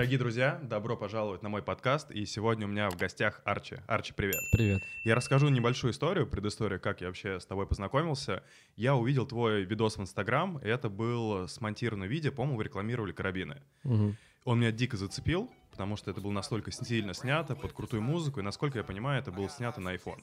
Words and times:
Дорогие 0.00 0.18
друзья, 0.18 0.58
добро 0.62 0.96
пожаловать 0.96 1.42
на 1.42 1.50
мой 1.50 1.62
подкаст. 1.62 2.10
И 2.10 2.24
сегодня 2.24 2.66
у 2.66 2.70
меня 2.70 2.88
в 2.88 2.96
гостях 2.96 3.42
Арчи. 3.44 3.76
Арчи, 3.86 4.14
привет. 4.14 4.40
Привет. 4.50 4.80
Я 5.04 5.14
расскажу 5.14 5.50
небольшую 5.50 5.92
историю, 5.92 6.26
предысторию, 6.26 6.80
как 6.80 7.02
я 7.02 7.08
вообще 7.08 7.38
с 7.38 7.44
тобой 7.44 7.66
познакомился. 7.66 8.42
Я 8.76 8.96
увидел 8.96 9.26
твой 9.26 9.64
видос 9.64 9.98
в 9.98 10.00
Инстаграм, 10.00 10.56
и 10.56 10.68
это 10.68 10.88
был 10.88 11.46
смонтированное 11.48 12.08
видео, 12.08 12.32
по-моему, 12.32 12.56
вы 12.56 12.64
рекламировали 12.64 13.12
карабины. 13.12 13.60
Мгм. 13.84 14.16
Он 14.46 14.58
меня 14.58 14.72
дико 14.72 14.96
зацепил, 14.96 15.50
потому 15.70 15.96
что 15.96 16.10
это 16.10 16.22
было 16.22 16.32
настолько 16.32 16.72
стильно 16.72 17.12
снято, 17.12 17.54
под 17.54 17.74
крутую 17.74 18.00
музыку, 18.00 18.40
и, 18.40 18.42
насколько 18.42 18.78
я 18.78 18.84
понимаю, 18.84 19.20
это 19.20 19.30
было 19.30 19.50
снято 19.50 19.82
на 19.82 19.94
iPhone. 19.94 20.22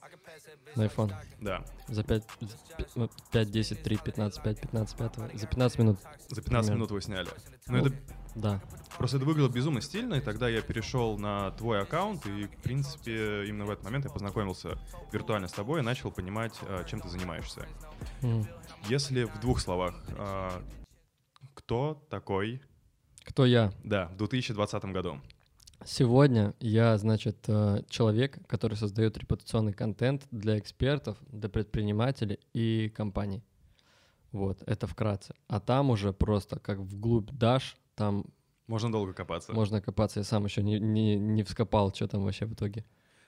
На 0.76 0.88
iPhone. 0.88 1.14
Да, 1.40 1.64
За 1.88 2.04
5, 2.04 2.24
5, 3.32 3.52
10, 3.52 3.84
3, 3.84 3.98
15, 3.98 4.42
5, 4.44 4.60
15, 4.60 4.98
5. 4.98 5.40
За 5.40 5.46
15 5.46 5.78
минут. 5.78 6.00
за 6.30 6.42
15 6.42 6.46
Примерно. 6.46 6.72
минут 6.74 6.90
вы 6.90 7.02
сняли. 7.02 7.30
Но 7.68 7.78
Ну, 7.78 7.86
это 7.86 7.96
Да. 8.38 8.62
Просто 8.98 9.18
это 9.18 9.26
выглядело 9.26 9.50
безумно 9.50 9.82
стильно, 9.82 10.16
и 10.16 10.22
тогда 10.22 10.50
я 10.50 10.62
перешел 10.62 11.18
на 11.20 11.52
твой 11.52 11.82
аккаунт, 11.82 12.26
и, 12.26 12.46
в 12.46 12.62
принципе, 12.64 13.46
именно 13.48 13.66
в 13.66 13.70
этот 13.70 13.84
момент 13.84 14.06
я 14.06 14.12
познакомился 14.12 14.78
виртуально 15.12 15.48
с 15.48 15.52
тобой 15.52 15.82
и 15.82 15.84
начал 15.84 16.12
понимать, 16.12 16.54
а, 16.64 16.84
чем 16.84 17.02
ты 17.02 17.10
занимаешься. 17.10 17.68
Мгм. 18.22 18.48
Если 18.90 19.24
в 19.26 19.40
двух 19.40 19.60
словах, 19.60 19.96
а, 20.18 20.64
кто 21.54 22.04
такой, 22.10 22.62
Кто 23.24 23.46
я? 23.46 23.72
да, 23.84 24.08
в 24.08 24.18
2020 24.18 24.94
году? 24.94 25.20
Сегодня 25.86 26.56
я, 26.60 26.98
значит, 26.98 27.38
э, 27.48 27.84
человек, 27.88 28.40
который 28.48 28.76
создает 28.76 29.16
репутационный 29.18 29.74
контент 29.74 30.24
для 30.32 30.58
экспертов, 30.58 31.18
для 31.28 31.50
предпринимателей 31.50 32.40
и 32.54 32.92
компаний. 32.96 33.44
Вот, 34.32 34.64
это 34.66 34.88
вкратце. 34.88 35.36
А 35.48 35.60
там 35.60 35.92
уже 35.92 36.14
просто 36.14 36.60
как 36.60 36.80
вглубь 36.80 37.30
дашь, 37.32 37.78
там 37.98 38.26
Можно 38.68 38.92
долго 38.92 39.14
копаться. 39.14 39.52
можно 39.54 39.82
копаться. 39.82 40.20
Я 40.20 40.24
сам 40.24 40.46
еще 40.46 40.64
не, 40.64 40.80
не, 40.80 41.16
не 41.18 41.44
вскопал, 41.44 41.94
что 41.94 42.08
там 42.08 42.24
вообще 42.24 42.46
в 42.46 42.54
итоге. 42.54 42.86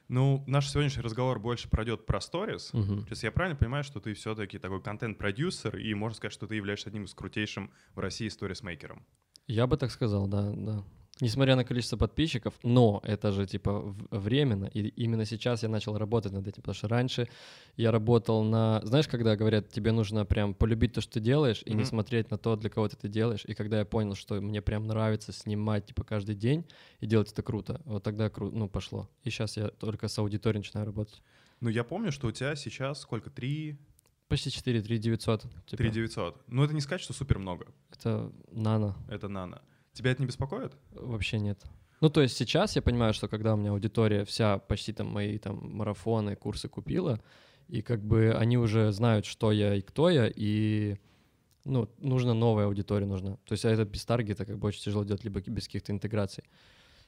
Ну, 0.07 0.43
наш 0.47 0.69
сегодняшний 0.69 1.03
разговор 1.03 1.39
больше 1.39 1.69
пройдет 1.69 2.05
про 2.05 2.19
сторис. 2.21 2.67
То 2.71 3.05
есть 3.09 3.23
я 3.23 3.31
правильно 3.31 3.57
понимаю, 3.57 3.83
что 3.83 3.99
ты 3.99 4.13
все-таки 4.13 4.57
такой 4.57 4.81
контент-продюсер, 4.81 5.77
и 5.77 5.93
можно 5.93 6.15
сказать, 6.15 6.33
что 6.33 6.47
ты 6.47 6.55
являешься 6.55 6.89
одним 6.89 7.03
из 7.05 7.13
крутейшим 7.13 7.71
в 7.93 7.99
России 7.99 8.27
сторисмейкером. 8.29 9.05
Я 9.47 9.67
бы 9.67 9.77
так 9.77 9.91
сказал, 9.91 10.27
да, 10.27 10.51
да. 10.51 10.83
Несмотря 11.21 11.57
на 11.57 11.65
количество 11.65 11.97
подписчиков, 11.97 12.53
но 12.63 13.01
это 13.03 13.31
же 13.33 13.45
типа 13.45 13.93
временно, 14.09 14.65
и 14.65 14.87
именно 14.87 15.25
сейчас 15.25 15.63
я 15.63 15.69
начал 15.69 15.97
работать 15.97 16.31
над 16.31 16.47
этим, 16.47 16.61
потому 16.61 16.75
что 16.75 16.87
раньше 16.87 17.27
я 17.75 17.91
работал 17.91 18.43
на, 18.43 18.79
знаешь, 18.85 19.07
когда 19.09 19.35
говорят, 19.35 19.69
тебе 19.69 19.91
нужно 19.91 20.25
прям 20.25 20.53
полюбить 20.53 20.93
то, 20.93 21.01
что 21.01 21.13
ты 21.13 21.19
делаешь, 21.19 21.61
и 21.65 21.71
не 21.71 21.77
Мгм. 21.81 21.85
смотреть 21.85 22.31
на 22.31 22.37
то, 22.37 22.55
для 22.55 22.69
кого 22.69 22.87
ты 22.87 22.95
это 22.95 23.09
делаешь, 23.09 23.43
и 23.45 23.53
когда 23.53 23.79
я 23.79 23.85
понял, 23.85 24.15
что 24.15 24.39
мне 24.39 24.61
прям 24.61 24.87
нравится 24.87 25.33
снимать 25.33 25.87
типа 25.87 26.05
каждый 26.05 26.35
день 26.35 26.65
и 27.01 27.05
делать 27.05 27.31
это 27.33 27.43
круто, 27.43 27.81
вот 27.83 28.01
тогда 28.03 28.27
кру- 28.27 28.51
ну 28.53 28.69
пошло. 28.69 29.09
И 29.23 29.29
сейчас 29.29 29.57
я 29.57 29.67
только 29.67 30.07
с 30.07 30.17
аудиторией 30.19 30.59
начинаю 30.59 30.85
работать. 30.85 31.21
Ну, 31.59 31.67
я 31.69 31.83
помню, 31.83 32.13
что 32.13 32.27
у 32.27 32.31
тебя 32.31 32.55
сейчас 32.55 33.01
сколько? 33.01 33.29
Три, 33.29 33.77
Почти 34.29 34.51
4, 34.51 34.81
3 34.83 34.97
900. 34.99 35.41
Типа. 35.41 35.77
3 35.77 35.89
900. 35.89 36.43
Ну, 36.47 36.63
это 36.63 36.73
не 36.73 36.81
сказать, 36.81 37.01
что 37.01 37.13
супер 37.13 37.39
много. 37.39 37.65
Это 37.91 38.31
нано. 38.51 38.95
Это 39.09 39.27
нано. 39.27 39.59
Тебя 39.93 40.11
это 40.11 40.21
не 40.21 40.27
беспокоит? 40.27 40.73
Вообще 40.91 41.39
нет. 41.39 41.61
Ну, 42.01 42.09
то 42.09 42.21
есть 42.21 42.37
сейчас 42.37 42.75
я 42.75 42.81
понимаю, 42.81 43.13
что 43.13 43.27
когда 43.27 43.53
у 43.53 43.57
меня 43.57 43.71
аудитория 43.71 44.23
вся 44.23 44.57
почти 44.57 44.93
там 44.93 45.07
мои 45.07 45.37
там 45.37 45.59
марафоны, 45.75 46.35
курсы 46.35 46.69
купила, 46.69 47.21
и 47.67 47.81
как 47.81 48.01
бы 48.03 48.33
они 48.33 48.57
уже 48.57 48.91
знают, 48.91 49.25
что 49.25 49.51
я 49.51 49.75
и 49.75 49.81
кто 49.81 50.09
я, 50.09 50.31
и 50.33 50.97
ну, 51.65 51.89
нужна 51.97 52.33
новая 52.33 52.65
аудитория 52.65 53.05
нужна. 53.05 53.35
То 53.45 53.53
есть 53.53 53.65
а 53.65 53.69
это 53.69 53.83
без 53.85 54.05
таргета 54.05 54.45
как 54.45 54.57
бы 54.57 54.69
очень 54.69 54.81
тяжело 54.81 55.03
делать, 55.03 55.23
либо 55.23 55.41
без 55.41 55.65
каких-то 55.65 55.91
интеграций. 55.91 56.43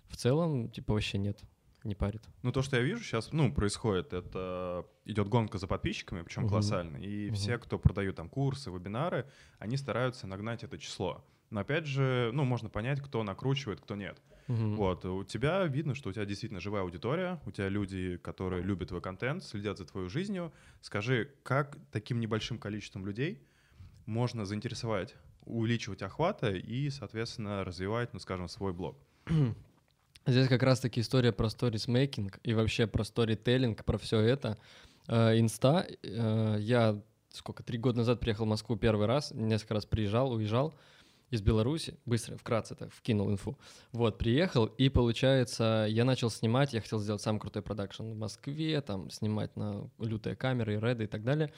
В 0.10 0.18
целом, 0.18 0.70
типа, 0.70 0.94
вообще 0.94 1.18
нет, 1.18 1.40
не 1.86 1.96
парит. 1.96 2.24
Ну, 2.44 2.52
то, 2.52 2.62
что 2.62 2.76
я 2.76 2.82
вижу 2.84 3.02
сейчас, 3.02 3.32
ну, 3.32 3.52
происходит, 3.54 4.12
это 4.12 4.86
идет 5.06 5.30
гонка 5.30 5.58
за 5.58 5.68
подписчиками, 5.68 6.22
причем 6.22 6.42
Мгм. 6.44 6.50
колоссально. 6.50 6.98
И 6.98 7.28
Мгм. 7.28 7.36
все, 7.36 7.58
кто 7.58 7.80
продают 7.80 8.18
там 8.18 8.30
курсы, 8.30 8.70
вебинары, 8.70 9.26
они 9.58 9.78
стараются 9.78 10.28
нагнать 10.28 10.64
это 10.64 10.78
число. 10.78 11.24
Но 11.52 11.60
опять 11.60 11.86
же, 11.86 12.32
ну, 12.34 12.46
можно 12.46 12.70
понять, 12.70 13.02
кто 13.02 13.22
накручивает, 13.24 13.82
кто 13.82 13.96
нет. 13.96 14.18
Мгм. 14.48 14.76
Вот, 14.78 15.06
у 15.06 15.24
тебя 15.24 15.66
видно, 15.66 15.94
что 15.94 16.10
у 16.10 16.14
тебя 16.14 16.26
действительно 16.26 16.60
живая 16.60 16.82
аудитория, 16.82 17.40
у 17.46 17.52
тебя 17.52 17.70
люди, 17.70 18.18
которые 18.18 18.64
любят 18.64 18.88
твой 18.88 19.02
контент, 19.02 19.44
следят 19.44 19.78
за 19.78 19.86
твоей 19.86 20.10
жизнью. 20.10 20.52
Скажи, 20.82 21.30
как 21.44 21.78
таким 21.92 22.20
небольшим 22.20 22.58
количеством 22.58 23.06
людей 23.06 23.42
можно 24.06 24.46
заинтересовать, 24.46 25.16
увеличивать 25.46 26.02
охвата 26.02 26.52
и, 26.52 26.90
соответственно, 26.90 27.64
развивать, 27.64 28.14
ну, 28.14 28.20
скажем, 28.20 28.48
свой 28.48 28.74
блог? 28.74 28.98
Здесь 30.26 30.48
как 30.48 30.64
раз-таки 30.64 31.02
история 31.02 31.34
про 31.34 31.50
сторисмейкинг 31.50 32.40
и 32.44 32.54
вообще 32.54 32.88
про 32.88 33.04
сторителлинг, 33.04 33.84
про 33.84 33.98
все 33.98 34.20
это. 34.20 34.58
Э, 35.08 35.38
Инста, 35.38 35.86
э, 36.02 36.58
я 36.60 37.02
сколько, 37.30 37.64
три 37.64 37.78
года 37.78 38.00
назад 38.00 38.20
приехал 38.20 38.46
в 38.46 38.50
Москву 38.50 38.76
первый 38.76 39.08
раз, 39.08 39.32
несколько 39.32 39.74
раз 39.76 39.86
приезжал, 39.86 40.32
уезжал 40.32 40.74
из 41.32 41.42
Беларуси, 41.42 41.98
быстро, 42.06 42.36
вкратце 42.38 42.76
так 42.76 42.94
вкинул 42.94 43.32
инфу. 43.32 43.58
Вот, 43.94 44.18
приехал, 44.18 44.66
и 44.66 44.90
получается, 44.90 45.88
я 45.90 46.04
начал 46.06 46.30
снимать, 46.30 46.74
я 46.74 46.82
хотел 46.82 47.00
сделать 47.00 47.22
самый 47.22 47.40
крутой 47.40 47.62
продакшн 47.64 48.04
в 48.04 48.16
Москве, 48.18 48.82
там, 48.82 49.10
снимать 49.10 49.56
на 49.56 49.90
лютые 49.98 50.36
камеры, 50.36 50.80
реды 50.80 51.06
и 51.06 51.08
так 51.08 51.24
далее. 51.24 51.52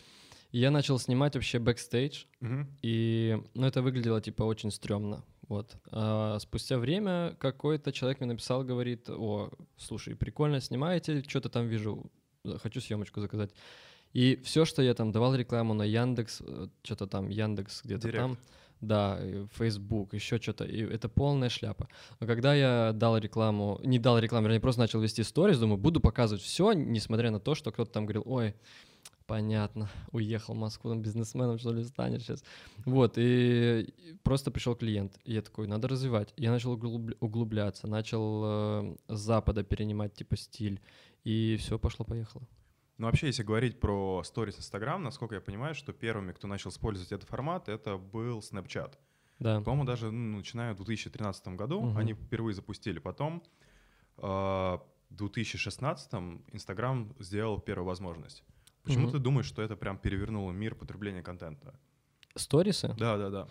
И 0.52 0.60
я 0.60 0.70
начал 0.70 1.00
снимать 1.00 1.34
вообще 1.36 1.58
бэкстейдж, 1.58 2.26
Мгм. 2.40 2.68
и, 2.84 3.42
ну, 3.56 3.66
это 3.66 3.82
выглядело, 3.82 4.22
типа, 4.22 4.44
очень 4.44 4.70
стрёмно, 4.70 5.24
вот. 5.48 5.76
А 5.92 6.38
спустя 6.40 6.78
время 6.78 7.36
какой-то 7.40 7.92
человек 7.92 8.20
мне 8.20 8.28
написал, 8.34 8.64
говорит, 8.64 9.10
о, 9.10 9.50
слушай, 9.78 10.16
прикольно 10.16 10.62
снимаете, 10.62 11.24
что-то 11.28 11.50
там 11.50 11.68
вижу, 11.68 12.12
хочу 12.62 12.80
съемочку 12.80 13.20
заказать. 13.22 13.52
И 14.14 14.40
все, 14.44 14.64
что 14.66 14.84
я 14.84 14.94
там 14.94 15.12
давал 15.12 15.34
рекламу 15.34 15.74
на 15.74 15.82
Яндекс, 15.84 16.44
что-то 16.84 17.08
там, 17.08 17.30
Яндекс 17.30 17.82
где-то 17.84 18.12
там, 18.12 18.38
да, 18.88 19.20
Facebook, 19.56 20.14
еще 20.14 20.38
что-то, 20.40 20.66
и 20.66 20.82
это 20.82 21.10
полная 21.10 21.50
шляпа. 21.50 21.88
Но 22.20 22.28
когда 22.28 22.54
я 22.54 22.92
дал 22.94 23.18
рекламу, 23.18 23.80
не 23.84 24.00
дал 24.00 24.20
рекламу, 24.20 24.48
вернее, 24.48 24.60
просто 24.60 24.82
начал 24.82 25.02
вести 25.02 25.24
сторис, 25.24 25.60
думаю, 25.60 25.78
буду 25.78 26.00
показывать 26.00 26.44
все, 26.44 26.74
несмотря 26.74 27.32
на 27.32 27.40
то, 27.40 27.56
что 27.56 27.72
кто-то 27.72 27.92
там 27.92 28.06
говорил, 28.06 28.24
ой, 28.26 28.56
понятно, 29.26 29.90
уехал 30.12 30.54
в 30.54 30.58
Москву, 30.58 30.92
там 30.92 31.02
бизнесменом 31.02 31.58
что 31.58 31.74
ли 31.74 31.84
станет 31.84 32.22
сейчас. 32.22 32.44
Вот, 32.86 33.14
и 33.18 33.94
просто 34.24 34.52
пришел 34.52 34.76
клиент, 34.76 35.18
и 35.24 35.34
я 35.34 35.42
такой, 35.42 35.68
надо 35.68 35.88
развивать. 35.88 36.34
Я 36.38 36.52
начал 36.52 36.76
углубля- 36.76 37.18
углубляться, 37.20 37.88
начал 37.88 38.44
э, 38.46 38.96
с 39.08 39.20
запада 39.20 39.64
перенимать 39.64 40.14
типа 40.14 40.38
стиль, 40.38 40.80
и 41.24 41.58
все 41.60 41.80
пошло-поехало. 41.80 42.48
Ну, 43.04 43.08
вообще, 43.08 43.28
если 43.28 43.44
говорить 43.44 43.82
про 43.82 44.24
сторис 44.24 44.58
Инстаграм, 44.58 45.04
насколько 45.04 45.36
я 45.36 45.42
понимаю, 45.42 45.76
что 45.76 45.92
первыми, 45.92 46.32
кто 46.32 46.48
начал 46.48 46.70
использовать 46.70 47.12
этот 47.12 47.28
формат, 47.28 47.68
это 47.68 47.98
был 47.98 48.40
Snapchat. 48.40 48.94
Да. 49.40 49.60
По-моему, 49.60 49.84
даже 49.84 50.10
ну, 50.10 50.38
начиная 50.38 50.74
в 50.74 50.78
2013 50.78 51.50
году 51.50 51.82
Мгм. 51.82 51.98
они 51.98 52.14
впервые 52.14 52.54
запустили. 52.54 53.00
Потом 53.00 53.44
э, 54.20 54.22
в 54.22 54.86
2016 55.10 56.14
Инстаграм 56.54 57.14
сделал 57.20 57.60
первую 57.60 57.88
возможность. 57.88 58.42
Почему 58.84 59.04
Мгм. 59.08 59.12
ты 59.12 59.20
думаешь, 59.20 59.48
что 59.48 59.62
это 59.62 59.76
прям 59.76 59.98
перевернуло 59.98 60.54
мир 60.54 60.74
потребления 60.74 61.22
контента? 61.22 61.78
Сторисы? 62.36 62.96
Да, 62.98 63.18
да, 63.18 63.30
да. 63.30 63.48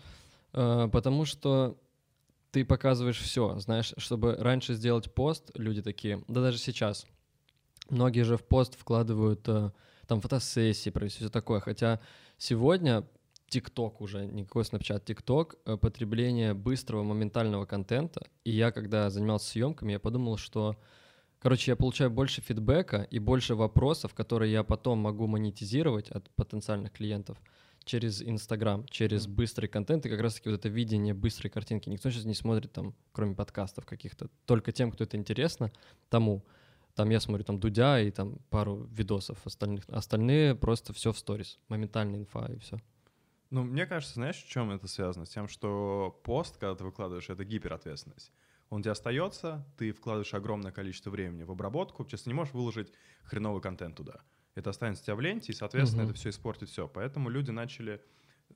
Э, 0.53 0.89
потому 0.91 1.25
что 1.25 1.77
ты 2.49 2.65
показываешь 2.65 3.19
все, 3.19 3.59
знаешь, 3.59 3.93
чтобы 3.97 4.35
раньше 4.35 4.73
сделать 4.73 5.13
пост, 5.13 5.51
люди 5.53 5.83
такие, 5.83 6.23
да 6.27 6.41
даже 6.41 6.57
сейчас, 6.57 7.05
многие 7.89 8.23
же 8.23 8.37
в 8.37 8.43
пост 8.43 8.75
вкладывают 8.77 9.47
э, 9.47 9.71
там 10.07 10.21
фотосессии, 10.21 10.89
провести 10.89 11.19
все 11.19 11.29
такое, 11.29 11.59
хотя 11.59 11.99
сегодня 12.37 13.05
ТикТок 13.47 14.01
уже, 14.01 14.25
никакой 14.25 14.63
Snapchat, 14.63 15.03
ТикТок, 15.05 15.55
э, 15.65 15.77
потребление 15.77 16.53
быстрого 16.53 17.03
моментального 17.03 17.65
контента, 17.65 18.25
и 18.43 18.51
я, 18.51 18.71
когда 18.71 19.09
занимался 19.09 19.49
съемками, 19.49 19.93
я 19.93 19.99
подумал, 19.99 20.37
что, 20.37 20.75
короче, 21.39 21.71
я 21.71 21.75
получаю 21.75 22.09
больше 22.09 22.41
фидбэка 22.41 23.07
и 23.09 23.19
больше 23.19 23.55
вопросов, 23.55 24.13
которые 24.13 24.51
я 24.51 24.63
потом 24.63 24.99
могу 24.99 25.27
монетизировать 25.27 26.09
от 26.09 26.29
потенциальных 26.31 26.91
клиентов, 26.91 27.37
через 27.85 28.21
Инстаграм, 28.21 28.85
через 28.87 29.27
быстрый 29.27 29.67
контент 29.67 30.05
и 30.05 30.09
как 30.09 30.21
раз-таки 30.21 30.49
вот 30.49 30.55
это 30.55 30.69
видение 30.69 31.13
быстрой 31.13 31.49
картинки. 31.49 31.89
Никто 31.89 32.09
сейчас 32.09 32.23
не 32.23 32.33
смотрит 32.33 32.71
там, 32.71 32.95
кроме 33.11 33.35
подкастов 33.35 33.85
каких-то, 33.85 34.29
только 34.45 34.71
тем, 34.71 34.91
кто 34.91 35.03
это 35.03 35.17
интересно, 35.17 35.71
тому. 36.09 36.43
Там 36.95 37.09
я 37.09 37.19
смотрю 37.19 37.43
там 37.43 37.59
Дудя 37.59 37.99
и 38.01 38.11
там 38.11 38.37
пару 38.49 38.83
видосов 38.85 39.45
остальных. 39.45 39.83
Остальные 39.89 40.55
просто 40.55 40.93
все 40.93 41.11
в 41.11 41.17
сторис, 41.17 41.59
моментальная 41.67 42.19
инфа 42.19 42.45
и 42.51 42.57
все. 42.59 42.77
Ну, 43.49 43.63
мне 43.63 43.85
кажется, 43.85 44.15
знаешь, 44.15 44.37
с 44.37 44.43
чем 44.43 44.71
это 44.71 44.87
связано? 44.87 45.25
С 45.25 45.29
тем, 45.29 45.47
что 45.47 46.19
пост, 46.23 46.57
когда 46.57 46.75
ты 46.75 46.83
выкладываешь, 46.83 47.29
это 47.29 47.43
гиперответственность. 47.45 48.31
Он 48.69 48.79
у 48.79 48.81
тебя 48.81 48.93
остается, 48.93 49.67
ты 49.77 49.91
вкладываешь 49.91 50.33
огромное 50.33 50.71
количество 50.71 51.11
времени 51.11 51.43
в 51.43 51.51
обработку, 51.51 52.03
сейчас 52.05 52.25
не 52.25 52.33
можешь 52.33 52.53
выложить 52.53 52.91
хреновый 53.23 53.61
контент 53.61 53.95
туда. 53.95 54.21
Это 54.55 54.71
останется 54.71 55.03
у 55.03 55.05
тебя 55.05 55.15
в 55.15 55.21
ленте, 55.21 55.51
и, 55.51 55.55
соответственно, 55.55 56.03
Мгм. 56.03 56.05
это 56.05 56.13
все 56.13 56.29
испортит 56.29 56.69
все. 56.69 56.87
Поэтому 56.87 57.29
люди 57.29 57.51
начали 57.51 58.01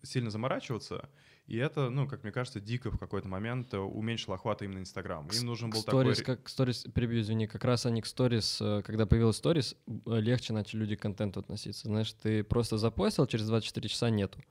сильно 0.04 0.30
заморачиваться, 0.30 1.10
и 1.48 1.56
это, 1.58 1.90
ну, 1.90 2.08
как 2.08 2.24
мне 2.24 2.32
кажется, 2.32 2.60
дико 2.60 2.92
в 2.92 3.00
какой-то 3.00 3.30
момент 3.30 3.74
э, 3.74 3.78
уменьшило 3.78 4.36
охват 4.36 4.62
именно 4.62 4.80
Инстаграм. 4.80 5.26
Им 5.28 5.46
нужен 5.46 5.70
был 5.70 5.82
Stories, 5.82 6.16
такой... 6.16 6.36
как 6.36 6.50
сторис, 6.50 6.86
перебью, 6.94 7.22
извини, 7.22 7.48
как 7.48 7.64
раз 7.64 7.86
они 7.86 8.02
к 8.02 8.06
сторис, 8.06 8.60
э, 8.60 8.82
когда 8.86 9.06
появилась 9.06 9.38
сторис, 9.38 9.76
легче 10.06 10.52
начали 10.52 10.82
люди 10.82 10.96
к 10.98 11.02
контенту 11.02 11.40
относиться. 11.40 11.88
Знаешь, 11.88 12.12
ты 12.12 12.44
просто 12.44 12.78
запостил, 12.78 13.28
через 13.28 13.48
24 13.48 13.88
часа 13.88 14.10
нету. 14.10 14.44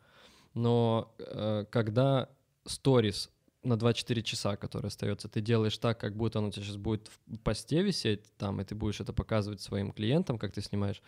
Но 0.55 1.15
э, 1.19 1.67
когда 1.71 2.31
сторис 2.65 3.31
на 3.63 3.77
24 3.77 4.23
часа, 4.23 4.57
который 4.57 4.87
остается, 4.87 5.29
ты 5.29 5.43
делаешь 5.43 5.77
так, 5.77 6.01
как 6.01 6.17
будто 6.17 6.39
оно 6.39 6.49
у 6.49 6.51
тебя 6.51 6.65
сейчас 6.65 6.77
будет 6.77 7.11
в 7.27 7.39
посте 7.39 7.83
висеть 7.83 8.33
там, 8.39 8.61
и 8.61 8.65
ты 8.65 8.75
будешь 8.75 9.01
это 9.01 9.13
показывать 9.13 9.61
своим 9.61 9.93
клиентам, 9.93 10.39
как 10.39 10.53
ты 10.53 10.63
снимаешь, 10.63 11.03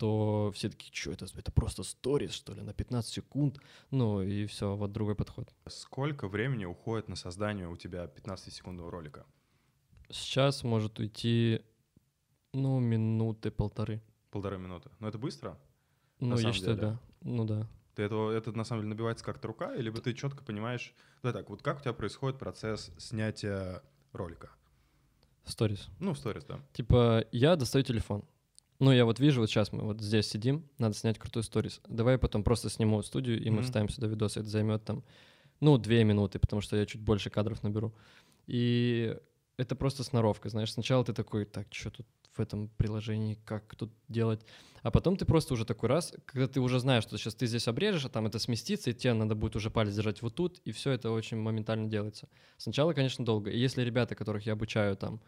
то 0.00 0.50
все 0.54 0.70
такие, 0.70 0.90
что 0.94 1.12
это, 1.12 1.26
это 1.36 1.52
просто 1.52 1.82
сторис, 1.82 2.32
что 2.32 2.54
ли, 2.54 2.62
на 2.62 2.72
15 2.72 3.12
секунд, 3.12 3.60
ну 3.90 4.22
и 4.22 4.46
все, 4.46 4.74
вот 4.74 4.92
другой 4.92 5.14
подход. 5.14 5.52
Сколько 5.66 6.26
времени 6.26 6.64
уходит 6.64 7.08
на 7.08 7.16
создание 7.16 7.68
у 7.68 7.76
тебя 7.76 8.06
15-секундного 8.06 8.90
ролика? 8.90 9.26
Сейчас 10.08 10.64
может 10.64 10.98
уйти, 10.98 11.60
ну, 12.54 12.80
минуты 12.80 13.50
полторы. 13.50 14.00
Полторы 14.30 14.56
минуты. 14.56 14.90
Но 15.00 15.08
это 15.08 15.18
быстро? 15.18 15.58
Ну, 16.18 16.38
я 16.38 16.54
считаю, 16.54 16.76
деле? 16.76 16.88
да. 16.92 17.00
Ну 17.20 17.44
да. 17.44 17.68
Ты 17.94 18.04
это, 18.04 18.30
это 18.30 18.52
на 18.52 18.64
самом 18.64 18.82
деле 18.82 18.94
набивается 18.94 19.22
как-то 19.22 19.48
рука, 19.48 19.74
или 19.74 19.90
ты 19.90 20.14
четко 20.14 20.42
понимаешь... 20.42 20.94
Да 21.22 21.34
так, 21.34 21.50
вот 21.50 21.60
как 21.60 21.80
у 21.80 21.80
тебя 21.82 21.92
происходит 21.92 22.38
процесс 22.38 22.90
снятия 22.96 23.82
ролика? 24.14 24.48
Сторис. 25.44 25.90
Ну, 25.98 26.14
сторис, 26.14 26.44
да. 26.44 26.58
Типа, 26.72 27.26
я 27.32 27.56
достаю 27.56 27.84
телефон. 27.84 28.24
Ну, 28.80 28.92
я 28.92 29.04
вот 29.04 29.20
вижу, 29.20 29.42
вот 29.42 29.50
сейчас 29.50 29.72
мы 29.72 29.82
вот 29.84 30.00
здесь 30.00 30.26
сидим, 30.26 30.66
надо 30.78 30.94
снять 30.94 31.18
крутой 31.18 31.44
сторис. 31.44 31.80
Давай 31.86 32.14
я 32.14 32.18
потом 32.18 32.42
просто 32.42 32.70
сниму 32.70 33.02
студию, 33.02 33.38
и 33.38 33.44
mm-hmm. 33.44 33.50
мы 33.50 33.62
вставим 33.62 33.88
сюда 33.90 34.06
видос. 34.06 34.38
Это 34.38 34.48
займет 34.48 34.84
там, 34.84 35.04
ну, 35.60 35.76
две 35.76 36.02
минуты, 36.02 36.38
потому 36.38 36.62
что 36.62 36.76
я 36.76 36.86
чуть 36.86 37.02
больше 37.02 37.28
кадров 37.28 37.62
наберу. 37.62 37.94
И 38.46 39.14
это 39.58 39.76
просто 39.76 40.02
сноровка, 40.02 40.48
знаешь. 40.48 40.72
Сначала 40.72 41.04
ты 41.04 41.12
такой, 41.12 41.44
так, 41.44 41.66
что 41.72 41.90
тут 41.90 42.06
в 42.34 42.40
этом 42.40 42.68
приложении, 42.68 43.38
как 43.44 43.74
тут 43.74 43.92
делать. 44.08 44.40
А 44.82 44.90
потом 44.90 45.16
ты 45.16 45.26
просто 45.26 45.52
уже 45.52 45.66
такой 45.66 45.90
раз, 45.90 46.14
когда 46.24 46.48
ты 46.48 46.60
уже 46.60 46.78
знаешь, 46.80 47.02
что 47.02 47.18
сейчас 47.18 47.34
ты 47.34 47.46
здесь 47.46 47.68
обрежешь, 47.68 48.06
а 48.06 48.08
там 48.08 48.26
это 48.26 48.38
сместится, 48.38 48.90
и 48.90 48.94
тебе 48.94 49.12
надо 49.12 49.34
будет 49.34 49.56
уже 49.56 49.68
палец 49.70 49.94
держать 49.94 50.22
вот 50.22 50.34
тут, 50.36 50.58
и 50.64 50.72
все 50.72 50.92
это 50.92 51.10
очень 51.10 51.36
моментально 51.36 51.90
делается. 51.90 52.28
Сначала, 52.56 52.94
конечно, 52.94 53.26
долго. 53.26 53.50
И 53.50 53.58
если 53.58 53.82
ребята, 53.82 54.14
которых 54.14 54.46
я 54.46 54.54
обучаю 54.54 54.96
там, 54.96 55.20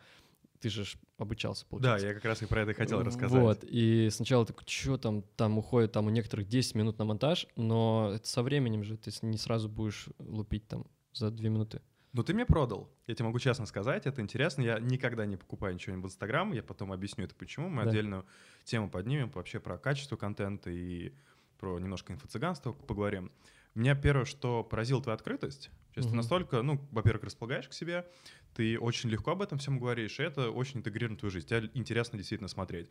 ты 0.62 0.69
же 0.69 0.85
обучался, 1.19 1.67
получается. 1.67 2.06
Да, 2.06 2.09
я 2.09 2.14
как 2.14 2.25
раз 2.25 2.41
и 2.41 2.47
про 2.47 2.62
это 2.62 2.73
хотел 2.73 3.03
рассказать. 3.03 3.43
Вот, 3.43 3.64
и 3.64 4.09
сначала 4.11 4.47
такой, 4.47 4.64
что 4.67 4.97
там, 4.97 5.23
там 5.37 5.59
уходит 5.59 5.93
там 5.93 6.06
у 6.06 6.11
некоторых 6.11 6.47
10 6.47 6.76
минут 6.76 6.99
на 6.99 7.05
монтаж, 7.05 7.49
но 7.56 8.12
это 8.14 8.26
со 8.29 8.43
временем 8.43 8.85
же 8.85 8.97
ты 8.97 9.11
не 9.23 9.38
сразу 9.38 9.69
будешь 9.69 10.09
лупить 10.19 10.69
там 10.69 10.87
за 11.12 11.31
2 11.31 11.49
минуты. 11.49 11.82
Ну, 12.12 12.23
ты 12.23 12.32
мне 12.35 12.47
продал. 12.47 12.91
Я 13.06 13.14
тебе 13.14 13.26
могу 13.26 13.38
честно 13.41 13.67
сказать, 13.67 14.06
это 14.06 14.20
интересно. 14.20 14.62
Я 14.62 14.79
никогда 14.79 15.26
не 15.26 15.37
покупаю 15.37 15.75
ничего 15.75 15.97
в 15.97 16.05
Инстаграм, 16.05 16.53
я 16.53 16.62
потом 16.62 16.93
объясню 16.93 17.25
это 17.25 17.35
почему. 17.35 17.69
Мы 17.69 17.85
да. 17.85 17.91
отдельную 17.91 18.25
тему 18.64 18.88
поднимем 18.88 19.31
вообще 19.31 19.59
про 19.59 19.79
качество 19.79 20.17
контента 20.17 20.70
и 20.70 21.12
про 21.59 21.79
немножко 21.79 22.12
инфо-цыганство 22.12 22.73
поговорим. 22.73 23.32
Меня 23.75 23.94
первое, 23.94 24.26
что 24.26 24.62
поразило 24.62 25.03
твоя 25.03 25.14
открытость. 25.14 25.70
Сейчас 25.92 26.06
угу. 26.06 26.12
ты 26.12 26.16
настолько, 26.16 26.62
ну, 26.62 26.80
во-первых, 26.90 27.24
располагаешь 27.24 27.68
к 27.68 27.72
себе, 27.72 28.06
ты 28.54 28.78
очень 28.78 29.10
легко 29.10 29.32
об 29.32 29.42
этом 29.42 29.58
всем 29.58 29.78
говоришь, 29.78 30.18
и 30.20 30.22
это 30.22 30.50
очень 30.50 30.80
интегрирует 30.80 31.18
в 31.18 31.20
твою 31.20 31.30
жизнь. 31.30 31.46
Тебя 31.46 31.62
интересно 31.74 32.18
действительно 32.18 32.48
смотреть. 32.48 32.88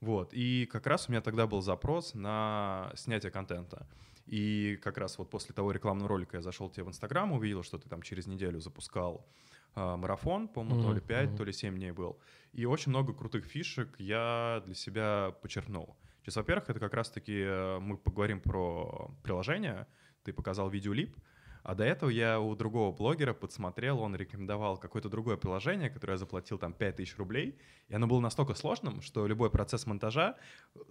Вот. 0.00 0.32
И 0.32 0.66
как 0.66 0.86
раз 0.86 1.08
у 1.08 1.12
меня 1.12 1.20
тогда 1.20 1.46
был 1.46 1.62
запрос 1.62 2.14
на 2.14 2.92
снятие 2.94 3.30
контента. 3.30 3.86
И 4.26 4.78
как 4.82 4.98
раз 4.98 5.18
вот 5.18 5.30
после 5.30 5.54
того 5.54 5.72
рекламного 5.72 6.08
ролика 6.08 6.36
я 6.36 6.42
зашел 6.42 6.70
тебе 6.70 6.84
в 6.84 6.88
Инстаграм, 6.88 7.32
увидел, 7.32 7.62
что 7.62 7.78
ты 7.78 7.88
там 7.88 8.02
через 8.02 8.26
неделю 8.26 8.60
запускал 8.60 9.26
э, 9.74 9.96
марафон, 9.96 10.48
по-моему, 10.48 10.80
mm-hmm. 10.80 10.86
то 10.86 10.94
ли 10.94 11.00
5, 11.00 11.28
mm-hmm. 11.28 11.36
то 11.36 11.44
ли 11.44 11.52
7 11.52 11.76
дней 11.76 11.90
был. 11.90 12.18
И 12.52 12.64
очень 12.64 12.90
много 12.90 13.12
крутых 13.12 13.44
фишек 13.44 13.94
я 13.98 14.62
для 14.64 14.74
себя 14.74 15.34
почерпнул. 15.42 15.96
Сейчас, 16.22 16.36
во-первых, 16.36 16.70
это 16.70 16.78
как 16.78 16.94
раз-таки 16.94 17.36
э, 17.36 17.78
мы 17.80 17.96
поговорим 17.96 18.40
про 18.40 19.10
приложение. 19.22 19.86
Ты 20.22 20.32
показал 20.32 20.70
видеолип, 20.70 21.16
а 21.62 21.74
до 21.74 21.84
этого 21.84 22.10
я 22.10 22.40
у 22.40 22.54
другого 22.54 22.94
блогера 22.94 23.34
подсмотрел, 23.34 24.00
он 24.00 24.16
рекомендовал 24.16 24.76
какое-то 24.76 25.08
другое 25.08 25.36
приложение, 25.36 25.90
которое 25.90 26.14
я 26.14 26.18
заплатил 26.18 26.58
там 26.58 26.72
5000 26.72 27.16
рублей, 27.18 27.58
и 27.88 27.94
оно 27.94 28.06
было 28.06 28.20
настолько 28.20 28.54
сложным, 28.54 29.00
что 29.00 29.26
любой 29.26 29.50
процесс 29.50 29.86
монтажа 29.86 30.36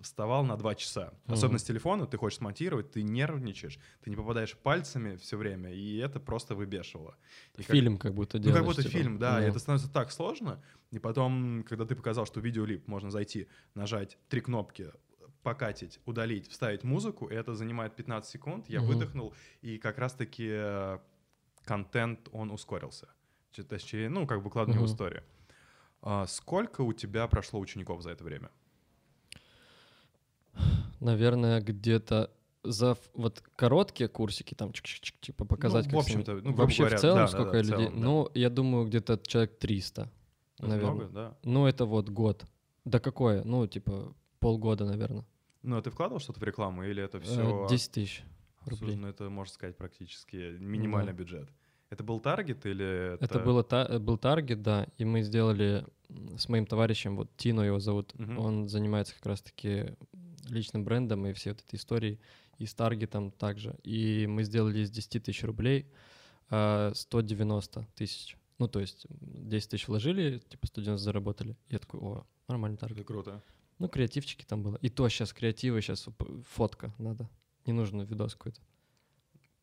вставал 0.01 0.43
на 0.43 0.55
2 0.57 0.75
часа. 0.75 1.13
Mm-hmm. 1.25 1.33
Особенно 1.33 1.59
с 1.59 1.63
телефона, 1.63 2.07
ты 2.07 2.17
хочешь 2.17 2.37
смонтировать, 2.37 2.91
ты 2.91 3.03
нервничаешь, 3.03 3.79
ты 4.03 4.09
не 4.09 4.15
попадаешь 4.15 4.57
пальцами 4.57 5.17
все 5.17 5.37
время, 5.37 5.73
и 5.73 5.97
это 5.97 6.19
просто 6.19 6.55
выбешивало. 6.55 7.17
И 7.57 7.63
фильм 7.63 7.97
как, 7.97 8.03
как 8.03 8.13
будто 8.13 8.39
делаешь. 8.39 8.59
Ну, 8.59 8.65
как 8.65 8.65
будто 8.65 8.83
типа. 8.83 8.97
фильм, 8.97 9.17
да, 9.17 9.39
mm-hmm. 9.39 9.45
и 9.45 9.49
это 9.49 9.59
становится 9.59 9.91
так 9.91 10.11
сложно, 10.11 10.63
и 10.91 10.99
потом, 10.99 11.63
когда 11.67 11.85
ты 11.85 11.95
показал, 11.95 12.25
что 12.25 12.39
видеолип 12.39 12.87
можно 12.87 13.11
зайти, 13.11 13.47
нажать 13.75 14.17
три 14.29 14.41
кнопки, 14.41 14.91
покатить, 15.43 15.99
удалить, 16.05 16.47
вставить 16.47 16.83
музыку, 16.83 17.27
и 17.27 17.33
это 17.35 17.55
занимает 17.55 17.95
15 17.95 18.31
секунд. 18.31 18.69
Я 18.69 18.81
угу. 18.81 18.93
выдохнул, 18.93 19.33
и 19.61 19.77
как 19.77 19.97
раз-таки 19.97 20.47
э, 20.51 20.99
контент, 21.63 22.29
он 22.31 22.51
ускорился. 22.51 23.07
Точнее, 23.67 24.09
ну, 24.09 24.27
как 24.27 24.39
бы 24.39 24.45
выкладывание 24.45 24.83
угу. 24.83 24.91
историю. 24.91 25.23
А 26.01 26.25
сколько 26.27 26.81
у 26.81 26.93
тебя 26.93 27.27
прошло 27.27 27.59
учеников 27.59 28.01
за 28.01 28.11
это 28.11 28.23
время? 28.23 28.49
Наверное, 30.99 31.61
где-то 31.61 32.31
за 32.63 32.97
вот 33.13 33.43
короткие 33.55 34.07
курсики, 34.07 34.53
там, 34.53 34.71
чик 34.71 34.85
-чик 34.85 35.01
-чик, 35.01 35.13
типа 35.21 35.45
показать, 35.45 35.87
ну, 35.91 35.97
в 35.97 36.01
общем-то, 36.01 36.33
ну, 36.43 36.53
вообще 36.53 36.83
говоря, 36.83 36.97
в 36.97 37.01
целом 37.01 37.17
да, 37.17 37.27
сколько 37.27 37.51
да, 37.51 37.51
да, 37.51 37.61
людей, 37.61 37.87
целом, 37.87 38.01
ну, 38.01 38.29
я 38.35 38.49
думаю, 38.49 38.85
где-то 38.85 39.19
человек 39.23 39.57
300, 39.57 40.01
это 40.01 40.67
наверное. 40.67 40.93
Много, 40.93 41.09
да. 41.09 41.37
Ну, 41.43 41.65
это 41.65 41.85
вот 41.85 42.09
год. 42.09 42.45
Да 42.85 42.99
какое? 42.99 43.43
Ну, 43.43 43.65
типа, 43.67 44.13
полгода, 44.39 44.85
наверное. 44.85 45.25
Ну, 45.63 45.77
а 45.77 45.81
ты 45.81 45.91
вкладывал 45.91 46.19
что-то 46.19 46.39
в 46.39 46.43
рекламу 46.43 46.83
или 46.83 47.03
это 47.03 47.19
все... 47.19 47.67
10 47.69 47.91
тысяч 47.91 48.23
рублей. 48.65 48.95
Ну, 48.95 49.07
это, 49.07 49.29
можно 49.29 49.53
сказать, 49.53 49.77
практически 49.77 50.57
минимальный 50.59 51.13
да. 51.13 51.17
бюджет. 51.17 51.49
Это 51.89 52.03
был 52.03 52.19
таргет 52.19 52.65
или 52.65 53.13
это... 53.15 53.25
Это 53.25 53.39
было 53.39 53.63
та- 53.63 53.99
был 53.99 54.17
таргет, 54.17 54.61
да, 54.61 54.87
и 54.97 55.03
мы 55.03 55.23
сделали 55.23 55.85
с 56.37 56.47
моим 56.47 56.65
товарищем, 56.65 57.17
вот 57.17 57.29
Тино 57.35 57.63
его 57.63 57.79
зовут, 57.79 58.13
угу. 58.15 58.41
он 58.41 58.69
занимается 58.69 59.13
как 59.15 59.25
раз-таки 59.25 59.95
личным 60.47 60.83
брендом 60.83 61.25
и 61.25 61.33
всей 61.33 61.51
вот 61.51 61.61
этой 61.61 61.75
историей, 61.75 62.19
и 62.57 62.65
с 62.65 62.73
таргетом 62.73 63.31
также. 63.31 63.75
И 63.83 64.25
мы 64.27 64.43
сделали 64.43 64.79
из 64.79 64.91
10 64.91 65.23
тысяч 65.23 65.43
рублей 65.43 65.87
190 66.47 67.79
а, 67.79 67.85
тысяч. 67.95 68.37
Ну, 68.59 68.67
то 68.67 68.79
есть 68.79 69.05
10 69.09 69.69
тысяч 69.69 69.87
вложили, 69.87 70.39
типа 70.39 70.67
190 70.67 71.03
заработали. 71.03 71.57
Я 71.69 71.79
такой, 71.79 71.99
о, 71.99 72.25
нормальный 72.47 72.77
таргет. 72.77 72.99
Это 72.99 73.07
круто. 73.07 73.43
Ну, 73.81 73.89
креативчики 73.89 74.45
там 74.45 74.61
было. 74.61 74.75
И 74.83 74.89
то 74.89 75.09
сейчас 75.09 75.33
креативы, 75.33 75.81
сейчас 75.81 76.07
фотка 76.47 76.93
надо. 76.99 77.27
Не 77.65 77.73
нужно 77.73 78.03
видос 78.03 78.35
какой-то. 78.35 78.61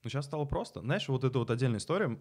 Ну, 0.03 0.11
сейчас 0.11 0.25
стало 0.25 0.45
просто. 0.45 0.81
Знаешь, 0.81 1.09
вот 1.09 1.23
это 1.23 1.39
вот 1.39 1.53
отдельная 1.53 1.79
история. 1.79 2.19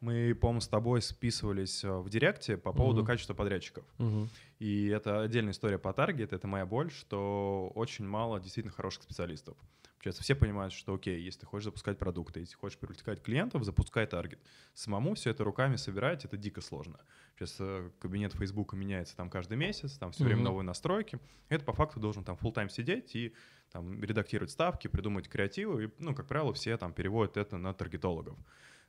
Мы, 0.00 0.34
по-моему, 0.34 0.60
с 0.60 0.68
тобой 0.68 1.00
списывались 1.00 1.84
э, 1.84 1.90
в 1.90 2.10
директе 2.10 2.58
по 2.58 2.74
поводу 2.74 3.00
угу. 3.00 3.06
качества 3.06 3.32
подрядчиков. 3.32 3.82
Угу. 3.98 4.28
И 4.58 4.88
это 4.88 5.22
отдельная 5.22 5.52
история 5.52 5.78
по 5.78 5.94
таргет. 5.94 6.34
Это 6.34 6.46
моя 6.46 6.66
боль, 6.66 6.90
что 6.90 7.72
очень 7.74 8.04
мало 8.04 8.38
действительно 8.38 8.74
хороших 8.74 9.04
специалистов. 9.04 9.56
Получается, 10.02 10.24
все 10.24 10.34
понимают, 10.34 10.72
что 10.72 10.94
окей, 10.94 11.20
если 11.20 11.38
ты 11.38 11.46
хочешь 11.46 11.66
запускать 11.66 11.96
продукты, 11.96 12.40
если 12.40 12.56
хочешь 12.56 12.76
привлекать 12.76 13.22
клиентов, 13.22 13.62
запускай 13.62 14.04
таргет. 14.04 14.40
Самому 14.74 15.14
все 15.14 15.30
это 15.30 15.44
руками 15.44 15.76
собирать, 15.76 16.24
это 16.24 16.36
дико 16.36 16.60
сложно. 16.60 16.98
Сейчас 17.36 17.54
э, 17.60 17.88
кабинет 18.00 18.32
Фейсбука 18.32 18.74
меняется 18.74 19.16
там 19.16 19.30
каждый 19.30 19.56
месяц, 19.56 19.92
там 19.98 20.10
все 20.10 20.24
mm-hmm. 20.24 20.26
время 20.26 20.42
новые 20.42 20.64
настройки. 20.64 21.20
Это 21.50 21.64
по 21.64 21.72
факту 21.72 22.00
должен 22.00 22.24
там 22.24 22.36
full 22.36 22.52
тайм 22.52 22.68
сидеть 22.68 23.14
и 23.14 23.32
там 23.70 24.02
редактировать 24.02 24.50
ставки, 24.50 24.88
придумать 24.88 25.28
креативы. 25.28 25.84
И, 25.84 25.90
ну, 26.00 26.16
как 26.16 26.26
правило, 26.26 26.52
все 26.52 26.76
там 26.76 26.92
переводят 26.92 27.36
это 27.36 27.56
на 27.56 27.72
таргетологов. 27.72 28.36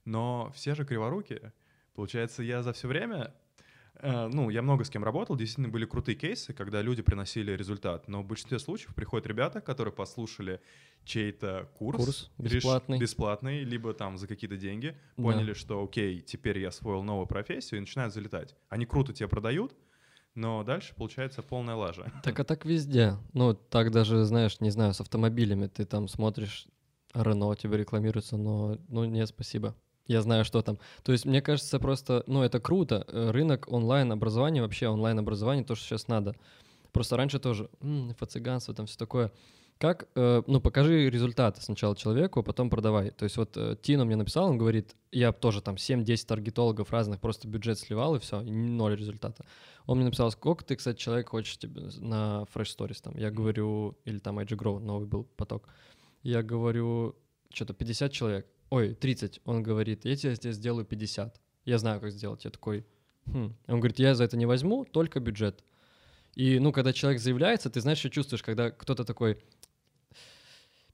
Но 0.06 0.52
все 0.56 0.74
же 0.74 0.84
криворуки. 0.84 1.52
Получается, 1.94 2.42
я 2.42 2.64
за 2.64 2.74
все 2.74 2.88
время 2.88 3.36
ну, 4.02 4.50
я 4.50 4.62
много 4.62 4.84
с 4.84 4.90
кем 4.90 5.04
работал, 5.04 5.36
действительно 5.36 5.70
были 5.70 5.86
крутые 5.86 6.16
кейсы, 6.16 6.54
когда 6.54 6.82
люди 6.82 7.02
приносили 7.02 7.52
результат, 7.52 8.08
но 8.08 8.22
в 8.22 8.26
большинстве 8.26 8.60
случаев 8.60 8.96
приходят 8.96 9.28
ребята, 9.28 9.62
которые 9.62 9.94
послушали 9.94 10.60
чей-то 11.06 11.70
курс, 11.78 11.98
курс 11.98 12.32
бесплатный. 12.38 12.98
Реш, 12.98 13.02
бесплатный, 13.02 13.64
либо 13.64 13.94
там 13.94 14.18
за 14.18 14.28
какие-то 14.28 14.58
деньги, 14.58 14.98
поняли, 15.16 15.54
да. 15.54 15.56
что 15.56 15.84
окей, 15.84 16.22
теперь 16.22 16.60
я 16.60 16.70
освоил 16.70 17.04
новую 17.04 17.28
профессию 17.28 17.78
и 17.78 17.82
начинают 17.82 18.14
залетать. 18.14 18.56
Они 18.70 18.86
круто 18.86 19.14
тебе 19.14 19.30
продают, 19.30 19.76
но 20.36 20.64
дальше 20.64 20.96
получается 20.96 21.42
полная 21.42 21.76
лажа. 21.76 22.12
Так 22.24 22.40
а 22.40 22.44
так 22.44 22.66
везде. 22.66 23.18
Ну, 23.34 23.54
так 23.54 23.92
даже, 23.92 24.24
знаешь, 24.24 24.60
не 24.60 24.72
знаю, 24.72 24.94
с 24.94 25.02
автомобилями 25.02 25.68
ты 25.68 25.86
там 25.86 26.08
смотришь, 26.08 26.68
Рено 27.14 27.56
тебе 27.56 27.78
рекламируется, 27.78 28.38
но 28.38 28.80
ну 28.90 29.06
нет, 29.06 29.30
спасибо 29.30 29.76
я 30.08 30.22
знаю, 30.22 30.44
что 30.46 30.62
там. 30.62 30.80
То 31.04 31.12
есть, 31.12 31.26
мне 31.26 31.42
кажется, 31.42 31.80
просто, 31.80 32.24
ну, 32.28 32.44
это 32.44 32.60
круто. 32.60 33.06
Э, 33.08 33.32
рынок 33.32 33.72
онлайн-образования, 33.72 34.62
вообще 34.62 34.88
онлайн-образование, 34.88 35.64
то, 35.64 35.76
что 35.76 35.86
сейчас 35.86 36.08
надо. 36.08 36.36
Просто 36.92 37.18
раньше 37.18 37.40
тоже, 37.40 37.70
инфо-цыганство, 37.82 38.74
там 38.74 38.86
все 38.86 38.98
такое. 38.98 39.32
как, 39.80 40.08
э, 40.16 40.44
ну, 40.48 40.62
покажи 40.62 41.10
результаты 41.10 41.62
сначала 41.62 41.96
человеку, 41.96 42.40
а 42.40 42.44
потом 42.44 42.70
продавай. 42.70 43.12
То 43.12 43.24
есть 43.24 43.38
вот 43.38 43.58
э, 43.58 43.76
Тина 43.82 44.06
мне 44.06 44.16
написал, 44.16 44.50
он 44.50 44.58
говорит, 44.58 44.96
я 45.12 45.32
тоже 45.32 45.62
там 45.62 45.76
7-10 45.76 46.26
таргетологов 46.28 46.92
разных, 46.92 47.20
просто 47.20 47.48
бюджет 47.48 47.80
сливал, 47.80 48.16
и 48.16 48.20
все, 48.20 48.42
и 48.42 48.52
ноль 48.52 48.96
результата. 48.96 49.44
Он 49.86 49.98
мне 49.98 50.06
написал, 50.06 50.32
сколько 50.32 50.64
ты, 50.64 50.76
кстати, 50.76 50.98
человек 50.98 51.30
хочешь 51.30 51.58
тебе 51.58 51.90
на 52.00 52.46
Fresh 52.54 52.78
Stories 52.78 53.02
там. 53.02 53.18
Я 53.18 53.32
говорю, 53.32 53.98
или 54.06 54.20
там 54.20 54.40
IG 54.40 54.56
Grow, 54.58 54.80
новый 54.80 55.08
был 55.08 55.26
поток. 55.36 55.68
Я 56.22 56.44
говорю, 56.44 57.16
что-то 57.52 57.74
50 57.74 58.12
человек. 58.12 58.48
Ой, 58.74 58.96
30. 58.96 59.42
Он 59.46 59.62
говорит, 59.62 60.04
я 60.04 60.16
тебе 60.16 60.34
здесь 60.34 60.56
сделаю 60.56 60.84
50. 60.84 61.40
Я 61.66 61.78
знаю, 61.78 62.02
как 62.02 62.12
сделать. 62.12 62.44
Я 62.44 62.50
такой, 62.50 62.84
хм. 63.28 63.56
Он 63.68 63.80
говорит, 63.80 64.00
я 64.00 64.16
за 64.16 64.24
это 64.24 64.36
не 64.36 64.48
возьму, 64.48 64.84
только 64.84 65.20
бюджет. 65.20 65.64
И, 66.34 66.58
ну, 66.58 66.72
когда 66.72 66.92
человек 66.92 67.22
заявляется, 67.22 67.70
ты 67.70 67.82
знаешь, 67.82 68.00
что 68.00 68.10
чувствуешь, 68.10 68.42
когда 68.42 68.72
кто-то 68.72 69.06
такой, 69.06 69.38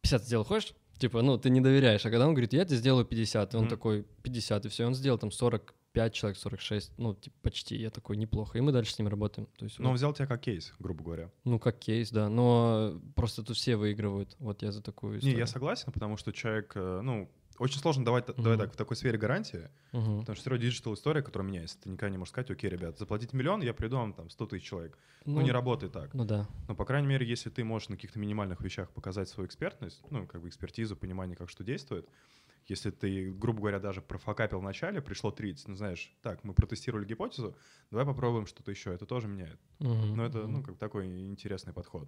50 0.02 0.24
сделал, 0.26 0.44
хочешь? 0.44 0.74
Типа, 0.98 1.22
ну, 1.22 1.38
ты 1.38 1.50
не 1.50 1.62
доверяешь. 1.62 2.06
А 2.06 2.10
когда 2.10 2.28
он 2.28 2.34
говорит, 2.34 2.52
я 2.52 2.66
тебе 2.66 2.76
сделаю 2.76 3.06
50, 3.06 3.54
и 3.54 3.58
он 3.58 3.64
mm-hmm. 3.64 3.70
такой, 3.70 4.06
50, 4.24 4.66
и 4.66 4.68
все, 4.68 4.84
и 4.84 4.86
он 4.86 4.94
сделал 4.94 5.18
там 5.18 5.32
45 5.32 6.14
человек, 6.14 6.38
46, 6.38 6.92
ну, 6.98 7.14
типа, 7.16 7.38
почти. 7.42 7.78
Я 7.78 7.92
такой, 7.92 8.18
неплохо. 8.18 8.58
И 8.58 8.62
мы 8.62 8.74
дальше 8.74 8.92
с 8.92 9.00
ним 9.00 9.08
работаем. 9.08 9.48
То 9.58 9.64
есть, 9.64 9.80
Но 9.80 9.86
вот. 9.86 9.90
он 9.92 9.96
взял 9.96 10.12
тебя 10.12 10.28
как 10.28 10.42
кейс, 10.42 10.74
грубо 10.80 11.06
говоря. 11.06 11.32
Ну, 11.46 11.60
как 11.60 11.80
кейс, 11.80 12.12
да. 12.12 12.28
Но 12.28 13.00
просто 13.16 13.42
тут 13.42 13.56
все 13.56 13.78
выигрывают. 13.78 14.36
Вот 14.40 14.64
я 14.64 14.74
за 14.74 14.82
такую 14.82 15.20
историю. 15.20 15.36
Не, 15.36 15.40
я 15.40 15.48
согласен, 15.48 15.94
потому 15.94 16.18
что 16.18 16.34
человек, 16.34 16.74
э, 16.76 17.00
ну, 17.02 17.30
очень 17.60 17.80
сложно 17.80 18.06
давать, 18.06 18.26
mm-hmm. 18.26 18.42
давать 18.42 18.60
так 18.60 18.74
в 18.74 18.76
такой 18.76 18.96
сфере 18.96 19.18
гарантии, 19.18 19.70
mm-hmm. 19.92 20.20
потому 20.20 20.36
что 20.36 20.42
все 20.42 20.50
равно 20.50 20.66
digital 20.66 20.94
история, 20.94 21.22
которая 21.22 21.48
у 21.48 21.52
меня 21.52 21.62
есть. 21.62 21.80
Ты 21.82 21.90
никогда 21.90 22.10
не 22.10 22.18
можешь 22.18 22.32
сказать, 22.32 22.50
окей, 22.50 22.70
ребят, 22.70 22.98
заплатить 22.98 23.34
миллион, 23.34 23.62
я 23.62 23.74
приду 23.74 23.98
вам 23.98 24.14
там 24.14 24.30
100 24.30 24.46
тысяч 24.48 24.64
человек. 24.64 24.98
Ну, 25.26 25.36
ну, 25.36 25.42
не 25.42 25.52
работает 25.52 25.94
так. 25.94 26.14
Ну 26.14 26.26
да. 26.26 26.48
Но, 26.68 26.76
по 26.76 26.86
крайней 26.86 27.08
мере, 27.08 27.28
если 27.28 27.50
ты 27.50 27.64
можешь 27.64 27.90
на 27.90 27.96
каких-то 27.96 28.18
минимальных 28.18 28.62
вещах 28.62 28.90
показать 28.92 29.30
свою 29.30 29.48
экспертность, 29.48 30.02
ну, 30.10 30.26
как 30.26 30.42
бы 30.42 30.48
экспертизу, 30.48 30.96
понимание, 30.96 31.36
как 31.36 31.50
что 31.50 31.64
действует, 31.64 32.08
если 32.68 32.92
ты, 32.92 33.32
грубо 33.32 33.60
говоря, 33.60 33.80
даже 33.80 34.02
профакапил 34.02 34.60
в 34.60 34.64
начале, 34.64 35.02
пришло 35.02 35.32
30, 35.32 35.68
ну, 35.68 35.76
знаешь, 35.76 36.16
так, 36.22 36.44
мы 36.44 36.54
протестировали 36.54 37.06
гипотезу, 37.06 37.56
давай 37.90 38.06
попробуем 38.06 38.46
что-то 38.46 38.72
еще, 38.72 38.94
это 38.94 39.06
тоже 39.06 39.28
меняет. 39.28 39.60
Mm-hmm. 39.80 40.16
Но 40.16 40.26
это, 40.26 40.48
ну, 40.48 40.64
как 40.64 40.78
такой 40.78 41.28
интересный 41.28 41.74
подход. 41.74 42.08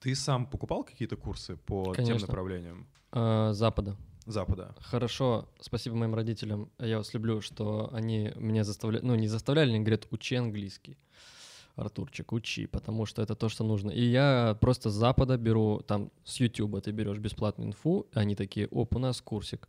Ты 0.00 0.14
сам 0.14 0.46
покупал 0.46 0.84
какие-то 0.84 1.16
курсы 1.16 1.56
по 1.56 1.92
Конечно. 1.92 2.18
тем 2.18 2.26
направлениям? 2.26 2.86
А, 3.12 3.52
Запада. 3.52 3.96
Запада. 4.26 4.74
Хорошо, 4.80 5.48
спасибо 5.60 5.96
моим 5.96 6.14
родителям. 6.14 6.70
Я 6.78 6.98
вас 6.98 7.14
люблю, 7.14 7.40
что 7.40 7.88
они 7.92 8.32
меня 8.36 8.62
заставляли, 8.62 9.02
ну 9.04 9.14
не 9.14 9.26
заставляли, 9.26 9.70
они 9.70 9.80
говорят, 9.80 10.06
учи 10.10 10.36
английский. 10.36 10.98
Артурчик, 11.76 12.32
учи, 12.32 12.66
потому 12.66 13.06
что 13.06 13.22
это 13.22 13.36
то, 13.36 13.48
что 13.48 13.64
нужно. 13.64 13.90
И 13.90 14.02
я 14.02 14.58
просто 14.60 14.90
с 14.90 14.94
Запада 14.94 15.38
беру, 15.38 15.80
там, 15.86 16.10
с 16.24 16.40
Ютуба 16.40 16.80
ты 16.80 16.90
берешь 16.90 17.18
бесплатную 17.18 17.68
инфу, 17.68 18.06
и 18.12 18.18
они 18.18 18.34
такие, 18.34 18.66
оп, 18.66 18.96
у 18.96 18.98
нас 18.98 19.20
курсик. 19.20 19.68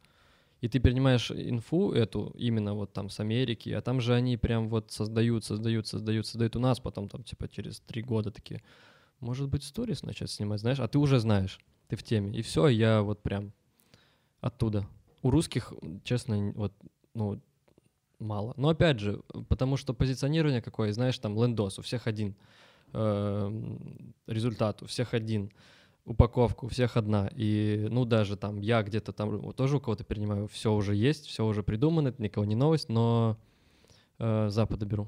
И 0.62 0.67
ты 0.67 0.79
перенимаешь 0.79 1.31
инфу 1.31 1.91
эту 1.93 2.33
именно 2.36 2.74
вот 2.74 2.91
там 2.91 3.09
с 3.09 3.19
Америки, 3.19 3.69
а 3.69 3.81
там 3.81 4.01
же 4.01 4.13
они 4.13 4.38
прям 4.38 4.69
вот 4.69 4.91
создают, 4.91 5.45
создают, 5.45 5.88
создают, 5.88 6.27
создают 6.27 6.55
у 6.55 6.59
нас 6.59 6.79
потом 6.79 7.07
там 7.07 7.24
типа 7.24 7.48
через 7.48 7.79
три 7.81 8.01
года 8.01 8.31
такие, 8.31 8.62
может 9.20 9.50
быть, 9.50 9.64
сторис 9.64 10.04
начать 10.04 10.30
снимать, 10.30 10.62
знаешь, 10.62 10.80
а 10.80 10.88
ты 10.88 10.98
уже 10.98 11.20
знаешь, 11.20 11.60
ты 11.88 11.96
в 11.96 12.04
теме. 12.04 12.38
И 12.38 12.42
все, 12.42 12.68
я 12.68 13.02
вот 13.02 13.22
прям 13.22 13.52
оттуда. 14.42 14.88
У 15.22 15.32
русских, 15.32 15.74
честно, 16.04 16.54
вот, 16.56 16.74
ну, 17.14 17.42
мало. 18.20 18.54
Но 18.58 18.70
опять 18.70 19.00
же, 19.00 19.22
потому 19.48 19.78
что 19.78 19.94
позиционирование 19.94 20.62
какое, 20.62 20.94
знаешь, 20.94 21.18
там 21.18 21.42
лендос, 21.42 21.80
у 21.80 21.82
всех 21.82 22.08
один. 22.08 22.36
Э, 22.94 23.52
результат 24.28 24.82
у 24.82 24.86
всех 24.86 25.14
один. 25.14 25.52
Упаковка 26.06 26.66
у 26.66 26.68
всех 26.70 26.98
одна. 26.98 27.30
И, 27.36 27.88
ну, 27.90 28.06
даже 28.06 28.38
там 28.38 28.62
я 28.62 28.82
где-то 28.82 29.14
там 29.14 29.54
тоже 29.54 29.78
у 29.78 29.80
кого-то 29.80 30.04
принимаю, 30.04 30.48
все 30.48 30.74
уже 30.74 30.96
есть, 30.96 31.28
все 31.28 31.46
уже 31.46 31.62
придумано, 31.62 32.10
это 32.10 32.22
никого 32.22 32.46
не 32.46 32.56
новость, 32.56 32.90
но 32.90 33.38
э, 34.18 34.50
Запада 34.50 34.86
беру. 34.86 35.08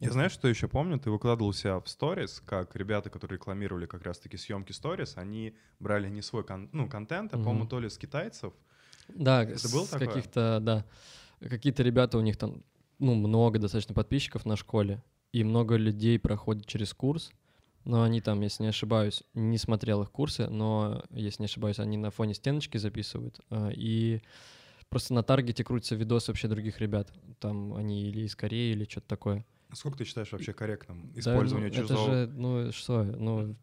Я 0.00 0.12
знаю, 0.12 0.30
что 0.30 0.48
еще 0.48 0.66
помню, 0.66 0.98
ты 0.98 1.10
выкладывал 1.10 1.52
себя 1.52 1.78
в 1.78 1.86
сторис, 1.86 2.42
как 2.46 2.74
ребята, 2.74 3.10
которые 3.10 3.36
рекламировали 3.36 3.84
как 3.84 4.02
раз-таки 4.02 4.38
съемки 4.38 4.72
сторис, 4.72 5.16
они 5.16 5.54
брали 5.78 6.08
не 6.08 6.22
свой 6.22 6.42
кон- 6.42 6.70
ну, 6.72 6.88
контент, 6.88 7.34
а, 7.34 7.36
mm-hmm. 7.36 7.44
по-моему, 7.44 7.66
то 7.66 7.80
ли 7.80 7.90
с 7.90 7.98
китайцев. 7.98 8.54
Да, 9.08 9.44
это 9.44 9.58
с, 9.58 9.70
с 9.70 9.90
каких-то, 9.90 10.58
да. 10.62 10.86
Какие-то 11.40 11.82
ребята, 11.82 12.16
у 12.16 12.22
них 12.22 12.38
там, 12.38 12.62
ну, 12.98 13.14
много 13.14 13.58
достаточно 13.58 13.94
подписчиков 13.94 14.46
на 14.46 14.56
школе, 14.56 15.02
и 15.32 15.44
много 15.44 15.76
людей 15.76 16.18
проходит 16.18 16.66
через 16.66 16.94
курс, 16.94 17.30
но 17.84 18.02
они 18.02 18.22
там, 18.22 18.40
если 18.40 18.62
не 18.62 18.70
ошибаюсь, 18.70 19.22
не 19.34 19.58
смотрел 19.58 20.02
их 20.02 20.10
курсы, 20.10 20.48
но, 20.48 21.04
если 21.10 21.42
не 21.42 21.46
ошибаюсь, 21.46 21.78
они 21.78 21.98
на 21.98 22.10
фоне 22.10 22.32
стеночки 22.32 22.78
записывают, 22.78 23.40
а, 23.50 23.68
и 23.68 24.22
просто 24.88 25.12
на 25.12 25.22
таргете 25.22 25.62
крутятся 25.62 25.94
видосы 25.94 26.30
вообще 26.30 26.48
других 26.48 26.80
ребят, 26.80 27.12
там 27.38 27.74
они 27.74 28.08
или 28.08 28.22
из 28.22 28.34
Кореи, 28.34 28.72
или 28.72 28.84
что-то 28.84 29.08
такое. 29.08 29.44
Сколько 29.72 29.98
ты 29.98 30.04
считаешь 30.04 30.32
вообще 30.32 30.52
корректным 30.52 31.12
использование 31.14 31.70
да, 31.70 31.80
ну, 31.80 31.88
чужого? 31.88 32.12
Это 32.12 32.26
же, 32.26 32.38
ну 32.38 32.72
что, 32.72 33.02
ну... 33.04 33.56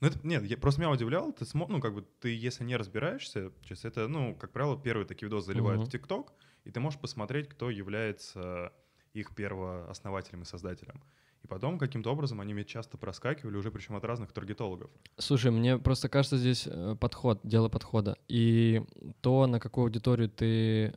Ну, 0.00 0.06
это, 0.06 0.18
нет, 0.22 0.44
я, 0.44 0.56
просто 0.56 0.80
меня 0.80 0.92
удивлял, 0.92 1.32
ты 1.32 1.44
смо, 1.44 1.66
ну, 1.68 1.80
как 1.80 1.92
бы, 1.92 2.04
ты, 2.20 2.32
если 2.32 2.62
не 2.62 2.76
разбираешься, 2.76 3.50
сейчас 3.62 3.84
это, 3.84 4.06
ну, 4.06 4.36
как 4.36 4.52
правило, 4.52 4.80
первые 4.80 5.06
такие 5.06 5.26
видосы 5.26 5.46
заливают 5.46 5.82
uh-huh. 5.82 5.86
в 5.86 5.90
ТикТок, 5.90 6.32
и 6.64 6.70
ты 6.70 6.78
можешь 6.78 7.00
посмотреть, 7.00 7.48
кто 7.48 7.68
является 7.68 8.72
их 9.12 9.34
первооснователем 9.34 10.42
и 10.42 10.44
создателем. 10.44 11.02
И 11.42 11.46
потом 11.46 11.78
каким-то 11.78 12.10
образом 12.10 12.40
они 12.40 12.54
мне 12.54 12.64
часто 12.64 12.96
проскакивали, 12.96 13.56
уже 13.56 13.70
причем 13.70 13.96
от 13.96 14.04
разных 14.04 14.32
таргетологов. 14.32 14.90
Слушай, 15.16 15.50
мне 15.50 15.78
просто 15.78 16.08
кажется 16.08 16.36
здесь 16.36 16.66
э, 16.66 16.96
подход, 16.98 17.40
дело 17.44 17.68
подхода. 17.68 18.16
И 18.28 18.82
то, 19.20 19.46
на 19.46 19.60
какую 19.60 19.84
аудиторию 19.84 20.28
ты, 20.28 20.94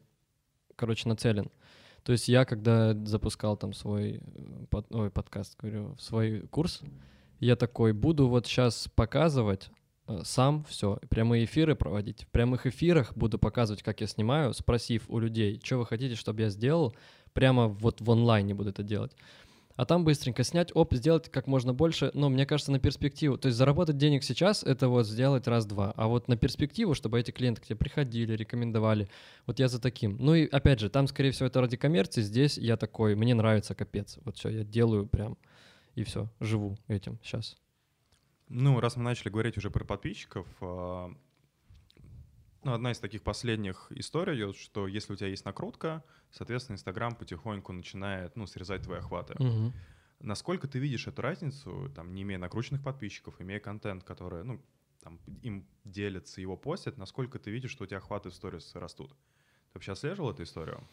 короче, 0.75 1.07
нацелен. 1.07 1.51
То 2.03 2.11
есть 2.13 2.27
я, 2.27 2.45
когда 2.45 2.93
запускал 3.05 3.57
там 3.57 3.73
свой 3.73 4.21
э, 4.23 4.65
под, 4.69 4.93
ой, 4.93 5.11
подкаст, 5.11 5.55
говорю, 5.59 5.95
свой 5.99 6.41
курс, 6.47 6.81
я 7.39 7.55
такой 7.55 7.93
буду 7.93 8.27
вот 8.27 8.47
сейчас 8.47 8.87
показывать 8.95 9.69
э, 10.07 10.21
сам 10.23 10.63
все, 10.65 10.99
прямые 11.09 11.45
эфиры 11.45 11.75
проводить. 11.75 12.23
В 12.23 12.27
прямых 12.27 12.65
эфирах 12.65 13.15
буду 13.15 13.37
показывать, 13.37 13.83
как 13.83 14.01
я 14.01 14.07
снимаю, 14.07 14.53
спросив 14.53 15.03
у 15.09 15.19
людей, 15.19 15.59
что 15.63 15.77
вы 15.77 15.85
хотите, 15.85 16.15
чтобы 16.15 16.41
я 16.41 16.49
сделал, 16.49 16.95
прямо 17.33 17.67
вот 17.67 18.01
в 18.01 18.11
онлайне 18.11 18.53
буду 18.53 18.71
это 18.71 18.83
делать 18.83 19.15
а 19.75 19.85
там 19.85 20.03
быстренько 20.03 20.43
снять, 20.43 20.71
оп, 20.75 20.93
сделать 20.93 21.29
как 21.29 21.47
можно 21.47 21.73
больше, 21.73 22.11
но 22.13 22.29
мне 22.29 22.45
кажется, 22.45 22.71
на 22.71 22.79
перспективу, 22.79 23.37
то 23.37 23.47
есть 23.47 23.57
заработать 23.57 23.97
денег 23.97 24.23
сейчас, 24.23 24.63
это 24.63 24.87
вот 24.87 25.07
сделать 25.07 25.47
раз-два, 25.47 25.93
а 25.95 26.07
вот 26.07 26.27
на 26.27 26.37
перспективу, 26.37 26.93
чтобы 26.93 27.19
эти 27.19 27.31
клиенты 27.31 27.61
к 27.61 27.65
тебе 27.65 27.75
приходили, 27.75 28.35
рекомендовали, 28.35 29.09
вот 29.45 29.59
я 29.59 29.67
за 29.67 29.81
таким. 29.81 30.17
Ну 30.19 30.35
и 30.35 30.47
опять 30.47 30.79
же, 30.79 30.89
там, 30.89 31.07
скорее 31.07 31.31
всего, 31.31 31.47
это 31.47 31.61
ради 31.61 31.77
коммерции, 31.77 32.21
здесь 32.21 32.57
я 32.57 32.77
такой, 32.77 33.15
мне 33.15 33.33
нравится 33.33 33.75
капец, 33.75 34.17
вот 34.23 34.37
все, 34.37 34.49
я 34.49 34.63
делаю 34.63 35.07
прям, 35.07 35.37
и 35.95 36.03
все, 36.03 36.29
живу 36.39 36.77
этим 36.87 37.19
сейчас. 37.23 37.57
Ну, 38.53 38.79
раз 38.81 38.97
мы 38.97 39.03
начали 39.03 39.29
говорить 39.29 39.57
уже 39.57 39.71
про 39.71 39.85
подписчиков, 39.85 40.45
а, 40.59 41.09
ну, 42.63 42.73
одна 42.73 42.91
из 42.91 42.99
таких 42.99 43.23
последних 43.23 43.91
историй 43.91 44.53
что 44.53 44.87
если 44.87 45.13
у 45.13 45.15
тебя 45.15 45.29
есть 45.29 45.45
накрутка, 45.45 46.03
соответственно, 46.31 46.75
Инстаграм 46.75 47.15
потихоньку 47.15 47.73
начинает, 47.73 48.35
ну, 48.35 48.45
срезать 48.45 48.83
твои 48.83 48.99
охваты. 48.99 49.33
Угу. 49.43 49.73
Насколько 50.19 50.67
ты 50.67 50.77
видишь 50.77 51.07
эту 51.07 51.21
разницу, 51.21 51.91
там, 51.95 52.13
не 52.13 52.21
имея 52.21 52.37
накрученных 52.37 52.83
подписчиков, 52.83 53.41
имея 53.41 53.59
контент, 53.59 54.03
который, 54.03 54.43
ну, 54.43 54.61
там, 55.01 55.19
им 55.41 55.67
делятся, 55.83 56.41
его 56.41 56.55
постят, 56.55 56.97
насколько 56.97 57.39
ты 57.39 57.49
видишь, 57.49 57.71
что 57.71 57.85
у 57.85 57.87
тебя 57.87 57.97
охваты 57.97 58.29
в 58.29 58.35
сторис 58.35 58.75
растут? 58.75 59.09
Ты 59.11 59.75
вообще 59.75 59.93
отслеживал 59.93 60.31
эту 60.31 60.43
историю? 60.43 60.87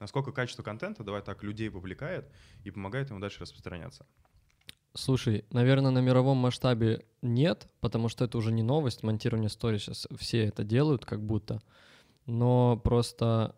Насколько 0.00 0.32
качество 0.32 0.62
контента, 0.62 1.04
давай 1.04 1.20
так, 1.20 1.42
людей 1.42 1.68
вовлекает 1.68 2.32
и 2.64 2.70
помогает 2.70 3.10
ему 3.10 3.20
дальше 3.20 3.40
распространяться? 3.40 4.06
Слушай, 4.94 5.44
наверное, 5.50 5.90
на 5.90 6.00
мировом 6.00 6.38
масштабе 6.38 7.04
нет, 7.22 7.68
потому 7.80 8.08
что 8.08 8.24
это 8.24 8.38
уже 8.38 8.52
не 8.52 8.62
новость, 8.62 9.02
монтирование 9.02 9.48
стори 9.48 9.78
сейчас 9.78 10.08
все 10.18 10.46
это 10.46 10.64
делают 10.64 11.04
как 11.04 11.22
будто, 11.22 11.62
но 12.26 12.76
просто 12.82 13.54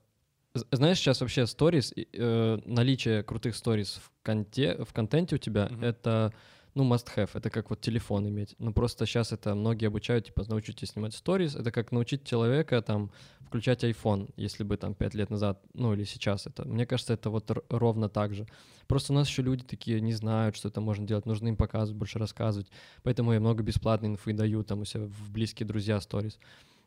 знаешь, 0.71 0.99
сейчас 0.99 1.21
вообще 1.21 1.47
сторис, 1.47 1.93
э, 1.97 2.59
наличие 2.67 3.23
крутых 3.23 3.57
сторис 3.57 4.01
в, 4.03 4.11
конте, 4.23 4.85
в 4.85 4.93
контенте 4.93 5.37
у 5.37 5.39
тебя 5.39 5.69
mm-hmm. 5.71 5.85
это 5.87 6.35
ну, 6.75 6.85
must 6.85 7.09
have, 7.17 7.31
это 7.35 7.51
как 7.51 7.71
вот 7.71 7.81
телефон 7.81 8.29
иметь. 8.29 8.55
Ну, 8.59 8.73
просто 8.73 9.07
сейчас 9.07 9.33
это 9.33 9.55
многие 9.55 9.87
обучают, 9.87 10.27
типа, 10.27 10.45
научитесь 10.49 10.91
снимать 10.91 11.15
сторис, 11.15 11.55
это 11.55 11.71
как 11.71 11.93
научить 11.93 12.25
человека, 12.25 12.81
там, 12.83 13.11
включать 13.41 13.85
iPhone, 13.85 14.33
если 14.37 14.65
бы 14.65 14.77
там 14.79 14.95
пять 14.95 15.15
лет 15.15 15.29
назад, 15.29 15.61
ну, 15.75 15.93
или 15.93 16.05
сейчас 16.05 16.47
это. 16.47 16.67
Мне 16.67 16.87
кажется, 16.87 17.13
это 17.13 17.29
вот 17.29 17.51
ровно 17.69 18.09
так 18.09 18.35
же. 18.35 18.47
Просто 18.87 19.13
у 19.13 19.17
нас 19.17 19.29
еще 19.29 19.43
люди 19.43 19.65
такие 19.65 20.01
не 20.01 20.15
знают, 20.15 20.57
что 20.57 20.69
это 20.69 20.81
можно 20.81 21.07
делать, 21.07 21.27
нужно 21.27 21.49
им 21.49 21.57
показывать, 21.57 21.99
больше 21.99 22.19
рассказывать. 22.19 22.69
Поэтому 23.03 23.33
я 23.33 23.41
много 23.41 23.63
бесплатной 23.63 24.09
инфы 24.09 24.33
даю, 24.33 24.65
там, 24.65 24.81
у 24.81 24.85
себя 24.85 25.05
в 25.05 25.31
близкие 25.31 25.67
друзья 25.67 26.01
сторис. 26.01 26.39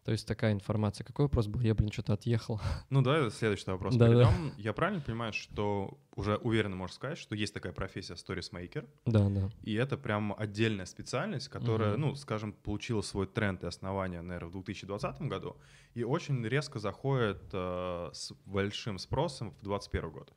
То 0.06 0.12
есть 0.12 0.28
такая 0.28 0.54
информация. 0.54 1.04
Какой 1.04 1.26
вопрос 1.26 1.48
был? 1.48 1.62
Я, 1.62 1.74
блин, 1.74 1.92
что-то 1.92 2.14
отъехал. 2.14 2.62
Ну 2.92 3.02
да, 3.02 3.28
следующий 3.32 3.70
вопрос 3.72 3.96
Да, 3.96 4.08
да. 4.08 4.14
перейдем. 4.14 4.54
Я 4.56 4.72
правильно 4.74 5.02
понимаю, 5.02 5.34
что 5.34 5.98
уже 6.16 6.36
уверенно 6.38 6.76
можно 6.76 6.94
сказать, 6.96 7.18
что 7.18 7.36
есть 7.36 7.56
такая 7.56 7.74
профессия 7.74 8.16
сторисмейкер, 8.16 8.86
Да, 9.08 9.28
да. 9.30 9.50
и 9.64 9.74
это 9.74 9.98
прям 9.98 10.36
отдельная 10.38 10.86
специальность, 10.86 11.48
которая, 11.50 11.94
Мгм. 11.94 12.02
ну, 12.02 12.16
скажем, 12.16 12.54
получила 12.54 13.02
свой 13.02 13.26
тренд 13.26 13.64
и 13.64 13.68
основание, 13.68 14.22
наверное, 14.22 14.50
в 14.50 14.52
2020 14.52 15.28
году, 15.28 15.58
и 15.96 16.04
очень 16.04 16.46
резко 16.46 16.78
заходит 16.78 17.42
э, 17.52 18.10
с 18.14 18.32
большим 18.46 19.00
спросом 19.00 19.50
в 19.60 19.64
2021 19.64 20.12
год. 20.12 20.32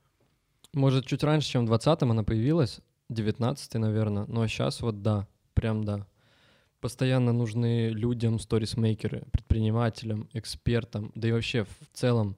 Может, 0.73 1.05
чуть 1.07 1.23
раньше, 1.23 1.51
чем 1.51 1.67
в 1.67 1.73
20-м 1.73 2.11
она 2.11 2.25
появилась, 2.25 2.81
19-й, 3.13 3.79
наверное, 3.79 4.25
но 4.29 4.47
сейчас 4.47 4.81
вот 4.81 5.03
да, 5.03 5.29
прям 5.53 5.85
да. 5.85 6.07
Постоянно 6.81 7.33
нужны 7.33 7.89
людям 7.89 8.39
сторисмейкеры, 8.39 9.25
предпринимателям, 9.33 10.29
экспертам, 10.33 11.11
да 11.15 11.29
и 11.29 11.33
вообще 11.33 11.65
в 11.65 11.89
целом 11.93 12.37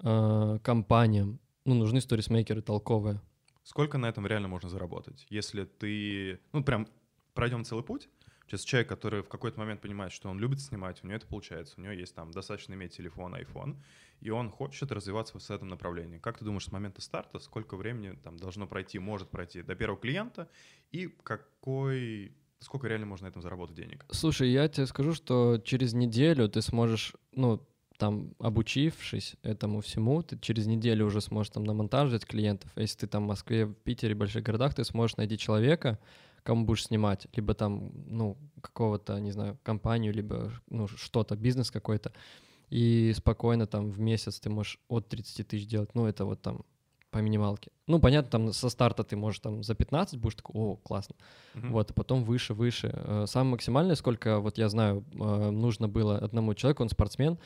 э, 0.00 0.58
компаниям. 0.62 1.40
Ну, 1.64 1.74
нужны 1.74 2.00
сторисмейкеры 2.00 2.60
толковые. 2.60 3.20
Сколько 3.62 3.96
на 3.96 4.06
этом 4.06 4.26
реально 4.26 4.48
можно 4.48 4.68
заработать? 4.68 5.26
Если 5.30 5.64
ты, 5.64 6.40
ну, 6.52 6.62
прям 6.62 6.86
пройдем 7.32 7.64
целый 7.64 7.82
путь, 7.82 8.08
Сейчас 8.46 8.62
человек, 8.64 8.88
который 8.88 9.22
в 9.22 9.28
какой-то 9.28 9.58
момент 9.58 9.80
понимает, 9.80 10.12
что 10.12 10.28
он 10.28 10.38
любит 10.38 10.60
снимать, 10.60 11.02
у 11.02 11.06
него 11.06 11.16
это 11.16 11.26
получается, 11.26 11.74
у 11.78 11.80
него 11.80 11.92
есть 11.92 12.14
там 12.14 12.30
достаточно 12.30 12.74
иметь 12.74 12.94
телефон, 12.94 13.34
iPhone, 13.34 13.76
и 14.20 14.30
он 14.30 14.50
хочет 14.50 14.92
развиваться 14.92 15.38
в 15.38 15.50
этом 15.50 15.68
направлении. 15.68 16.18
Как 16.18 16.38
ты 16.38 16.44
думаешь, 16.44 16.64
с 16.64 16.72
момента 16.72 17.00
старта, 17.00 17.38
сколько 17.38 17.76
времени 17.76 18.16
там 18.22 18.36
должно 18.36 18.66
пройти, 18.66 18.98
может 18.98 19.30
пройти 19.30 19.62
до 19.62 19.74
первого 19.74 19.98
клиента, 19.98 20.48
и 20.90 21.08
какой, 21.22 22.36
сколько 22.60 22.88
реально 22.88 23.06
можно 23.06 23.26
на 23.26 23.30
этом 23.30 23.42
заработать 23.42 23.76
денег? 23.76 24.04
Слушай, 24.10 24.50
я 24.50 24.68
тебе 24.68 24.86
скажу, 24.86 25.14
что 25.14 25.58
через 25.58 25.94
неделю 25.94 26.48
ты 26.48 26.62
сможешь, 26.62 27.14
ну, 27.32 27.60
там, 27.98 28.34
обучившись 28.38 29.36
этому 29.42 29.80
всему, 29.80 30.22
ты 30.22 30.38
через 30.38 30.66
неделю 30.66 31.06
уже 31.06 31.20
сможешь 31.20 31.52
там 31.52 31.64
на 31.64 31.74
монтаж 31.74 32.08
взять 32.08 32.26
клиентов. 32.26 32.70
Если 32.76 32.98
ты 32.98 33.06
там 33.06 33.24
в 33.24 33.28
Москве, 33.28 33.66
в 33.66 33.74
Питере, 33.74 34.14
в 34.14 34.18
больших 34.18 34.42
городах, 34.42 34.74
ты 34.74 34.84
сможешь 34.84 35.16
найти 35.16 35.38
человека, 35.38 35.98
кому 36.42 36.64
будешь 36.64 36.86
снимать, 36.86 37.26
либо 37.34 37.54
там, 37.54 37.92
ну, 38.06 38.36
какого-то, 38.60 39.18
не 39.20 39.32
знаю, 39.32 39.58
компанию, 39.62 40.12
либо, 40.12 40.52
ну, 40.68 40.88
что-то, 40.88 41.36
бизнес 41.36 41.70
какой-то, 41.70 42.12
и 42.68 43.12
спокойно 43.16 43.66
там 43.66 43.90
в 43.90 44.00
месяц 44.00 44.40
ты 44.40 44.50
можешь 44.50 44.78
от 44.88 45.08
30 45.08 45.46
тысяч 45.46 45.66
делать, 45.66 45.94
ну, 45.94 46.06
это 46.06 46.24
вот 46.24 46.42
там 46.42 46.64
по 47.14 47.18
минималке. 47.18 47.70
Ну, 47.86 48.00
понятно, 48.00 48.30
там 48.30 48.52
со 48.52 48.68
старта 48.68 49.04
ты 49.04 49.16
можешь 49.16 49.38
там 49.38 49.62
за 49.62 49.76
15 49.76 50.18
будешь 50.18 50.34
такой, 50.34 50.54
о, 50.56 50.76
классно. 50.76 51.14
Мгм. 51.54 51.70
Вот, 51.70 51.90
а 51.92 51.94
потом 51.94 52.24
выше, 52.24 52.54
выше. 52.54 52.90
Э, 52.92 53.26
Самое 53.28 53.52
максимальное, 53.52 53.94
сколько, 53.94 54.40
вот 54.40 54.58
я 54.58 54.68
знаю, 54.68 55.04
э, 55.12 55.50
нужно 55.50 55.88
было 55.88 56.18
одному 56.18 56.54
человеку, 56.54 56.82
он 56.82 56.88
спортсмен, 56.88 57.38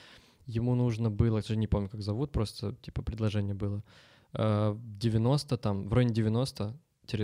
ему 0.47 0.75
нужно 0.75 1.11
было, 1.11 1.43
я 1.47 1.57
не 1.57 1.67
помню, 1.67 1.91
как 1.91 2.01
зовут, 2.01 2.33
просто 2.33 2.77
типа 2.81 3.03
предложение 3.03 3.55
было, 3.55 3.85
э, 4.33 4.75
90 4.79 5.59
там, 5.59 5.87
в 5.87 5.93
районе 5.93 6.15
90 6.15 6.75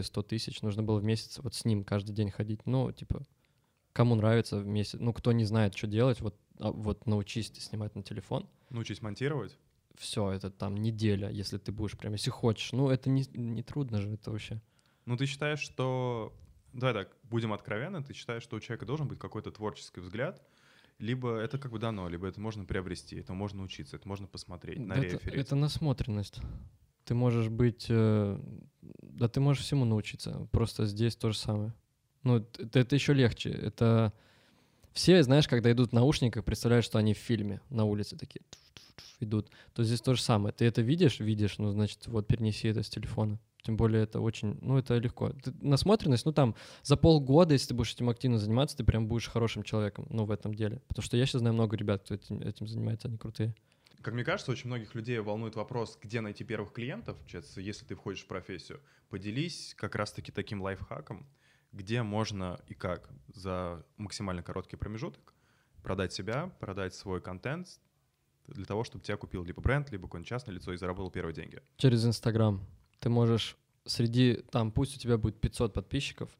100 0.02 0.22
тысяч 0.22 0.60
нужно 0.60 0.82
было 0.82 0.98
в 0.98 1.04
месяц 1.04 1.38
вот 1.42 1.54
с 1.54 1.64
ним 1.64 1.82
каждый 1.82 2.12
день 2.12 2.30
ходить. 2.30 2.66
Ну, 2.66 2.92
типа, 2.92 3.22
кому 3.94 4.16
нравится 4.16 4.58
в 4.58 4.66
месяц, 4.66 4.98
ну, 5.00 5.14
кто 5.14 5.32
не 5.32 5.44
знает, 5.44 5.74
что 5.74 5.86
делать, 5.86 6.20
вот, 6.20 6.36
а 6.58 6.72
вот 6.72 7.06
научись 7.06 7.52
снимать 7.54 7.94
на 7.94 8.02
телефон, 8.02 8.46
Научись 8.68 9.00
монтировать. 9.00 9.56
Все, 9.96 10.30
это 10.30 10.50
там 10.50 10.76
неделя, 10.76 11.30
если 11.30 11.58
ты 11.58 11.72
будешь 11.72 11.96
прям, 11.96 12.12
если 12.12 12.30
хочешь. 12.30 12.72
Ну, 12.72 12.90
это 12.90 13.10
не, 13.10 13.24
не 13.34 13.62
трудно 13.62 14.00
же, 14.00 14.10
это 14.12 14.30
вообще. 14.30 14.60
Ну, 15.06 15.16
ты 15.16 15.26
считаешь, 15.26 15.60
что... 15.60 16.32
Давай 16.72 16.94
так, 16.94 17.16
будем 17.22 17.52
откровенны, 17.52 18.02
ты 18.02 18.14
считаешь, 18.14 18.42
что 18.42 18.56
у 18.56 18.60
человека 18.60 18.84
должен 18.84 19.06
быть 19.06 19.18
какой-то 19.18 19.52
творческий 19.52 20.00
взгляд, 20.00 20.42
либо 20.98 21.36
это 21.36 21.58
как 21.58 21.70
бы 21.70 21.78
дано, 21.78 22.08
либо 22.08 22.26
это 22.26 22.40
можно 22.40 22.64
приобрести, 22.64 23.16
это 23.16 23.32
можно 23.32 23.62
учиться, 23.62 23.96
это 23.96 24.08
можно 24.08 24.26
посмотреть, 24.26 24.78
нареферить. 24.78 25.22
это, 25.22 25.36
это 25.36 25.56
насмотренность. 25.56 26.40
Ты 27.04 27.14
можешь 27.14 27.48
быть... 27.48 27.86
э, 27.88 28.40
да 29.02 29.28
ты 29.28 29.40
можешь 29.40 29.62
всему 29.62 29.84
научиться. 29.84 30.48
Просто 30.50 30.86
здесь 30.86 31.16
то 31.16 31.30
же 31.30 31.38
самое. 31.38 31.74
Ну, 32.22 32.38
это, 32.38 32.80
это 32.80 32.94
еще 32.94 33.12
легче. 33.12 33.50
Это... 33.50 34.12
Все, 34.94 35.22
знаешь, 35.24 35.48
когда 35.48 35.72
идут 35.72 35.90
в 35.90 35.92
наушниках, 35.92 36.44
представляют, 36.44 36.86
что 36.86 36.98
они 36.98 37.14
в 37.14 37.18
фильме 37.18 37.60
на 37.68 37.84
улице 37.84 38.16
такие 38.16 38.42
идут. 39.18 39.50
То 39.74 39.82
здесь 39.82 40.00
то 40.00 40.14
же 40.14 40.22
самое. 40.22 40.54
Ты 40.54 40.64
это 40.66 40.82
видишь? 40.82 41.18
Видишь. 41.18 41.58
Ну, 41.58 41.72
значит, 41.72 42.06
вот 42.06 42.26
перенеси 42.28 42.68
это 42.68 42.82
с 42.82 42.88
телефона. 42.88 43.40
Тем 43.62 43.76
более 43.76 44.04
это 44.04 44.20
очень... 44.20 44.58
Ну, 44.60 44.78
это 44.78 44.96
легко. 44.98 45.30
Ты- 45.30 45.52
насмотренность, 45.62 46.26
ну, 46.26 46.32
там, 46.32 46.54
за 46.82 46.96
полгода, 46.96 47.54
если 47.54 47.68
ты 47.68 47.74
будешь 47.74 47.92
этим 47.94 48.08
активно 48.08 48.38
заниматься, 48.38 48.76
ты 48.76 48.84
прям 48.84 49.08
будешь 49.08 49.28
хорошим 49.28 49.62
человеком, 49.62 50.06
ну, 50.10 50.26
в 50.26 50.30
этом 50.30 50.54
деле. 50.54 50.80
Потому 50.86 51.02
что 51.02 51.16
я 51.16 51.26
сейчас 51.26 51.40
знаю 51.40 51.54
много 51.54 51.76
ребят, 51.76 52.02
кто 52.04 52.14
этим, 52.14 52.40
этим 52.42 52.68
занимается, 52.68 53.08
они 53.08 53.16
крутые. 53.16 53.54
Как 54.02 54.12
мне 54.14 54.22
кажется, 54.22 54.52
очень 54.52 54.66
многих 54.66 54.94
людей 54.94 55.18
волнует 55.18 55.56
вопрос, 55.56 55.98
где 56.00 56.20
найти 56.20 56.44
первых 56.44 56.72
клиентов, 56.72 57.16
если 57.56 57.86
ты 57.86 57.94
входишь 57.94 58.22
в 58.22 58.26
профессию. 58.26 58.80
Поделись 59.08 59.74
как 59.76 59.94
раз-таки 59.94 60.30
таким 60.30 60.60
лайфхаком, 60.60 61.26
где 61.74 62.02
можно 62.02 62.58
и 62.68 62.74
как 62.74 63.10
за 63.34 63.84
максимально 63.96 64.42
короткий 64.42 64.76
промежуток 64.76 65.34
продать 65.82 66.12
себя, 66.12 66.50
продать 66.60 66.94
свой 66.94 67.20
контент 67.20 67.80
для 68.46 68.64
того, 68.64 68.84
чтобы 68.84 69.04
тебя 69.04 69.16
купил 69.16 69.44
либо 69.44 69.60
бренд, 69.60 69.90
либо 69.90 70.06
какое-нибудь 70.06 70.28
частное 70.28 70.54
лицо 70.54 70.72
и 70.72 70.76
заработал 70.76 71.10
первые 71.10 71.34
деньги. 71.34 71.60
Через 71.76 72.04
Инстаграм. 72.04 72.64
Ты 73.00 73.10
можешь 73.10 73.56
среди, 73.84 74.36
там, 74.50 74.70
пусть 74.70 74.96
у 74.96 75.00
тебя 75.00 75.18
будет 75.18 75.40
500 75.40 75.72
подписчиков, 75.72 76.30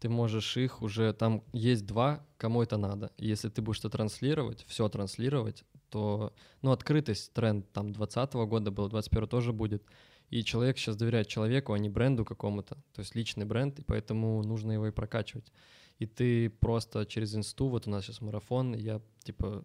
ты 0.00 0.08
можешь 0.08 0.56
их 0.56 0.80
уже, 0.82 1.12
там 1.12 1.44
есть 1.52 1.86
два, 1.86 2.26
кому 2.38 2.62
это 2.62 2.78
надо. 2.78 3.12
И 3.18 3.26
если 3.26 3.48
ты 3.48 3.60
будешь 3.60 3.80
это 3.80 3.90
транслировать, 3.90 4.64
все 4.66 4.88
транслировать, 4.88 5.64
то, 5.90 6.32
ну, 6.62 6.70
открытость, 6.72 7.32
тренд 7.32 7.70
там 7.72 7.92
20 7.92 8.32
года 8.32 8.70
был, 8.70 8.88
21 8.88 9.28
тоже 9.28 9.52
будет. 9.52 9.84
И 10.30 10.44
человек 10.44 10.78
сейчас 10.78 10.96
доверяет 10.96 11.26
человеку, 11.26 11.72
а 11.72 11.78
не 11.78 11.88
бренду 11.88 12.24
какому-то. 12.24 12.76
То 12.94 13.00
есть 13.00 13.14
личный 13.14 13.44
бренд, 13.44 13.78
и 13.80 13.82
поэтому 13.82 14.42
нужно 14.42 14.72
его 14.72 14.86
и 14.86 14.92
прокачивать. 14.92 15.52
И 15.98 16.06
ты 16.06 16.48
просто 16.48 17.04
через 17.04 17.34
инсту, 17.34 17.68
вот 17.68 17.86
у 17.86 17.90
нас 17.90 18.04
сейчас 18.04 18.20
марафон, 18.20 18.74
я 18.74 19.02
типа 19.24 19.64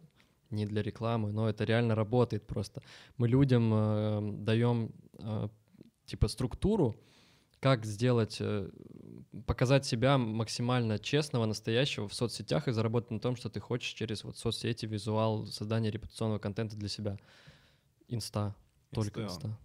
не 0.50 0.66
для 0.66 0.82
рекламы, 0.82 1.32
но 1.32 1.50
это 1.50 1.64
реально 1.64 1.96
работает 1.96 2.48
просто. 2.48 2.82
Мы 3.18 3.28
людям 3.28 3.72
э, 3.74 4.32
даем 4.40 4.92
э, 5.20 5.50
типа 6.06 6.28
структуру, 6.28 6.96
как 7.60 7.86
сделать, 7.86 8.38
э, 8.40 8.70
показать 9.46 9.86
себя 9.86 10.18
максимально 10.18 11.00
честного, 11.00 11.46
настоящего 11.46 12.08
в 12.08 12.14
соцсетях 12.14 12.68
и 12.68 12.72
заработать 12.72 13.12
на 13.12 13.20
том, 13.20 13.36
что 13.36 13.50
ты 13.50 13.60
хочешь 13.60 13.94
через 13.94 14.24
вот 14.24 14.38
соцсети, 14.38 14.86
визуал, 14.86 15.46
создание 15.48 15.92
репутационного 15.92 16.40
контента 16.40 16.76
для 16.76 16.90
себя. 16.90 17.18
Инста, 18.08 18.56
только 18.92 19.24
Инста. 19.24 19.48
инста. 19.48 19.65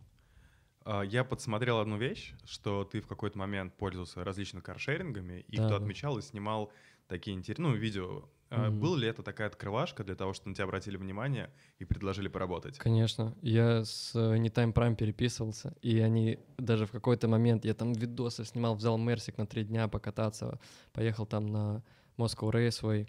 А, 0.85 1.03
Я 1.03 1.25
подсмотрел 1.25 1.79
одну 1.79 1.97
вещь, 1.99 2.35
что 2.45 2.85
ты 2.85 3.01
в 3.01 3.07
какой-то 3.07 3.39
момент 3.39 3.75
пользовался 3.77 4.25
различными 4.25 4.63
каршерингами, 4.63 5.45
и 5.49 5.57
Да, 5.57 5.67
кто 5.67 5.79
да. 5.79 5.85
отмечал 5.85 6.19
и 6.19 6.23
снимал 6.23 6.73
такие 7.09 7.37
интересные, 7.37 7.71
ну, 7.71 7.77
видео. 7.77 8.29
А, 8.53 8.69
Мгм. 8.71 8.81
Была 8.81 8.99
ли 8.99 9.07
это 9.09 9.23
такая 9.23 9.47
открывашка 9.47 10.03
для 10.03 10.15
того, 10.17 10.33
чтобы 10.33 10.51
на 10.51 10.55
тебя 10.55 10.65
обратили 10.65 10.97
внимание 10.97 11.51
и 11.79 11.85
предложили 11.85 12.27
поработать? 12.29 12.79
Конечно. 12.79 13.37
Я 13.43 13.85
с 13.85 14.15
Anytime 14.17 14.73
Prime 14.73 14.97
переписывался, 14.97 15.75
и 15.83 15.99
они 16.01 16.39
даже 16.59 16.87
в 16.87 16.91
какой-то 16.91 17.29
момент, 17.29 17.65
я 17.65 17.75
там 17.75 17.93
видосы 17.93 18.45
снимал, 18.45 18.75
взял 18.75 18.99
Мерсик 18.99 19.39
на 19.39 19.47
три 19.47 19.65
дня 19.65 19.87
покататься, 19.87 20.59
поехал 20.93 21.27
там 21.27 21.47
на 21.47 21.85
Moscow 22.17 22.51
Raceway, 22.51 23.07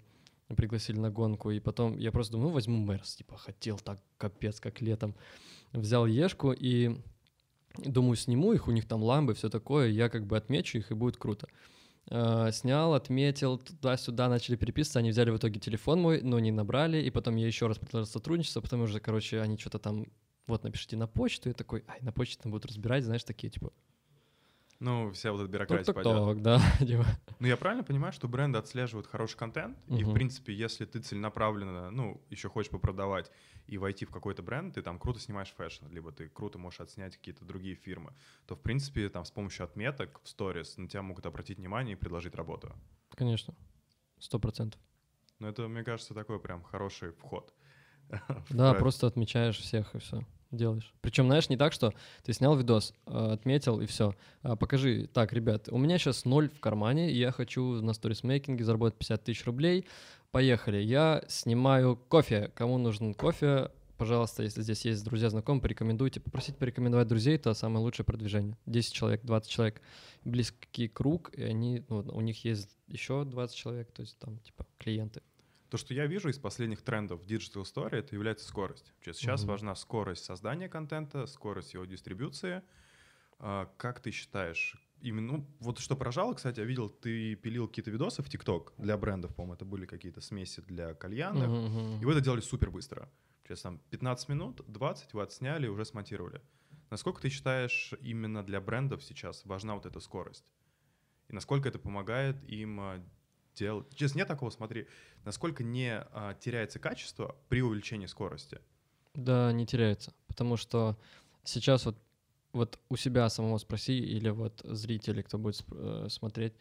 пригласили 0.56 0.98
на 0.98 1.10
гонку, 1.10 1.50
и 1.50 1.58
потом 1.58 1.96
я 1.96 2.12
просто 2.12 2.32
думаю, 2.32 2.48
ну, 2.50 2.54
возьму 2.54 2.84
Мерс, 2.84 3.16
типа, 3.16 3.36
хотел 3.36 3.78
так, 3.78 3.98
капец, 4.18 4.60
как 4.60 4.80
летом. 4.80 5.14
Взял 5.72 6.06
Ешку 6.06 6.52
и 6.52 7.00
думаю, 7.78 8.16
сниму 8.16 8.52
их, 8.52 8.68
у 8.68 8.70
них 8.72 8.86
там 8.86 9.02
ламбы, 9.02 9.34
все 9.34 9.48
такое, 9.48 9.88
я 9.88 10.08
как 10.08 10.26
бы 10.26 10.36
отмечу 10.36 10.78
их, 10.78 10.90
и 10.90 10.94
будет 10.94 11.16
круто. 11.16 11.48
Э, 12.10 12.50
Снял, 12.52 12.94
отметил, 12.94 13.58
туда-сюда 13.58 14.28
начали 14.28 14.56
переписываться, 14.56 14.98
они 14.98 15.10
взяли 15.10 15.30
в 15.30 15.36
итоге 15.36 15.60
телефон 15.60 16.00
мой, 16.00 16.20
но 16.22 16.38
не 16.40 16.50
набрали, 16.50 16.98
и 17.02 17.10
потом 17.10 17.36
я 17.36 17.46
еще 17.46 17.66
раз 17.68 17.78
предложил 17.78 18.06
сотрудничество, 18.06 18.60
потом 18.60 18.82
уже, 18.82 19.00
короче, 19.00 19.40
они 19.40 19.56
что-то 19.56 19.78
там, 19.78 20.06
вот, 20.46 20.64
напишите 20.64 20.96
на 20.96 21.06
почту, 21.06 21.50
и 21.50 21.52
такой, 21.52 21.84
ай, 21.88 21.98
на 22.02 22.12
почте 22.12 22.38
там 22.42 22.50
будут 22.50 22.66
разбирать, 22.66 23.04
знаешь, 23.04 23.22
такие, 23.24 23.50
типа, 23.50 23.72
Ну, 24.80 25.12
вся 25.12 25.30
вот 25.30 25.42
эта 25.42 25.50
бюрократия 25.50 25.92
пойдет. 25.92 26.42
да, 26.42 26.60
типа. 26.80 27.06
Ну, 27.38 27.46
я 27.46 27.56
правильно 27.56 27.84
понимаю, 27.84 28.12
что 28.12 28.26
бренды 28.26 28.58
отслеживают 28.58 29.06
хороший 29.06 29.36
контент, 29.36 29.78
и, 29.88 30.02
в 30.02 30.12
принципе, 30.12 30.52
если 30.52 30.84
ты 30.86 30.98
целенаправленно, 30.98 31.92
ну, 31.92 32.20
еще 32.30 32.48
хочешь 32.48 32.70
попродавать 32.70 33.30
и 33.66 33.78
войти 33.78 34.04
в 34.04 34.10
какой-то 34.10 34.42
бренд, 34.42 34.74
ты 34.74 34.82
там 34.82 34.98
круто 34.98 35.20
снимаешь 35.20 35.52
fashion, 35.56 35.86
либо 35.88 36.12
ты 36.12 36.28
круто 36.28 36.58
можешь 36.58 36.80
отснять 36.80 37.16
какие-то 37.16 37.44
другие 37.44 37.74
фирмы, 37.74 38.14
то, 38.46 38.54
в 38.54 38.60
принципе, 38.60 39.08
там 39.08 39.24
с 39.24 39.30
помощью 39.30 39.64
отметок 39.64 40.20
в 40.22 40.28
сторис 40.28 40.76
на 40.76 40.88
тебя 40.88 41.02
могут 41.02 41.26
обратить 41.26 41.58
внимание 41.58 41.94
и 41.94 41.98
предложить 41.98 42.34
работу. 42.34 42.74
Конечно, 43.10 43.54
сто 44.18 44.38
процентов. 44.38 44.80
Но 45.38 45.48
это, 45.48 45.66
мне 45.68 45.82
кажется, 45.82 46.14
такой 46.14 46.40
прям 46.40 46.62
хороший 46.62 47.12
вход. 47.12 47.54
Да, 48.50 48.74
просто 48.74 49.06
отмечаешь 49.06 49.58
всех, 49.58 49.94
и 49.94 49.98
все. 49.98 50.26
Делаешь. 50.52 50.92
Причем, 51.00 51.26
знаешь, 51.26 51.48
не 51.48 51.56
так, 51.56 51.72
что 51.72 51.92
ты 52.22 52.32
снял 52.32 52.56
видос, 52.56 52.94
э, 53.06 53.32
отметил 53.32 53.80
и 53.80 53.86
все. 53.86 54.14
Покажи, 54.42 55.08
так, 55.12 55.32
ребят, 55.32 55.68
у 55.70 55.78
меня 55.78 55.98
сейчас 55.98 56.24
ноль 56.24 56.48
в 56.48 56.60
кармане, 56.60 57.10
я 57.10 57.32
хочу 57.32 57.62
на 57.82 57.92
сторисмейкинге 57.92 58.64
заработать 58.64 58.98
50 58.98 59.24
тысяч 59.24 59.44
рублей. 59.46 59.86
Поехали. 60.30 60.78
Я 60.78 61.22
снимаю 61.28 61.96
кофе. 61.96 62.50
Кому 62.54 62.78
нужен 62.78 63.12
кофе, 63.12 63.70
пожалуйста, 63.98 64.42
если 64.42 64.62
здесь 64.62 64.84
есть 64.84 65.04
друзья, 65.04 65.30
знакомые, 65.30 65.62
порекомендуйте. 65.62 66.20
Попросить 66.20 66.56
порекомендовать 66.56 67.06
друзей— 67.06 67.34
это 67.36 67.54
самое 67.54 67.84
лучшее 67.84 68.04
продвижение. 68.04 68.56
10 68.66 68.92
человек, 68.92 69.20
20 69.22 69.50
человек, 69.50 69.82
близкий 70.24 70.88
круг, 70.88 71.30
и 71.34 71.42
они, 71.42 71.84
ну, 71.88 71.98
у 72.12 72.20
них 72.20 72.44
есть 72.44 72.76
еще 72.88 73.24
20 73.24 73.54
человек, 73.56 73.92
то 73.92 74.02
есть 74.02 74.18
там, 74.18 74.38
типа, 74.38 74.66
клиенты. 74.78 75.22
То, 75.72 75.78
что 75.78 75.94
я 75.94 76.04
вижу 76.06 76.28
из 76.28 76.38
последних 76.38 76.82
трендов 76.82 77.22
в 77.22 77.26
Digital 77.26 77.62
Story, 77.62 77.96
это 77.96 78.14
является 78.14 78.46
скорость. 78.46 78.92
Сейчас 79.00 79.42
mm-hmm. 79.42 79.46
важна 79.46 79.74
скорость 79.74 80.22
создания 80.22 80.68
контента, 80.68 81.24
скорость 81.24 81.72
его 81.72 81.86
дистрибуции. 81.86 82.62
А, 83.38 83.72
как 83.78 84.00
ты 84.00 84.10
считаешь, 84.10 84.76
именно, 85.00 85.38
ну, 85.38 85.46
вот 85.60 85.78
что 85.78 85.96
поражало, 85.96 86.34
кстати, 86.34 86.60
я 86.60 86.66
видел, 86.66 86.90
ты 86.90 87.36
пилил 87.36 87.68
какие-то 87.68 87.90
видосы 87.90 88.22
в 88.22 88.28
ТикТок 88.28 88.74
для 88.76 88.98
брендов, 88.98 89.34
по-моему, 89.34 89.54
это 89.54 89.64
были 89.64 89.86
какие-то 89.86 90.20
смеси 90.20 90.60
для 90.60 90.92
кальянных, 90.92 91.48
mm-hmm. 91.48 92.02
и 92.02 92.04
вы 92.04 92.12
это 92.12 92.20
делали 92.20 92.42
супер 92.42 92.70
быстро. 92.70 93.10
Сейчас 93.44 93.62
там 93.62 93.78
15 93.88 94.28
минут, 94.28 94.60
20 94.66 95.14
вы 95.14 95.22
отсняли 95.22 95.64
и 95.64 95.70
уже 95.70 95.86
смонтировали. 95.86 96.42
Насколько 96.90 97.22
ты 97.22 97.30
считаешь, 97.30 97.94
именно 98.02 98.44
для 98.44 98.60
брендов 98.60 99.02
сейчас 99.02 99.42
важна 99.46 99.74
вот 99.74 99.86
эта 99.86 100.00
скорость? 100.00 100.44
И 101.28 101.32
насколько 101.32 101.66
это 101.66 101.78
помогает 101.78 102.36
им 102.46 102.78
а, 102.78 103.02
делать. 103.54 103.86
Сейчас 103.90 104.14
нет 104.14 104.28
такого, 104.28 104.50
смотри, 104.50 104.86
насколько 105.24 105.62
не 105.62 105.92
а, 105.94 106.34
теряется 106.34 106.78
качество 106.78 107.36
при 107.48 107.62
увеличении 107.62 108.06
скорости. 108.06 108.60
Да, 109.14 109.52
не 109.52 109.66
теряется, 109.66 110.12
потому 110.26 110.56
что 110.56 110.96
сейчас 111.44 111.86
вот 111.86 111.96
вот 112.52 112.78
у 112.88 112.96
себя 112.96 113.28
самого 113.30 113.58
спроси 113.58 113.98
или 113.98 114.28
вот 114.28 114.60
зрители, 114.64 115.22
кто 115.22 115.38
будет 115.38 115.64
э, 115.70 116.08
смотреть, 116.10 116.52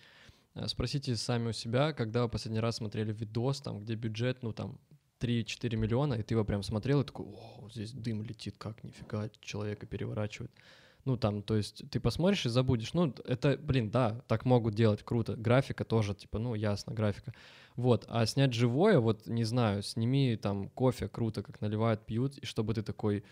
э, 0.56 0.68
спросите 0.68 1.16
сами 1.16 1.50
у 1.50 1.54
себя, 1.54 1.94
когда 1.94 2.24
вы 2.24 2.30
последний 2.30 2.62
раз 2.62 2.78
смотрели 2.78 3.12
видос, 3.12 3.62
там, 3.62 3.80
где 3.80 3.96
бюджет, 3.96 4.42
ну, 4.42 4.54
там, 4.54 4.80
3-4 5.20 5.76
миллиона, 5.76 6.16
и 6.16 6.24
ты 6.24 6.34
его 6.34 6.44
прям 6.46 6.64
смотрел 6.64 7.02
и 7.02 7.06
такой, 7.06 7.26
о, 7.28 7.70
здесь 7.70 7.92
дым 7.92 8.24
летит, 8.24 8.58
как 8.58 8.84
нифига, 8.84 9.30
человека 9.42 9.86
переворачивает. 9.86 10.52
Ну, 11.06 11.18
там, 11.18 11.42
то 11.42 11.56
есть 11.56 11.84
ты 11.90 12.00
посмотришь 12.00 12.46
и 12.46 12.50
забудешь. 12.50 12.94
Ну, 12.94 13.14
это, 13.26 13.58
блин, 13.58 13.90
да, 13.90 14.22
так 14.28 14.46
могут 14.46 14.76
делать, 14.76 15.04
круто. 15.04 15.36
Графика 15.36 15.84
тоже, 15.84 16.14
типа, 16.14 16.40
ну, 16.40 16.54
ясно, 16.54 16.94
графика. 16.94 17.34
Вот, 17.76 18.06
а 18.08 18.26
снять 18.26 18.54
живое, 18.54 19.00
вот, 19.00 19.28
не 19.28 19.44
знаю, 19.44 19.82
сними 19.82 20.36
там 20.36 20.70
кофе, 20.70 21.08
круто, 21.08 21.42
как 21.42 21.62
наливают, 21.62 22.06
пьют, 22.06 22.38
и 22.38 22.46
чтобы 22.46 22.74
ты 22.74 22.84
такой, 22.84 23.24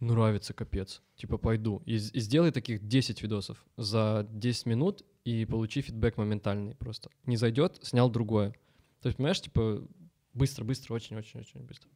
нравится 0.00 0.52
капец, 0.54 1.02
типа, 1.16 1.38
пойду. 1.38 1.82
И, 1.86 1.94
и 1.96 2.20
сделай 2.20 2.50
таких 2.50 2.86
10 2.86 3.22
видосов 3.22 3.64
за 3.76 4.26
10 4.30 4.66
минут 4.66 5.04
и 5.24 5.44
получи 5.44 5.80
фидбэк 5.80 6.16
моментальный 6.16 6.74
просто. 6.74 7.10
Не 7.24 7.36
зайдет, 7.36 7.78
снял 7.82 8.10
другое. 8.10 8.50
То 9.00 9.08
есть, 9.08 9.16
понимаешь, 9.16 9.40
типа, 9.40 9.86
быстро-быстро, 10.32 10.94
очень-очень-очень 10.94 11.60
быстро. 11.60 11.90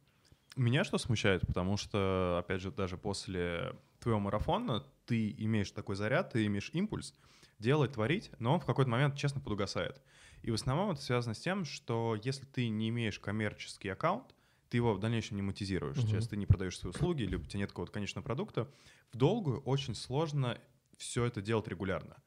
Меня 0.55 0.83
что 0.83 0.97
смущает, 0.97 1.45
потому 1.45 1.77
что, 1.77 2.37
опять 2.39 2.61
же, 2.61 2.71
даже 2.71 2.97
после 2.97 3.73
твоего 3.99 4.19
марафона 4.19 4.85
ты 5.05 5.31
имеешь 5.37 5.71
такой 5.71 5.95
заряд, 5.95 6.33
ты 6.33 6.45
имеешь 6.45 6.69
импульс 6.73 7.13
делать, 7.57 7.93
творить, 7.93 8.31
но 8.39 8.53
он 8.53 8.59
в 8.59 8.65
какой-то 8.65 8.89
момент, 8.89 9.15
честно, 9.15 9.41
подугасает. 9.41 10.01
И 10.41 10.51
в 10.51 10.53
основном 10.53 10.91
это 10.91 11.01
связано 11.01 11.33
с 11.33 11.39
тем, 11.39 11.65
что 11.65 12.17
если 12.23 12.45
ты 12.45 12.69
не 12.69 12.89
имеешь 12.89 13.19
коммерческий 13.19 13.89
аккаунт, 13.89 14.33
ты 14.69 14.77
его 14.77 14.93
в 14.93 14.99
дальнейшем 14.99 15.35
не 15.35 15.41
монетизируешь. 15.41 15.97
Uh-huh. 15.97 16.15
Если 16.15 16.29
ты 16.29 16.37
не 16.37 16.45
продаешь 16.45 16.77
свои 16.77 16.91
услуги, 16.91 17.23
либо 17.23 17.41
у 17.41 17.45
тебя 17.45 17.61
нет 17.61 17.69
какого-то 17.69 17.91
конечного 17.91 18.23
продукта, 18.23 18.71
в 19.11 19.17
долгую 19.17 19.61
очень 19.61 19.95
сложно 19.95 20.59
все 20.97 21.25
это 21.25 21.41
делать 21.41 21.67
регулярно. 21.67 22.17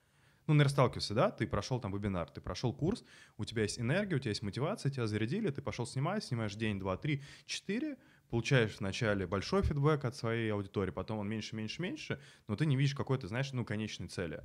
Ну, 0.48 0.54
наверное, 0.54 0.72
сталкивался, 0.72 1.14
да, 1.14 1.30
ты 1.30 1.46
прошел 1.46 1.78
там 1.78 1.92
вебинар, 1.92 2.28
ты 2.28 2.40
прошел 2.40 2.72
курс, 2.72 3.04
у 3.38 3.44
тебя 3.44 3.62
есть 3.62 3.78
энергия, 3.78 4.16
у 4.16 4.18
тебя 4.18 4.30
есть 4.30 4.42
мотивация, 4.42 4.90
тебя 4.90 5.06
зарядили, 5.06 5.50
ты 5.50 5.62
пошел 5.62 5.86
снимать, 5.86 6.24
снимаешь 6.24 6.56
день, 6.56 6.80
два, 6.80 6.96
три, 6.96 7.22
четыре, 7.46 7.96
получаешь 8.32 8.76
вначале 8.80 9.26
большой 9.26 9.60
фидбэк 9.62 10.06
от 10.06 10.16
своей 10.16 10.50
аудитории, 10.50 10.90
потом 10.90 11.18
он 11.18 11.28
меньше, 11.28 11.54
меньше, 11.54 11.82
меньше, 11.82 12.18
но 12.48 12.56
ты 12.56 12.64
не 12.64 12.76
видишь 12.76 12.94
какой-то, 12.94 13.28
знаешь, 13.28 13.52
ну, 13.52 13.62
конечной 13.62 14.08
цели. 14.08 14.40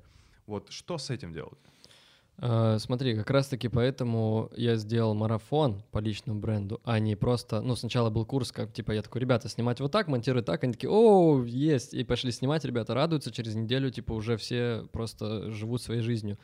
Вот 0.45 0.69
что 0.71 0.97
с 0.97 1.09
этим 1.09 1.31
делать? 1.31 1.57
Uh, 2.37 2.77
смотри, 2.79 3.15
как 3.15 3.29
раз-таки 3.29 3.69
поэтому 3.69 4.51
я 4.57 4.75
сделал 4.75 5.15
марафон 5.15 5.83
по 5.91 5.99
личному 5.99 6.41
бренду, 6.41 6.81
а 6.83 6.99
не 6.99 7.15
просто, 7.15 7.61
ну, 7.61 7.77
сначала 7.77 8.09
был 8.09 8.25
курс, 8.25 8.51
как, 8.51 8.73
типа, 8.73 8.91
я 8.91 9.01
такой, 9.01 9.21
ребята, 9.21 9.47
снимать 9.47 9.79
вот 9.79 9.93
так, 9.93 10.09
монтировать 10.09 10.45
так, 10.45 10.65
они 10.65 10.73
такие, 10.73 10.89
о, 10.91 11.41
есть, 11.45 11.93
и 11.93 12.03
пошли 12.03 12.33
снимать, 12.33 12.65
ребята 12.65 12.93
радуются, 12.93 13.31
через 13.31 13.55
неделю, 13.55 13.89
типа, 13.89 14.11
уже 14.11 14.35
все 14.35 14.85
просто 14.91 15.49
живут 15.49 15.81
своей 15.81 16.01
жизнью. 16.01 16.37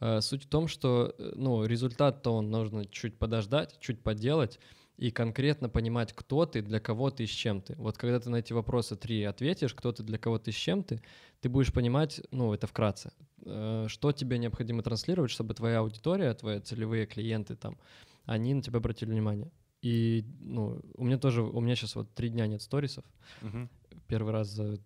Uh, 0.00 0.20
суть 0.20 0.46
в 0.46 0.48
том, 0.48 0.66
что, 0.66 1.14
э, 1.16 1.32
ну, 1.36 1.64
результат-то 1.64 2.34
он 2.34 2.50
нужно 2.50 2.84
чуть 2.86 3.16
подождать, 3.16 3.78
чуть 3.80 4.02
поделать, 4.02 4.58
и 5.00 5.10
конкретно 5.10 5.70
понимать, 5.70 6.12
кто 6.12 6.44
ты, 6.44 6.60
для 6.60 6.78
кого 6.78 7.10
ты 7.10 7.24
и 7.24 7.26
с 7.26 7.30
чем 7.30 7.62
ты. 7.62 7.74
Вот 7.76 7.96
когда 7.96 8.20
ты 8.20 8.28
на 8.28 8.36
эти 8.36 8.52
вопросы 8.52 8.96
три 8.96 9.22
ответишь, 9.22 9.72
кто 9.72 9.92
ты, 9.92 10.02
для 10.02 10.18
кого 10.18 10.38
ты 10.38 10.52
с 10.52 10.54
чем 10.54 10.82
ты, 10.82 11.00
ты 11.40 11.48
будешь 11.48 11.72
понимать, 11.72 12.20
ну, 12.30 12.52
это 12.52 12.66
вкратце, 12.66 13.10
э, 13.46 13.86
что 13.88 14.12
тебе 14.12 14.36
необходимо 14.36 14.82
транслировать, 14.82 15.30
чтобы 15.30 15.54
твоя 15.54 15.78
аудитория, 15.78 16.34
твои 16.34 16.60
целевые 16.60 17.06
клиенты 17.06 17.56
там, 17.56 17.78
они 18.26 18.52
на 18.52 18.60
тебя 18.60 18.76
обратили 18.76 19.08
внимание. 19.10 19.50
И, 19.80 20.26
ну, 20.38 20.82
у 20.96 21.04
меня 21.04 21.16
тоже, 21.16 21.42
у 21.42 21.60
меня 21.60 21.76
сейчас 21.76 21.96
вот 21.96 22.12
три 22.12 22.28
дня 22.28 22.46
нет 22.46 22.60
сторисов, 22.60 23.04
угу. 23.40 23.70
первый 24.06 24.32
раз 24.32 24.48
за 24.48 24.78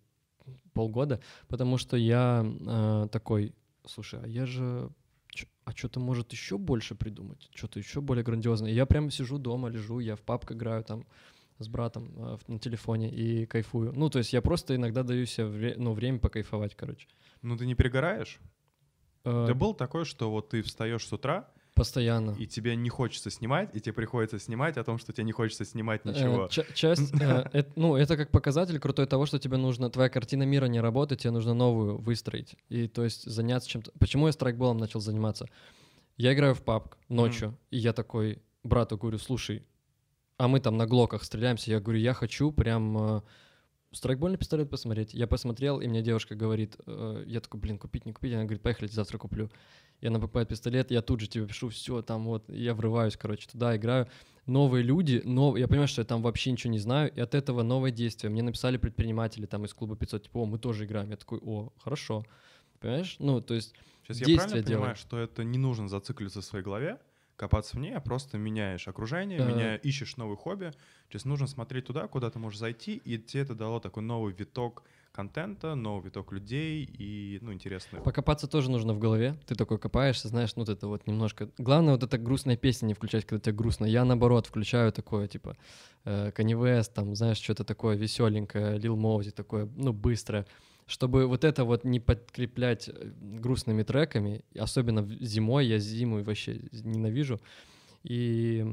полгода, 0.71 1.19
потому 1.49 1.77
что 1.77 1.97
я 1.97 2.45
э, 2.45 3.07
такой, 3.11 3.53
слушай, 3.85 4.21
а 4.23 4.27
я 4.27 4.45
же 4.45 4.89
а 5.65 5.71
что-то 5.71 5.99
может 5.99 6.31
еще 6.31 6.57
больше 6.57 6.95
придумать, 6.95 7.49
что-то 7.53 7.79
еще 7.79 8.01
более 8.01 8.23
грандиозное. 8.23 8.71
Я 8.71 8.85
прямо 8.85 9.11
сижу 9.11 9.37
дома, 9.37 9.69
лежу, 9.69 9.99
я 9.99 10.15
в 10.15 10.21
папк 10.21 10.51
играю 10.51 10.83
там 10.83 11.05
с 11.59 11.67
братом 11.67 12.13
э, 12.17 12.37
на 12.47 12.59
телефоне 12.59 13.09
и 13.09 13.45
кайфую. 13.45 13.93
Ну, 13.93 14.09
то 14.09 14.19
есть 14.19 14.33
я 14.33 14.41
просто 14.41 14.75
иногда 14.75 15.03
даю 15.03 15.25
себе 15.25 15.45
вре- 15.47 15.75
ну, 15.77 15.93
время 15.93 16.19
покайфовать, 16.19 16.75
короче. 16.75 17.07
Ну, 17.41 17.57
ты 17.57 17.65
не 17.65 17.75
перегораешь? 17.75 18.39
Э, 19.23 19.45
Ты 19.47 19.53
был 19.53 19.73
такой, 19.73 20.05
что 20.05 20.29
вот 20.29 20.49
ты 20.49 20.61
встаешь 20.61 21.05
с 21.07 21.13
утра, 21.13 21.49
Постоянно. 21.75 22.31
И 22.39 22.47
тебе 22.47 22.77
не 22.77 22.89
хочется 22.89 23.29
снимать, 23.29 23.69
и 23.75 23.81
тебе 23.81 23.91
приходится 23.91 24.39
снимать 24.39 24.77
о 24.77 24.83
том, 24.85 24.97
что 24.97 25.11
тебе 25.11 25.25
не 25.25 25.33
хочется 25.33 25.65
снимать 25.65 26.01
э, 26.05 26.09
ничего. 26.09 26.47
Ч- 26.47 26.65
часть, 26.73 27.13
э, 27.21 27.65
ну, 27.75 27.97
это 27.97 28.15
как 28.15 28.31
показатель 28.31 28.79
крутой 28.79 29.07
того, 29.07 29.25
что 29.25 29.39
тебе 29.39 29.57
нужно, 29.57 29.89
твоя 29.89 30.07
картина 30.07 30.43
мира 30.43 30.67
не 30.67 30.79
работает, 30.79 31.21
тебе 31.21 31.31
нужно 31.31 31.53
новую 31.53 31.97
выстроить. 31.97 32.55
И 32.69 32.87
то 32.87 33.03
есть 33.03 33.29
заняться 33.29 33.69
чем-то. 33.69 33.91
Почему 33.99 34.27
я 34.27 34.31
страйкболом 34.31 34.77
начал 34.77 35.01
заниматься? 35.01 35.49
Я 36.15 36.33
играю 36.33 36.55
в 36.55 36.63
пабг 36.63 36.97
ночью, 37.09 37.49
mm. 37.49 37.55
и 37.71 37.77
я 37.77 37.91
такой 37.91 38.41
брату 38.63 38.97
говорю, 38.97 39.17
слушай, 39.17 39.65
а 40.37 40.47
мы 40.47 40.61
там 40.61 40.77
на 40.77 40.87
глоках 40.87 41.25
стреляемся, 41.25 41.71
я 41.71 41.81
говорю, 41.81 41.99
я 41.99 42.13
хочу 42.13 42.53
прям 42.53 42.97
э, 42.97 43.21
страйкбольный 43.91 44.37
пистолет 44.37 44.69
посмотреть. 44.69 45.13
Я 45.13 45.27
посмотрел, 45.27 45.81
и 45.81 45.87
мне 45.87 46.01
девушка 46.01 46.35
говорит, 46.35 46.77
э, 46.85 47.23
я 47.27 47.41
такой, 47.41 47.59
блин, 47.59 47.77
купить, 47.77 48.05
не 48.05 48.13
купить? 48.13 48.33
Она 48.33 48.43
говорит, 48.43 48.61
поехали, 48.61 48.87
завтра 48.87 49.17
куплю 49.17 49.49
и 50.01 50.07
она 50.07 50.19
покупает 50.19 50.49
пистолет, 50.49 50.91
я 50.91 51.01
тут 51.01 51.19
же 51.19 51.27
тебе 51.27 51.45
пишу, 51.47 51.69
все, 51.69 52.01
там 52.01 52.25
вот, 52.25 52.43
я 52.49 52.73
врываюсь, 52.73 53.17
короче, 53.17 53.47
туда 53.49 53.75
играю. 53.75 54.07
Новые 54.45 54.83
люди, 54.83 55.21
но 55.25 55.57
я 55.57 55.67
понимаю, 55.67 55.87
что 55.87 56.01
я 56.01 56.05
там 56.05 56.21
вообще 56.21 56.51
ничего 56.51 56.71
не 56.71 56.77
знаю, 56.77 57.11
и 57.15 57.19
от 57.19 57.33
этого 57.33 57.63
новое 57.63 57.89
действие. 57.89 58.29
Мне 58.29 58.43
написали 58.43 58.77
предприниматели 58.77 59.47
там 59.47 59.65
из 59.65 59.73
клуба 59.73 59.95
500, 59.95 60.23
типа, 60.23 60.37
о, 60.37 60.45
мы 60.45 60.59
тоже 60.59 60.85
играем. 60.85 61.09
Я 61.09 61.17
такой, 61.17 61.39
о, 61.43 61.69
хорошо. 61.83 62.23
Понимаешь? 62.79 63.15
Ну, 63.17 63.41
то 63.41 63.55
есть 63.55 63.73
Сейчас 64.03 64.19
я 64.19 64.37
правильно 64.37 64.61
делаю. 64.61 64.81
понимаю, 64.81 64.95
что 64.95 65.17
это 65.17 65.43
не 65.43 65.57
нужно 65.57 65.87
зацикливаться 65.89 66.41
в 66.41 66.45
своей 66.45 66.63
голове, 66.63 66.99
копаться 67.37 67.75
в 67.75 67.79
ней, 67.79 67.95
а 67.95 67.99
просто 67.99 68.37
меняешь 68.37 68.87
окружение, 68.87 69.39
uh 69.39 69.51
меня, 69.51 69.75
ищешь 69.77 70.17
новый 70.17 70.37
хобби. 70.37 70.73
Сейчас 71.09 71.25
нужно 71.25 71.47
смотреть 71.47 71.85
туда, 71.87 72.07
куда 72.07 72.29
ты 72.29 72.37
можешь 72.37 72.59
зайти, 72.59 72.97
и 72.97 73.17
тебе 73.17 73.41
это 73.41 73.55
дало 73.55 73.79
такой 73.79 74.03
новый 74.03 74.33
виток 74.33 74.83
контента, 75.15 75.75
новый 75.75 76.03
виток 76.03 76.33
людей 76.33 76.83
и, 76.83 77.39
ну, 77.41 77.53
интересно. 77.53 78.01
Покопаться 78.01 78.47
тоже 78.47 78.69
нужно 78.69 78.93
в 78.93 78.99
голове. 78.99 79.35
Ты 79.47 79.55
такой 79.55 79.79
копаешься, 79.79 80.27
знаешь, 80.27 80.55
ну, 80.55 80.63
вот 80.63 80.69
это 80.69 80.87
вот 80.87 81.07
немножко... 81.07 81.49
Главное, 81.57 81.93
вот 81.93 82.03
эта 82.03 82.17
грустная 82.17 82.57
песня 82.57 82.87
не 82.87 82.93
включать, 82.93 83.25
когда 83.25 83.41
тебе 83.41 83.55
грустно. 83.55 83.85
Я, 83.85 84.03
наоборот, 84.03 84.47
включаю 84.47 84.91
такое, 84.91 85.27
типа, 85.27 85.55
э, 86.03 86.31
Kanye 86.35 86.59
West, 86.59 86.91
там, 86.93 87.15
знаешь, 87.15 87.37
что-то 87.37 87.63
такое 87.63 87.95
веселенькое, 87.95 88.77
Lil 88.77 88.95
Mosey, 88.95 89.31
такое, 89.31 89.69
ну, 89.75 89.93
быстрое 89.93 90.45
чтобы 90.87 91.25
вот 91.25 91.43
это 91.43 91.63
вот 91.63 91.83
не 91.83 91.99
подкреплять 91.99 92.89
э, 92.89 93.11
грустными 93.19 93.81
треками, 93.81 94.43
особенно 94.59 95.07
зимой, 95.19 95.65
я 95.65 95.79
зиму 95.79 96.23
вообще 96.23 96.61
ненавижу, 96.83 97.41
и, 98.03 98.63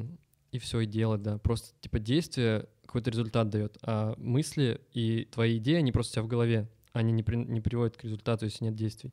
и 0.52 0.58
все, 0.58 0.80
и 0.80 0.86
делать, 0.86 1.22
да. 1.22 1.38
Просто, 1.38 1.74
типа, 1.80 1.98
действие 1.98 2.68
какой-то 2.82 3.10
результат 3.10 3.48
дает, 3.48 3.78
а 3.82 4.14
мысли 4.18 4.80
и 4.92 5.24
твои 5.24 5.56
идеи, 5.56 5.76
они 5.76 5.92
просто 5.92 6.12
у 6.12 6.14
тебя 6.14 6.22
в 6.24 6.28
голове, 6.28 6.70
они 6.92 7.10
не, 7.10 7.22
при, 7.22 7.36
не 7.36 7.62
приводят 7.62 7.96
к 7.96 8.04
результату, 8.04 8.44
если 8.44 8.66
нет 8.66 8.74
действий. 8.74 9.12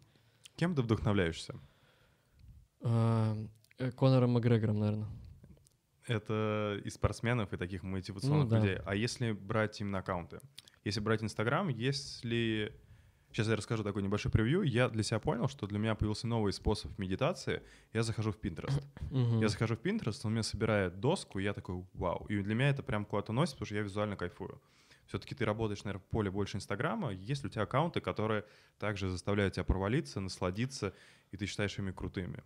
Кем 0.58 0.75
ты 0.75 0.82
вдохновляешься? 0.82 1.56
А, 2.82 3.38
э, 3.78 3.91
Конором 3.91 4.32
Макгрегором, 4.32 4.80
наверное. 4.80 5.08
Это 6.08 6.82
и 6.84 6.89
спортсменов, 6.89 7.54
и 7.54 7.58
таких 7.58 7.84
мотивационных 7.84 8.45
ну, 8.45 8.49
да. 8.49 8.60
людей. 8.60 8.78
А 8.86 8.95
если 8.95 9.32
брать 9.32 9.80
именно 9.80 9.99
аккаунты? 9.99 10.41
Если 10.84 10.99
брать 10.99 11.23
Инстаграм, 11.23 11.69
если... 11.69 12.73
Сейчас 13.32 13.48
я 13.48 13.56
расскажу 13.56 13.84
такой 13.84 14.02
небольшой 14.02 14.32
превью. 14.32 14.63
Я 14.63 14.89
для 14.89 15.04
себя 15.04 15.20
понял, 15.20 15.48
что 15.48 15.68
для 15.68 15.78
меня 15.78 15.96
появился 15.96 16.28
новый 16.28 16.52
способ 16.52 16.98
медитации. 16.98 17.62
Я 17.94 18.04
захожу 18.04 18.32
в 18.32 18.39
Pinterest. 18.39 18.84
Я 19.39 19.50
захожу 19.50 19.76
в 19.76 19.82
Pinterest, 19.82 20.22
он 20.24 20.34
мне 20.34 20.44
собирает 20.44 21.00
доску, 21.00 21.39
и 21.39 21.44
я 21.44 21.54
такой, 21.54 21.86
вау. 21.94 22.26
И 22.28 22.42
для 22.42 22.56
меня 22.56 22.70
это 22.70 22.82
прям 22.82 23.06
куда-то 23.06 23.32
носит, 23.32 23.56
потому 23.56 23.68
что 23.68 23.76
я 23.76 23.82
визуально 23.82 24.15
кайфую. 24.15 24.62
Все-таки 25.06 25.34
ты 25.34 25.46
работаешь, 25.46 25.84
наверное, 25.84 26.04
в 26.04 26.10
поле 26.10 26.30
больше 26.30 26.58
Инстаграма. 26.58 27.12
Есть 27.12 27.44
ли 27.44 27.50
у 27.50 27.52
тебя 27.52 27.63
аккаунты, 27.63 28.00
которые 28.00 28.46
также 28.78 29.10
заставляют 29.10 29.56
тебя 29.56 29.63
провалиться, 29.63 30.20
насладиться, 30.20 30.94
и 31.32 31.38
ты 31.38 31.46
считаешь 31.46 31.78
ими 31.80 31.92
крутыми? 31.92 32.44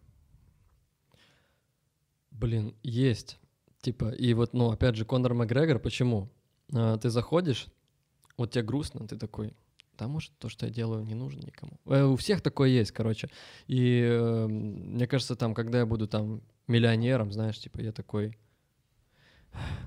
Блин, 2.31 2.75
есть. 2.81 3.39
Типа, 3.81 4.11
и 4.11 4.33
вот, 4.33 4.53
ну, 4.53 4.71
опять 4.71 4.95
же, 4.95 5.05
Конор 5.05 5.33
Макгрегор, 5.33 5.77
почему? 5.77 6.29
А, 6.73 6.97
ты 6.97 7.09
заходишь, 7.09 7.67
вот 8.37 8.51
тебе 8.51 8.63
грустно, 8.63 9.07
ты 9.07 9.17
такой, 9.17 9.53
да, 9.97 10.07
может, 10.07 10.31
то, 10.39 10.49
что 10.49 10.65
я 10.65 10.71
делаю, 10.71 11.03
не 11.03 11.15
нужно 11.15 11.41
никому. 11.41 11.79
Э, 11.85 12.03
у 12.03 12.15
всех 12.15 12.41
такое 12.41 12.69
есть, 12.69 12.91
короче. 12.91 13.29
И 13.67 14.01
э, 14.03 14.47
мне 14.47 15.07
кажется, 15.07 15.35
там, 15.35 15.53
когда 15.53 15.79
я 15.79 15.85
буду 15.85 16.07
там 16.07 16.41
миллионером, 16.67 17.31
знаешь, 17.31 17.59
типа, 17.59 17.81
я 17.81 17.91
такой, 17.91 18.37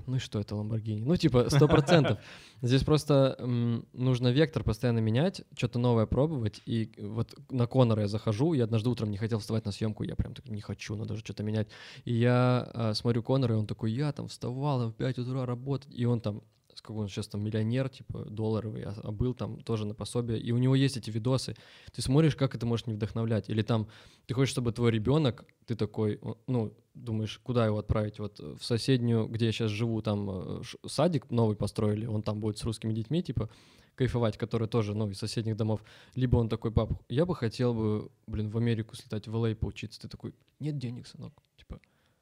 ну 0.05 0.15
и 0.15 0.19
что 0.19 0.39
это 0.39 0.55
Ламборгини? 0.55 1.03
Ну, 1.03 1.17
типа, 1.17 1.49
сто 1.49 1.67
процентов. 1.67 2.19
Здесь 2.61 2.83
просто 2.83 3.35
м, 3.39 3.85
нужно 3.93 4.29
вектор 4.29 4.63
постоянно 4.63 4.99
менять, 4.99 5.41
что-то 5.55 5.79
новое 5.79 6.05
пробовать. 6.05 6.61
И 6.65 6.91
вот 6.97 7.35
на 7.51 7.67
Конора 7.67 8.03
я 8.03 8.07
захожу, 8.07 8.53
я 8.53 8.63
однажды 8.63 8.89
утром 8.89 9.11
не 9.11 9.17
хотел 9.17 9.39
вставать 9.39 9.65
на 9.65 9.71
съемку, 9.71 10.03
я 10.03 10.15
прям 10.15 10.33
такой, 10.33 10.53
не 10.53 10.61
хочу, 10.61 10.95
надо 10.95 11.15
же 11.15 11.19
что-то 11.19 11.43
менять. 11.43 11.67
И 12.05 12.13
я 12.13 12.69
а, 12.73 12.93
смотрю 12.93 13.21
Конора, 13.21 13.55
и 13.55 13.57
он 13.57 13.67
такой, 13.67 13.91
я 13.91 14.11
там 14.13 14.27
вставал 14.29 14.89
в 14.89 14.93
5 14.93 15.19
утра 15.19 15.45
работать, 15.45 15.93
и 15.93 16.05
он 16.05 16.21
там 16.21 16.41
сколько 16.87 17.01
он 17.01 17.07
сейчас 17.09 17.27
там 17.27 17.43
миллионер, 17.43 17.89
типа, 17.89 18.25
долларовый, 18.29 18.83
а, 18.83 18.93
а 19.03 19.11
был 19.11 19.33
там 19.33 19.61
тоже 19.61 19.85
на 19.85 19.93
пособие, 19.93 20.39
и 20.39 20.51
у 20.51 20.57
него 20.57 20.75
есть 20.75 20.97
эти 20.97 21.11
видосы. 21.11 21.55
Ты 21.93 22.01
смотришь, 22.01 22.35
как 22.35 22.55
это 22.55 22.65
может 22.65 22.87
не 22.87 22.93
вдохновлять. 22.93 23.49
Или 23.49 23.61
там 23.61 23.87
ты 24.25 24.33
хочешь, 24.33 24.51
чтобы 24.51 24.71
твой 24.71 24.91
ребенок, 24.91 25.45
ты 25.65 25.75
такой, 25.75 26.19
ну, 26.47 26.73
думаешь, 26.93 27.39
куда 27.43 27.65
его 27.65 27.77
отправить? 27.77 28.19
Вот 28.19 28.39
в 28.39 28.63
соседнюю, 28.63 29.27
где 29.27 29.47
я 29.47 29.51
сейчас 29.51 29.71
живу, 29.71 30.01
там 30.01 30.29
э, 30.29 30.61
садик 30.85 31.29
новый 31.29 31.55
построили, 31.55 32.05
он 32.05 32.21
там 32.21 32.39
будет 32.39 32.57
с 32.57 32.63
русскими 32.63 32.93
детьми, 32.93 33.21
типа, 33.21 33.49
кайфовать, 33.95 34.37
которые 34.37 34.69
тоже, 34.69 34.93
ну, 34.93 35.09
из 35.09 35.17
соседних 35.17 35.57
домов. 35.57 35.81
Либо 36.15 36.37
он 36.37 36.47
такой, 36.47 36.71
пап, 36.71 36.91
я 37.09 37.25
бы 37.25 37.35
хотел 37.35 37.73
бы, 37.73 38.09
блин, 38.27 38.49
в 38.49 38.57
Америку 38.57 38.95
слетать, 38.95 39.27
в 39.27 39.35
LA 39.35 39.55
поучиться. 39.55 39.99
Ты 39.99 40.07
такой, 40.07 40.33
нет 40.59 40.77
денег, 40.77 41.07
сынок. 41.07 41.33
Типа, 41.57 41.79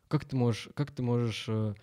как 0.07 0.25
ты 0.25 0.35
можешь, 0.35 0.69
как 0.73 0.91
ты 0.91 1.03
можешь 1.03 1.45
э, 1.49 1.75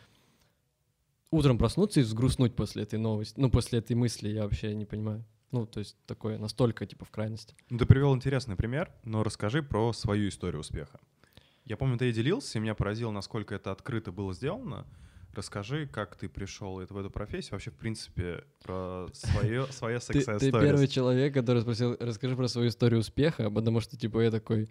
утром 1.33 1.59
проснуться 1.59 1.99
и 1.99 2.03
взгрустнуть 2.05 2.55
после 2.55 2.85
этой 2.85 2.99
новости, 2.99 3.35
ну, 3.41 3.51
после 3.51 3.81
этой 3.81 3.97
мысли, 3.97 4.29
я 4.29 4.45
вообще 4.45 4.75
не 4.75 4.85
понимаю. 4.85 5.25
Ну, 5.51 5.67
то 5.67 5.81
есть 5.81 5.97
такое 6.07 6.39
настолько, 6.39 6.87
типа, 6.87 7.05
в 7.05 7.11
крайности. 7.11 7.55
Ну, 7.69 7.79
ты 7.79 7.87
привел 7.87 8.15
интересный 8.15 8.57
пример, 8.57 8.91
но 9.05 9.23
расскажи 9.23 9.63
про 9.63 9.93
свою 9.93 10.29
историю 10.29 10.61
успеха. 10.61 11.01
Я 11.65 11.77
помню, 11.77 11.99
ты 11.99 12.09
и 12.09 12.13
делился, 12.13 12.59
и 12.59 12.61
меня 12.61 12.75
поразило, 12.75 13.11
насколько 13.11 13.55
это 13.55 13.71
открыто 13.71 14.13
было 14.13 14.33
сделано. 14.33 14.87
Расскажи, 15.35 15.87
как 15.87 16.17
ты 16.17 16.29
пришел 16.29 16.75
в 16.75 16.97
эту 16.97 17.11
профессию, 17.11 17.53
вообще, 17.53 17.71
в 17.71 17.77
принципе, 17.77 18.45
про 18.63 19.09
свое, 19.13 19.67
свое 19.71 19.99
success 19.99 20.39
ты 20.39 20.51
первый 20.51 20.89
человек, 20.89 21.33
который 21.33 21.63
спросил, 21.63 21.97
расскажи 22.01 22.37
про 22.37 22.49
свою 22.49 22.69
историю 22.69 23.01
успеха, 23.01 23.51
потому 23.51 23.81
что, 23.81 23.97
типа, 23.97 24.21
я 24.21 24.31
такой... 24.31 24.71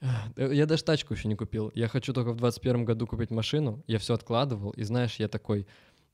«Ах, 0.00 0.32
да 0.36 0.46
Я 0.46 0.66
даже 0.66 0.84
тачку 0.84 1.14
еще 1.14 1.26
не 1.26 1.34
купил. 1.34 1.72
Я 1.74 1.88
хочу 1.88 2.12
только 2.12 2.32
в 2.32 2.36
21 2.36 2.84
году 2.84 3.06
купить 3.06 3.30
машину. 3.30 3.82
Я 3.88 3.98
все 3.98 4.14
откладывал. 4.14 4.70
И 4.70 4.84
знаешь, 4.84 5.16
я 5.16 5.26
такой... 5.28 5.66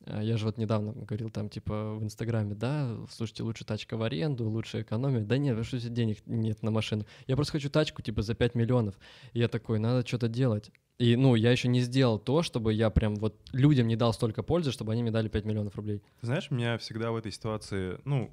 э, 0.06 0.20
Я 0.22 0.36
же 0.36 0.46
вот 0.46 0.58
недавно 0.58 0.92
говорил 0.92 1.30
там, 1.30 1.48
типа, 1.48 1.94
в 1.94 2.02
Инстаграме, 2.02 2.54
да, 2.54 2.96
слушайте, 3.10 3.42
лучше 3.42 3.64
тачка 3.64 3.96
в 3.96 4.02
аренду, 4.02 4.48
лучше 4.48 4.82
экономия. 4.82 5.20
Да 5.20 5.38
нет, 5.38 5.64
что, 5.66 5.78
денег 5.88 6.18
нет 6.26 6.62
на 6.62 6.70
машину. 6.70 7.06
Я 7.26 7.36
просто 7.36 7.52
хочу 7.52 7.70
тачку, 7.70 8.02
типа, 8.02 8.22
за 8.22 8.34
5 8.34 8.54
миллионов. 8.54 8.98
И 9.32 9.38
я 9.40 9.48
такой, 9.48 9.78
надо 9.78 10.06
что-то 10.06 10.28
делать. 10.28 10.70
И, 10.98 11.16
ну, 11.16 11.34
я 11.34 11.50
еще 11.50 11.68
не 11.68 11.80
сделал 11.80 12.18
то, 12.18 12.42
чтобы 12.42 12.72
я 12.72 12.88
прям 12.88 13.16
вот 13.16 13.40
людям 13.52 13.88
не 13.88 13.96
дал 13.96 14.12
столько 14.12 14.42
пользы, 14.42 14.70
чтобы 14.70 14.92
они 14.92 15.02
мне 15.02 15.10
дали 15.10 15.28
5 15.28 15.44
миллионов 15.44 15.74
рублей. 15.76 16.02
Знаешь, 16.22 16.50
меня 16.50 16.78
всегда 16.78 17.10
в 17.10 17.16
этой 17.16 17.32
ситуации, 17.32 17.98
ну, 18.04 18.32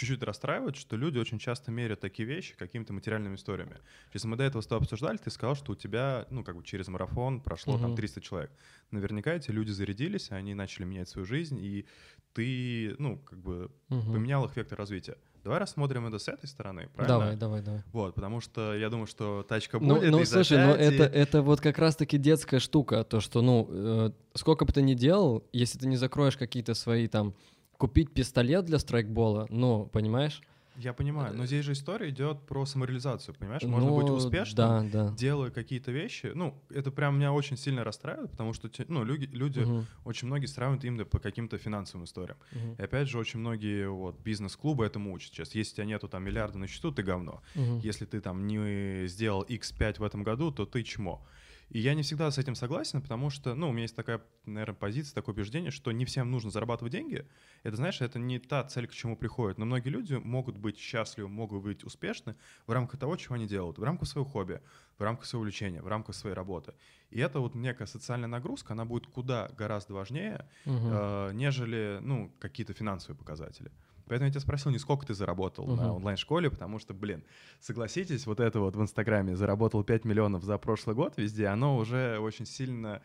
чуть-чуть 0.00 0.22
расстраивает, 0.22 0.76
что 0.76 0.96
люди 0.96 1.18
очень 1.18 1.38
часто 1.38 1.70
меряют 1.70 2.00
такие 2.00 2.26
вещи 2.26 2.54
какими-то 2.56 2.92
материальными 2.92 3.34
историями. 3.36 3.76
Если 4.14 4.26
мы 4.28 4.36
до 4.36 4.44
этого 4.44 4.62
с 4.62 4.66
тобой 4.66 4.82
обсуждали, 4.84 5.18
ты 5.18 5.30
сказал, 5.30 5.54
что 5.54 5.72
у 5.72 5.74
тебя, 5.76 6.26
ну, 6.30 6.42
как 6.42 6.56
бы 6.56 6.64
через 6.64 6.88
марафон 6.88 7.40
прошло 7.40 7.74
там 7.78 7.88
Мгм. 7.90 7.96
300 7.96 8.20
человек. 8.20 8.50
Наверняка 8.90 9.34
эти 9.34 9.50
люди 9.50 9.70
зарядились, 9.70 10.30
они 10.30 10.54
начали 10.54 10.84
менять 10.84 11.08
свою 11.08 11.26
жизнь, 11.26 11.58
и 11.60 11.86
ты, 12.32 12.94
ну, 12.98 13.18
как 13.18 13.38
бы 13.38 13.70
Мгм. 13.88 14.12
поменял 14.12 14.44
их 14.46 14.56
вектор 14.56 14.78
развития. 14.78 15.16
Давай 15.44 15.58
рассмотрим 15.58 16.06
это 16.06 16.18
с 16.18 16.28
этой 16.28 16.46
стороны, 16.46 16.88
правильно? 16.94 17.18
Давай, 17.18 17.36
давай, 17.36 17.62
давай. 17.62 17.82
Вот, 17.92 18.14
потому 18.14 18.40
что 18.40 18.74
я 18.74 18.90
думаю, 18.90 19.06
что 19.06 19.42
тачка 19.42 19.78
Ну, 19.80 19.96
будет. 19.96 20.10
ну 20.10 20.24
слушай, 20.26 20.58
ну 20.58 20.74
пять, 20.76 20.92
и- 20.92 20.94
это, 20.94 21.04
это 21.04 21.42
вот 21.42 21.60
как 21.62 21.78
раз-таки 21.78 22.18
детская 22.18 22.58
штука, 22.60 23.04
то, 23.04 23.20
что, 23.20 23.40
ну, 23.42 23.66
э, 23.70 24.10
сколько 24.34 24.64
бы 24.66 24.72
ты 24.72 24.82
ни 24.82 24.94
делал, 24.94 25.42
если 25.52 25.78
ты 25.78 25.86
не 25.88 25.96
закроешь 25.96 26.36
какие-то 26.36 26.74
свои 26.74 27.08
там, 27.08 27.34
купить 27.80 28.14
пистолет 28.14 28.64
для 28.66 28.78
страйкбола, 28.78 29.46
ну, 29.50 29.86
понимаешь? 29.86 30.42
Я 30.76 30.92
понимаю, 30.92 31.34
но 31.34 31.46
здесь 31.46 31.64
же 31.64 31.72
история 31.72 32.10
идет 32.10 32.46
про 32.46 32.64
самореализацию, 32.64 33.34
понимаешь? 33.34 33.66
Можно 33.66 33.90
быть 33.90 34.06
Ну, 34.06 34.16
успешным, 34.16 34.56
Да, 34.56 34.82
да. 34.84 35.16
делая 35.16 35.50
какие-то 35.50 35.90
вещи. 35.90 36.30
Ну, 36.32 36.64
это 36.70 36.92
прям 36.92 37.16
меня 37.16 37.32
очень 37.32 37.56
сильно 37.56 37.82
расстраивает, 37.82 38.30
потому 38.30 38.52
что, 38.52 38.70
ну, 38.86 39.02
люди, 39.02 39.24
люди 39.26 39.60
Мгм, 39.62 39.88
очень 40.04 40.28
многие 40.28 40.46
сравнивают 40.46 40.84
именно 40.84 41.04
по 41.04 41.18
каким-то 41.18 41.58
финансовым 41.58 42.04
историям. 42.04 42.38
мгм, 42.50 42.78
И 42.78 42.82
опять 42.82 43.08
же, 43.08 43.18
очень 43.18 43.40
многие 43.40 43.90
вот 43.90 44.20
бизнес-клубы 44.20 44.86
этому 44.86 45.12
учат 45.12 45.32
сейчас. 45.32 45.54
Если 45.56 45.72
у 45.72 45.76
тебя 45.76 45.86
нету 45.86 46.08
там 46.08 46.22
миллиарда 46.22 46.58
на 46.58 46.68
счету, 46.68 46.92
ты 46.92 47.02
говно. 47.02 47.42
мгм. 47.54 47.82
Если 47.82 48.06
ты 48.06 48.20
там 48.20 48.46
не 48.46 49.06
сделал 49.08 49.42
X5 49.42 49.98
в 49.98 50.04
этом 50.04 50.22
году, 50.22 50.52
то 50.52 50.66
ты 50.66 50.84
чмо. 50.84 51.26
И 51.70 51.78
я 51.78 51.94
не 51.94 52.02
всегда 52.02 52.30
с 52.30 52.36
этим 52.38 52.56
согласен, 52.56 53.00
потому 53.00 53.30
что, 53.30 53.54
ну, 53.54 53.68
у 53.68 53.72
меня 53.72 53.82
есть 53.82 53.94
такая, 53.94 54.20
наверное, 54.44 54.74
позиция, 54.74 55.14
такое 55.14 55.34
убеждение, 55.34 55.70
что 55.70 55.92
не 55.92 56.04
всем 56.04 56.28
нужно 56.30 56.50
зарабатывать 56.50 56.92
деньги. 56.92 57.28
Это, 57.62 57.76
знаешь, 57.76 58.00
это 58.00 58.18
не 58.18 58.40
та 58.40 58.64
цель, 58.64 58.88
к 58.88 58.92
чему 58.92 59.16
приходят. 59.16 59.56
Но 59.56 59.66
многие 59.66 59.90
люди 59.90 60.14
могут 60.14 60.58
быть 60.58 60.78
счастливы, 60.78 61.28
могут 61.28 61.62
быть 61.62 61.84
успешны 61.84 62.34
в 62.66 62.72
рамках 62.72 62.98
того, 62.98 63.14
чего 63.16 63.36
они 63.36 63.46
делают, 63.46 63.78
в 63.78 63.84
рамках 63.84 64.08
своего 64.08 64.28
хобби, 64.28 64.60
в 64.98 65.02
рамках 65.02 65.26
своего 65.26 65.42
увлечения, 65.42 65.80
в 65.80 65.86
рамках 65.86 66.16
своей 66.16 66.34
работы. 66.34 66.74
И 67.08 67.20
это 67.20 67.38
вот 67.38 67.54
некая 67.54 67.86
социальная 67.86 68.28
нагрузка, 68.28 68.72
она 68.72 68.84
будет 68.84 69.06
куда 69.06 69.48
гораздо 69.56 69.94
важнее, 69.94 70.48
Мгм. 70.64 70.88
э, 70.88 71.30
нежели, 71.34 71.98
ну, 72.02 72.34
какие-то 72.40 72.72
финансовые 72.74 73.16
показатели. 73.16 73.70
Поэтому 74.10 74.26
я 74.26 74.32
тебя 74.32 74.40
спросил, 74.40 74.72
не 74.72 74.78
сколько 74.78 75.06
ты 75.06 75.14
заработал 75.14 75.68
на 75.68 75.84
Мгм. 75.84 75.92
онлайн-школе, 75.98 76.50
потому 76.50 76.80
что, 76.80 76.92
блин, 76.94 77.22
согласитесь, 77.60 78.26
вот 78.26 78.40
это 78.40 78.58
вот 78.58 78.74
в 78.74 78.82
Инстаграме 78.82 79.36
заработал 79.36 79.84
5 79.84 80.04
миллионов 80.04 80.42
за 80.42 80.58
прошлый 80.58 80.96
год 80.96 81.14
везде, 81.16 81.46
оно 81.46 81.76
уже 81.76 82.18
очень 82.18 82.44
сильно... 82.44 83.02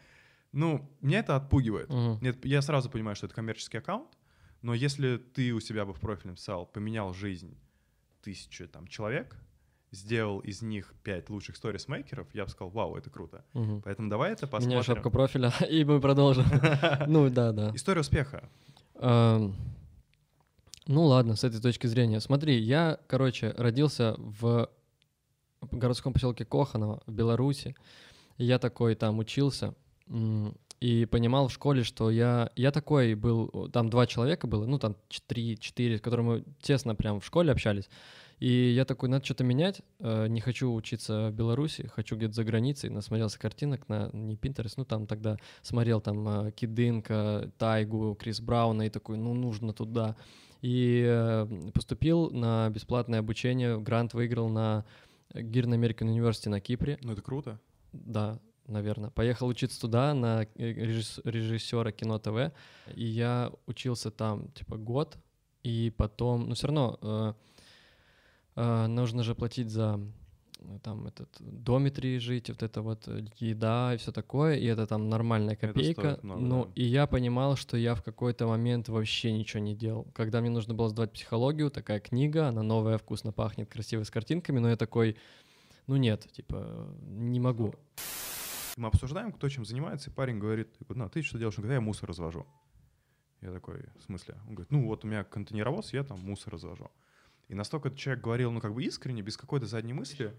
Ну, 0.51 0.89
меня 1.01 1.19
это 1.19 1.35
отпугивает. 1.35 1.89
Мгм. 1.89 2.17
Нет, 2.21 2.43
я 2.43 2.63
сразу 2.63 2.89
понимаю, 2.89 3.15
что 3.15 3.27
это 3.27 3.35
коммерческий 3.35 3.77
аккаунт, 3.77 4.09
но 4.63 4.73
если 4.73 5.17
ты 5.17 5.53
у 5.53 5.59
себя 5.59 5.85
бы 5.85 5.93
в 5.93 5.99
профиле 5.99 6.31
написал, 6.31 6.65
поменял 6.65 7.13
жизнь 7.13 7.55
тысячи 8.23 8.65
там 8.65 8.87
человек, 8.87 9.37
сделал 9.91 10.39
из 10.39 10.63
них 10.63 10.91
5 11.03 11.29
лучших 11.29 11.55
сторис-мейкеров, 11.55 12.25
я 12.33 12.45
бы 12.45 12.49
сказал, 12.49 12.71
вау, 12.71 12.95
это 12.95 13.11
круто. 13.11 13.45
Мгм. 13.53 13.83
Поэтому 13.83 14.09
давай 14.09 14.31
это 14.31 14.47
посмотрим. 14.47 14.69
Меняю 14.69 14.83
шапку 14.83 15.11
профиля, 15.11 15.53
и 15.69 15.85
мы 15.85 16.01
продолжим. 16.01 16.45
Ну, 17.05 17.29
да, 17.29 17.51
да. 17.51 17.69
История 17.75 18.01
успеха. 18.01 18.49
Ну 20.87 21.05
ладно, 21.05 21.35
с 21.35 21.43
этой 21.43 21.59
точки 21.59 21.87
зрения. 21.87 22.19
Смотри, 22.19 22.59
я, 22.59 22.99
короче, 23.07 23.53
родился 23.57 24.15
в 24.17 24.69
городском 25.71 26.13
поселке 26.13 26.45
Коханово 26.45 27.01
в 27.07 27.11
Беларуси. 27.11 27.75
Я 28.37 28.59
такой 28.59 28.95
там 28.95 29.17
учился 29.17 29.73
и 30.79 31.05
понимал 31.05 31.47
в 31.47 31.53
школе, 31.53 31.83
что 31.83 32.11
я, 32.11 32.51
я 32.55 32.71
такой 32.71 33.15
был, 33.15 33.69
там 33.71 33.89
два 33.89 34.05
человека 34.05 34.45
было, 34.45 34.65
ну 34.65 34.77
там 34.77 34.95
три, 35.25 35.57
четыре, 35.57 35.97
с 35.97 36.01
которыми 36.01 36.27
мы 36.27 36.43
тесно 36.61 36.95
прям 36.95 37.19
в 37.19 37.25
школе 37.25 37.51
общались. 37.51 37.89
И 38.39 38.73
я 38.73 38.83
такой, 38.83 39.07
надо 39.07 39.23
что-то 39.23 39.45
менять, 39.45 39.81
э, 39.99 40.27
не 40.27 40.41
хочу 40.41 40.71
учиться 40.71 41.29
в 41.29 41.33
Беларуси, 41.33 41.87
хочу 41.87 42.17
где-то 42.17 42.33
за 42.33 42.43
границей, 42.43 42.89
насмотрелся 42.89 43.39
картинок 43.39 43.87
на, 43.87 44.09
не 44.11 44.35
Pinterest, 44.35 44.73
ну 44.75 44.83
там 44.83 45.07
тогда 45.07 45.37
смотрел 45.61 46.01
там 46.01 46.47
э, 46.47 46.51
Кидынка, 46.51 47.49
Тайгу, 47.57 48.15
Крис 48.19 48.41
Брауна 48.41 48.83
и 48.83 48.89
такой, 48.89 49.17
ну 49.17 49.33
нужно 49.33 49.73
туда. 49.73 50.17
И 50.61 51.03
э, 51.07 51.71
поступил 51.73 52.29
на 52.31 52.69
бесплатное 52.69 53.19
обучение, 53.19 53.79
грант 53.79 54.13
выиграл 54.13 54.49
на 54.49 54.85
Гирн 55.33 55.73
American 55.73 56.07
University 56.15 56.49
на 56.49 56.59
Кипре, 56.59 56.97
Ну, 57.01 57.11
это 57.13 57.21
круто. 57.21 57.59
да, 57.93 58.39
наверное. 58.67 59.09
Поехал 59.11 59.47
учиться 59.47 59.79
туда 59.79 60.13
на 60.13 60.43
э, 60.43 60.47
режисс- 60.55 61.21
режиссера 61.23 61.91
кино 61.91 62.17
ТВ, 62.19 62.51
и 62.95 63.05
я 63.05 63.51
учился 63.67 64.11
там 64.11 64.49
типа 64.53 64.77
год, 64.77 65.17
и 65.63 65.93
потом, 65.95 66.47
ну 66.49 66.55
все 66.55 66.67
равно 66.67 66.97
э, 67.01 67.33
э, 68.55 68.87
нужно 68.87 69.23
же 69.23 69.35
платить 69.35 69.69
за 69.69 69.99
там 70.83 71.07
этот 71.07 71.29
дометрии 71.39 72.17
жить, 72.17 72.49
вот 72.49 72.63
это 72.63 72.81
вот 72.81 73.07
э, 73.07 73.25
еда 73.37 73.93
и 73.93 73.97
все 73.97 74.11
такое, 74.11 74.55
и 74.55 74.65
это 74.65 74.87
там 74.87 75.09
нормальная 75.09 75.55
копейка. 75.55 76.19
много, 76.21 76.41
ну, 76.41 76.65
да. 76.65 76.71
и 76.75 76.83
я 76.83 77.07
понимал, 77.07 77.55
что 77.55 77.77
я 77.77 77.95
в 77.95 78.03
какой-то 78.03 78.47
момент 78.47 78.89
вообще 78.89 79.31
ничего 79.31 79.61
не 79.61 79.75
делал. 79.75 80.05
Когда 80.13 80.41
мне 80.41 80.49
нужно 80.49 80.73
было 80.73 80.89
сдавать 80.89 81.11
психологию, 81.13 81.71
такая 81.71 81.99
книга, 81.99 82.47
она 82.47 82.63
новая, 82.63 82.97
вкусно 82.97 83.31
пахнет, 83.31 83.69
красиво 83.69 84.03
с 84.03 84.11
картинками, 84.11 84.59
но 84.59 84.69
я 84.69 84.77
такой, 84.77 85.17
ну 85.87 85.95
нет, 85.95 86.27
типа, 86.31 86.95
не 87.07 87.39
могу. 87.39 87.73
Мы 88.77 88.87
обсуждаем, 88.87 89.31
кто 89.31 89.47
чем 89.47 89.65
занимается, 89.65 90.09
и 90.09 90.13
парень 90.13 90.39
говорит, 90.39 90.69
говорю, 90.79 90.99
ну, 90.99 91.05
а 91.05 91.09
ты 91.09 91.21
что 91.21 91.37
делаешь? 91.37 91.57
Он 91.57 91.63
говорит, 91.63 91.81
я 91.81 91.85
мусор 91.85 92.09
развожу. 92.09 92.45
Я 93.41 93.51
такой, 93.51 93.85
в 93.99 94.03
смысле? 94.03 94.35
Он 94.47 94.55
говорит, 94.55 94.71
ну 94.71 94.85
вот 94.87 95.05
у 95.05 95.07
меня 95.07 95.23
контейнеровоз, 95.23 95.93
я 95.93 96.03
там 96.03 96.19
мусор 96.19 96.53
развожу. 96.53 96.89
И 97.47 97.53
настолько 97.53 97.89
этот 97.89 97.99
человек 97.99 98.23
говорил, 98.23 98.51
ну 98.51 98.59
как 98.59 98.73
бы 98.73 98.83
искренне, 98.83 99.21
без 99.21 99.37
какой-то 99.37 99.67
задней 99.67 99.93
мысли, 99.93 100.37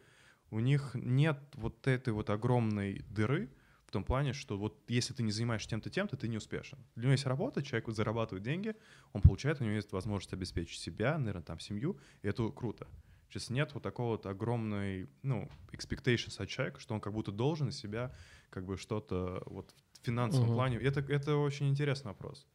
у 0.50 0.60
них 0.60 0.92
нет 0.94 1.38
вот 1.54 1.86
этой 1.86 2.12
вот 2.12 2.30
огромной 2.30 3.04
дыры 3.08 3.50
в 3.86 3.90
том 3.92 4.04
плане, 4.04 4.32
что 4.32 4.58
вот 4.58 4.82
если 4.88 5.14
ты 5.14 5.22
не 5.22 5.30
занимаешься 5.30 5.68
тем-то, 5.70 5.90
тем-то, 5.90 6.16
ты 6.16 6.28
не 6.28 6.36
успешен. 6.38 6.78
Для 6.96 7.04
него 7.04 7.12
есть 7.12 7.26
работа, 7.26 7.62
человек 7.62 7.86
вот 7.86 7.96
зарабатывает 7.96 8.42
деньги, 8.42 8.74
он 9.12 9.22
получает, 9.22 9.60
у 9.60 9.64
него 9.64 9.74
есть 9.74 9.92
возможность 9.92 10.32
обеспечить 10.32 10.80
себя, 10.80 11.16
наверное, 11.18 11.42
там 11.42 11.60
семью, 11.60 11.98
и 12.22 12.28
это 12.28 12.48
круто. 12.50 12.88
Сейчас 13.28 13.50
нет 13.50 13.74
вот 13.74 13.82
такого 13.82 14.12
вот 14.12 14.26
огромной, 14.26 15.08
ну, 15.22 15.50
expectations 15.72 16.40
от 16.40 16.48
человека, 16.48 16.80
что 16.80 16.94
он 16.94 17.00
как 17.00 17.12
будто 17.12 17.32
должен 17.32 17.68
из 17.68 17.78
себя 17.78 18.12
как 18.50 18.64
бы 18.64 18.76
что-то 18.76 19.42
вот 19.46 19.74
в 20.00 20.04
финансовом 20.06 20.50
Мгм. 20.50 20.54
плане. 20.54 20.76
Это, 20.78 21.00
это 21.00 21.36
очень 21.36 21.68
интересный 21.68 22.08
вопрос. 22.10 22.46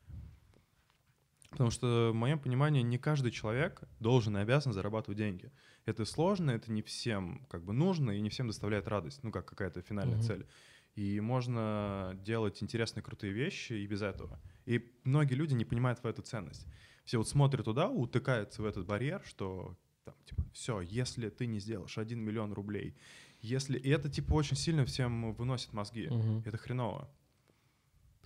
Потому 1.51 1.69
что, 1.69 2.11
в 2.11 2.15
моем 2.15 2.39
понимании, 2.39 2.81
не 2.81 2.97
каждый 2.97 3.31
человек 3.31 3.81
должен 3.99 4.37
и 4.37 4.39
обязан 4.39 4.73
зарабатывать 4.73 5.17
деньги. 5.17 5.51
Это 5.85 6.05
сложно, 6.05 6.51
это 6.51 6.71
не 6.71 6.81
всем 6.81 7.45
как 7.49 7.63
бы 7.63 7.73
нужно 7.73 8.11
и 8.11 8.21
не 8.21 8.29
всем 8.29 8.47
доставляет 8.47 8.87
радость, 8.87 9.21
ну, 9.23 9.31
как 9.31 9.45
какая-то 9.45 9.81
финальная 9.81 10.17
Мгм. 10.17 10.23
цель. 10.25 10.47
И 10.95 11.19
можно 11.19 12.17
делать 12.23 12.63
интересные, 12.63 13.03
крутые 13.03 13.33
вещи 13.33 13.73
и 13.73 13.85
без 13.87 14.01
этого. 14.01 14.39
И 14.65 14.93
многие 15.03 15.35
люди 15.35 15.53
не 15.53 15.65
понимают 15.65 15.99
в 15.99 16.05
эту 16.05 16.21
ценность. 16.21 16.65
Все 17.03 17.17
вот 17.17 17.27
смотрят 17.27 17.65
туда, 17.65 17.89
утыкаются 17.89 18.61
в 18.61 18.65
этот 18.65 18.85
барьер, 18.85 19.21
что 19.25 19.77
там, 20.05 20.15
типа, 20.25 20.43
все, 20.53 20.81
если 20.81 21.29
ты 21.29 21.47
не 21.47 21.59
сделаешь 21.59 21.97
1 21.97 22.19
миллион 22.19 22.53
рублей, 22.53 22.95
если... 23.41 23.77
И 23.77 23.89
это, 23.89 24.09
типа, 24.09 24.33
очень 24.33 24.55
сильно 24.55 24.85
всем 24.85 25.33
выносит 25.33 25.73
мозги. 25.73 26.07
Мгм. 26.07 26.43
Это 26.45 26.57
хреново. 26.57 27.09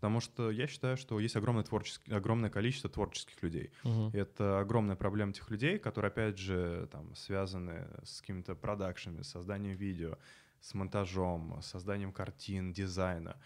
Потому 0.05 0.19
что 0.19 0.51
я 0.51 0.67
считаю, 0.67 0.97
что 0.97 1.19
есть 1.19 1.35
огромное, 1.35 1.63
творческий, 1.63 2.13
огромное 2.13 2.51
количество 2.51 2.87
творческих 2.91 3.41
людей. 3.41 3.71
Мгм. 3.83 4.11
Это 4.13 4.59
огромная 4.59 4.95
проблема 4.95 5.33
тех 5.33 5.49
людей, 5.49 5.79
которые, 5.79 6.09
опять 6.09 6.37
же, 6.37 6.87
там, 6.91 7.15
связаны 7.15 7.87
с 8.03 8.21
какими-то 8.21 8.53
продакшами, 8.53 9.23
созданием 9.23 9.75
видео, 9.75 10.19
с 10.61 10.75
монтажом, 10.75 11.59
созданием 11.63 12.11
картин, 12.11 12.71
дизайна, 12.71 13.37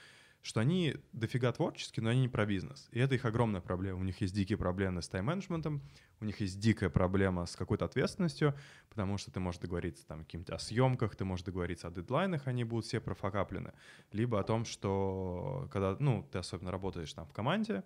что 0.42 0.62
они 0.62 0.96
дофига 1.12 1.52
творческие, 1.52 2.04
но 2.04 2.10
они 2.12 2.22
не 2.22 2.28
про 2.30 2.46
бизнес. 2.46 2.88
И 2.92 3.00
это 3.00 3.16
их 3.16 3.26
огромная 3.26 3.62
проблема. 3.62 4.00
У 4.00 4.04
них 4.04 4.22
есть 4.22 4.34
дикие 4.34 4.58
проблемы 4.58 5.02
с 5.02 5.10
тайм-менеджментом, 5.10 5.82
у 6.22 6.26
них 6.26 6.40
есть 6.40 6.60
дикая 6.60 6.90
проблема 6.90 7.46
с 7.46 7.56
какой-то 7.56 7.86
ответственностью, 7.86 8.56
потому 8.90 9.18
что 9.18 9.32
ты 9.32 9.40
можешь 9.40 9.60
договориться 9.60 10.06
там 10.08 10.20
каким-то 10.24 10.56
о 10.56 10.60
съемках, 10.60 11.16
ты 11.16 11.26
можешь 11.26 11.46
договориться 11.46 11.88
о 11.88 11.92
дедлайнах, 11.92 12.48
они 12.48 12.64
будут 12.64 12.86
все 12.86 13.02
профокаплены. 13.02 13.74
Либо 14.12 14.40
о 14.40 14.44
том, 14.44 14.66
что 14.66 15.68
когда, 15.72 15.98
ну, 16.00 16.28
ты 16.32 16.38
особенно 16.40 16.72
работаешь 16.72 17.14
там 17.14 17.26
в 17.28 17.34
команде, 17.34 17.84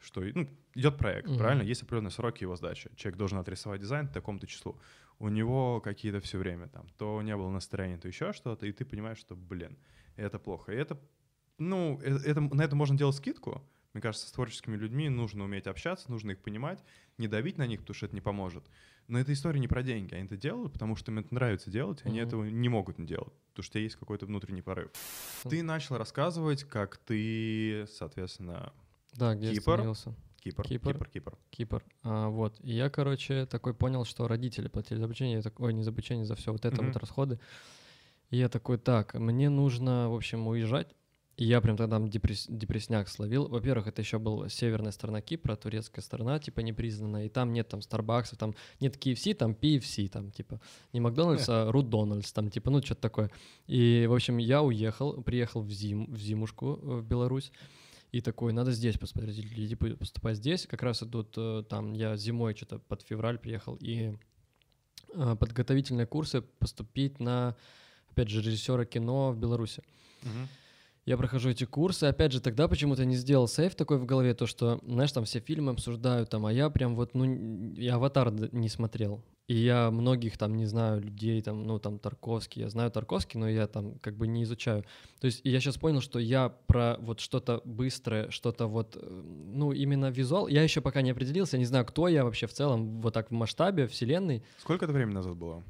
что 0.00 0.20
ну, 0.34 0.48
идет 0.74 0.98
проект, 0.98 1.28
Мгм. 1.28 1.38
правильно? 1.38 1.62
Есть 1.62 1.82
определенные 1.82 2.10
сроки 2.10 2.42
его 2.42 2.56
сдачи. 2.56 2.90
Человек 2.96 3.18
должен 3.18 3.38
отрисовать 3.38 3.80
дизайн 3.80 4.08
такому-то 4.08 4.48
числу. 4.48 4.80
У 5.20 5.28
него 5.28 5.80
какие-то 5.80 6.20
все 6.20 6.38
время 6.38 6.66
там, 6.68 6.88
то 6.98 7.22
не 7.22 7.36
было 7.36 7.48
настроения, 7.50 7.98
то 7.98 8.08
еще 8.08 8.32
что-то, 8.32 8.66
и 8.66 8.72
ты 8.72 8.84
понимаешь, 8.84 9.18
что, 9.18 9.36
блин, 9.36 9.78
это 10.16 10.40
плохо. 10.40 10.72
И 10.72 10.76
это, 10.76 10.98
ну, 11.58 12.00
э- 12.02 12.18
это, 12.24 12.40
на 12.40 12.62
это 12.62 12.76
можно 12.76 12.96
делать 12.96 13.16
скидку. 13.16 13.62
Мне 13.92 14.00
кажется, 14.00 14.26
с 14.26 14.32
творческими 14.32 14.76
людьми 14.76 15.08
нужно 15.10 15.44
уметь 15.44 15.66
общаться, 15.66 16.10
нужно 16.10 16.30
их 16.30 16.38
понимать, 16.38 16.82
не 17.18 17.28
давить 17.28 17.58
на 17.58 17.66
них, 17.66 17.80
потому 17.80 17.94
что 17.94 18.06
это 18.06 18.14
не 18.14 18.22
поможет. 18.22 18.64
Но 19.06 19.18
эта 19.18 19.32
история 19.34 19.60
не 19.60 19.68
про 19.68 19.82
деньги. 19.82 20.14
Они 20.14 20.24
это 20.24 20.36
делают, 20.38 20.72
потому 20.72 20.96
что 20.96 21.10
им 21.12 21.18
это 21.18 21.34
нравится 21.34 21.70
делать, 21.70 22.00
они 22.04 22.18
Мгм. 22.18 22.26
этого 22.28 22.44
не 22.44 22.68
могут 22.70 22.98
не 22.98 23.06
делать, 23.06 23.34
потому 23.50 23.64
что 23.64 23.78
есть 23.78 23.96
какой-то 23.96 24.24
внутренний 24.24 24.62
порыв. 24.62 24.90
Ты 25.42 25.62
начал 25.62 25.98
рассказывать, 25.98 26.64
как 26.64 26.96
ты, 26.96 27.84
соответственно, 27.92 28.72
Да, 29.12 29.34
где 29.34 29.50
Кипр. 29.52 29.72
остановился? 29.72 30.14
Кипр, 30.40 30.62
Кипр. 30.66 30.92
Кипр, 30.94 31.08
Кипр. 31.10 31.38
Кипр. 31.50 31.84
А, 32.02 32.28
вот. 32.28 32.58
И 32.62 32.72
я, 32.72 32.88
короче, 32.88 33.44
такой 33.46 33.74
понял, 33.74 34.04
что 34.06 34.26
родители 34.26 34.68
платили 34.68 34.98
за 34.98 35.04
обучение. 35.04 35.36
Я 35.36 35.42
такой, 35.42 35.66
ой, 35.66 35.74
не 35.74 35.82
за 35.82 35.90
обучение, 35.90 36.24
за 36.24 36.34
все 36.34 36.50
вот 36.50 36.64
это 36.64 36.76
Мгм. 36.76 36.86
вот 36.92 36.96
расходы. 36.96 37.38
И 38.30 38.38
я 38.38 38.48
такой, 38.48 38.78
так, 38.78 39.12
мне 39.14 39.50
нужно, 39.50 40.08
в 40.08 40.14
общем, 40.14 40.46
уезжать. 40.46 40.96
И 41.36 41.44
я 41.44 41.60
прям 41.62 41.76
тогда 41.76 41.98
депресс- 41.98 42.46
депрессняк 42.48 43.08
словил. 43.08 43.48
Во-первых, 43.48 43.86
это 43.86 44.02
еще 44.02 44.18
была 44.18 44.48
северная 44.50 44.92
сторона 44.92 45.22
Кипра, 45.22 45.56
турецкая 45.56 46.02
сторона, 46.02 46.38
типа, 46.38 46.60
непризнанная. 46.60 47.26
И 47.26 47.28
там 47.30 47.52
нет 47.52 47.68
там 47.68 47.80
Старбаксов, 47.80 48.38
там 48.38 48.54
нет 48.80 48.96
KFC, 48.96 49.34
там 49.34 49.52
PFC, 49.52 50.08
там, 50.08 50.30
типа, 50.30 50.60
не 50.92 51.00
Макдональдс, 51.00 51.48
а 51.48 51.72
Рудональдс, 51.72 52.32
там, 52.32 52.50
типа, 52.50 52.70
ну, 52.70 52.82
что-то 52.82 53.00
такое. 53.00 53.30
И, 53.66 54.06
в 54.08 54.14
общем, 54.14 54.36
я 54.36 54.62
уехал, 54.62 55.22
приехал 55.22 55.62
в, 55.62 55.70
зим, 55.70 56.12
в 56.12 56.18
зимушку 56.18 56.78
э, 56.82 57.00
в 57.00 57.04
Беларусь. 57.04 57.50
И 58.12 58.20
такой, 58.20 58.52
надо 58.52 58.72
здесь 58.72 58.98
посмотреть, 58.98 59.54
типа, 59.54 59.96
поступать 59.96 60.36
здесь. 60.36 60.66
Как 60.66 60.82
раз 60.82 61.02
идут 61.02 61.32
э, 61.38 61.64
там, 61.66 61.94
я 61.94 62.14
зимой 62.16 62.54
что-то 62.54 62.78
под 62.78 63.00
февраль 63.00 63.38
приехал, 63.38 63.76
и 63.80 64.12
э, 65.14 65.36
подготовительные 65.40 66.06
курсы 66.06 66.42
поступить 66.42 67.20
на, 67.20 67.56
опять 68.10 68.28
же, 68.28 68.42
режиссера 68.42 68.84
кино 68.84 69.32
в 69.32 69.38
Беларуси. 69.38 69.82
Мгм. 70.24 70.48
Я 71.04 71.16
прохожу 71.16 71.50
эти 71.50 71.64
курсы, 71.64 72.04
опять 72.04 72.30
же, 72.30 72.40
тогда 72.40 72.68
почему-то 72.68 73.04
не 73.04 73.16
сделал 73.16 73.48
сейф 73.48 73.74
такой 73.74 73.98
в 73.98 74.06
голове, 74.06 74.34
то, 74.34 74.46
что, 74.46 74.78
знаешь, 74.86 75.10
там 75.10 75.24
все 75.24 75.40
фильмы 75.40 75.72
обсуждают, 75.72 76.30
там, 76.30 76.46
а 76.46 76.52
я 76.52 76.70
прям 76.70 76.94
вот, 76.94 77.14
ну, 77.14 77.72
я 77.74 77.96
«Аватар» 77.96 78.30
не 78.52 78.68
смотрел. 78.68 79.20
И 79.48 79.56
я 79.56 79.90
многих 79.90 80.38
там 80.38 80.54
не 80.56 80.64
знаю 80.64 81.00
людей, 81.00 81.42
там, 81.42 81.64
ну, 81.64 81.80
там, 81.80 81.98
Тарковский, 81.98 82.62
я 82.62 82.68
знаю 82.70 82.92
Тарковский, 82.92 83.40
но 83.40 83.48
я 83.48 83.66
там 83.66 83.98
как 83.98 84.16
бы 84.16 84.28
не 84.28 84.44
изучаю. 84.44 84.84
То 85.20 85.24
есть 85.26 85.40
я 85.42 85.58
сейчас 85.58 85.76
понял, 85.76 86.00
что 86.00 86.20
я 86.20 86.48
про 86.48 86.96
вот 87.00 87.18
что-то 87.18 87.60
быстрое, 87.64 88.30
что-то 88.30 88.68
вот, 88.68 88.96
э, 88.96 89.00
ну, 89.52 89.72
именно 89.72 90.08
визуал, 90.10 90.46
я 90.46 90.62
еще 90.62 90.80
пока 90.80 91.02
не 91.02 91.10
определился, 91.10 91.58
не 91.58 91.64
знаю, 91.64 91.84
кто 91.84 92.06
я 92.06 92.22
вообще 92.24 92.46
в 92.46 92.52
целом, 92.52 93.00
вот 93.00 93.12
так 93.12 93.30
в 93.30 93.34
масштабе 93.34 93.88
вселенной, 93.88 94.44
Сколько 94.60 94.84
это 94.84 94.94
времени 94.94 95.14
назад 95.14 95.36
было? 95.36 95.64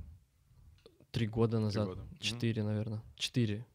три 1.11 1.27
года 1.27 1.57
Три 1.57 1.65
назад, 1.65 1.89
года. 1.89 2.03
Мгм. 2.03 2.17
четыре, 2.21 2.63
наверное, 2.63 3.03
четыре, 3.17 3.67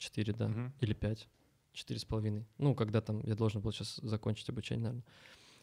четыре, 0.00 0.32
да. 0.32 0.48
Мгм. 0.48 0.72
или 0.80 0.92
5, 0.92 1.28
4,5. 1.72 2.44
Ну, 2.58 2.74
когда 2.74 3.00
там 3.00 3.22
я 3.24 3.34
должен 3.34 3.60
был 3.60 3.72
сейчас 3.72 3.96
закончить 4.02 4.48
обучение, 4.48 4.82
наверное. 4.82 5.04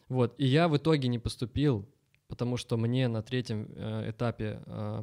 Вот, 0.08 0.34
и 0.38 0.46
я 0.46 0.68
в 0.68 0.76
итоге 0.76 1.08
не 1.08 1.18
поступил, 1.18 1.86
потому 2.28 2.56
что 2.56 2.78
мне 2.78 3.08
на 3.08 3.22
третьем 3.22 3.68
э, 3.74 4.10
этапе 4.10 4.62
э, 4.64 5.02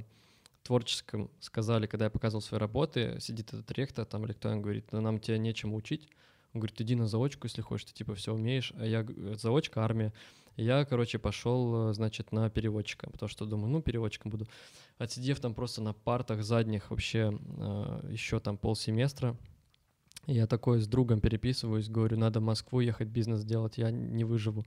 творческом 0.63 1.29
сказали, 1.39 1.85
когда 1.85 2.05
я 2.05 2.11
показывал 2.11 2.41
свои 2.41 2.59
работы, 2.59 3.17
сидит 3.19 3.53
этот 3.53 3.71
ректор 3.73 4.05
там 4.05 4.25
или 4.25 4.33
кто, 4.33 4.49
он 4.49 4.63
говорит, 4.63 4.87
да 4.91 5.01
нам 5.01 5.19
тебя 5.19 5.37
нечему 5.37 5.75
учить. 5.75 6.09
Он 6.55 6.61
говорит, 6.61 6.79
иди 6.81 6.95
на 6.95 7.05
заочку, 7.05 7.45
если 7.45 7.61
хочешь, 7.61 7.85
ты 7.85 7.93
типа 7.93 8.15
все 8.15 8.33
умеешь. 8.33 8.73
А 8.77 8.85
я, 8.85 9.05
заочка, 9.35 9.83
армия. 9.83 10.13
И 10.55 10.63
я, 10.63 10.85
короче, 10.85 11.19
пошел, 11.19 11.89
э, 11.89 11.93
значит, 11.93 12.31
на 12.31 12.49
переводчика, 12.49 13.09
потому 13.09 13.29
что 13.29 13.45
думаю, 13.45 13.69
ну, 13.69 13.81
переводчиком 13.81 14.31
буду. 14.31 14.47
Отсидев 14.97 15.39
там 15.41 15.53
просто 15.53 15.81
на 15.81 15.93
партах 15.93 16.43
задних 16.43 16.89
вообще 16.89 17.37
еще 18.09 18.39
там 18.39 18.57
полсеместра, 18.57 19.37
я 20.27 20.47
такой 20.47 20.81
с 20.81 20.87
другом 20.87 21.19
переписываюсь, 21.19 21.89
говорю, 21.89 22.17
надо 22.17 22.39
в 22.39 22.43
Москву 22.43 22.79
ехать, 22.79 23.09
бизнес 23.09 23.43
делать, 23.43 23.77
я 23.77 23.91
не 23.91 24.23
выживу. 24.23 24.65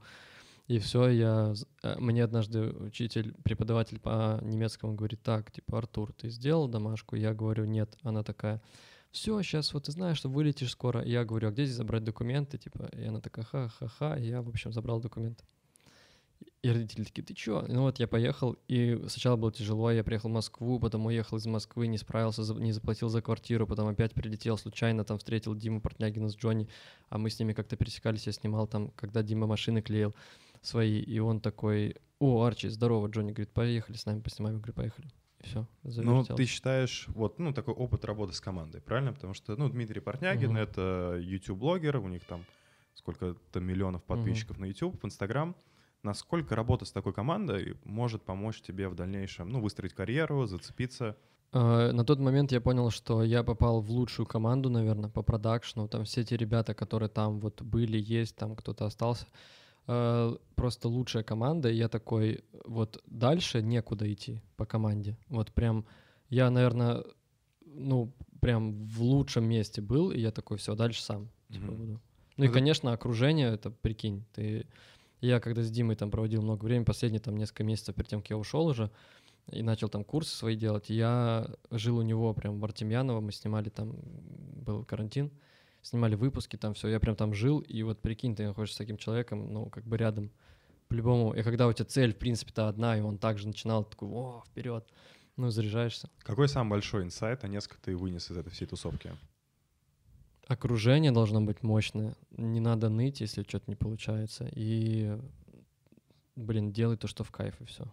И 0.67 0.77
все, 0.77 1.09
я... 1.09 1.53
э, 1.81 1.95
Мне 1.99 2.23
однажды 2.23 2.69
учитель, 2.69 3.33
преподаватель 3.43 3.99
по 3.99 4.39
немецкому 4.43 4.93
говорит, 4.93 5.23
так, 5.23 5.51
типа, 5.51 5.79
Артур, 5.79 6.13
ты 6.13 6.29
сделал 6.29 6.67
домашку? 6.67 7.15
Я 7.15 7.33
говорю, 7.33 7.65
нет. 7.65 7.97
Она 8.03 8.23
такая, 8.23 8.61
все, 9.11 9.41
сейчас 9.41 9.73
вот 9.73 9.85
ты 9.85 9.91
знаешь, 9.91 10.17
что 10.17 10.29
вылетишь 10.29 10.71
скоро. 10.71 11.01
И 11.01 11.11
я 11.11 11.25
говорю, 11.25 11.47
а 11.47 11.51
где 11.51 11.65
здесь 11.65 11.77
забрать 11.77 12.03
документы? 12.03 12.57
Типа, 12.57 12.89
и 12.93 13.05
она 13.05 13.21
такая, 13.21 13.45
ха-ха-ха. 13.45 14.17
Я, 14.17 14.41
в 14.41 14.49
общем, 14.49 14.71
забрал 14.71 14.99
документы. 14.99 15.43
И 16.61 16.69
родители 16.69 17.05
такие, 17.05 17.23
ты 17.23 17.33
чё? 17.33 17.65
Ну 17.67 17.83
вот 17.83 17.99
я 17.99 18.07
поехал, 18.07 18.57
и 18.67 19.01
сначала 19.07 19.37
было 19.37 19.51
тяжело, 19.51 19.91
я 19.91 20.03
приехал 20.03 20.29
в 20.29 20.33
Москву, 20.33 20.77
потом 20.77 21.05
уехал 21.05 21.37
из 21.37 21.45
Москвы, 21.45 21.87
не 21.87 21.97
справился, 21.97 22.41
не 22.53 22.73
заплатил 22.73 23.07
за 23.07 23.21
квартиру, 23.21 23.65
потом 23.65 23.87
опять 23.87 24.13
прилетел 24.13 24.57
случайно, 24.57 25.05
там 25.05 25.17
встретил 25.17 25.55
Диму 25.55 25.79
Портнягина 25.79 26.29
с 26.29 26.35
Джонни, 26.35 26.67
а 27.07 27.17
мы 27.17 27.29
с 27.29 27.39
ними 27.39 27.53
как-то 27.53 27.77
пересекались, 27.77 28.27
я 28.27 28.33
снимал 28.33 28.67
там, 28.67 28.91
когда 28.91 29.23
Дима 29.23 29.47
машины 29.47 29.81
клеил 29.81 30.13
свои, 30.61 30.99
и 30.99 31.19
он 31.19 31.39
такой, 31.39 31.95
о, 32.19 32.43
Арчи, 32.43 32.67
здорово, 32.67 33.07
Джонни, 33.07 33.31
говорит, 33.31 33.53
поехали 33.53 33.95
с 33.95 34.05
нами 34.05 34.19
поснимаем, 34.19 34.57
я 34.57 34.59
говорю, 34.59 34.73
поехали. 34.73 35.09
И 35.41 35.45
все, 35.47 35.65
Ну, 35.83 36.23
ты 36.23 36.45
считаешь, 36.45 37.05
вот, 37.09 37.39
ну, 37.39 37.53
такой 37.53 37.73
опыт 37.73 38.05
работы 38.05 38.33
с 38.33 38.41
командой, 38.41 38.81
правильно? 38.81 39.13
Потому 39.13 39.33
что, 39.33 39.55
ну, 39.55 39.69
Дмитрий 39.69 40.01
Портнягин— 40.01 40.49
Мгм. 40.51 40.57
это 40.57 41.17
YouTube-блогер, 41.21 41.97
у 41.97 42.07
них 42.07 42.23
там 42.25 42.43
сколько-то 42.93 43.59
миллионов 43.59 44.03
подписчиков 44.03 44.57
на 44.59 44.65
YouTube, 44.65 45.01
в 45.01 45.05
Instagram. 45.05 45.55
Насколько 46.03 46.55
работа 46.55 46.85
с 46.85 46.91
такой 46.91 47.13
командой 47.13 47.77
может 47.83 48.21
помочь 48.23 48.61
тебе 48.61 48.87
в 48.89 48.95
дальнейшем, 48.95 49.49
ну, 49.49 49.61
выстроить 49.61 49.93
карьеру, 49.93 50.45
зацепиться? 50.45 51.15
Э, 51.51 51.91
На 51.91 52.03
тот 52.05 52.19
момент 52.19 52.51
я 52.51 52.61
понял, 52.61 52.89
что 52.91 53.23
я 53.23 53.43
попал 53.43 53.81
в 53.81 53.89
лучшую 53.91 54.25
команду, 54.25 54.69
наверное, 54.69 55.09
по 55.09 55.23
продакшну. 55.23 55.87
Там 55.87 56.03
все 56.03 56.23
те 56.23 56.37
ребята, 56.37 56.73
которые 56.73 57.09
там 57.09 57.39
вот 57.39 57.61
были, 57.61 57.97
есть, 57.97 58.35
там 58.35 58.55
кто-то 58.55 58.85
остался. 58.85 59.25
Э, 59.91 60.35
Просто 60.55 60.89
лучшая 60.89 61.23
команда. 61.23 61.69
И 61.69 61.75
я 61.77 61.87
такой, 61.87 62.43
вот 62.65 63.01
дальше 63.05 63.61
некуда 63.61 64.11
идти 64.11 64.41
по 64.57 64.65
команде. 64.65 65.17
Вот 65.29 65.51
прям 65.53 65.85
я, 66.29 66.49
наверное, 66.49 67.03
ну, 67.65 68.11
прям 68.41 68.83
в 68.85 69.01
лучшем 69.01 69.45
месте 69.45 69.81
был, 69.81 70.11
и 70.11 70.19
я 70.19 70.31
такой, 70.31 70.57
все, 70.57 70.75
дальше 70.75 71.01
сам. 71.01 71.29
Типа, 71.49 71.65
Мгм. 71.71 71.75
буду. 71.77 72.01
Ну 72.37 72.43
и, 72.43 72.47
Это- 72.47 72.53
конечно, 72.53 72.91
окружение, 72.93 73.47
это 73.53 73.71
прикинь, 73.71 74.25
ты... 74.33 74.65
Я 75.21 75.39
когда 75.39 75.61
с 75.63 75.71
Димой 75.71 75.95
там 75.95 76.11
проводил 76.11 76.41
много 76.41 76.63
времени, 76.65 76.85
последние 76.85 77.19
там 77.21 77.35
несколько 77.37 77.63
месяцев 77.63 77.95
перед 77.95 78.09
тем, 78.09 78.21
как 78.21 78.29
я 78.29 78.37
ушел 78.37 78.65
уже, 78.67 78.89
и 79.51 79.61
начал 79.63 79.89
там 79.89 80.03
курсы 80.03 80.35
свои 80.35 80.55
делать, 80.55 80.89
я 80.89 81.49
жил 81.71 81.97
у 81.97 82.01
него 82.03 82.33
прям 82.33 82.59
в 82.59 82.65
Артемьяново, 82.65 83.19
мы 83.21 83.31
снимали 83.31 83.69
там, 83.69 83.95
был 84.65 84.83
карантин, 84.85 85.31
снимали 85.81 86.15
выпуски 86.15 86.55
там, 86.55 86.73
все, 86.73 86.87
я 86.87 86.99
прям 86.99 87.15
там 87.15 87.33
жил, 87.33 87.59
и 87.59 87.83
вот 87.83 88.01
прикинь, 88.01 88.35
ты 88.35 88.47
находишься 88.47 88.75
с 88.75 88.77
таким 88.79 88.97
человеком, 88.97 89.53
ну, 89.53 89.67
как 89.67 89.85
бы 89.85 89.97
рядом, 89.97 90.31
по-любому, 90.87 91.33
и 91.33 91.43
когда 91.43 91.67
у 91.67 91.73
тебя 91.73 91.85
цель, 91.85 92.13
в 92.13 92.17
принципе-то 92.17 92.67
одна, 92.67 92.97
и 92.97 93.01
он 93.01 93.17
также 93.17 93.47
начинал, 93.47 93.83
такой, 93.83 94.09
о, 94.09 94.43
вперед, 94.47 94.87
ну, 95.37 95.49
заряжаешься. 95.51 96.09
Какой 96.19 96.49
самый 96.49 96.71
большой 96.71 97.03
инсайт, 97.03 97.43
а 97.43 97.47
несколько 97.47 97.81
ты 97.81 97.95
вынес 97.95 98.31
из 98.31 98.37
этой 98.37 98.49
всей 98.49 98.65
тусовки? 98.65 99.11
окружение 100.49 101.11
должно 101.11 101.41
быть 101.41 101.61
мощное. 101.61 102.15
Не 102.31 102.59
надо 102.59 102.89
ныть, 102.89 103.21
если 103.21 103.43
что-то 103.43 103.65
не 103.67 103.75
получается. 103.75 104.49
И, 104.51 105.15
блин, 106.35 106.73
делай 106.73 106.97
то, 106.97 107.07
что 107.07 107.23
в 107.23 107.31
кайф, 107.31 107.61
и 107.61 107.65
все. 107.65 107.85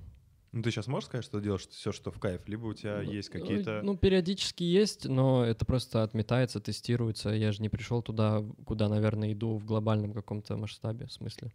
Ну, 0.56 0.62
ты 0.62 0.70
сейчас 0.70 0.86
можешь 0.86 1.08
сказать, 1.08 1.22
что 1.22 1.38
делаешь 1.38 1.68
все, 1.68 1.92
что 1.92 2.10
в 2.10 2.18
кайф, 2.18 2.48
либо 2.48 2.64
у 2.64 2.72
тебя 2.72 3.02
есть 3.02 3.28
какие-то... 3.28 3.82
Ну, 3.84 3.94
периодически 3.94 4.64
есть, 4.64 5.04
но 5.04 5.44
это 5.44 5.66
просто 5.66 6.02
отметается, 6.02 6.60
тестируется. 6.60 7.28
Я 7.28 7.52
же 7.52 7.60
не 7.60 7.68
пришел 7.68 8.00
туда, 8.00 8.42
куда, 8.64 8.88
наверное, 8.88 9.34
иду 9.34 9.58
в 9.58 9.66
глобальном 9.66 10.14
каком-то 10.14 10.56
масштабе, 10.56 11.04
в 11.08 11.12
смысле. 11.12 11.52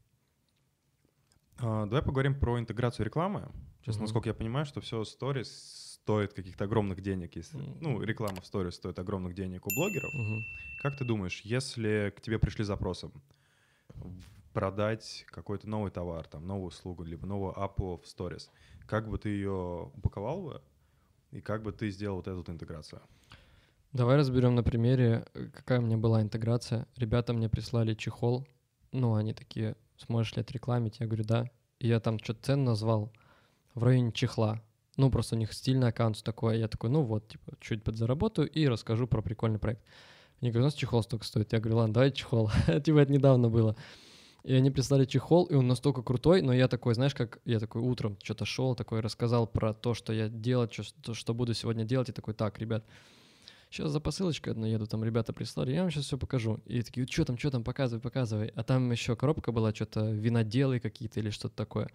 А, 1.58 1.88
давай 1.88 2.04
поговорим 2.04 2.40
про 2.40 2.60
интеграцию 2.60 3.08
рекламы. 3.08 3.50
Сейчас, 3.82 3.96
Мгм. 3.96 4.04
насколько 4.04 4.30
я 4.30 4.36
понимаю, 4.36 4.68
что 4.68 4.82
все 4.82 5.04
сторис 5.04 5.98
стоит 6.04 6.34
каких-то 6.34 6.66
огромных 6.66 7.02
денег. 7.02 7.36
Если, 7.36 7.58
М. 7.58 7.78
ну, 7.82 8.04
реклама 8.04 8.42
в 8.42 8.46
сторис 8.46 8.76
стоит 8.76 9.00
огромных 9.00 9.34
денег 9.34 9.66
у 9.66 9.72
блогеров. 9.72 10.14
Мгм. 10.14 10.46
Как 10.76 10.96
ты 10.96 11.06
думаешь, 11.06 11.42
если 11.42 12.14
к 12.16 12.22
тебе 12.22 12.38
пришли 12.38 12.64
запросом 12.64 13.12
продать 14.54 15.26
какой-то 15.30 15.68
новый 15.70 15.92
товар, 15.92 16.28
там, 16.28 16.46
новую 16.46 16.68
услугу, 16.68 17.04
либо 17.04 17.26
новую 17.26 17.58
апу 17.60 17.98
в 17.98 18.08
сторис, 18.08 18.52
как 18.92 19.08
бы 19.08 19.18
ты 19.18 19.30
ее 19.30 19.90
упаковал 19.96 20.42
бы 20.42 20.62
и 21.32 21.40
как 21.40 21.64
бы 21.64 21.72
ты 21.72 21.90
сделал 21.92 22.18
вот 22.18 22.28
эту 22.28 22.52
интеграцию? 22.52 23.02
Давай 23.94 24.18
разберем 24.18 24.54
на 24.54 24.64
примере, 24.64 25.26
какая 25.54 25.80
у 25.80 25.82
меня 25.82 25.96
была 25.96 26.22
интеграция. 26.22 26.86
Ребята 26.98 27.32
мне 27.32 27.48
прислали 27.48 27.94
чехол. 27.94 28.46
Ну, 28.92 29.16
они 29.16 29.34
такие, 29.34 29.78
сможешь 29.98 30.36
ли 30.36 30.42
отрекламить? 30.42 31.00
Я 31.00 31.06
говорю, 31.06 31.24
да. 31.24 31.50
И 31.80 31.88
я 31.88 32.02
там 32.02 32.20
что-то 32.20 32.44
цену 32.44 32.64
назвал 32.66 33.14
в 33.76 33.84
районе 33.86 34.12
чехла. 34.12 34.62
Ну, 34.98 35.10
просто 35.10 35.36
у 35.36 35.40
них 35.40 35.54
стильный 35.54 35.88
аккаунт 35.88 36.22
такой. 36.22 36.60
Я 36.60 36.68
такой, 36.68 36.90
ну 36.90 37.04
вот, 37.04 37.30
типа, 37.30 37.54
чуть 37.62 37.86
подзаработаю 37.86 38.50
и 38.50 38.68
расскажу 38.68 39.08
про 39.08 39.22
прикольный 39.22 39.60
проект. 39.60 39.84
Они 40.42 40.52
говорят, 40.52 40.66
у 40.66 40.68
нас 40.68 40.74
чехол 40.74 41.02
столько 41.02 41.26
стоит. 41.26 41.54
Я 41.54 41.62
говорю, 41.62 41.78
ладно, 41.78 41.94
давай 41.94 42.12
чехол. 42.12 42.52
типа, 42.84 42.98
это 42.98 43.12
недавно 43.14 43.50
было. 43.50 43.78
И 44.44 44.54
они 44.54 44.72
прислали 44.72 45.06
чехол, 45.06 45.46
и 45.46 45.54
он 45.54 45.68
настолько 45.68 46.02
крутой, 46.02 46.42
но 46.42 46.52
я 46.52 46.68
такой, 46.68 46.96
знаешь, 46.96 47.14
как 47.14 47.40
я 47.46 47.60
такой 47.60 47.82
утром 47.82 48.18
что-то 48.24 48.46
шел, 48.46 48.76
такой 48.76 49.02
рассказал 49.02 49.46
про 49.46 49.74
то, 49.74 49.94
что 49.94 50.14
я 50.14 50.30
делать, 50.30 50.74
что, 50.74 51.14
что 51.14 51.34
буду 51.34 51.54
сегодня 51.54 51.84
делать, 51.84 52.10
и 52.10 52.12
такой, 52.12 52.34
так, 52.34 52.58
ребят, 52.58 52.84
сейчас 53.70 53.92
за 53.92 54.00
посылочкой 54.00 54.54
одну 54.54 54.66
еду, 54.66 54.88
там 54.88 55.04
ребята 55.04 55.32
прислали, 55.32 55.74
я 55.74 55.82
вам 55.82 55.92
сейчас 55.92 56.06
все 56.06 56.18
покажу. 56.18 56.60
И 56.66 56.82
такие, 56.82 57.06
что 57.08 57.26
там, 57.26 57.38
что 57.38 57.52
там, 57.52 57.64
показывай, 57.64 58.02
показывай. 58.02 58.52
А 58.56 58.64
там 58.64 58.92
еще 58.92 59.16
коробка 59.16 59.52
была, 59.52 59.74
что-то 59.74 60.10
виноделы 60.10 60.80
какие-то 60.80 61.20
или 61.20 61.30
что-то 61.30 61.56
такое. 61.56 61.90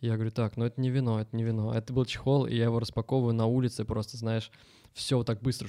Я 0.00 0.14
говорю, 0.14 0.30
так, 0.30 0.58
ну 0.58 0.66
это 0.66 0.78
не 0.80 0.90
вино, 0.90 1.20
это 1.20 1.34
не 1.34 1.42
вино. 1.44 1.74
Это 1.74 1.92
был 1.94 2.04
чехол, 2.04 2.46
и 2.46 2.54
я 2.54 2.64
его 2.64 2.78
распаковываю 2.78 3.32
на 3.32 3.46
улице, 3.46 3.86
просто, 3.86 4.18
знаешь, 4.18 4.50
все 4.96 5.22
так 5.24 5.42
быстро, 5.42 5.68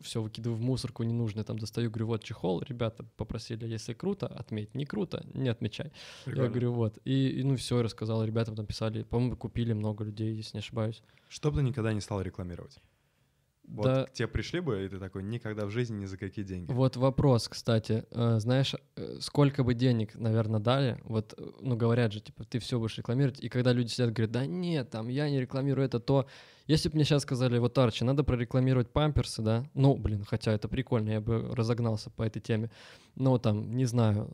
все 0.00 0.22
выкидываю 0.22 0.56
в 0.56 0.60
мусорку 0.60 1.02
ненужное, 1.02 1.42
там 1.42 1.58
достаю, 1.58 1.90
говорю, 1.90 2.06
вот 2.06 2.22
чехол, 2.22 2.62
ребята 2.62 3.04
попросили, 3.16 3.66
если 3.66 3.94
круто, 3.94 4.28
отметь, 4.28 4.74
не 4.76 4.86
круто, 4.86 5.26
не 5.34 5.48
отмечай. 5.48 5.92
Я 6.24 6.46
говорю, 6.46 6.72
вот. 6.72 6.98
И, 7.04 7.40
и, 7.40 7.42
ну 7.42 7.56
все, 7.56 7.82
рассказал, 7.82 8.24
ребятам 8.24 8.54
там 8.54 8.64
писали, 8.64 9.02
по-моему, 9.02 9.36
купили 9.36 9.72
много 9.72 10.04
людей, 10.04 10.36
если 10.36 10.58
не 10.58 10.60
ошибаюсь. 10.60 11.02
Что 11.28 11.50
бы 11.50 11.58
ты 11.58 11.64
никогда 11.64 11.92
не 11.92 12.00
стал 12.00 12.22
рекламировать? 12.22 12.78
Вот 13.66 13.86
Да. 13.86 14.04
к 14.04 14.12
тебе 14.12 14.28
пришли 14.28 14.60
бы, 14.60 14.84
и 14.84 14.88
ты 14.88 14.98
такой, 15.00 15.24
никогда 15.24 15.66
в 15.66 15.70
жизни 15.70 16.02
ни 16.02 16.04
за 16.04 16.16
какие 16.16 16.44
деньги. 16.44 16.70
Вот 16.70 16.96
вопрос, 16.96 17.48
кстати. 17.48 18.04
Э, 18.12 18.38
Знаешь, 18.38 18.76
э, 18.94 19.16
сколько 19.20 19.64
бы 19.64 19.74
денег, 19.74 20.14
наверное, 20.14 20.60
дали? 20.60 21.00
Вот, 21.02 21.34
э, 21.36 21.50
ну, 21.60 21.76
говорят 21.76 22.12
же, 22.12 22.20
типа, 22.20 22.44
ты 22.44 22.60
все 22.60 22.78
будешь 22.78 22.98
рекламировать. 22.98 23.40
И 23.40 23.48
когда 23.48 23.72
люди 23.72 23.88
сидят, 23.88 24.12
говорят, 24.12 24.30
да 24.30 24.46
нет, 24.46 24.90
там, 24.90 25.08
я 25.08 25.28
не 25.28 25.40
рекламирую 25.40 25.84
это, 25.84 25.98
то... 25.98 26.28
Если 26.66 26.88
бы 26.88 26.94
мне 26.94 27.04
сейчас 27.04 27.22
сказали, 27.22 27.58
вот, 27.58 27.76
Арчи, 27.76 28.04
надо 28.04 28.24
прорекламировать 28.24 28.90
памперсы, 28.90 29.42
да? 29.42 29.64
Ну, 29.74 29.96
блин, 29.96 30.24
хотя 30.24 30.52
это 30.52 30.66
прикольно, 30.68 31.10
я 31.10 31.20
бы 31.20 31.54
разогнался 31.54 32.10
по 32.10 32.22
этой 32.22 32.40
теме. 32.40 32.70
Ну, 33.16 33.38
там, 33.38 33.76
не 33.76 33.84
знаю. 33.84 34.30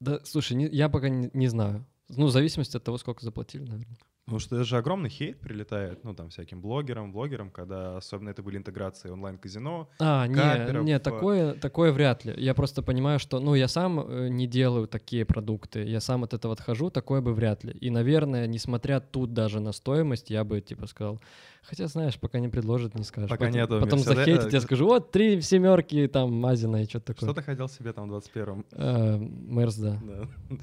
Да, 0.00 0.20
слушай, 0.24 0.52
не- 0.54 0.68
я 0.68 0.88
пока 0.88 1.08
не, 1.08 1.30
не 1.32 1.48
знаю. 1.48 1.86
Ну, 2.08 2.26
в 2.26 2.30
зависимости 2.30 2.76
от 2.76 2.84
того, 2.84 2.98
сколько 2.98 3.24
заплатили, 3.24 3.62
наверное. 3.64 3.96
Потому 4.24 4.38
что 4.38 4.56
это 4.56 4.64
же 4.64 4.78
огромный 4.78 5.10
хейт 5.10 5.38
прилетает, 5.38 6.02
ну, 6.02 6.14
там, 6.14 6.30
всяким 6.30 6.62
блогерам, 6.62 7.12
блогерам, 7.12 7.50
когда 7.50 7.98
особенно 7.98 8.30
это 8.30 8.42
были 8.42 8.56
интеграции 8.56 9.10
онлайн-казино. 9.10 9.90
А, 9.98 10.26
не, 10.26 10.82
не, 10.82 10.92
э. 10.92 10.98
такое, 10.98 11.52
такое 11.52 11.92
вряд 11.92 12.24
ли. 12.24 12.32
Я 12.38 12.54
просто 12.54 12.82
понимаю, 12.82 13.18
что, 13.18 13.38
ну, 13.38 13.54
я 13.54 13.68
сам 13.68 14.00
э, 14.00 14.28
не 14.28 14.46
делаю 14.46 14.88
такие 14.88 15.26
продукты, 15.26 15.84
я 15.84 16.00
сам 16.00 16.24
от 16.24 16.32
этого 16.32 16.54
отхожу, 16.54 16.88
такое 16.88 17.20
бы 17.20 17.34
вряд 17.34 17.64
ли. 17.64 17.72
И, 17.72 17.90
наверное, 17.90 18.46
несмотря 18.46 19.00
тут 19.00 19.34
даже 19.34 19.60
на 19.60 19.72
стоимость, 19.72 20.30
я 20.30 20.42
бы, 20.42 20.62
типа, 20.62 20.86
сказал, 20.86 21.20
хотя, 21.62 21.86
знаешь, 21.86 22.18
пока 22.18 22.38
не 22.38 22.48
предложит, 22.48 22.94
не 22.94 23.04
скажешь. 23.04 23.28
Пока 23.28 23.44
потом, 23.44 23.60
нету 23.60 23.78
Потом 23.78 23.98
захейтит, 23.98 24.50
я 24.54 24.58
э, 24.58 24.62
скажу, 24.62 24.86
вот, 24.86 25.10
три 25.10 25.42
семерки, 25.42 26.08
там, 26.08 26.32
Мазина 26.32 26.82
и 26.82 26.88
что-то 26.88 27.12
такое. 27.12 27.28
Что 27.28 27.40
ты 27.40 27.42
хотел 27.44 27.68
себе 27.68 27.92
там 27.92 28.08
в 28.08 28.14
21-м? 28.14 28.64
Э, 28.72 29.18
Мерс. 29.18 29.76
Да. 29.76 30.00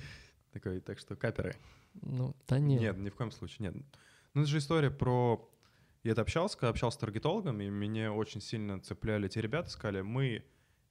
Такой, 0.51 0.79
так 0.81 0.99
что 0.99 1.15
каперы. 1.15 1.55
Ну, 1.93 2.35
да 2.47 2.59
нет. 2.59 2.81
Нет, 2.81 2.97
ни 2.97 3.09
в 3.09 3.15
коем 3.15 3.31
случае, 3.31 3.69
нет. 3.69 3.83
Ну, 4.33 4.41
это 4.41 4.49
же 4.49 4.57
история 4.59 4.91
про... 4.91 5.47
Я 6.03 6.13
общался, 6.13 6.57
общался 6.67 6.97
с 6.97 6.99
таргетологами, 6.99 7.69
меня 7.69 8.11
очень 8.11 8.41
сильно 8.41 8.79
цепляли 8.79 9.27
те 9.27 9.39
ребята, 9.39 9.69
сказали, 9.69 10.01
мы 10.01 10.43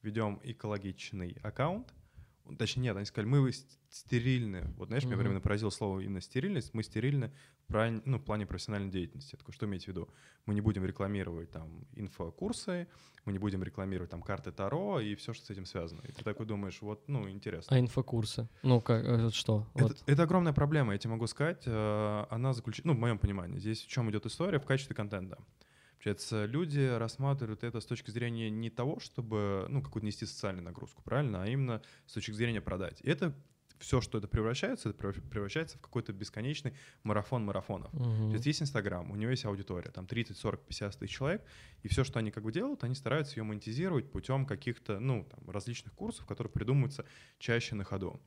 ведем 0.02 0.40
экологичный 0.44 1.36
аккаунт. 1.42 1.92
Точнее, 2.56 2.82
нет, 2.84 2.96
они 2.96 3.04
сказали, 3.06 3.28
мы 3.28 3.50
стерильны. 3.90 4.72
Вот, 4.76 4.88
знаешь, 4.88 5.04
меня 5.04 5.16
Мгм. 5.16 5.22
временно 5.22 5.40
поразило 5.40 5.70
слово 5.70 6.00
именно 6.00 6.20
стерильность. 6.20 6.72
Мы 6.74 6.82
стерильны 6.82 7.32
в, 7.68 7.72
прань- 7.72 8.02
ну, 8.04 8.18
в 8.18 8.22
плане 8.24 8.46
профессиональной 8.46 8.90
деятельности. 8.90 9.34
Я 9.34 9.38
такой, 9.38 9.52
что 9.54 9.66
иметь 9.66 9.84
в 9.84 9.88
виду? 9.88 10.08
Мы 10.46 10.54
не 10.54 10.60
будем 10.60 10.84
рекламировать 10.84 11.50
там 11.50 11.84
инфокурсы, 11.96 12.86
мы 13.24 13.32
не 13.32 13.38
будем 13.38 13.62
рекламировать 13.62 14.10
там 14.10 14.22
карты 14.22 14.52
Таро 14.52 15.00
и 15.00 15.14
все, 15.14 15.32
что 15.32 15.44
с 15.46 15.50
этим 15.50 15.66
связано. 15.66 16.00
И 16.08 16.12
ты 16.12 16.22
такой 16.24 16.46
думаешь, 16.46 16.80
вот, 16.82 17.06
ну, 17.08 17.28
интересно. 17.28 17.76
А 17.76 17.80
инфокурсы? 17.80 18.48
Ну, 18.62 18.80
как, 18.80 19.04
э, 19.04 19.22
вот 19.24 19.34
что? 19.34 19.66
Это, 19.74 19.84
Вот. 19.84 20.02
это 20.06 20.22
огромная 20.22 20.52
проблема, 20.52 20.92
я 20.92 20.98
тебе 20.98 21.10
могу 21.12 21.26
сказать. 21.26 21.62
Э, 21.66 22.24
Она 22.30 22.52
заключена, 22.52 22.92
ну, 22.92 22.96
в 22.96 23.00
моем 23.00 23.18
понимании, 23.18 23.58
здесь 23.58 23.82
в 23.82 23.88
чем 23.88 24.10
идет 24.10 24.26
история 24.26 24.58
в 24.58 24.64
качестве 24.66 24.94
контента. 24.96 25.38
Получается, 26.00 26.46
люди 26.46 26.80
рассматривают 26.96 27.62
это 27.62 27.78
с 27.78 27.84
точки 27.84 28.10
зрения 28.10 28.48
не 28.48 28.70
того, 28.70 29.00
чтобы, 29.00 29.66
ну, 29.68 29.82
какую-то 29.82 30.06
нести 30.06 30.24
социальную 30.24 30.64
нагрузку, 30.64 31.02
правильно, 31.02 31.42
а 31.42 31.46
именно 31.46 31.82
с 32.06 32.14
точки 32.14 32.30
зрения 32.30 32.62
продать. 32.62 33.02
И 33.02 33.10
это 33.10 33.34
все, 33.78 34.00
что 34.00 34.16
это 34.16 34.26
превращается, 34.26 34.88
это 34.88 34.98
прев- 34.98 35.20
превращается 35.28 35.76
в 35.76 35.82
какой-то 35.82 36.14
бесконечный 36.14 36.72
марафон 37.02 37.44
марафонов. 37.44 37.92
Мгм. 37.92 38.30
То 38.30 38.32
есть 38.32 38.46
есть 38.46 38.62
Инстаграм, 38.62 39.10
у 39.10 39.14
него 39.14 39.30
есть 39.30 39.44
аудитория, 39.44 39.90
там 39.90 40.06
30, 40.06 40.38
40, 40.38 40.62
50 40.64 40.98
тысяч 40.98 41.16
человек, 41.16 41.44
и 41.82 41.88
все, 41.88 42.02
что 42.02 42.18
они 42.18 42.30
как 42.30 42.44
бы 42.44 42.52
делают, 42.52 42.82
они 42.82 42.94
стараются 42.94 43.38
ее 43.38 43.44
монетизировать 43.44 44.10
путем 44.10 44.46
каких-то, 44.46 45.00
ну, 45.00 45.28
там, 45.30 45.50
различных 45.50 45.92
курсов, 45.92 46.24
которые 46.24 46.50
придумываются 46.50 47.04
чаще 47.38 47.74
на 47.74 47.84
ходу. 47.84 48.18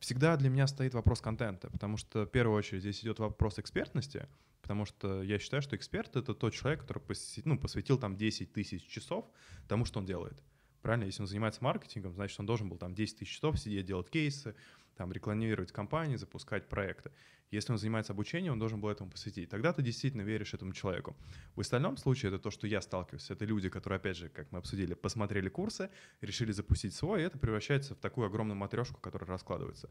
Всегда 0.00 0.36
для 0.36 0.48
меня 0.48 0.66
стоит 0.66 0.94
вопрос 0.94 1.20
контента, 1.20 1.70
потому 1.70 1.98
что 1.98 2.24
в 2.24 2.30
первую 2.30 2.56
очередь 2.56 2.80
здесь 2.80 3.02
идет 3.02 3.18
вопрос 3.18 3.58
экспертности, 3.58 4.26
потому 4.62 4.86
что 4.86 5.22
я 5.22 5.38
считаю, 5.38 5.60
что 5.62 5.76
эксперт— 5.76 6.16
это 6.16 6.34
тот 6.34 6.54
человек, 6.54 6.80
который 6.80 7.02
поси- 7.02 7.42
ну, 7.44 7.58
посвятил 7.58 7.98
там 7.98 8.16
10 8.16 8.50
тысяч 8.52 8.86
часов 8.86 9.30
тому, 9.68 9.84
что 9.84 10.00
он 10.00 10.06
делает. 10.06 10.42
Правильно? 10.80 11.04
Если 11.04 11.20
он 11.20 11.28
занимается 11.28 11.62
маркетингом, 11.62 12.14
значит, 12.14 12.40
он 12.40 12.46
должен 12.46 12.70
был 12.70 12.78
там 12.78 12.94
10 12.94 13.18
тысяч 13.18 13.34
часов 13.34 13.60
сидеть, 13.60 13.84
делать 13.84 14.08
кейсы, 14.08 14.54
там, 14.96 15.12
рекламировать 15.12 15.72
компании, 15.72 16.16
запускать 16.16 16.68
проекты. 16.68 17.10
Если 17.50 17.72
он 17.72 17.78
занимается 17.78 18.12
обучением, 18.12 18.52
он 18.52 18.58
должен 18.58 18.80
был 18.80 18.90
этому 18.90 19.10
посвятить. 19.10 19.48
Тогда 19.48 19.72
ты 19.72 19.82
действительно 19.82 20.22
веришь 20.22 20.54
этому 20.54 20.72
человеку. 20.72 21.16
В 21.56 21.60
остальном 21.60 21.96
случае 21.96 22.28
это 22.28 22.38
то, 22.38 22.50
что 22.50 22.66
я 22.66 22.80
сталкиваюсь. 22.80 23.28
Это 23.30 23.44
люди, 23.44 23.68
которые, 23.68 23.96
опять 23.96 24.16
же, 24.16 24.28
как 24.28 24.52
мы 24.52 24.58
обсудили, 24.58 24.94
посмотрели 24.94 25.48
курсы, 25.48 25.90
решили 26.20 26.52
запустить 26.52 26.94
свой, 26.94 27.22
и 27.22 27.24
это 27.24 27.38
превращается 27.38 27.94
в 27.94 27.98
такую 27.98 28.26
огромную 28.26 28.56
матрешку, 28.56 29.00
которая 29.00 29.28
раскладывается. 29.28 29.90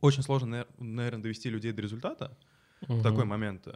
Очень 0.00 0.22
сложно, 0.22 0.66
наверное, 0.78 1.22
довести 1.22 1.50
людей 1.50 1.72
до 1.72 1.82
результата, 1.82 2.38
в 2.82 3.02
такой 3.02 3.24
момент. 3.24 3.66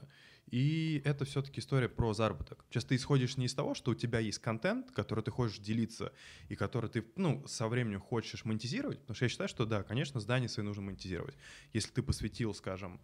И 0.51 1.03
это 1.05 1.25
все-таки 1.25 1.61
история 1.61 1.89
про 1.89 2.13
заработок. 2.13 2.65
Сейчас 2.71 2.85
ты 2.85 2.97
исходишь 2.97 3.37
не 3.37 3.47
из 3.47 3.55
того, 3.55 3.75
что 3.75 3.91
у 3.91 3.95
тебя 3.95 4.19
есть 4.19 4.39
контент, 4.39 4.91
который 4.93 5.23
ты 5.23 5.31
хочешь 5.31 5.59
делиться, 5.59 6.13
и 6.49 6.57
который 6.57 6.89
ты, 6.89 7.05
ну, 7.17 7.47
со 7.47 7.69
временем 7.69 8.01
хочешь 8.01 8.45
монетизировать, 8.45 9.01
потому 9.01 9.15
что 9.15 9.25
я 9.27 9.29
считаю, 9.29 9.49
что 9.49 9.67
да, 9.67 9.83
конечно, 9.83 10.21
здания 10.21 10.49
свои 10.49 10.65
нужно 10.65 10.83
монетизировать. 10.83 11.37
Если 11.73 11.91
ты 11.91 12.03
посвятил, 12.03 12.55
скажем, 12.55 13.01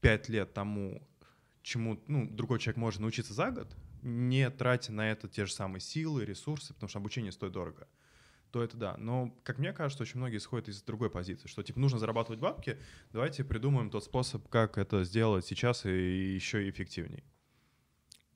5 0.00 0.28
лет 0.28 0.52
тому, 0.52 1.06
чему, 1.62 2.02
ну, 2.06 2.28
другой 2.28 2.58
человек 2.58 2.78
может 2.78 3.00
научиться 3.00 3.34
за 3.34 3.50
год, 3.50 3.74
не 4.02 4.48
тратя 4.50 4.92
на 4.92 5.10
это 5.10 5.28
те 5.28 5.46
же 5.46 5.52
самые 5.52 5.80
силы, 5.80 6.24
ресурсы, 6.24 6.74
потому 6.74 6.88
что 6.88 6.98
обучение 6.98 7.32
стоит 7.32 7.52
дорого 7.52 7.88
то 8.50 8.62
это 8.62 8.76
да. 8.76 8.96
Но, 8.98 9.34
как 9.42 9.58
мне 9.58 9.72
кажется, 9.72 10.02
очень 10.02 10.18
многие 10.18 10.38
исходят 10.38 10.68
из 10.68 10.82
другой 10.82 11.10
позиции, 11.10 11.48
что, 11.48 11.62
типа, 11.62 11.78
нужно 11.80 11.98
зарабатывать 11.98 12.40
бабки, 12.40 12.78
давайте 13.12 13.44
придумаем 13.44 13.90
тот 13.90 14.04
способ, 14.04 14.48
как 14.48 14.78
это 14.78 15.04
сделать 15.04 15.44
сейчас 15.44 15.84
и 15.84 16.34
еще 16.34 16.66
и 16.66 16.70
эффективней. 16.70 17.24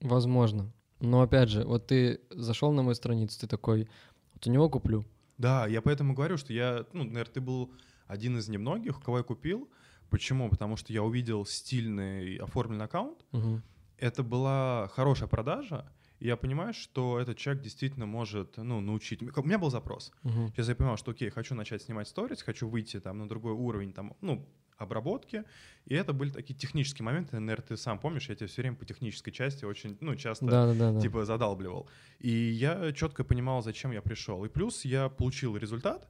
Возможно. 0.01 0.73
Но, 1.01 1.23
опять 1.23 1.49
же, 1.49 1.65
вот 1.65 1.87
ты 1.87 2.21
зашел 2.31 2.73
на 2.73 2.83
мою 2.83 2.95
страницу, 2.95 3.41
ты 3.41 3.47
такой, 3.47 3.89
вот 4.35 4.47
у 4.47 4.51
него 4.51 4.69
куплю. 4.69 5.05
Да, 5.39 5.67
я 5.67 5.83
поэтому 5.83 6.15
говорю, 6.15 6.37
что 6.37 6.53
я, 6.53 6.87
ну, 6.93 7.05
наверное, 7.05 7.33
ты 7.33 7.41
был 7.41 7.73
один 8.07 8.39
из 8.39 8.49
немногих, 8.49 9.01
кого 9.03 9.19
я 9.19 9.25
купил. 9.25 9.69
Почему? 10.11 10.51
Потому 10.51 10.77
что 10.77 10.93
я 10.93 11.03
увидел 11.03 11.47
стильный 11.47 12.37
оформленный 12.37 12.85
аккаунт. 12.85 13.25
Угу. 13.33 13.63
Это 13.99 14.23
была 14.23 14.89
хорошая 14.93 15.29
продажа, 15.29 15.91
и 16.23 16.27
я 16.29 16.37
понимаю, 16.37 16.73
что 16.73 17.19
этот 17.19 17.37
человек 17.37 17.65
действительно 17.65 18.07
может, 18.07 18.57
ну, 18.57 18.81
научить. 18.81 19.21
У 19.23 19.43
меня 19.43 19.59
был 19.59 19.71
запрос. 19.71 20.13
Uh-huh. 20.23 20.51
Сейчас 20.51 20.69
я 20.69 20.77
понимал, 20.77 20.97
что, 20.97 21.11
окей, 21.11 21.31
хочу 21.31 21.57
начать 21.57 21.83
снимать 21.83 22.07
сторис, 22.07 22.43
хочу 22.43 22.69
выйти 22.69 23.01
там 23.01 23.19
на 23.19 23.29
другой 23.29 23.55
уровень, 23.55 23.93
там, 23.93 24.15
ну, 24.21 24.49
обработки. 24.77 25.43
И 25.85 25.97
это 25.97 26.13
были 26.13 26.31
такие 26.31 26.55
технические 26.55 27.05
моменты. 27.07 27.41
Наверное, 27.41 27.67
ты 27.67 27.77
сам 27.77 27.99
помнишь, 27.99 28.29
я 28.29 28.37
тебе 28.37 28.47
все 28.47 28.63
время 28.63 28.77
по 28.77 28.85
технической 28.85 29.33
части 29.33 29.65
очень, 29.65 29.99
ну, 30.01 30.15
часто, 30.15 30.47
да, 30.47 30.73
да, 30.73 30.93
да, 30.93 31.01
типа, 31.01 31.25
задалбливал. 31.25 31.89
И 32.21 32.31
я 32.31 32.93
четко 32.93 33.25
понимал, 33.25 33.61
зачем 33.61 33.91
я 33.91 34.01
пришел. 34.01 34.45
И 34.45 34.49
плюс 34.49 34.85
я 34.85 35.09
получил 35.09 35.57
результат, 35.57 36.09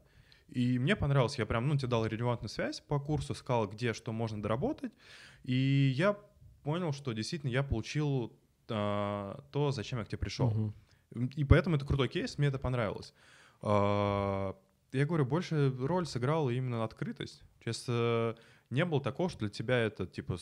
и 0.50 0.78
мне 0.78 0.94
понравилось, 0.94 1.38
я 1.38 1.46
прям, 1.46 1.66
ну, 1.66 1.78
тебе 1.78 1.88
дал 1.88 2.04
релевантную 2.04 2.50
связь 2.50 2.80
по 2.80 3.00
курсу, 3.00 3.34
сказал, 3.34 3.66
где 3.66 3.94
что 3.94 4.12
можно 4.12 4.42
доработать. 4.42 4.92
И 5.42 5.90
я 5.96 6.18
понял, 6.64 6.92
что 6.92 7.12
действительно 7.12 7.48
я 7.48 7.62
получил 7.62 8.36
то, 8.66 9.70
зачем 9.70 9.98
я 9.98 10.04
к 10.04 10.08
тебе 10.08 10.18
пришел. 10.18 10.48
Угу. 10.48 10.72
И 11.36 11.44
поэтому 11.44 11.76
это 11.76 11.84
крутой 11.84 12.08
кейс, 12.08 12.38
мне 12.38 12.48
это 12.48 12.58
понравилось. 12.58 13.12
А, 13.60 14.56
я 14.92 15.06
говорю, 15.06 15.24
больше 15.24 15.72
роль 15.78 16.06
сыграла 16.06 16.50
именно 16.50 16.84
открытость. 16.84 17.42
Честно, 17.64 18.36
не 18.70 18.84
было 18.84 19.00
такого, 19.00 19.28
что 19.28 19.40
для 19.40 19.50
тебя 19.50 19.78
это 19.78 20.06
типа, 20.06 20.38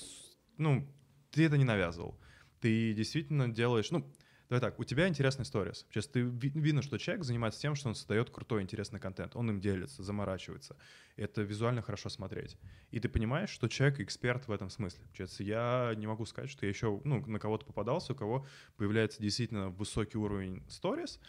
ну, 0.57 0.89
ты 1.31 1.47
это 1.47 1.59
не 1.59 1.65
навязывал. 1.65 2.19
Ты 2.61 2.93
действительно 2.93 3.49
делаешь, 3.49 3.91
ну, 3.91 4.07
Давай 4.51 4.61
так, 4.61 4.81
у 4.81 4.85
тебя 4.85 5.07
интересный 5.07 5.45
сторис. 5.45 5.87
Сейчас 5.91 6.09
ты 6.09 6.23
видно, 6.23 6.83
что 6.83 6.99
человек 6.99 7.25
занимается 7.25 7.61
тем, 7.61 7.77
что 7.77 7.89
он 7.89 7.95
создает 7.95 8.31
крутой, 8.31 8.63
интересный 8.63 8.99
контент. 8.99 9.37
Он 9.37 9.49
им 9.49 9.61
делится, 9.61 10.03
заморачивается. 10.03 10.77
Это 11.15 11.43
визуально 11.43 11.83
хорошо 11.83 12.09
смотреть. 12.09 12.57
И 12.91 12.99
ты 12.99 13.09
понимаешь, 13.09 13.51
что 13.51 13.69
человек 13.69 14.01
эксперт 14.01 14.49
в 14.49 14.51
этом 14.51 14.69
смысле. 14.69 15.05
Сейчас 15.13 15.39
я 15.39 15.95
не 15.97 16.09
могу 16.09 16.27
сказать, 16.27 16.51
что 16.51 16.67
я 16.67 16.71
еще 16.71 17.01
ну, 17.05 17.25
на 17.27 17.39
кого-то 17.39 17.65
попадался, 17.65 18.13
у 18.13 18.17
кого 18.17 18.45
появляется 18.77 19.23
действительно 19.23 19.69
высокий 19.69 20.19
уровень 20.19 20.65
сторис, 20.69 21.21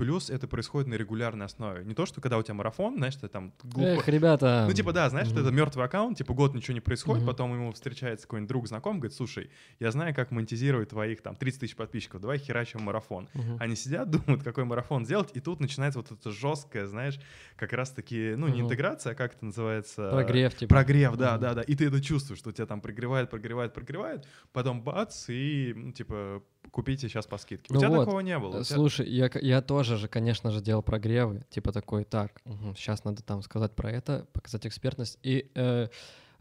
Плюс 0.00 0.30
это 0.30 0.48
происходит 0.48 0.88
на 0.88 0.94
регулярной 0.94 1.44
основе. 1.44 1.84
Не 1.84 1.92
то, 1.92 2.06
что 2.06 2.22
когда 2.22 2.38
у 2.38 2.42
тебя 2.42 2.54
марафон, 2.54 2.96
знаешь, 2.96 3.16
ты 3.16 3.28
там 3.28 3.52
глупо... 3.62 4.00
Эх, 4.00 4.08
ребята! 4.08 4.64
Ну, 4.66 4.72
типа, 4.72 4.94
да, 4.94 5.10
знаешь, 5.10 5.28
mm-hmm. 5.28 5.32
что 5.32 5.40
это 5.40 5.50
мертвый 5.50 5.84
аккаунт, 5.84 6.16
типа, 6.16 6.32
год 6.32 6.54
ничего 6.54 6.72
не 6.72 6.80
происходит, 6.80 7.22
mm-hmm. 7.22 7.26
потом 7.26 7.52
ему 7.52 7.70
встречается 7.72 8.26
какой-нибудь 8.26 8.48
друг, 8.48 8.66
знаком, 8.66 8.98
говорит, 8.98 9.14
слушай, 9.14 9.50
я 9.78 9.90
знаю, 9.90 10.14
как 10.14 10.30
монетизировать 10.30 10.88
твоих 10.88 11.20
там 11.20 11.36
30 11.36 11.60
тысяч 11.60 11.76
подписчиков, 11.76 12.22
давай 12.22 12.38
херачим 12.38 12.80
марафон. 12.80 13.28
Mm-hmm. 13.34 13.56
Они 13.60 13.76
сидят, 13.76 14.10
думают, 14.10 14.42
какой 14.42 14.64
марафон 14.64 15.04
сделать, 15.04 15.28
и 15.34 15.40
тут 15.40 15.60
начинается 15.60 15.98
вот 15.98 16.10
это 16.10 16.30
жесткое, 16.30 16.86
знаешь, 16.86 17.20
как 17.56 17.74
раз-таки, 17.74 18.32
ну, 18.38 18.48
не 18.48 18.62
интеграция, 18.62 19.12
а 19.12 19.14
как 19.14 19.34
это 19.34 19.44
называется? 19.44 20.08
Прогрев, 20.12 20.54
типа. 20.54 20.76
Прогрев, 20.76 21.16
да, 21.18 21.36
да, 21.36 21.52
да. 21.52 21.60
И 21.60 21.74
ты 21.74 21.88
это 21.88 22.00
чувствуешь, 22.00 22.38
что 22.38 22.52
тебя 22.52 22.64
там 22.64 22.80
прогревает, 22.80 23.28
прогревает, 23.28 23.74
прогревает, 23.74 24.26
потом 24.54 24.82
бац, 24.82 25.28
и, 25.28 25.74
ну, 25.76 25.92
типа, 25.92 26.42
купите 26.70 27.08
сейчас 27.08 27.26
по 27.26 27.38
скидке. 27.38 27.66
Ну 27.70 27.78
У 27.78 27.80
тебя 27.80 27.90
вот. 27.90 28.04
такого 28.04 28.20
не 28.20 28.38
было. 28.38 28.62
Слушай, 28.62 29.08
я, 29.08 29.30
я 29.40 29.62
тоже 29.62 29.96
же, 29.96 30.08
конечно 30.08 30.50
же, 30.50 30.60
делал 30.60 30.82
прогревы, 30.82 31.44
типа 31.50 31.72
такой, 31.72 32.04
так, 32.04 32.40
угу, 32.44 32.74
сейчас 32.76 33.04
надо 33.04 33.22
там 33.22 33.42
сказать 33.42 33.72
про 33.72 33.90
это, 33.90 34.26
показать 34.32 34.66
экспертность. 34.66 35.18
И 35.22 35.50
э, 35.54 35.88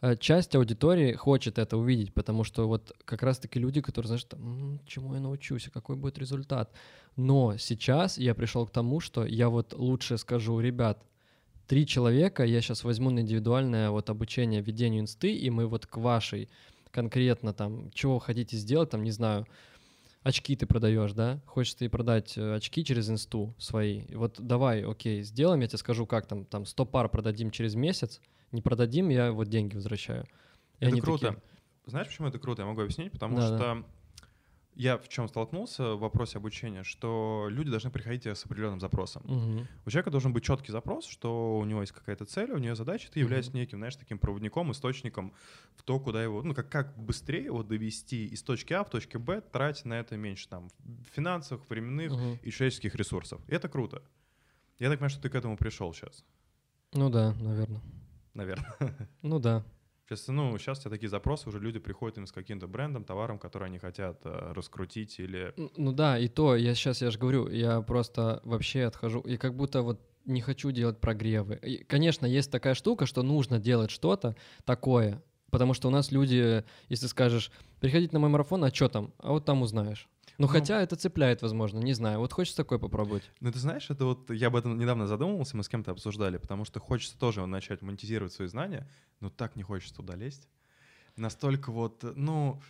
э, 0.01 0.15
часть 0.17 0.55
аудитории 0.55 1.13
хочет 1.13 1.57
это 1.57 1.77
увидеть, 1.77 2.13
потому 2.13 2.43
что 2.43 2.67
вот 2.67 2.95
как 3.05 3.23
раз-таки 3.23 3.59
люди, 3.59 3.81
которые, 3.81 4.07
знаешь, 4.07 4.23
там, 4.23 4.79
чему 4.85 5.13
я 5.15 5.19
научусь, 5.19 5.67
а 5.67 5.71
какой 5.71 5.95
будет 5.95 6.17
результат. 6.17 6.71
Но 7.15 7.57
сейчас 7.57 8.17
я 8.17 8.33
пришел 8.35 8.65
к 8.65 8.71
тому, 8.71 8.99
что 8.99 9.25
я 9.25 9.49
вот 9.49 9.73
лучше 9.73 10.17
скажу, 10.17 10.59
ребят, 10.59 11.03
три 11.67 11.85
человека, 11.85 12.43
я 12.43 12.61
сейчас 12.61 12.83
возьму 12.83 13.11
на 13.11 13.19
индивидуальное 13.19 13.91
вот 13.91 14.09
обучение 14.09 14.61
ведению 14.61 15.01
инсты, 15.01 15.31
и 15.31 15.49
мы 15.49 15.67
вот 15.67 15.85
к 15.85 15.97
вашей 15.97 16.49
конкретно 16.91 17.53
там, 17.53 17.91
чего 17.91 18.19
хотите 18.19 18.57
сделать, 18.57 18.89
там, 18.89 19.03
не 19.03 19.11
знаю, 19.11 19.45
очки 20.23 20.55
ты 20.55 20.65
продаешь, 20.65 21.13
да? 21.13 21.41
Хочешь 21.45 21.75
ты 21.75 21.89
продать 21.89 22.37
э, 22.37 22.55
очки 22.55 22.83
через 22.83 23.09
инсту 23.09 23.55
свои. 23.57 24.01
И 24.01 24.15
вот 24.15 24.35
давай, 24.39 24.83
окей, 24.83 25.23
сделаем, 25.23 25.61
я 25.61 25.67
тебе 25.67 25.77
скажу, 25.77 26.05
как 26.05 26.25
там, 26.25 26.45
там 26.45 26.65
100 26.65 26.85
пар 26.85 27.09
продадим 27.09 27.51
через 27.51 27.75
месяц. 27.75 28.21
Не 28.51 28.61
продадим, 28.61 29.09
я 29.09 29.31
вот 29.31 29.47
деньги 29.47 29.75
возвращаю. 29.75 30.25
И 30.79 30.85
это 30.85 30.97
круто. 31.01 31.27
Такие... 31.27 31.43
Знаешь, 31.85 32.07
почему 32.07 32.27
это 32.27 32.39
круто? 32.39 32.61
Я 32.61 32.67
могу 32.67 32.81
объяснить, 32.81 33.11
потому 33.11 33.37
да, 33.37 33.47
что 33.47 33.57
да 33.57 33.83
я 34.79 34.97
в 34.97 35.09
чем 35.09 35.27
столкнулся 35.27 35.95
в 35.95 35.99
вопросе 35.99 36.37
обучения, 36.37 36.83
что 36.83 37.47
люди 37.49 37.69
должны 37.69 37.91
приходить 37.91 38.25
с 38.25 38.45
определенным 38.45 38.79
запросом. 38.79 39.23
Угу. 39.25 39.67
У 39.85 39.89
человека 39.89 40.09
должен 40.09 40.31
быть 40.31 40.45
четкий 40.45 40.71
запрос, 40.71 41.05
что 41.05 41.59
у 41.59 41.65
него 41.65 41.81
есть 41.81 41.91
какая-то 41.91 42.23
цель, 42.23 42.51
у 42.53 42.57
него 42.57 42.75
задача, 42.75 43.11
ты 43.11 43.19
являешься 43.19 43.51
неким, 43.51 43.79
знаешь, 43.79 43.97
таким 43.97 44.19
проводником, 44.19 44.71
источником 44.71 45.33
в 45.75 45.83
то, 45.83 45.99
куда 45.99 46.23
его, 46.23 46.41
ну, 46.43 46.53
как, 46.55 46.69
как 46.69 46.97
быстрее 46.97 47.43
его 47.43 47.61
довести 47.61 48.27
из 48.27 48.41
точки 48.41 48.71
А 48.71 48.85
в 48.85 48.89
точке 48.89 49.17
Б, 49.17 49.41
тратить 49.41 49.83
на 49.83 49.99
это 49.99 50.15
меньше 50.15 50.47
там 50.47 50.69
финансовых, 51.13 51.69
временных 51.69 52.13
угу. 52.13 52.39
и 52.41 52.49
человеческих 52.49 52.95
ресурсов. 52.95 53.41
И 53.49 53.53
это 53.53 53.67
круто. 53.67 54.01
Я 54.79 54.87
так 54.87 54.99
понимаю, 54.99 55.09
что 55.09 55.21
ты 55.21 55.29
к 55.29 55.35
этому 55.35 55.57
пришел 55.57 55.93
сейчас. 55.93 56.23
Ну 56.93 57.09
да, 57.09 57.33
наверное. 57.33 57.81
Наверное. 58.33 58.77
Ну 59.23 59.39
да. 59.39 59.65
Сейчас, 60.09 60.27
ну, 60.27 60.57
сейчас 60.57 60.79
у 60.79 60.81
тебя 60.81 60.91
такие 60.91 61.07
запросы, 61.07 61.47
уже 61.49 61.59
люди 61.59 61.77
приходят 61.77 62.17
им 62.17 62.25
с 62.25 62.31
каким-то 62.31 62.67
брендом, 62.67 63.03
товаром, 63.03 63.37
который 63.37 63.67
они 63.67 63.77
хотят 63.77 64.19
э, 64.23 64.53
раскрутить 64.55 65.19
или... 65.19 65.53
Ну 65.77 65.91
да, 65.91 66.17
и 66.17 66.27
то, 66.27 66.55
я 66.55 66.73
сейчас, 66.73 67.03
я 67.03 67.11
же 67.11 67.19
говорю, 67.19 67.47
я 67.47 67.81
просто 67.81 68.41
вообще 68.43 68.85
отхожу, 68.85 69.19
и 69.19 69.37
как 69.37 69.55
будто 69.55 69.83
вот 69.83 70.01
не 70.25 70.41
хочу 70.41 70.71
делать 70.71 70.99
прогревы. 70.99 71.59
И, 71.61 71.83
конечно, 71.83 72.25
есть 72.25 72.49
такая 72.49 72.73
штука, 72.73 73.05
что 73.05 73.21
нужно 73.21 73.59
делать 73.59 73.91
что-то 73.91 74.35
такое, 74.65 75.21
потому 75.51 75.75
что 75.75 75.89
у 75.89 75.91
нас 75.91 76.11
люди, 76.11 76.63
если 76.87 77.05
скажешь, 77.05 77.51
приходите 77.79 78.13
на 78.13 78.19
мой 78.19 78.31
марафон, 78.31 78.63
а 78.63 78.73
что 78.73 78.89
там? 78.89 79.13
А 79.19 79.29
вот 79.29 79.45
там 79.45 79.61
узнаешь. 79.61 80.09
Ну, 80.39 80.47
ну, 80.47 80.53
хотя 80.53 80.81
это 80.81 80.95
цепляет, 80.95 81.41
возможно, 81.41 81.79
не 81.79 81.91
знаю. 81.93 82.19
Вот 82.19 82.31
хочется 82.31 82.55
такое 82.55 82.79
попробовать. 82.79 83.29
Ну, 83.41 83.51
ты 83.51 83.59
знаешь, 83.59 83.89
это 83.89 84.05
вот 84.05 84.31
я 84.31 84.47
об 84.47 84.55
этом 84.55 84.79
недавно 84.79 85.05
задумывался, 85.05 85.57
мы 85.57 85.63
с 85.63 85.69
кем-то 85.69 85.91
обсуждали, 85.91 86.37
потому 86.37 86.63
что 86.63 86.79
хочется 86.79 87.19
тоже 87.19 87.45
начать 87.45 87.81
монетизировать 87.81 88.31
свои 88.31 88.47
знания, 88.47 88.89
но 89.19 89.29
так 89.29 89.57
не 89.57 89.63
хочется 89.63 89.95
туда 89.95 90.15
лезть. 90.15 90.47
Настолько 91.17 91.71
вот, 91.71 92.03
ну... 92.15 92.61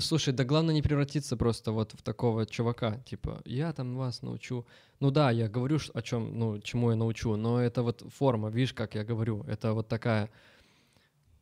Слушай, 0.00 0.32
да 0.32 0.44
главное 0.44 0.72
не 0.72 0.82
превратиться 0.82 1.36
просто 1.36 1.72
вот 1.72 1.92
в 1.94 2.02
такого 2.02 2.46
чувака, 2.46 2.98
типа, 2.98 3.42
я 3.44 3.72
там 3.72 3.96
вас 3.96 4.22
научу. 4.22 4.64
Ну 5.00 5.10
да, 5.10 5.32
я 5.32 5.48
говорю 5.48 5.80
о 5.92 6.02
чем, 6.02 6.38
ну, 6.38 6.60
чему 6.60 6.90
я 6.90 6.96
научу, 6.96 7.34
но 7.34 7.60
это 7.60 7.82
вот 7.82 8.04
форма, 8.14 8.48
видишь, 8.48 8.72
как 8.72 8.94
я 8.94 9.02
говорю, 9.02 9.42
это 9.48 9.72
вот 9.72 9.88
такая 9.88 10.30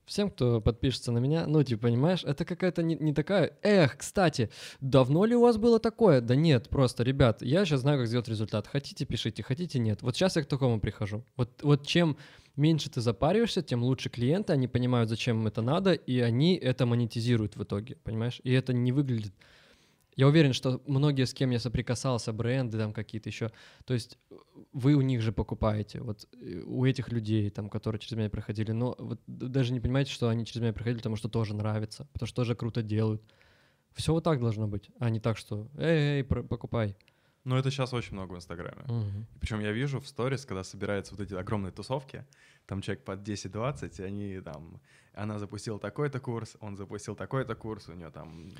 всем, 0.06 0.30
кто 0.30 0.60
подпишется 0.60 1.12
на 1.12 1.18
меня, 1.18 1.46
ну, 1.46 1.62
типа, 1.62 1.82
понимаешь, 1.82 2.24
это 2.24 2.44
какая-то 2.44 2.82
не, 2.82 2.94
не 2.96 3.12
такая, 3.12 3.58
эх, 3.62 3.98
кстати, 3.98 4.50
давно 4.80 5.24
ли 5.24 5.34
у 5.34 5.42
вас 5.42 5.56
было 5.56 5.78
такое? 5.78 6.20
Да 6.20 6.36
нет, 6.36 6.68
просто, 6.68 7.02
ребят, 7.02 7.42
я 7.42 7.64
сейчас 7.64 7.80
знаю, 7.80 7.98
как 7.98 8.06
сделать 8.06 8.28
результат. 8.28 8.66
Хотите, 8.66 9.04
пишите, 9.04 9.42
хотите, 9.42 9.78
нет. 9.78 10.02
Вот 10.02 10.16
сейчас 10.16 10.36
я 10.36 10.42
к 10.42 10.46
такому 10.46 10.80
прихожу. 10.80 11.24
Вот, 11.36 11.60
вот 11.62 11.86
чем 11.86 12.16
меньше 12.54 12.88
ты 12.88 13.00
запариваешься, 13.00 13.62
тем 13.62 13.82
лучше 13.82 14.08
клиенты, 14.08 14.52
они 14.52 14.68
понимают, 14.68 15.10
зачем 15.10 15.40
им 15.40 15.46
это 15.46 15.60
надо, 15.60 15.92
и 15.92 16.20
они 16.20 16.54
это 16.54 16.86
монетизируют 16.86 17.56
в 17.56 17.62
итоге, 17.62 17.96
понимаешь? 17.96 18.40
И 18.44 18.52
это 18.52 18.72
не 18.72 18.92
выглядит 18.92 19.34
я 20.16 20.26
уверен, 20.26 20.54
что 20.54 20.82
многие, 20.86 21.26
с 21.26 21.34
кем 21.34 21.50
я 21.50 21.58
соприкасался, 21.58 22.32
бренды 22.32 22.78
там 22.78 22.92
какие-то 22.92 23.28
еще, 23.28 23.52
то 23.84 23.94
есть 23.94 24.18
вы 24.72 24.94
у 24.94 25.02
них 25.02 25.20
же 25.20 25.30
покупаете, 25.30 26.00
вот 26.00 26.26
э, 26.40 26.62
у 26.64 26.86
этих 26.86 27.10
людей, 27.10 27.50
там, 27.50 27.68
которые 27.68 28.00
через 28.00 28.16
меня 28.16 28.30
проходили, 28.30 28.72
но 28.72 28.96
вот 28.98 29.20
даже 29.26 29.74
не 29.74 29.80
понимаете, 29.80 30.12
что 30.12 30.28
они 30.28 30.46
через 30.46 30.62
меня 30.62 30.72
проходили, 30.72 30.98
потому 30.98 31.16
что 31.16 31.28
тоже 31.28 31.54
нравится, 31.54 32.08
потому 32.14 32.26
что 32.26 32.36
тоже 32.36 32.54
круто 32.54 32.82
делают. 32.82 33.22
Все 33.94 34.12
вот 34.12 34.24
так 34.24 34.40
должно 34.40 34.66
быть, 34.66 34.90
а 34.98 35.10
не 35.10 35.20
так, 35.20 35.36
что 35.36 35.68
«эй, 35.76 36.18
эй, 36.18 36.24
покупай». 36.24 36.96
Но 37.46 37.56
это 37.56 37.70
сейчас 37.70 37.92
очень 37.92 38.14
много 38.14 38.32
в 38.32 38.36
Инстаграме. 38.36 38.82
Мгм. 38.88 39.26
Причем 39.38 39.60
я 39.60 39.70
вижу 39.70 40.00
в 40.00 40.08
сторис, 40.08 40.44
когда 40.44 40.64
собираются 40.64 41.14
вот 41.14 41.20
эти 41.20 41.32
огромные 41.32 41.70
тусовки, 41.70 42.24
там 42.66 42.82
человек 42.82 43.04
под 43.04 43.20
10-20, 43.20 44.00
и 44.00 44.02
они 44.02 44.40
там, 44.40 44.80
она 45.14 45.38
запустила 45.38 45.78
такой-то 45.78 46.18
курс, 46.18 46.56
он 46.58 46.76
запустил 46.76 47.14
такой-то 47.14 47.54
курс, 47.54 47.88
у 47.88 47.92
нее 47.92 48.10
там... 48.10 48.50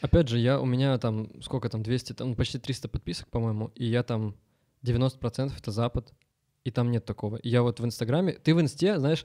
Опять 0.00 0.28
же, 0.28 0.38
я, 0.38 0.60
у 0.60 0.64
меня 0.64 0.96
там, 0.98 1.28
сколько 1.42 1.68
там, 1.68 1.82
200, 1.82 2.12
там, 2.12 2.28
ну, 2.28 2.34
почти 2.36 2.60
300 2.60 2.88
подписок, 2.88 3.28
по-моему, 3.30 3.72
и 3.74 3.84
я 3.84 4.04
там 4.04 4.36
90% 4.84 5.52
это 5.58 5.70
Запад, 5.72 6.14
и 6.66 6.70
там 6.70 6.90
нет 6.90 7.04
такого. 7.04 7.36
И 7.36 7.48
я 7.48 7.62
вот 7.62 7.80
в 7.80 7.84
Инстаграме, 7.84 8.32
ты 8.32 8.54
в 8.54 8.60
Инсте, 8.60 8.98
знаешь, 8.98 9.24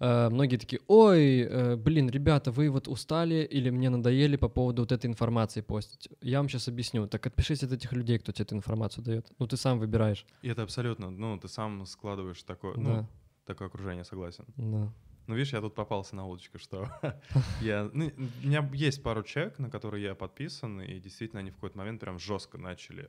э, 0.00 0.28
многие 0.28 0.58
такие, 0.58 0.80
ой, 0.88 1.40
э, 1.40 1.76
блин, 1.76 2.10
ребята, 2.10 2.50
вы 2.50 2.68
вот 2.68 2.88
устали 2.88 3.48
или 3.54 3.70
мне 3.70 3.88
надоели 3.90 4.36
по 4.36 4.48
поводу 4.48 4.82
вот 4.82 4.92
этой 4.92 5.06
информации 5.06 5.62
постить. 5.62 6.08
Я 6.20 6.38
вам 6.38 6.48
сейчас 6.48 6.68
объясню. 6.68 7.06
Так 7.06 7.26
отпишись 7.26 7.62
от 7.62 7.72
этих 7.72 7.92
людей, 7.92 8.18
кто 8.18 8.32
тебе 8.32 8.44
эту 8.44 8.56
информацию 8.56 9.04
дает. 9.04 9.26
Ну, 9.38 9.46
ты 9.46 9.56
сам 9.56 9.78
выбираешь. 9.78 10.26
И 10.42 10.48
это 10.48 10.62
абсолютно, 10.62 11.10
ну, 11.10 11.38
ты 11.38 11.48
сам 11.48 11.86
складываешь 11.86 12.42
такое, 12.42 12.74
Да, 12.74 12.80
ну, 12.80 13.06
такое 13.46 13.68
окружение, 13.68 14.04
согласен. 14.04 14.44
да. 14.56 14.92
Ну, 15.28 15.36
видишь, 15.36 15.52
я 15.52 15.60
тут 15.60 15.74
попался 15.74 16.16
на 16.16 16.26
удочку, 16.26 16.58
что 16.58 16.88
я... 17.62 17.88
Ну, 17.92 18.10
у 18.42 18.46
меня 18.46 18.68
есть 18.74 19.02
пару 19.02 19.22
человек, 19.22 19.58
на 19.60 19.70
которые 19.70 20.02
я 20.02 20.14
подписан, 20.14 20.80
и 20.82 20.98
действительно 21.00 21.40
они 21.40 21.50
в 21.50 21.54
какой-то 21.54 21.78
момент 21.78 22.00
прям 22.00 22.18
жестко 22.18 22.58
начали 22.58 23.08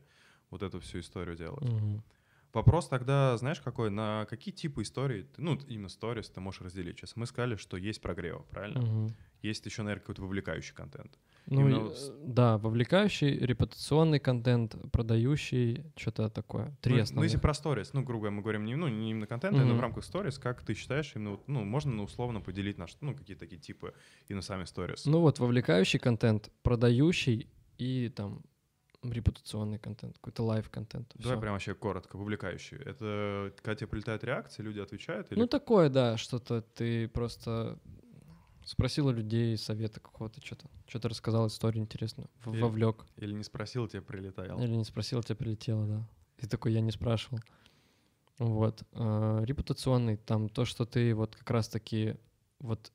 вот 0.52 0.62
эту 0.62 0.80
всю 0.80 1.00
историю 1.00 1.36
делать. 1.36 1.68
Вопрос 2.54 2.88
тогда, 2.88 3.36
знаешь, 3.38 3.60
какой? 3.62 3.90
На 3.90 4.26
какие 4.30 4.54
типы 4.54 4.84
историй, 4.84 5.28
ну, 5.38 5.60
именно 5.68 5.90
сторис 5.90 6.30
ты 6.30 6.40
можешь 6.40 6.62
разделить? 6.62 6.98
Сейчас 6.98 7.16
мы 7.16 7.26
сказали, 7.26 7.56
что 7.56 7.78
есть 7.78 8.00
прогрев, 8.00 8.46
правильно? 8.46 8.82
Мгм. 8.82 9.16
Есть 9.42 9.66
еще, 9.66 9.82
наверное, 9.82 10.02
какой-то 10.02 10.22
вовлекающий 10.22 10.74
контент. 10.76 11.18
Ну, 11.48 11.62
Именно 11.62 11.88
и, 11.88 11.92
э, 11.92 12.12
да, 12.26 12.58
вовлекающий, 12.58 13.38
репутационный 13.40 14.20
контент, 14.20 14.76
продающий, 14.92 15.84
что-то 15.98 16.30
такое. 16.30 16.78
Три 16.82 16.94
ну, 16.94 16.98
ну, 16.98 17.04
основных. 17.04 17.24
если 17.26 17.42
про 17.42 17.54
сторис, 17.54 17.92
ну, 17.94 18.04
грубо 18.04 18.30
мы 18.30 18.42
говорим 18.42 18.66
не, 18.66 18.76
ну, 18.76 18.88
не 18.88 19.10
именно 19.12 19.28
контент, 19.28 19.58
а 19.58 19.66
Мгм. 19.66 19.76
в 19.76 19.82
рамках 19.82 20.06
сторис, 20.06 20.38
как 20.38 20.62
ты 20.62 20.76
считаешь, 20.76 21.12
именно, 21.16 21.40
ну, 21.48 21.66
можно 21.66 21.92
ну, 21.92 22.04
условно 22.04 22.40
поделить 22.40 22.78
наш, 22.78 22.96
ну, 23.02 23.16
какие-то 23.16 23.42
такие 23.42 23.60
типы 23.60 23.94
и 24.28 24.34
на 24.34 24.42
сами 24.42 24.66
сторис? 24.66 25.06
Ну 25.06 25.20
вот, 25.20 25.40
вовлекающий 25.40 26.00
контент, 26.00 26.52
продающий 26.62 27.50
и 27.78 28.10
там 28.16 28.44
репутационный 29.04 29.80
контент, 29.80 30.16
какой-то 30.18 30.44
live-контент. 30.44 31.12
Давай 31.16 31.40
прям 31.40 31.54
вообще 31.54 31.74
коротко, 31.74 32.18
вовлекающий. 32.18 32.78
Это 32.78 33.54
когда 33.58 33.76
тебе 33.76 33.88
прилетают 33.88 34.24
реакции, 34.24 34.62
люди 34.62 34.80
отвечают? 34.80 35.32
Или... 35.32 35.40
Ну 35.40 35.48
такое, 35.48 35.90
да, 35.90 36.18
что-то 36.18 36.62
ты 36.62 37.08
просто 37.08 37.80
спросил 38.66 39.08
у 39.08 39.12
людей 39.12 39.58
совета 39.58 40.00
какого-то, 40.00 40.44
что-то, 40.46 40.68
что-то 40.88 41.10
рассказал 41.10 41.48
историю 41.48 41.84
интересную, 41.84 42.30
Или- 42.46 42.62
вовлек. 42.62 43.06
Или 43.18 43.34
не 43.34 43.44
спросил, 43.44 43.88
тебе 43.88 44.02
прилетал? 44.02 44.62
Или 44.62 44.76
не 44.76 44.86
спросил, 44.86 45.22
тебе 45.24 45.36
прилетело, 45.36 45.86
да. 45.86 46.10
И 46.38 46.48
такой, 46.48 46.74
я 46.74 46.82
не 46.82 46.92
спрашивал. 46.92 47.40
Вот. 48.40 48.84
а, 48.94 49.44
Репутационный, 49.44 50.18
там 50.18 50.50
то, 50.50 50.66
что 50.66 50.86
ты 50.86 51.14
вот 51.14 51.36
как 51.36 51.50
раз-таки, 51.52 52.18
вот 52.60 52.92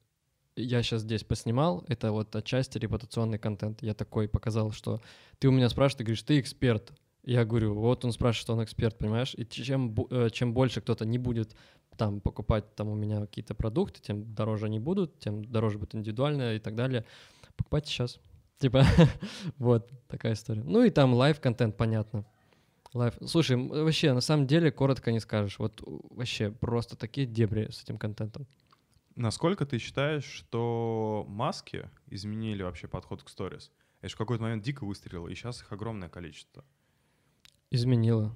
я 0.58 0.82
сейчас 0.82 1.02
здесь 1.02 1.24
поснимал, 1.24 1.84
это 1.88 2.12
вот 2.12 2.34
отчасти 2.34 2.78
репутационный 2.78 3.38
контент. 3.38 3.82
Я 3.82 3.94
такой 3.94 4.28
показал, 4.28 4.72
что 4.72 5.00
ты 5.38 5.48
у 5.48 5.52
меня 5.52 5.68
спрашиваешь, 5.68 5.98
ты 5.98 6.04
говоришь, 6.04 6.22
ты 6.22 6.40
эксперт. 6.40 6.92
Я 7.24 7.44
говорю, 7.44 7.74
вот 7.74 8.04
он 8.04 8.12
спрашивает, 8.12 8.42
что 8.42 8.52
он 8.54 8.64
эксперт, 8.64 8.96
понимаешь? 8.96 9.34
И 9.36 9.44
чем, 9.44 9.94
э, 10.10 10.30
чем 10.30 10.54
больше 10.54 10.80
кто-то 10.80 11.04
не 11.04 11.18
будет 11.18 11.54
там 11.96 12.20
покупать 12.20 12.74
там 12.74 12.88
у 12.88 12.94
меня 12.94 13.20
какие-то 13.20 13.54
продукты, 13.54 14.00
тем 14.00 14.34
дороже 14.34 14.66
они 14.66 14.78
будут, 14.78 15.18
тем 15.18 15.44
дороже 15.44 15.78
будет 15.78 15.94
индивидуально 15.94 16.54
и 16.54 16.58
так 16.58 16.74
далее. 16.74 17.04
Покупайте 17.56 17.90
сейчас. 17.90 18.20
Типа, 18.58 18.84
вот 19.58 19.90
такая 20.08 20.32
история. 20.32 20.62
Ну 20.62 20.82
и 20.82 20.90
там 20.90 21.14
live-контент, 21.14 21.76
понятно. 21.76 22.24
Live. 22.94 23.14
Слушай, 23.26 23.56
вообще, 23.56 24.12
на 24.12 24.20
самом 24.20 24.46
деле, 24.46 24.70
коротко 24.70 25.12
не 25.12 25.20
скажешь. 25.20 25.58
Вот 25.58 25.82
вообще 25.84 26.50
просто 26.50 26.96
такие 26.96 27.26
дебри 27.26 27.68
с 27.70 27.82
этим 27.82 27.98
контентом. 27.98 28.46
Насколько 29.18 29.66
ты 29.66 29.78
считаешь, 29.78 30.22
что 30.22 31.26
маски 31.28 31.90
изменили 32.06 32.62
вообще 32.62 32.86
подход 32.86 33.24
к 33.24 33.28
сторис? 33.28 33.72
Это 33.98 34.10
же 34.10 34.14
в 34.14 34.18
какой-то 34.18 34.44
момент 34.44 34.62
дико 34.62 34.86
выстрелило, 34.86 35.26
и 35.26 35.34
сейчас 35.34 35.60
их 35.60 35.72
огромное 35.72 36.08
количество. 36.08 36.64
Изменило. 37.72 38.32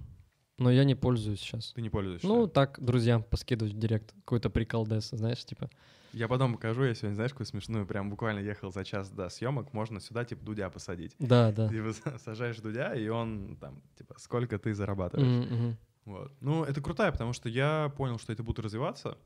Но 0.58 0.72
я 0.72 0.82
не 0.82 0.96
пользуюсь 0.96 1.38
сейчас. 1.38 1.72
Ты 1.72 1.82
не 1.82 1.88
пользуешься? 1.88 2.26
Ну, 2.26 2.48
так, 2.48 2.82
друзьям 2.82 3.22
поскидывать 3.22 3.74
в 3.74 3.78
директ. 3.78 4.12
Какой-то 4.24 4.50
прикол 4.50 4.84
знаешь, 4.86 5.44
типа. 5.44 5.70
Я 6.12 6.26
потом 6.26 6.54
покажу, 6.54 6.82
я 6.82 6.94
сегодня, 6.96 7.14
знаешь, 7.14 7.30
какую 7.30 7.46
смешную, 7.46 7.86
прям 7.86 8.10
буквально 8.10 8.40
ехал 8.40 8.72
за 8.72 8.84
час 8.84 9.08
до 9.08 9.28
съемок, 9.28 9.72
можно 9.72 10.00
сюда, 10.00 10.24
типа, 10.24 10.44
Дудя 10.44 10.68
посадить. 10.68 11.14
Да, 11.20 11.52
да. 11.52 11.68
Типа, 11.68 12.18
сажаешь 12.18 12.58
Дудя, 12.58 12.92
и 12.94 13.06
он 13.06 13.56
там, 13.60 13.80
типа, 13.96 14.16
сколько 14.18 14.58
ты 14.58 14.74
зарабатываешь. 14.74 15.46
Мгм. 15.48 15.78
Вот. 16.06 16.32
Ну, 16.40 16.64
это 16.64 16.80
крутая, 16.80 17.12
потому 17.12 17.32
что 17.32 17.48
я 17.48 17.94
понял, 17.96 18.18
что 18.18 18.32
это 18.32 18.42
будет 18.42 18.58
развиваться. 18.58 19.16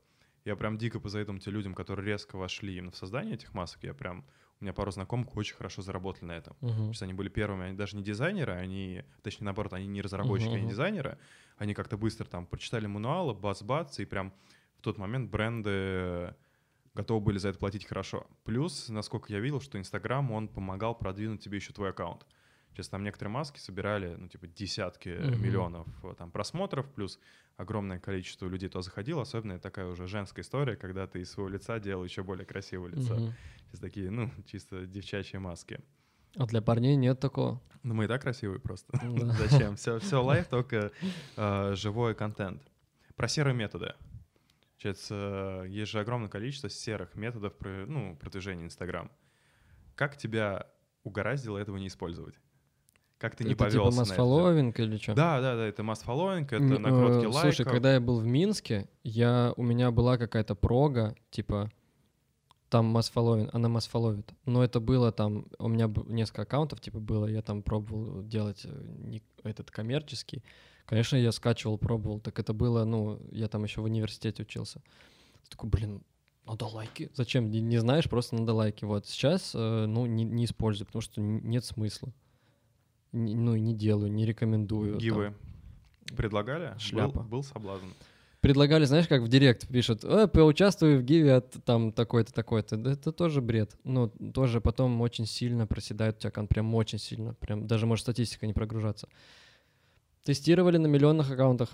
Я 0.46 0.54
прям 0.54 0.78
дико 0.78 1.00
позавидовал 1.00 1.40
тем 1.40 1.52
людям, 1.52 1.74
которые 1.74 2.06
резко 2.06 2.36
вошли 2.36 2.76
именно 2.76 2.92
в 2.92 2.96
создание 2.96 3.34
этих 3.34 3.52
масок. 3.52 3.82
Я 3.82 3.94
прям... 3.94 4.24
У 4.60 4.64
меня 4.64 4.72
пару 4.72 4.92
знакомых 4.92 5.36
очень 5.36 5.56
хорошо 5.56 5.82
заработали 5.82 6.26
на 6.26 6.32
этом. 6.32 6.56
Мгм. 6.60 6.70
Потому 6.70 6.92
что 6.92 7.04
они 7.04 7.14
были 7.14 7.28
первыми, 7.28 7.64
они 7.64 7.76
даже 7.76 7.96
не 7.96 8.02
дизайнеры, 8.04 8.52
они, 8.52 9.04
точнее, 9.22 9.44
наоборот, 9.44 9.72
они 9.72 9.88
не 9.88 10.00
разработчики, 10.00 10.48
Мгм, 10.48 10.58
они 10.58 10.68
дизайнеры. 10.68 11.18
Они 11.58 11.74
как-то 11.74 11.98
быстро 11.98 12.26
там 12.26 12.46
прочитали 12.46 12.86
мануалы, 12.86 13.34
бац-бац, 13.34 13.98
и 13.98 14.04
прям 14.04 14.32
в 14.78 14.82
тот 14.82 14.98
момент 14.98 15.30
бренды 15.30 16.34
готовы 16.94 17.20
были 17.20 17.38
за 17.38 17.48
это 17.48 17.58
платить 17.58 17.84
хорошо. 17.84 18.26
Плюс, 18.44 18.88
насколько 18.88 19.32
я 19.32 19.40
видел, 19.40 19.60
что 19.60 19.78
Инстаграм, 19.78 20.30
он 20.30 20.46
помогал 20.46 20.96
продвинуть 20.96 21.42
тебе 21.42 21.56
еще 21.56 21.72
твой 21.72 21.90
аккаунт. 21.90 22.24
Сейчас 22.76 22.90
там 22.90 23.02
некоторые 23.04 23.32
маски 23.32 23.58
собирали, 23.58 24.16
ну, 24.18 24.28
типа, 24.28 24.46
десятки 24.48 25.08
Мгм. 25.08 25.42
миллионов 25.42 25.86
э, 26.04 26.14
там 26.18 26.30
просмотров, 26.30 26.86
плюс 26.92 27.18
огромное 27.56 27.98
количество 27.98 28.46
людей 28.48 28.68
туда 28.68 28.82
заходило. 28.82 29.22
Особенно 29.22 29.58
такая 29.58 29.86
уже 29.86 30.06
женская 30.06 30.42
история, 30.42 30.76
когда 30.76 31.06
ты 31.06 31.20
из 31.20 31.30
своего 31.30 31.48
лица 31.48 31.80
делал 31.80 32.04
еще 32.04 32.22
более 32.22 32.44
красивое 32.44 32.90
лицо. 32.90 33.14
Мгм. 33.14 33.32
Сейчас 33.64 33.80
такие, 33.80 34.10
ну, 34.10 34.30
чисто 34.46 34.84
девчачьи 34.84 35.38
маски. 35.38 35.80
А 36.36 36.44
для 36.44 36.60
парней 36.60 36.96
нет 36.96 37.18
такого. 37.18 37.62
Ну, 37.82 37.94
мы 37.94 38.04
и 38.04 38.08
так 38.08 38.20
красивые 38.20 38.60
просто. 38.60 38.92
Да. 38.92 39.32
Зачем? 39.48 39.76
Все, 39.76 39.98
все 39.98 40.22
live, 40.22 40.46
только 40.48 40.92
э, 41.38 41.74
живой 41.76 42.14
контент. 42.14 42.60
Про 43.14 43.26
серые 43.26 43.54
методы. 43.54 43.94
Сейчас 44.76 45.10
есть 45.66 45.90
же 45.92 46.00
огромное 46.00 46.28
количество 46.28 46.68
серых 46.68 47.14
методов 47.14 47.56
про, 47.56 47.86
ну, 47.86 48.14
продвижения 48.16 48.66
Инстаграм. 48.66 49.10
Как 49.94 50.18
тебя 50.18 50.66
угораздило 51.04 51.56
этого 51.56 51.78
не 51.78 51.86
использовать? 51.86 52.34
Как 53.18 53.34
ты 53.34 53.44
не 53.44 53.50
это 53.52 53.64
типа 53.64 53.70
повелся 53.70 53.88
это? 54.02 54.08
масс-фолловинг 54.10 54.78
или 54.80 54.96
что? 54.98 55.14
Да, 55.14 55.40
да, 55.40 55.56
да, 55.56 55.64
это 55.66 55.82
масс-фолловинг, 55.82 56.52
это 56.52 56.64
накрутки 56.78 57.24
лайков. 57.24 57.40
Слушай, 57.40 57.64
когда 57.64 57.94
я 57.94 58.00
был 58.00 58.20
в 58.20 58.26
Минске, 58.26 58.88
я, 59.04 59.54
у 59.56 59.62
меня 59.62 59.90
была 59.90 60.18
какая-то 60.18 60.54
прога, 60.54 61.14
типа, 61.30 61.70
там 62.68 62.86
масс-фолловинг, 62.86 63.54
она 63.54 63.68
масс-фолловит. 63.68 64.34
Но 64.44 64.62
это 64.62 64.80
было 64.80 65.12
там, 65.12 65.46
у 65.58 65.68
меня 65.68 65.90
несколько 66.06 66.42
аккаунтов, 66.42 66.80
типа, 66.80 66.98
было, 67.00 67.26
я 67.26 67.40
там 67.40 67.62
пробовал 67.62 68.22
делать 68.22 68.62
э, 68.64 68.84
не- 68.98 69.22
этот 69.44 69.70
коммерческий. 69.70 70.42
Конечно, 70.84 71.16
я 71.16 71.32
скачивал, 71.32 71.78
пробовал, 71.78 72.20
так 72.20 72.38
это 72.38 72.52
было, 72.52 72.84
ну, 72.84 73.18
я 73.30 73.48
там 73.48 73.64
еще 73.64 73.80
в 73.80 73.84
университете 73.84 74.42
учился. 74.42 74.82
Такой, 75.48 75.70
блин, 75.70 76.02
надо 76.44 76.66
лайки. 76.66 77.10
Зачем? 77.14 77.50
Не, 77.50 77.60
не 77.60 77.78
знаешь, 77.78 78.10
просто 78.10 78.36
надо 78.36 78.52
лайки. 78.52 78.84
Вот 78.84 79.06
сейчас, 79.06 79.52
э, 79.54 79.86
ну, 79.86 80.04
не, 80.06 80.24
не 80.24 80.44
использую, 80.44 80.86
потому 80.86 81.00
что 81.02 81.20
нет 81.20 81.64
смысла. 81.64 82.12
Ну, 83.12 83.54
и 83.54 83.60
не 83.60 83.74
делаю, 83.74 84.12
не 84.12 84.26
рекомендую. 84.26 84.92
там. 84.92 84.98
Гивы 85.00 85.34
предлагали? 86.16 86.70
Был- 86.72 86.78
Шляпа. 86.78 87.20
Был, 87.22 87.42
соблазн. 87.42 87.86
Предлагали, 88.40 88.84
знаешь, 88.84 89.08
как 89.08 89.22
в 89.22 89.28
директ 89.28 89.66
пишут, 89.66 90.04
э, 90.04 90.28
поучаствуй 90.28 90.98
в 90.98 91.02
гиве 91.02 91.34
от 91.34 91.50
там 91.64 91.90
такой-то, 91.92 92.32
такой-то. 92.32 92.76
Да 92.76 92.92
это 92.92 93.10
тоже 93.10 93.40
бред. 93.40 93.76
Ну, 93.82 94.08
тоже 94.08 94.60
потом 94.60 95.00
очень 95.00 95.26
сильно 95.26 95.66
проседает 95.66 96.16
у 96.16 96.20
тебя 96.20 96.28
аккаунт, 96.28 96.48
прям 96.50 96.72
очень 96.74 96.98
сильно. 96.98 97.34
Прям 97.34 97.66
даже 97.66 97.86
может 97.86 98.02
статистика 98.02 98.46
не 98.46 98.52
прогружаться. 98.52 99.08
Тестировали 100.22 100.76
на 100.76 100.86
миллионных 100.86 101.30
аккаунтах. 101.30 101.70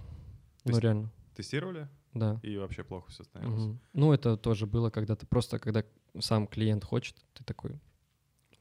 Ну, 0.64 0.72
Тест- 0.72 0.80
реально, 0.80 1.10
Тестировали? 1.34 1.88
да. 2.14 2.38
И 2.42 2.56
вообще 2.56 2.84
плохо 2.84 3.10
все 3.10 3.24
становилось. 3.24 3.64
Мгм. 3.64 3.80
Ну, 3.94 4.12
это 4.12 4.36
тоже 4.36 4.66
было, 4.66 4.90
когда 4.90 5.16
ты 5.16 5.26
просто, 5.26 5.58
когда 5.58 5.82
сам 6.20 6.46
клиент 6.46 6.84
хочет, 6.84 7.16
ты 7.34 7.44
такой, 7.44 7.72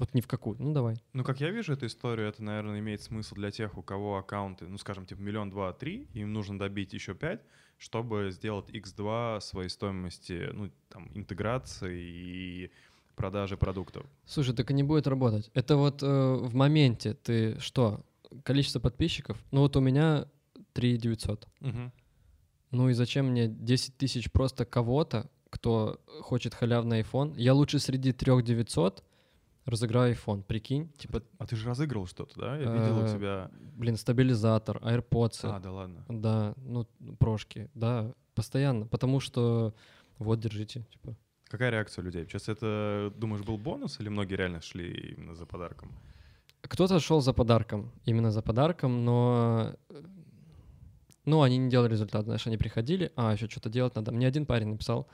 вот 0.02 0.16
ни 0.16 0.22
в 0.22 0.28
какую, 0.28 0.58
ну 0.60 0.74
давай. 0.74 0.96
Ну, 1.14 1.24
как 1.24 1.42
я 1.42 1.52
вижу 1.52 1.74
эту 1.74 1.86
историю, 1.86 2.28
это, 2.28 2.44
наверное, 2.44 2.80
имеет 2.80 3.04
смысл 3.04 3.36
для 3.36 3.52
тех, 3.52 3.78
у 3.78 3.84
кого 3.84 4.18
аккаунты, 4.18 4.68
ну, 4.68 4.80
скажем, 4.80 5.06
типа 5.06 5.22
миллион, 5.22 5.52
два, 5.52 5.74
три, 5.74 6.08
им 6.14 6.34
нужно 6.34 6.58
добить 6.58 6.92
еще 6.94 7.14
пять, 7.14 7.42
чтобы 7.78 8.32
сделать 8.32 8.68
x2 8.70 9.42
своей 9.42 9.70
стоимости, 9.70 10.50
ну, 10.54 10.72
там, 10.90 11.12
интеграции 11.14 12.02
и 12.02 12.72
продажи 13.16 13.58
продуктов. 13.58 14.04
Слушай, 14.26 14.56
так 14.56 14.72
и 14.72 14.74
не 14.74 14.82
будет 14.82 15.06
работать. 15.06 15.52
Это 15.54 15.78
вот 15.78 16.02
э, 16.02 16.08
в 16.08 16.56
моменте 16.56 17.14
ты 17.14 17.60
что, 17.60 18.04
количество 18.44 18.80
подписчиков? 18.80 19.38
Ну 19.52 19.62
вот 19.62 19.76
у 19.76 19.82
меня 19.82 20.26
3 20.74 20.98
900. 20.98 21.48
Мгм. 21.60 21.92
Ну 22.72 22.90
и 22.90 22.94
зачем 22.94 23.28
мне 23.28 23.48
10 23.48 23.98
тысяч 23.98 24.32
просто 24.32 24.66
кого-то, 24.66 25.30
кто 25.52 26.00
хочет 26.22 26.56
халявный 26.56 27.02
iPhone? 27.02 27.36
Я 27.38 27.54
лучше 27.54 27.78
среди 27.78 28.14
3 28.14 28.42
900 28.42 29.04
разыграю 29.66 30.16
iPhone, 30.16 30.44
прикинь, 30.44 30.90
типа, 30.98 31.22
А 31.38 31.46
ты 31.46 31.56
же 31.56 31.68
разыгрывал 31.68 32.08
что-то, 32.08 32.40
да? 32.40 32.58
Я 32.58 32.72
видел 32.72 32.98
у 32.98 33.04
Э, 33.06 33.16
тебя... 33.16 33.52
блин, 33.76 33.96
стабилизатор, 33.98 34.78
AirPods, 34.78 35.40
А, 35.44 35.60
да 35.60 35.72
ладно. 35.72 36.06
да, 36.10 36.54
ну, 36.58 36.86
прошки, 37.20 37.70
да, 37.74 38.14
постоянно, 38.34 38.88
потому 38.88 39.20
что 39.20 39.74
вот, 40.18 40.40
держите, 40.40 40.86
типа. 40.92 41.16
Какая 41.48 41.70
реакция 41.70 42.04
людей? 42.04 42.26
Сейчас 42.26 42.48
это, 42.50 43.12
думаешь, 43.18 43.44
был 43.44 43.58
бонус 43.58 44.00
или 44.00 44.10
многие 44.10 44.36
реально 44.36 44.62
шли 44.62 45.14
именно 45.18 45.36
за 45.36 45.46
подарком? 45.46 45.92
Кто-то 46.62 47.00
шел 47.00 47.22
за 47.22 47.34
подарком, 47.34 47.92
именно 48.06 48.32
за 48.32 48.42
подарком, 48.42 49.04
но 49.04 49.76
ну, 51.26 51.42
они 51.42 51.58
не 51.58 51.70
делали 51.70 51.92
результат, 51.92 52.26
знаешь, 52.26 52.48
они 52.48 52.58
приходили, 52.58 53.12
а, 53.16 53.34
еще 53.34 53.48
что-то 53.48 53.70
делать 53.70 53.96
надо. 53.96 54.12
Мне 54.12 54.28
один 54.28 54.46
парень 54.46 54.70
написал, 54.70 55.08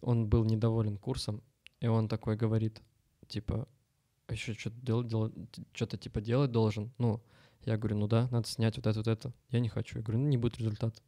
он 0.00 0.26
был 0.26 0.44
недоволен 0.44 0.96
курсом, 0.98 1.42
и 1.80 1.86
он 1.86 2.08
такой 2.08 2.36
говорит, 2.36 2.82
типа, 3.30 3.66
еще 4.28 4.54
что-то 4.54 4.76
делать, 4.80 5.06
делать, 5.06 5.32
что-то 5.72 5.96
типа 5.96 6.20
делать 6.20 6.52
должен. 6.52 6.92
Ну, 6.98 7.22
я 7.64 7.76
говорю, 7.76 7.96
ну 7.96 8.06
да, 8.06 8.28
надо 8.30 8.48
снять 8.48 8.76
вот 8.76 8.86
это, 8.86 8.98
вот 8.98 9.08
это. 9.08 9.32
Я 9.50 9.60
не 9.60 9.68
хочу. 9.68 9.98
Я 9.98 10.04
говорю, 10.04 10.20
ну 10.20 10.28
не 10.28 10.36
будет 10.36 10.58
результата. 10.58 11.00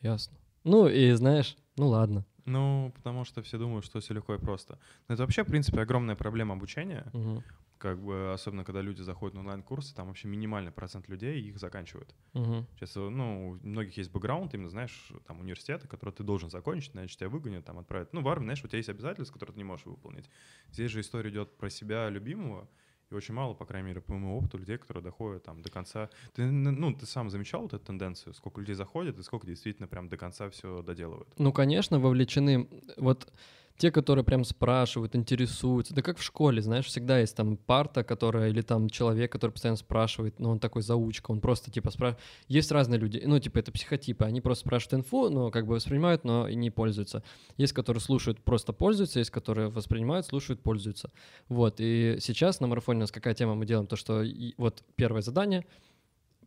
Ясно. 0.00 0.36
Ну 0.64 0.88
и 0.88 1.10
знаешь, 1.12 1.56
ну 1.76 1.88
ладно. 1.88 2.24
Ну, 2.44 2.92
потому 2.96 3.24
что 3.24 3.42
все 3.42 3.58
думают, 3.58 3.84
что 3.84 4.00
все 4.00 4.14
легко 4.14 4.34
и 4.34 4.38
просто. 4.38 4.78
Но 5.06 5.14
это 5.14 5.22
вообще, 5.22 5.42
в 5.44 5.48
принципе, 5.48 5.80
огромная 5.80 6.16
проблема 6.16 6.54
обучения. 6.54 7.06
Мгм. 7.12 7.44
Как 7.78 8.02
бы, 8.02 8.32
особенно 8.32 8.64
когда 8.64 8.80
люди 8.82 9.02
заходят 9.02 9.34
на 9.34 9.40
онлайн-курсы, 9.40 9.94
там 9.94 10.08
вообще 10.08 10.28
минимальный 10.28 10.72
процент 10.72 11.08
людей 11.08 11.40
их 11.40 11.58
заканчивают. 11.58 12.14
Мгм. 12.34 12.66
Сейчас, 12.76 12.94
ну, 12.94 13.50
у 13.62 13.66
многих 13.66 13.96
есть 13.96 14.10
бэкграунд, 14.12 14.54
именно, 14.54 14.68
знаешь, 14.70 15.12
там 15.26 15.40
университеты, 15.40 15.88
которые 15.88 16.14
ты 16.14 16.22
должен 16.22 16.48
закончить, 16.48 16.94
иначе 16.94 17.16
тебя 17.16 17.28
выгонят, 17.28 17.64
там 17.64 17.78
отправят. 17.78 18.12
Ну, 18.12 18.20
в 18.22 18.28
армии, 18.28 18.44
знаешь, 18.46 18.64
у 18.64 18.68
тебя 18.68 18.78
есть 18.78 18.88
обязательства, 18.88 19.34
которые 19.34 19.54
ты 19.54 19.58
не 19.58 19.64
можешь 19.64 19.86
выполнить. 19.86 20.30
Здесь 20.70 20.90
же 20.92 21.00
история 21.00 21.30
идет 21.30 21.56
про 21.58 21.70
себя 21.70 22.08
любимого, 22.08 22.68
и 23.10 23.14
очень 23.14 23.34
мало, 23.34 23.54
по 23.54 23.66
крайней 23.66 23.88
мере, 23.88 24.00
по 24.00 24.12
моему 24.12 24.36
опыту, 24.38 24.58
людей, 24.58 24.78
которые 24.78 25.02
доходят 25.02 25.42
там 25.44 25.62
до 25.62 25.70
конца. 25.70 26.10
Ты, 26.34 26.44
ну, 26.50 26.94
ты 26.94 27.06
сам 27.06 27.30
замечал 27.30 27.62
вот 27.62 27.72
эту 27.74 27.84
тенденцию, 27.84 28.34
сколько 28.34 28.60
людей 28.60 28.74
заходит 28.74 29.18
и 29.18 29.22
сколько 29.22 29.46
действительно 29.46 29.88
прям 29.88 30.08
до 30.08 30.16
конца 30.16 30.48
все 30.50 30.82
доделывают? 30.82 31.34
Ну, 31.38 31.52
конечно, 31.52 31.98
вовлечены 31.98 32.68
вот 32.96 33.32
те, 33.78 33.92
которые 33.92 34.24
прям 34.24 34.44
спрашивают, 34.44 35.14
интересуются. 35.14 35.94
Да 35.94 36.02
как 36.02 36.18
в 36.18 36.22
школе, 36.22 36.60
знаешь, 36.60 36.86
всегда 36.86 37.20
есть 37.20 37.36
там 37.36 37.56
парта, 37.56 38.02
которая, 38.02 38.50
или 38.50 38.60
там 38.60 38.90
человек, 38.90 39.30
который 39.30 39.52
постоянно 39.52 39.76
спрашивает, 39.76 40.40
но 40.40 40.50
он 40.50 40.58
такой 40.58 40.82
заучка, 40.82 41.30
он 41.30 41.40
просто 41.40 41.70
типа 41.70 41.90
спрашивает. 41.92 42.22
Есть 42.48 42.72
разные 42.72 42.98
люди, 42.98 43.22
ну, 43.24 43.38
типа 43.38 43.58
это 43.60 43.70
психотипы, 43.70 44.24
они 44.24 44.40
просто 44.40 44.66
спрашивают 44.66 45.04
инфу, 45.06 45.30
но 45.30 45.50
как 45.52 45.66
бы 45.66 45.74
воспринимают, 45.74 46.24
но 46.24 46.48
и 46.48 46.56
не 46.56 46.70
пользуются. 46.70 47.22
Есть, 47.56 47.72
которые 47.72 48.00
слушают, 48.00 48.40
просто 48.40 48.72
пользуются, 48.72 49.20
есть, 49.20 49.30
которые 49.30 49.68
воспринимают, 49.68 50.26
слушают, 50.26 50.60
пользуются. 50.60 51.10
Вот, 51.48 51.76
и 51.78 52.16
сейчас 52.20 52.58
на 52.58 52.66
марафоне 52.66 52.98
у 52.98 53.00
нас 53.02 53.12
какая 53.12 53.34
тема 53.34 53.54
мы 53.54 53.64
делаем? 53.64 53.86
То, 53.86 53.94
что 53.94 54.22
и- 54.22 54.54
вот 54.58 54.82
первое 54.96 55.22
задание, 55.22 55.64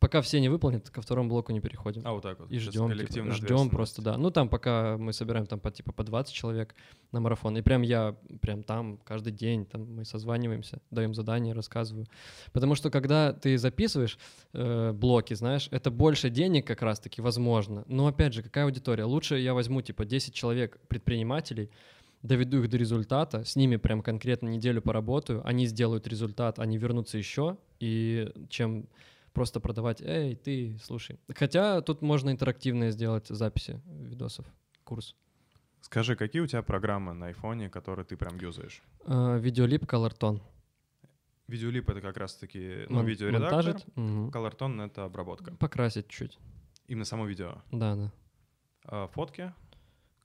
пока 0.01 0.21
все 0.21 0.39
не 0.39 0.49
выполнят, 0.49 0.89
ко 0.89 0.99
второму 0.99 1.29
блоку 1.29 1.53
не 1.53 1.61
переходим. 1.61 2.01
А 2.03 2.11
вот 2.11 2.23
так 2.23 2.39
вот. 2.39 2.51
И 2.51 2.57
ждем, 2.57 2.89
коллективная 2.89 3.35
ждем 3.35 3.69
просто, 3.69 4.01
да. 4.01 4.17
Ну 4.17 4.31
там 4.31 4.49
пока 4.49 4.97
мы 4.97 5.13
собираем 5.13 5.45
там 5.45 5.59
по 5.59 5.69
типа 5.69 5.93
по 5.93 6.03
20 6.03 6.33
человек 6.33 6.75
на 7.11 7.19
марафон, 7.19 7.55
и 7.57 7.61
прям 7.61 7.83
я 7.83 8.15
прям 8.41 8.63
там 8.63 8.97
каждый 9.05 9.31
день 9.31 9.65
там 9.65 9.95
мы 9.95 10.03
созваниваемся, 10.03 10.81
даем 10.89 11.13
задания, 11.13 11.53
рассказываю, 11.53 12.07
потому 12.51 12.73
что 12.73 12.89
когда 12.89 13.31
ты 13.31 13.59
записываешь 13.59 14.17
э, 14.53 14.91
блоки, 14.91 15.35
знаешь, 15.35 15.67
это 15.69 15.91
больше 15.91 16.31
денег 16.31 16.65
как 16.65 16.81
раз-таки 16.81 17.21
возможно. 17.21 17.83
Но 17.87 18.07
опять 18.07 18.33
же, 18.33 18.41
какая 18.41 18.65
аудитория? 18.65 19.03
Лучше 19.03 19.37
я 19.37 19.53
возьму 19.53 19.83
типа 19.83 20.03
10 20.05 20.33
человек 20.33 20.79
предпринимателей, 20.87 21.69
доведу 22.23 22.63
их 22.63 22.69
до 22.71 22.77
результата, 22.77 23.45
с 23.45 23.55
ними 23.55 23.75
прям 23.75 24.01
конкретно 24.01 24.47
неделю 24.47 24.81
поработаю, 24.81 25.45
они 25.45 25.67
сделают 25.67 26.07
результат, 26.07 26.57
они 26.57 26.79
вернутся 26.79 27.19
еще, 27.19 27.57
и 27.79 28.31
чем 28.49 28.87
просто 29.33 29.59
продавать, 29.59 30.01
эй, 30.01 30.35
ты, 30.35 30.77
слушай. 30.83 31.19
Хотя 31.35 31.81
тут 31.81 32.01
можно 32.01 32.29
интерактивные 32.29 32.91
сделать 32.91 33.27
записи 33.27 33.81
видосов, 33.85 34.45
курс. 34.83 35.15
Скажи, 35.81 36.15
какие 36.15 36.41
у 36.41 36.47
тебя 36.47 36.61
программы 36.61 37.13
на 37.13 37.27
айфоне, 37.27 37.69
которые 37.69 38.05
ты 38.05 38.15
прям 38.15 38.37
юзаешь? 38.37 38.81
Э, 39.05 39.39
Видеолип 39.39 39.83
Colorton. 39.83 40.41
Видеолип— 41.47 41.89
это 41.91 42.01
как 42.01 42.17
раз-таки, 42.17 42.85
ну, 42.87 42.97
Мон- 42.97 43.05
видеоредактор. 43.05 43.81
мгм. 43.95 44.31
Колортон— 44.31 44.79
это 44.81 45.03
обработка. 45.05 45.53
Покрасить 45.55 46.07
чуть. 46.07 46.37
Именно 46.87 47.05
само 47.05 47.25
видео. 47.25 47.61
Да, 47.71 47.95
да. 47.95 48.11
А 48.85 49.07
фотки 49.07 49.53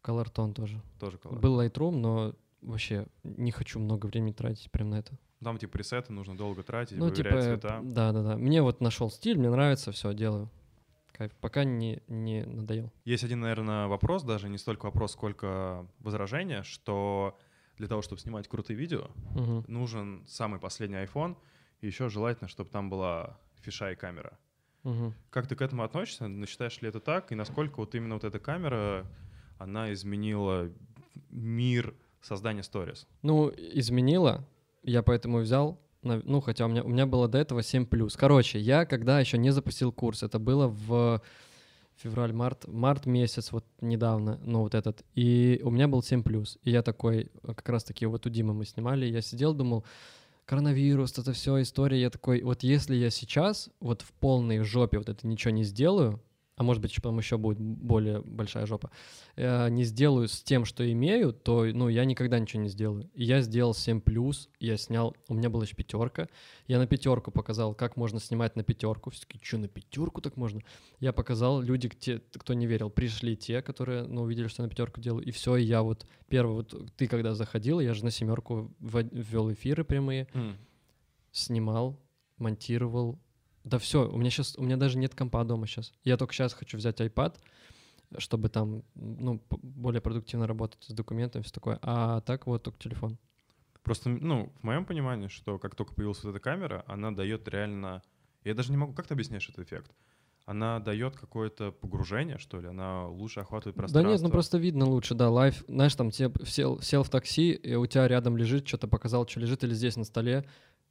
Colorton 0.05 0.53
тоже. 0.55 0.81
тоже 1.01 1.19
колор. 1.19 1.41
Был 1.41 1.61
Lightroom, 1.61 1.97
но 1.97 2.35
вообще 2.63 3.07
не 3.25 3.51
хочу 3.51 3.81
много 3.81 4.07
времени 4.07 4.33
тратить 4.33 4.71
прям 4.71 4.91
на 4.91 4.99
это. 5.01 5.19
Там 5.47 5.59
типа 5.59 5.74
пресеты 5.74 6.12
нужно 6.12 6.36
долго 6.36 6.64
тратить, 6.64 6.99
ну, 6.99 7.09
типа, 7.09 7.40
цвета. 7.40 7.78
да, 7.84 8.11
да, 8.11 8.22
да. 8.24 8.36
Мне 8.36 8.62
вот 8.62 8.80
нашел 8.80 9.09
стиль, 9.12 9.38
мне 9.38 9.49
нравится, 9.49 9.92
все, 9.92 10.12
делаю. 10.12 10.51
Кайф. 11.12 11.30
Пока 11.40 11.62
не, 11.62 12.03
не 12.09 12.44
надоел. 12.44 12.92
Есть 13.05 13.22
один, 13.22 13.38
наверное, 13.42 13.86
вопрос, 13.86 14.24
даже 14.24 14.49
не 14.49 14.59
столько 14.59 14.86
вопрос, 14.86 15.12
сколько 15.12 15.86
возражение, 16.01 16.64
что 16.64 17.38
для 17.78 17.86
того, 17.86 18.03
чтобы 18.03 18.20
снимать 18.20 18.49
крутые 18.49 18.76
видео, 18.76 19.07
Мгм. 19.36 19.64
нужен 19.68 20.24
самый 20.26 20.59
последний 20.59 20.97
iPhone, 20.97 21.36
и 21.80 21.86
еще 21.86 22.09
желательно, 22.09 22.49
чтобы 22.49 22.68
там 22.70 22.90
была 22.90 23.38
фиша 23.61 23.92
и 23.92 23.94
камера. 23.94 24.36
Мгм. 24.82 25.14
Как 25.30 25.47
ты 25.47 25.55
к 25.55 25.62
этому 25.62 25.84
относишься? 25.84 26.28
Считаешь 26.49 26.82
ли 26.82 26.88
это 26.88 26.99
так? 26.99 27.30
И 27.30 27.36
насколько 27.36 27.76
вот 27.76 27.94
именно 27.94 28.14
вот 28.14 28.24
эта 28.24 28.40
камера, 28.40 29.07
она 29.59 29.92
изменила 29.92 30.72
мир 31.30 31.94
создания 32.20 32.64
сторис? 32.64 33.07
Ну, 33.22 33.49
изменила, 33.57 34.44
я 34.87 35.03
поэтому 35.03 35.39
взял. 35.39 35.78
Ну, 36.03 36.41
хотя 36.41 36.66
у 36.66 36.68
меня, 36.68 36.84
у 36.84 36.89
меня 36.89 37.05
было 37.07 37.26
до 37.28 37.39
этого 37.39 37.61
7+. 37.61 38.16
Короче, 38.16 38.61
я 38.61 38.87
когда 38.87 39.18
еще 39.18 39.39
не 39.39 39.51
запустил 39.51 39.93
курс, 39.93 40.22
это 40.22 40.39
было 40.39 40.68
в 40.68 41.20
февраль-март, 41.97 42.68
март 42.68 43.07
месяц, 43.07 43.53
вот 43.53 43.64
недавно, 43.80 44.39
ну, 44.45 44.61
вот 44.61 44.74
этот, 44.74 45.03
и 45.14 45.61
у 45.64 45.70
меня 45.70 45.89
был 45.89 46.01
7+. 46.01 46.59
И 46.62 46.70
я 46.70 46.82
такой, 46.82 47.30
э, 47.43 47.55
как 47.55 47.68
раз-таки 47.68 48.07
вот 48.07 48.26
у 48.26 48.30
Димы 48.30 48.55
мы 48.55 48.66
снимали, 48.66 49.07
я 49.07 49.22
сидел, 49.22 49.55
думал, 49.55 49.84
коронавирус, 50.45 51.18
это 51.18 51.32
все 51.32 51.61
история, 51.62 52.01
я 52.01 52.11
такой, 52.11 52.43
вот 52.43 52.62
если 52.62 52.95
я 52.95 53.11
сейчас 53.11 53.70
вот 53.80 54.03
в 54.03 54.12
полной 54.12 54.59
жопе 54.62 54.99
вот 54.99 55.09
это 55.09 55.26
ничего 55.26 55.53
не 55.53 55.64
сделаю, 55.64 56.20
а 56.57 56.63
может 56.63 56.81
быть, 56.81 56.95
потом 56.97 57.19
еще 57.19 57.37
будет 57.37 57.61
более 57.61 58.23
большая 58.23 58.65
жопа, 58.65 58.91
э, 59.37 59.69
не 59.69 59.85
сделаю 59.85 60.27
с 60.27 60.41
тем, 60.43 60.65
что 60.65 60.91
имею, 60.91 61.35
то, 61.35 61.67
ну, 61.67 61.89
я 61.89 62.07
никогда 62.07 62.39
ничего 62.39 62.63
не 62.63 62.71
сделаю. 62.71 63.11
И 63.15 63.25
я 63.25 63.43
сделал 63.43 63.73
7+, 63.73 64.49
я 64.59 64.77
снял, 64.79 65.15
у 65.29 65.35
меня 65.35 65.51
была 65.51 65.65
еще 65.65 65.77
пятерка, 65.77 66.29
я 66.67 66.79
на 66.79 66.87
пятерку 66.87 67.31
показал, 67.31 67.75
как 67.75 67.97
можно 67.97 68.21
снимать 68.21 68.57
на 68.57 68.63
пятерку. 68.63 69.11
Все 69.11 69.27
таки 69.27 69.39
что, 69.43 69.59
на 69.59 69.69
пятерку 69.69 70.23
так 70.23 70.39
можно? 70.39 70.63
Я 70.99 71.13
показал, 71.13 71.61
люди, 71.61 71.91
те, 71.91 72.23
кто 72.33 72.55
не 72.55 72.67
верил, 72.67 72.89
пришли 72.89 73.37
те, 73.37 73.61
которые, 73.61 74.05
ну, 74.05 74.23
увидели, 74.23 74.49
что 74.49 74.63
я 74.63 74.65
на 74.65 74.71
пятерку 74.71 74.99
делаю, 74.99 75.27
и 75.27 75.33
все, 75.33 75.57
и 75.57 75.63
я 75.63 75.83
вот, 75.83 76.07
первый, 76.29 76.55
вот 76.55 76.75
ты 76.97 77.07
когда 77.07 77.35
заходил, 77.35 77.81
я 77.81 77.93
же 77.93 78.03
на 78.03 78.11
семерку 78.11 78.75
ввел 78.81 79.53
эфиры 79.53 79.85
прямые, 79.85 80.27
снимал, 81.33 82.01
монтировал. 82.39 83.19
Да 83.67 83.81
все, 83.81 84.09
у 84.09 84.17
меня 84.17 84.31
сейчас, 84.31 84.55
у 84.57 84.62
меня 84.62 84.77
даже 84.77 84.97
нет 84.97 85.17
компа 85.17 85.43
дома 85.43 85.67
сейчас. 85.67 85.93
Я 86.05 86.17
только 86.17 86.33
сейчас 86.33 86.55
хочу 86.55 86.77
взять 86.77 87.01
iPad, 87.01 87.35
чтобы 88.17 88.49
там, 88.49 88.85
ну, 88.95 89.43
более 89.51 90.01
продуктивно 90.01 90.47
работать 90.47 90.85
с 90.85 90.93
документами, 90.93 91.43
все 91.43 91.53
такое. 91.53 91.81
А 91.83 92.21
так 92.21 92.47
вот 92.47 92.62
только 92.62 92.79
телефон. 92.79 93.19
Просто, 93.83 94.09
ну, 94.09 94.53
в 94.61 94.62
моем 94.62 94.85
понимании, 94.85 95.27
что 95.27 95.59
как 95.59 95.75
только 95.75 95.95
появилась 95.95 96.23
вот 96.23 96.31
эта 96.31 96.39
камера, 96.39 96.85
она 96.87 97.11
дает 97.11 97.49
реально... 97.49 98.03
Я 98.45 98.55
даже 98.55 98.71
не 98.71 98.77
могу... 98.77 98.93
Как 98.93 99.09
ты 99.09 99.14
объясняешь 99.14 99.49
этот 99.49 99.67
эффект? 99.67 99.91
Она 100.45 100.79
дает 100.79 101.17
какое-то 101.17 101.73
погружение, 101.73 102.39
что 102.39 102.61
ли? 102.61 102.69
Она 102.69 103.09
лучше 103.09 103.41
охватывает 103.41 103.75
Да 103.75 103.81
пространство? 103.83 104.12
нет, 104.12 104.21
ну 104.23 104.31
просто 104.31 104.59
видно 104.59 104.87
лучше, 104.87 105.14
да, 105.14 105.29
live. 105.29 105.64
Знаешь, 105.67 105.97
там 105.97 106.12
тебе 106.12 106.31
сел, 106.47 106.81
сел 106.81 107.03
в 107.03 107.11
такси, 107.11 107.51
и 107.51 107.75
у 107.75 107.85
тебя 107.87 108.07
рядом 108.07 108.37
лежит, 108.37 108.69
что-то 108.69 108.87
показал, 108.87 109.27
что 109.27 109.41
лежит, 109.41 109.64
или 109.64 109.75
здесь 109.75 109.97
на 109.97 110.05
столе. 110.05 110.45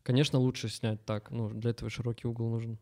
Конечно, 0.06 0.38
лучше 0.38 0.70
снять 0.70 1.04
так. 1.04 1.32
Ну, 1.32 1.50
для 1.50 1.72
этого 1.72 1.90
широкий 1.90 2.28
угол 2.28 2.52
нужен. 2.52 2.78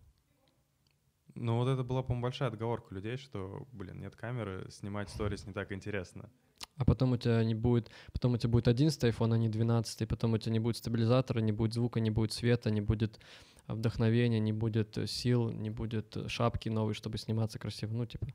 Ну 1.35 1.55
вот 1.55 1.69
это 1.69 1.81
была, 1.81 2.03
по-моему, 2.03 2.23
большая 2.23 2.49
отговорка 2.49 2.93
людей, 2.93 3.15
что, 3.15 3.65
блин, 3.71 4.01
нет 4.01 4.13
камеры, 4.13 4.69
снимать 4.69 5.09
сторис 5.09 5.47
не 5.47 5.53
так 5.53 5.71
интересно. 5.71 6.29
А 6.75 6.83
потом 6.83 7.13
у 7.13 7.17
тебя 7.17 7.41
не 7.45 7.55
будет, 7.55 7.89
потом 8.11 8.33
у 8.33 8.37
тебя 8.37 8.49
будет 8.49 8.67
11 8.67 9.01
iPhone, 9.05 9.33
а 9.33 9.37
не 9.37 9.47
12, 9.47 10.05
потом 10.05 10.33
у 10.33 10.37
тебя 10.37 10.51
не 10.51 10.59
будет 10.59 10.75
стабилизатора, 10.75 11.39
не 11.39 11.53
будет 11.53 11.73
звука, 11.73 12.01
не 12.01 12.09
будет 12.09 12.33
света, 12.33 12.69
не 12.69 12.81
будет 12.81 13.21
вдохновения, 13.67 14.39
не 14.39 14.51
будет 14.51 14.97
э, 14.97 15.07
сил, 15.07 15.49
не 15.49 15.69
будет 15.69 16.17
э, 16.17 16.27
шапки 16.27 16.67
новой, 16.67 16.93
чтобы 16.93 17.17
сниматься 17.17 17.57
красиво. 17.57 17.93
Ну, 17.93 18.05
типа, 18.05 18.27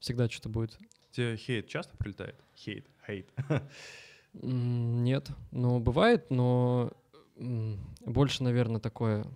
всегда 0.00 0.28
что-то 0.28 0.48
будет. 0.48 0.76
Тебе 1.12 1.36
хейт 1.36 1.68
часто 1.68 1.96
прилетает? 1.96 2.42
Хейт, 2.56 2.88
хейт. 3.06 3.30
Нет, 4.42 5.30
ну, 5.52 5.78
бывает, 5.78 6.28
но 6.30 6.92
больше, 7.36 8.42
наверное, 8.42 8.80
такое, 8.80 9.26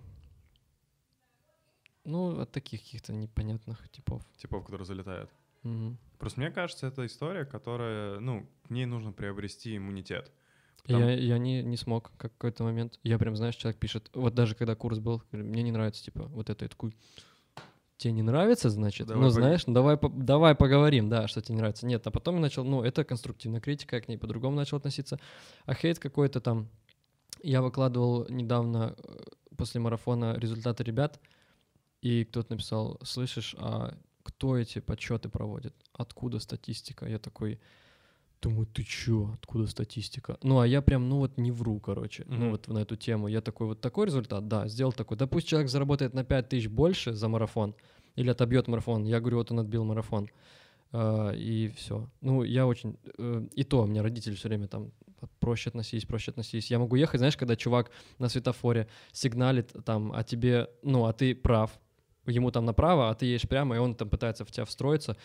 ну, 2.04 2.40
от 2.40 2.50
таких 2.50 2.80
каких-то 2.80 3.12
непонятных 3.12 3.88
типов. 3.90 4.22
Типов, 4.36 4.64
которые 4.64 4.86
залетают. 4.86 5.30
Мгм. 5.62 5.98
Просто 6.18 6.40
мне 6.40 6.50
кажется, 6.50 6.86
это 6.86 7.04
история, 7.06 7.44
которая, 7.44 8.18
ну, 8.20 8.46
к 8.66 8.70
ней 8.70 8.86
нужно 8.86 9.12
приобрести 9.12 9.76
иммунитет. 9.76 10.30
Потому- 10.82 11.04
Я, 11.04 11.14
я 11.14 11.38
не, 11.38 11.62
не 11.62 11.76
смог 11.76 12.10
как 12.16 12.32
какой-то 12.32 12.64
момент. 12.64 12.98
Я 13.02 13.18
прям, 13.18 13.36
знаешь, 13.36 13.56
человек 13.56 13.78
пишет, 13.78 14.10
вот 14.14 14.34
даже 14.34 14.54
когда 14.54 14.74
курс 14.74 14.98
был, 14.98 15.22
мне 15.30 15.62
не 15.62 15.72
нравится, 15.72 16.02
типа, 16.02 16.24
вот 16.28 16.48
это, 16.48 16.64
я 16.64 16.68
такой, 16.70 16.96
тебе 17.98 18.12
не 18.14 18.22
нравится, 18.22 18.70
значит? 18.70 19.06
Давай 19.06 19.22
ну, 19.22 19.28
пог- 19.28 19.32
знаешь, 19.32 19.66
ну 19.66 19.74
давай, 19.74 19.98
по- 19.98 20.08
давай 20.08 20.54
поговорим, 20.54 21.10
да, 21.10 21.28
что 21.28 21.42
тебе 21.42 21.56
не 21.56 21.60
нравится. 21.60 21.84
Нет, 21.86 22.06
а 22.06 22.10
потом 22.10 22.36
я 22.36 22.40
начал, 22.40 22.64
ну, 22.64 22.82
это 22.82 23.04
конструктивная 23.04 23.60
критика, 23.60 23.96
я 23.96 24.02
к 24.02 24.08
ней 24.08 24.16
по-другому 24.16 24.56
начал 24.56 24.78
относиться. 24.78 25.20
А 25.66 25.74
хейт 25.74 25.98
какой-то 25.98 26.40
там, 26.40 26.70
я 27.42 27.62
выкладывал 27.62 28.26
недавно 28.28 28.94
э, 28.96 29.18
после 29.56 29.80
марафона 29.80 30.36
результаты 30.38 30.84
ребят, 30.84 31.20
и 32.02 32.24
кто-то 32.24 32.52
написал, 32.52 32.98
слышишь, 33.02 33.54
а 33.58 33.94
кто 34.22 34.56
эти 34.56 34.78
подсчеты 34.80 35.28
проводит? 35.28 35.74
Откуда 35.92 36.38
статистика? 36.38 37.06
Я 37.06 37.18
такой, 37.18 37.60
думаю, 38.42 38.66
ты 38.66 38.82
чё, 38.84 39.30
откуда 39.34 39.66
статистика? 39.66 40.38
Ну, 40.42 40.60
а 40.60 40.66
я 40.66 40.80
прям, 40.82 41.08
ну 41.08 41.18
вот 41.18 41.36
не 41.38 41.52
вру, 41.52 41.78
короче, 41.80 42.24
ну 42.26 42.36
Мгм. 42.36 42.50
вот 42.50 42.68
на 42.68 42.78
эту 42.78 42.96
тему. 42.96 43.28
Я 43.28 43.40
такой, 43.40 43.66
вот 43.66 43.80
такой 43.80 44.06
результат, 44.06 44.48
да, 44.48 44.68
сделал 44.68 44.92
такой. 44.92 45.16
Да 45.16 45.26
пусть 45.26 45.46
человек 45.48 45.70
заработает 45.70 46.14
на 46.14 46.24
5 46.24 46.48
тысяч 46.48 46.68
больше 46.68 47.12
за 47.12 47.28
марафон 47.28 47.74
или 48.16 48.30
отобьет 48.30 48.68
марафон. 48.68 49.04
Я 49.04 49.20
говорю, 49.20 49.38
вот 49.38 49.50
он 49.50 49.60
отбил 49.60 49.84
марафон. 49.84 50.28
А, 50.92 51.30
и 51.32 51.68
все. 51.68 52.08
Ну, 52.20 52.42
я 52.42 52.66
очень... 52.66 52.96
э, 53.18 53.46
и 53.54 53.64
то, 53.64 53.82
у 53.82 53.86
меня 53.86 54.02
родители 54.02 54.34
все 54.34 54.48
время 54.48 54.68
там 54.68 54.90
проще 55.38 55.70
относись, 55.70 56.04
проще 56.04 56.30
относись. 56.30 56.70
Я 56.70 56.78
могу 56.78 56.96
ехать, 56.96 57.18
знаешь, 57.18 57.36
когда 57.36 57.56
чувак 57.56 57.90
на 58.18 58.28
светофоре 58.28 58.88
сигналит 59.12 59.72
там, 59.84 60.12
а 60.14 60.22
тебе, 60.24 60.68
ну, 60.82 61.06
а 61.06 61.12
ты 61.12 61.34
прав, 61.34 61.78
ему 62.26 62.50
там 62.50 62.64
направо, 62.64 63.10
а 63.10 63.14
ты 63.14 63.26
едешь 63.26 63.48
прямо, 63.48 63.76
и 63.76 63.78
он 63.78 63.94
там 63.94 64.08
пытается 64.08 64.44
в 64.44 64.50
тебя 64.50 64.64
встроиться. 64.64 65.16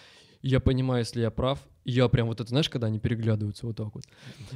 Я 0.42 0.60
понимаю, 0.60 1.00
если 1.00 1.22
я 1.22 1.32
прав, 1.32 1.60
я 1.86 2.08
прям 2.08 2.28
вот 2.28 2.40
это, 2.40 2.50
знаешь, 2.50 2.70
когда 2.70 2.88
они 2.88 3.00
переглядываются 3.00 3.66
вот 3.66 3.78
так 3.78 3.96
вот. 3.96 4.04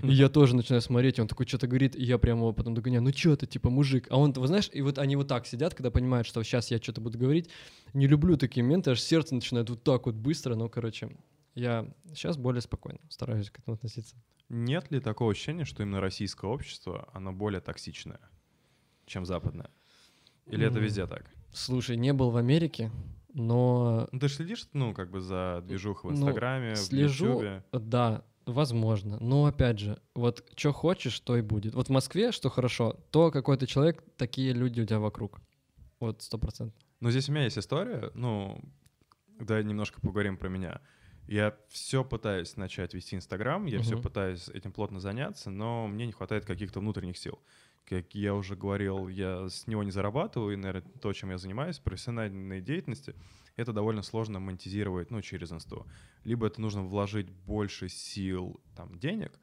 И 0.03 0.11
я 0.13 0.29
тоже 0.29 0.55
начинаю 0.55 0.81
смотреть, 0.81 1.17
и 1.17 1.21
он 1.21 1.27
такой 1.27 1.47
что-то 1.47 1.67
говорит, 1.67 1.95
и 1.95 2.03
я 2.03 2.19
прям 2.19 2.37
его 2.37 2.53
потом 2.53 2.75
догоняю, 2.75 3.01
ну 3.01 3.11
что 3.11 3.35
ты, 3.35 3.47
типа, 3.47 3.71
мужик. 3.71 4.05
А 4.11 4.17
он, 4.17 4.33
вы 4.33 4.45
знаешь, 4.47 4.69
и 4.71 4.81
вот 4.81 4.99
они 4.99 5.15
вот 5.15 5.27
так 5.27 5.47
сидят, 5.47 5.73
когда 5.73 5.89
понимают, 5.89 6.27
что 6.27 6.43
сейчас 6.43 6.69
я 6.69 6.77
что-то 6.77 7.01
буду 7.01 7.17
говорить. 7.17 7.49
Не 7.93 8.07
люблю 8.07 8.37
такие 8.37 8.63
моменты, 8.63 8.91
аж 8.91 9.01
сердце 9.01 9.33
начинает 9.33 9.69
вот 9.69 9.83
так 9.83 10.05
вот 10.05 10.15
быстро, 10.15 10.53
ну, 10.53 10.69
короче, 10.69 11.09
я 11.55 11.91
сейчас 12.13 12.37
более 12.37 12.61
спокойно 12.61 12.99
стараюсь 13.09 13.49
к 13.49 13.59
этому 13.59 13.75
относиться. 13.75 14.15
Нет 14.49 14.91
ли 14.91 14.99
такого 14.99 15.31
ощущения, 15.31 15.65
что 15.65 15.83
именно 15.83 16.01
российское 16.01 16.47
общество, 16.49 17.09
оно 17.13 17.31
более 17.31 17.61
токсичное, 17.61 18.19
чем 19.05 19.25
западное? 19.25 19.69
Или 20.47 20.65
это 20.65 20.79
М. 20.79 20.83
везде 20.85 21.05
так? 21.05 21.29
Слушай, 21.51 21.97
не 21.97 22.13
был 22.13 22.31
в 22.31 22.37
Америке, 22.37 22.91
но 23.33 24.07
Ну, 24.11 24.19
ты 24.19 24.27
же 24.27 24.35
следишь, 24.35 24.67
ну, 24.73 24.93
как 24.93 25.11
бы 25.11 25.21
за 25.21 25.61
движухой 25.65 26.13
в 26.13 26.17
Ну, 26.19 26.21
Инстаграме, 26.27 26.73
в 26.73 26.77
слежу, 26.77 27.25
Ютубе? 27.29 27.63
Да, 27.71 28.25
возможно. 28.47 29.17
Но 29.19 29.45
опять 29.45 29.79
же, 29.79 29.99
вот 30.15 30.43
что 30.55 30.73
хочешь, 30.73 31.19
то 31.19 31.37
и 31.37 31.41
будет. 31.41 31.75
Вот 31.75 31.87
в 31.87 31.91
Москве, 31.91 32.31
что 32.31 32.49
хорошо, 32.49 32.93
то 33.11 33.29
какой 33.31 33.57
ты 33.57 33.67
человек, 33.67 34.03
такие 34.17 34.53
люди 34.53 34.81
у 34.81 34.85
тебя 34.85 34.99
вокруг. 34.99 35.39
Вот 35.99 36.21
сто 36.23 36.37
процентов. 36.37 36.79
Но 37.01 37.11
здесь 37.11 37.29
у 37.29 37.31
меня 37.33 37.43
есть 37.43 37.57
история, 37.57 38.09
ну, 38.15 38.59
давай 39.39 39.63
немножко 39.63 40.01
поговорим 40.01 40.37
про 40.37 40.49
меня. 40.49 40.81
Я 41.29 41.55
все 41.69 42.03
пытаюсь 42.03 42.57
начать 42.57 42.95
вести 42.95 43.15
Инстаграм, 43.15 43.65
я 43.67 43.81
все 43.81 43.95
Мгм. 43.95 43.99
пытаюсь 43.99 44.49
этим 44.49 44.71
плотно 44.71 44.99
заняться, 44.99 45.51
но 45.51 45.87
мне 45.87 46.07
не 46.07 46.11
хватает 46.11 46.43
каких-то 46.43 46.79
внутренних 46.79 47.19
сил. 47.19 47.39
Как 47.85 48.15
я 48.15 48.33
уже 48.33 48.55
говорил, 48.55 49.07
я 49.07 49.47
с 49.47 49.67
него 49.67 49.83
не 49.83 49.91
зарабатываю, 49.91 50.53
и, 50.53 50.55
наверное, 50.55 50.91
то, 50.99 51.13
чем 51.13 51.29
я 51.29 51.37
занимаюсь, 51.37 51.77
профессиональной 51.77 52.61
деятельности, 52.61 53.15
это 53.55 53.73
довольно 53.73 54.01
сложно 54.01 54.39
монетизировать, 54.39 55.11
ну, 55.11 55.21
через 55.21 55.51
инсту. 55.51 55.87
Либо 56.23 56.47
это 56.47 56.61
нужно 56.61 56.81
вложить 56.83 57.29
больше 57.29 57.89
сил, 57.89 58.59
там, 58.75 58.97
денег, 58.97 59.39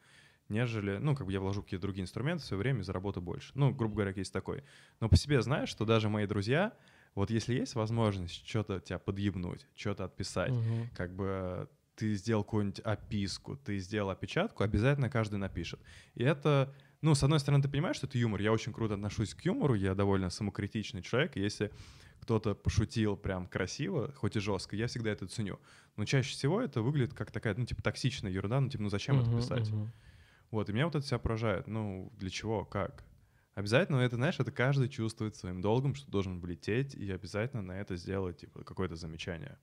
нежели, 0.48 0.96
ну, 0.98 1.14
как 1.14 1.26
бы 1.26 1.32
я 1.32 1.38
вложу 1.40 1.62
какие-то 1.62 1.82
другие 1.82 2.02
инструменты 2.02 2.42
в 2.42 2.46
свое 2.46 2.58
время 2.60 2.80
и 2.80 2.84
заработаю 2.84 3.22
больше. 3.22 3.52
Ну, 3.54 3.72
грубо 3.72 3.94
говоря, 3.94 4.12
есть 4.16 4.32
такой. 4.32 4.64
Но 5.00 5.08
по 5.08 5.16
себе 5.16 5.40
знаю, 5.40 5.68
что 5.68 5.84
даже 5.84 6.08
мои 6.08 6.26
друзья, 6.26 6.76
вот 7.14 7.30
если 7.30 7.54
есть 7.54 7.74
возможность 7.76 8.44
что-то 8.46 8.80
тебя 8.80 8.98
подъебнуть, 8.98 9.66
что-то 9.74 10.04
отписать, 10.04 10.54
Мгм. 10.54 10.90
как 10.92 11.14
бы 11.14 11.68
ты 11.96 12.14
сделал 12.14 12.44
какую-нибудь 12.44 12.80
описку, 12.80 13.56
ты 13.56 13.78
сделал 13.78 14.10
опечатку, 14.10 14.62
обязательно 14.62 15.10
каждый 15.10 15.36
напишет. 15.38 15.80
И 16.14 16.22
это, 16.22 16.74
ну, 17.02 17.14
с 17.14 17.22
одной 17.24 17.40
стороны, 17.40 17.62
ты 17.62 17.68
понимаешь, 17.68 17.96
что 17.96 18.06
это 18.06 18.18
юмор, 18.18 18.40
я 18.42 18.52
очень 18.52 18.72
круто 18.72 18.94
отношусь 18.94 19.34
к 19.34 19.42
юмору, 19.42 19.74
я 19.74 19.94
довольно 19.94 20.30
самокритичный 20.30 21.02
человек, 21.02 21.36
если 21.36 21.72
кто-то 22.20 22.54
пошутил 22.54 23.16
прям 23.16 23.46
красиво, 23.46 24.12
хоть 24.14 24.36
и 24.36 24.40
жестко, 24.40 24.76
я 24.76 24.86
всегда 24.88 25.10
это 25.10 25.26
ценю. 25.26 25.60
Но 25.96 26.04
чаще 26.04 26.30
всего 26.32 26.60
это 26.60 26.82
выглядит 26.82 27.14
как 27.14 27.30
такая, 27.30 27.54
ну, 27.56 27.64
типа, 27.66 27.82
токсичная 27.82 28.30
ерунда, 28.30 28.60
ну, 28.60 28.68
типа, 28.68 28.82
ну, 28.84 28.88
зачем 28.90 29.20
это 29.20 29.30
Мгм, 29.30 29.32
писать? 29.32 29.74
мгм. 29.74 29.92
Вот, 30.50 30.68
и 30.68 30.72
меня 30.72 30.86
вот 30.86 30.94
это 30.96 31.06
себя 31.06 31.18
поражает. 31.18 31.66
Ну, 31.66 32.12
для 32.16 32.30
чего, 32.30 32.64
как? 32.64 33.04
Обязательно, 33.54 33.98
это, 33.98 34.16
знаешь, 34.16 34.38
это 34.38 34.52
каждый 34.52 34.88
чувствует 34.88 35.36
своим 35.36 35.60
долгом, 35.62 35.94
что 35.94 36.10
должен 36.10 36.40
влететь, 36.40 36.94
и 36.94 37.10
обязательно 37.10 37.62
на 37.62 37.80
это 37.80 37.96
сделать, 37.96 38.38
типа, 38.38 38.64
какое-то 38.64 38.96
замечание. 38.96 39.58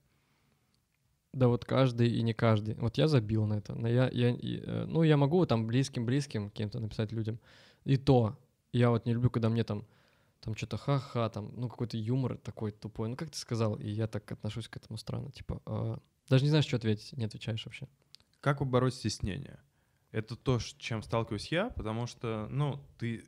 Да 1.33 1.47
вот 1.47 1.65
каждый 1.65 2.09
и 2.09 2.21
не 2.21 2.33
каждый. 2.33 2.75
Вот 2.75 2.97
я 2.97 3.07
забил 3.07 3.45
на 3.45 3.55
это. 3.55 3.73
Но 3.73 3.87
я, 3.87 4.09
я, 4.11 4.31
э, 4.31 4.85
ну, 4.87 5.03
я 5.03 5.17
могу 5.17 5.45
там 5.45 5.65
близким-близким 5.67 6.51
кем-то 6.51 6.79
написать 6.79 7.11
людям. 7.11 7.39
И 7.83 7.97
то. 7.97 8.37
Я 8.71 8.91
вот 8.91 9.05
не 9.05 9.13
люблю, 9.13 9.29
когда 9.29 9.49
мне 9.49 9.63
там 9.63 9.85
там 10.43 10.55
что-то 10.55 10.77
ха-ха, 10.77 11.29
там, 11.29 11.53
ну, 11.55 11.69
какой-то 11.69 11.97
юмор 11.97 12.37
такой 12.37 12.71
тупой. 12.71 13.07
Ну, 13.07 13.15
как 13.15 13.29
ты 13.29 13.37
сказал, 13.37 13.75
и 13.75 13.89
я 13.89 14.07
так 14.07 14.29
отношусь 14.29 14.67
к 14.67 14.75
этому 14.75 14.97
странно. 14.97 15.31
Типа, 15.31 15.61
а, 15.65 15.99
даже 16.29 16.43
не 16.43 16.49
знаешь, 16.49 16.65
что 16.65 16.75
ответить, 16.75 17.13
не 17.13 17.25
отвечаешь 17.25 17.65
вообще. 17.65 17.87
Как 18.41 18.59
побороть 18.59 18.93
стеснение? 18.93 19.59
Это 20.11 20.35
то, 20.35 20.59
с 20.59 20.65
чем 20.77 21.01
сталкиваюсь 21.01 21.47
я, 21.47 21.69
потому 21.69 22.07
что, 22.07 22.47
ну, 22.49 22.83
ты... 22.99 23.25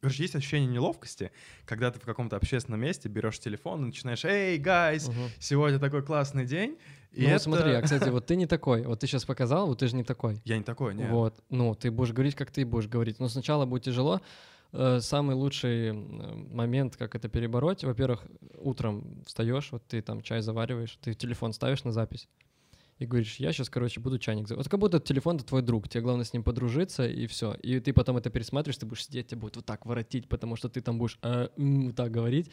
Короче, 0.00 0.22
есть 0.22 0.34
ощущение 0.36 0.68
неловкости, 0.68 1.30
когда 1.64 1.90
ты 1.90 1.98
в 1.98 2.04
каком-то 2.04 2.36
общественном 2.36 2.80
месте 2.80 3.08
берешь 3.08 3.38
телефон 3.38 3.82
и 3.82 3.86
начинаешь 3.86 4.24
«Эй, 4.24 4.58
гайс, 4.58 5.08
Мгм. 5.08 5.30
сегодня 5.38 5.78
такой 5.78 6.02
классный 6.02 6.44
день». 6.44 6.78
И 7.12 7.22
ну, 7.22 7.30
это... 7.30 7.38
смотри, 7.38 7.72
а, 7.72 7.82
кстати, 7.82 8.10
вот 8.10 8.26
ты 8.26 8.36
не 8.36 8.46
такой. 8.46 8.82
Вот 8.82 9.00
ты 9.00 9.06
сейчас 9.06 9.24
показал, 9.24 9.66
вот 9.68 9.78
ты 9.78 9.88
же 9.88 9.96
не 9.96 10.04
такой. 10.04 10.40
Я 10.44 10.58
не 10.58 10.64
такой, 10.64 10.94
нет. 10.94 11.10
Вот, 11.10 11.42
ну, 11.48 11.74
ты 11.74 11.90
будешь 11.90 12.12
говорить, 12.12 12.34
как 12.34 12.50
ты 12.50 12.66
будешь 12.66 12.88
говорить. 12.88 13.18
Но 13.20 13.28
сначала 13.28 13.64
будет 13.64 13.84
тяжело. 13.84 14.20
Э, 14.72 15.00
Самый 15.00 15.34
лучший 15.34 15.88
м, 15.88 16.54
момент, 16.54 16.96
как 16.96 17.14
это 17.14 17.28
перебороть, 17.28 17.84
во-первых, 17.84 18.26
утром 18.58 19.22
встаешь, 19.24 19.68
вот 19.72 19.86
ты 19.86 20.02
там 20.02 20.20
чай 20.20 20.42
завариваешь, 20.42 20.98
ты 21.00 21.14
телефон 21.14 21.52
ставишь 21.54 21.84
на 21.84 21.92
запись 21.92 22.28
и 22.98 23.06
говоришь, 23.06 23.36
я 23.36 23.52
сейчас, 23.52 23.68
короче, 23.70 24.00
буду 24.00 24.18
чайник. 24.18 24.48
за-». 24.48 24.56
Вот 24.56 24.68
как 24.68 24.80
будто 24.80 25.00
телефон— 25.00 25.36
это 25.36 25.44
твой 25.44 25.62
друг, 25.62 25.88
тебе 25.88 26.02
главное 26.02 26.24
с 26.24 26.32
ним 26.32 26.42
подружиться, 26.42 27.06
и 27.06 27.26
все. 27.26 27.54
И 27.62 27.78
ты 27.80 27.92
потом 27.92 28.16
это 28.16 28.30
пересматриваешь, 28.30 28.78
ты 28.78 28.86
будешь 28.86 29.04
сидеть, 29.06 29.28
тебя 29.28 29.40
будет 29.40 29.56
вот 29.56 29.66
так 29.66 29.84
воротить, 29.86 30.28
потому 30.28 30.56
что 30.56 30.68
ты 30.68 30.80
там 30.80 30.98
будешь 30.98 31.18
«А, 31.22 31.50
м», 31.56 31.86
вот 31.88 31.96
так 31.96 32.10
говорить. 32.10 32.50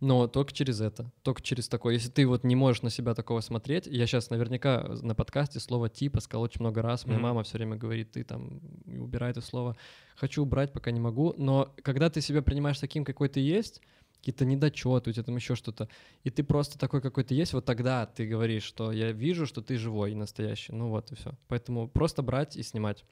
Но 0.00 0.26
только 0.26 0.52
через 0.52 0.80
это, 0.80 1.12
только 1.22 1.42
через 1.42 1.68
такое. 1.68 1.94
Если 1.94 2.10
ты 2.10 2.26
вот 2.26 2.42
не 2.42 2.56
можешь 2.56 2.82
на 2.82 2.90
себя 2.90 3.14
такого 3.14 3.40
смотреть, 3.40 3.86
я 3.86 4.04
сейчас 4.08 4.30
наверняка 4.30 4.96
на 5.00 5.14
подкасте 5.14 5.60
слово 5.60 5.88
«типа» 5.88 6.20
сказал 6.20 6.42
очень 6.42 6.60
много 6.60 6.82
раз, 6.82 7.06
моя 7.06 7.18
Мгм. 7.18 7.28
мама 7.28 7.42
все 7.44 7.58
время 7.58 7.76
говорит, 7.76 8.10
ты 8.10 8.24
там 8.24 8.60
убирай 8.86 9.30
это 9.30 9.40
слово. 9.40 9.76
Хочу 10.16 10.42
убрать, 10.42 10.72
пока 10.72 10.90
не 10.90 10.98
могу. 10.98 11.34
Но 11.36 11.72
когда 11.82 12.10
ты 12.10 12.20
себя 12.20 12.42
принимаешь 12.42 12.80
таким, 12.80 13.04
какой 13.04 13.28
ты 13.28 13.38
есть, 13.38 13.80
какие-то 14.22 14.44
недочеты, 14.44 15.10
у 15.10 15.12
тебя 15.12 15.24
там 15.24 15.34
еще 15.34 15.56
что-то, 15.56 15.88
и 16.22 16.30
ты 16.30 16.44
просто 16.44 16.78
такой, 16.78 17.00
какой 17.00 17.24
ты 17.24 17.34
есть, 17.34 17.54
вот 17.54 17.64
тогда 17.64 18.06
ты 18.06 18.24
говоришь, 18.24 18.62
что 18.62 18.92
я 18.92 19.10
вижу, 19.10 19.46
что 19.46 19.62
ты 19.62 19.76
живой 19.76 20.12
и 20.12 20.14
настоящий. 20.14 20.72
Ну 20.72 20.90
вот 20.90 21.10
и 21.10 21.16
все. 21.16 21.32
Поэтому 21.48 21.88
просто 21.88 22.22
брать 22.22 22.56
и 22.56 22.62
снимать. 22.62 23.04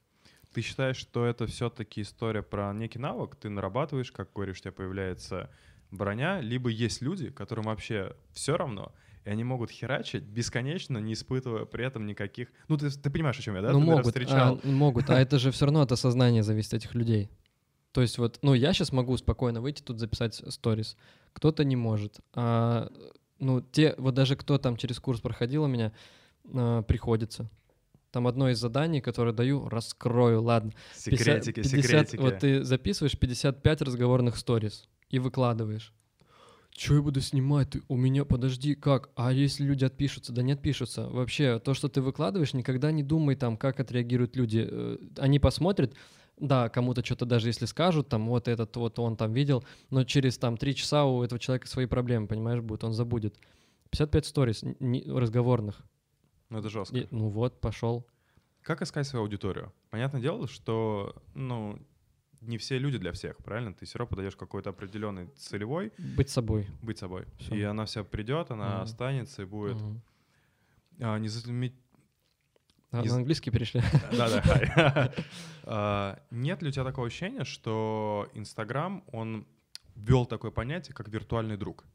Ты 0.53 0.61
считаешь, 0.61 0.95
что 0.95 1.25
это 1.25 1.47
все-таки 1.47 2.01
история 2.01 2.41
про 2.41 2.71
некий 2.73 2.99
навык? 2.99 3.35
Ты 3.35 3.49
нарабатываешь, 3.49 4.11
как 4.11 4.31
говоришь, 4.33 4.59
у 4.59 4.61
тебя 4.61 4.71
появляется 4.71 5.49
броня, 5.91 6.39
либо 6.39 6.69
есть 6.69 7.01
люди, 7.01 7.29
которым 7.29 7.65
вообще 7.65 8.15
все 8.31 8.55
равно, 8.55 8.93
и 9.25 9.29
они 9.29 9.43
могут 9.43 9.69
херачить 9.69 10.23
бесконечно, 10.23 10.97
не 10.97 11.13
испытывая 11.13 11.65
при 11.65 11.85
этом 11.85 12.05
никаких... 12.05 12.47
Ну, 12.69 12.77
ты, 12.77 12.89
ты 12.89 13.09
понимаешь, 13.09 13.37
о 13.37 13.41
чем 13.41 13.55
я, 13.55 13.61
да? 13.61 13.71
ну 13.73 13.73
ты, 13.73 13.79
наверное, 13.79 13.97
могут, 13.97 14.13
встречал. 14.13 14.61
а, 14.63 14.67
могут, 14.67 15.09
а 15.09 15.19
это 15.19 15.39
же 15.39 15.51
все 15.51 15.65
равно 15.65 15.81
от 15.81 15.91
осознания 15.91 16.41
зависит 16.41 16.73
этих 16.73 16.95
людей. 16.95 17.29
То 17.91 18.01
есть 18.01 18.17
вот, 18.17 18.39
ну 18.41 18.53
я 18.53 18.73
сейчас 18.73 18.91
могу 18.91 19.15
спокойно 19.17 19.61
выйти 19.61 19.81
тут 19.81 19.99
записать 19.99 20.41
сторис, 20.47 20.95
кто-то 21.33 21.63
не 21.63 21.75
может. 21.75 22.19
А, 22.33 22.89
ну 23.39 23.61
те, 23.61 23.95
вот 23.97 24.13
даже 24.13 24.35
кто 24.35 24.57
там 24.57 24.77
через 24.77 24.99
курс 24.99 25.19
проходил 25.19 25.63
у 25.63 25.67
меня, 25.67 25.91
а, 26.53 26.83
приходится. 26.83 27.49
Там 28.11 28.27
одно 28.27 28.49
из 28.49 28.59
заданий, 28.59 28.99
которое 28.99 29.31
даю, 29.31 29.69
раскрою, 29.69 30.41
ладно. 30.41 30.73
50 31.05 31.45
Секретики, 31.45 31.61
50 31.61 31.79
секретики. 31.81 32.15
Вот 32.17 32.39
ты 32.39 32.63
записываешь 32.63 33.17
55 33.17 33.81
разговорных 33.81 34.37
сторис 34.37 34.87
и 35.09 35.19
выкладываешь. 35.19 35.93
Че 36.71 36.95
я 36.95 37.01
буду 37.01 37.19
снимать? 37.21 37.69
Ты, 37.69 37.83
у 37.89 37.97
меня, 37.97 38.25
подожди, 38.25 38.75
как? 38.75 39.09
А 39.15 39.31
если 39.31 39.63
люди 39.63 39.83
отпишутся? 39.83 40.31
Да 40.31 40.41
не 40.41 40.53
отпишутся. 40.53 41.07
Вообще, 41.07 41.59
то, 41.59 41.73
что 41.73 41.89
ты 41.89 42.01
выкладываешь, 42.01 42.53
никогда 42.53 42.91
не 42.91 43.03
думай 43.03 43.35
там, 43.35 43.57
как 43.57 43.79
отреагируют 43.79 44.35
люди. 44.35 44.67
Э, 44.69 44.97
Они 45.17 45.39
посмотрят, 45.39 45.93
да, 46.41 46.67
кому-то 46.69 47.05
что-то 47.05 47.25
даже 47.25 47.47
если 47.47 47.65
скажут, 47.65 48.09
там, 48.09 48.27
вот 48.27 48.47
этот, 48.47 48.75
вот 48.75 48.99
он 48.99 49.15
там 49.15 49.31
видел, 49.31 49.63
но 49.89 50.03
через 50.03 50.37
там 50.37 50.57
три 50.57 50.75
часа 50.75 51.05
у 51.05 51.23
этого 51.23 51.39
человека 51.39 51.67
свои 51.67 51.85
проблемы, 51.85 52.27
понимаешь, 52.27 52.61
будут, 52.61 52.83
он 52.83 52.93
забудет. 52.93 53.37
55 53.91 54.25
сторис 54.25 54.63
н- 54.63 54.75
не- 54.79 55.03
разговорных. 55.07 55.81
Ну, 56.49 56.59
это 56.59 56.69
жестко. 56.69 56.97
И, 56.97 57.07
ну 57.11 57.29
вот, 57.29 57.61
пошел. 57.61 58.05
Как 58.63 58.81
искать 58.81 59.07
свою 59.07 59.23
аудиторию? 59.23 59.71
Понятное 59.89 60.21
дело, 60.21 60.47
что, 60.47 61.15
ну, 61.33 61.79
не 62.41 62.57
все 62.57 62.77
люди 62.79 62.97
для 62.97 63.11
всех, 63.11 63.37
правильно? 63.37 63.73
Ты 63.73 63.85
все 63.85 63.99
равно 63.99 64.09
подаешь 64.15 64.35
какой-то 64.35 64.71
определенный 64.71 65.27
целевой. 65.37 65.91
Быть 66.17 66.29
собой. 66.29 66.67
Быть 66.81 66.97
собой. 66.97 67.25
Всё. 67.39 67.55
И 67.55 67.61
она 67.61 67.85
вся 67.85 68.03
придет, 68.03 68.49
она 68.51 68.69
Мгм. 68.75 68.81
останется 68.81 69.43
и 69.43 69.45
будет. 69.45 69.75
Мгм. 69.75 70.01
А, 70.99 71.17
не 71.19 71.27
заметь- 71.27 71.75
А, 72.91 73.01
Из- 73.01 73.11
На 73.11 73.17
английский 73.17 73.51
перешли. 73.51 73.81
Да-да. 74.11 75.11
А, 75.63 76.19
Нет 76.31 76.61
ли 76.63 76.69
у 76.69 76.71
тебя 76.71 76.83
такого 76.83 77.07
ощущения, 77.07 77.43
что 77.45 78.27
Инстаграм, 78.33 79.03
он 79.11 79.45
ввел 79.95 80.25
такое 80.25 80.49
понятие, 80.51 80.93
как 80.95 81.07
виртуальный 81.07 81.55
друг? 81.57 81.85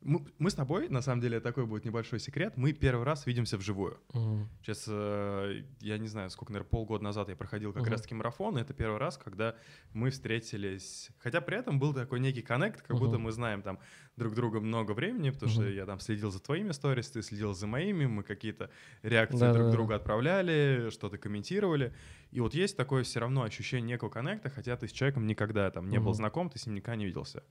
Мы, 0.00 0.24
мы 0.38 0.50
с 0.50 0.54
тобой, 0.54 0.88
на 0.88 1.00
самом 1.02 1.20
деле, 1.22 1.40
такой 1.40 1.66
будет 1.66 1.84
небольшой 1.84 2.20
секрет, 2.20 2.56
мы 2.56 2.72
первый 2.72 3.04
раз 3.04 3.26
видимся 3.26 3.56
вживую. 3.56 4.00
Мгм. 4.14 4.48
Сейчас, 4.62 4.86
э, 4.88 5.62
я 5.80 5.98
не 5.98 6.08
знаю, 6.08 6.28
сколько, 6.30 6.52
наверное, 6.52 6.70
полгода 6.70 7.04
назад 7.04 7.28
я 7.28 7.36
проходил 7.36 7.72
как 7.72 7.86
Мгм. 7.86 7.88
раз-таки 7.88 8.14
марафон, 8.14 8.58
и 8.58 8.60
это 8.62 8.74
первый 8.74 8.98
раз, 8.98 9.16
когда 9.16 9.56
мы 9.92 10.10
встретились. 10.10 11.10
Хотя 11.18 11.40
при 11.40 11.56
этом 11.58 11.78
был 11.78 11.94
такой 11.94 12.18
некий 12.20 12.42
коннект, 12.42 12.82
как 12.82 12.96
будто 12.96 13.16
Мгм. 13.16 13.18
мы 13.18 13.30
знаем 13.32 13.62
там 13.62 13.78
друг 14.16 14.34
друга 14.34 14.60
много 14.60 14.92
времени, 14.92 15.30
потому 15.30 15.48
что 15.48 15.62
Мгм. 15.62 15.70
я 15.70 15.86
там 15.86 16.00
следил 16.00 16.30
за 16.32 16.40
твоими 16.40 16.72
сторис, 16.72 17.10
ты 17.10 17.22
следил 17.22 17.54
за 17.54 17.66
моими, 17.68 18.06
мы 18.06 18.22
какие-то 18.24 18.70
реакции 19.02 19.48
Да-да-да. 19.48 19.48
друг 19.48 19.68
друга 19.70 19.96
отправляли, 19.96 20.88
что-то 20.90 21.18
комментировали. 21.18 21.94
И 22.32 22.40
вот 22.40 22.54
есть 22.54 22.76
такое 22.76 23.04
все 23.04 23.20
равно 23.20 23.42
ощущение 23.42 23.88
некого 23.94 24.10
коннекта, 24.10 24.50
хотя 24.50 24.76
ты 24.76 24.88
с 24.88 24.92
человеком 24.92 25.26
никогда 25.26 25.70
там 25.70 25.88
не 25.88 26.00
был 26.00 26.12
Мгм. 26.12 26.14
знаком, 26.14 26.50
ты 26.50 26.58
с 26.58 26.66
ним 26.66 26.74
никогда 26.76 26.96
не 26.96 27.06
виделся. 27.06 27.44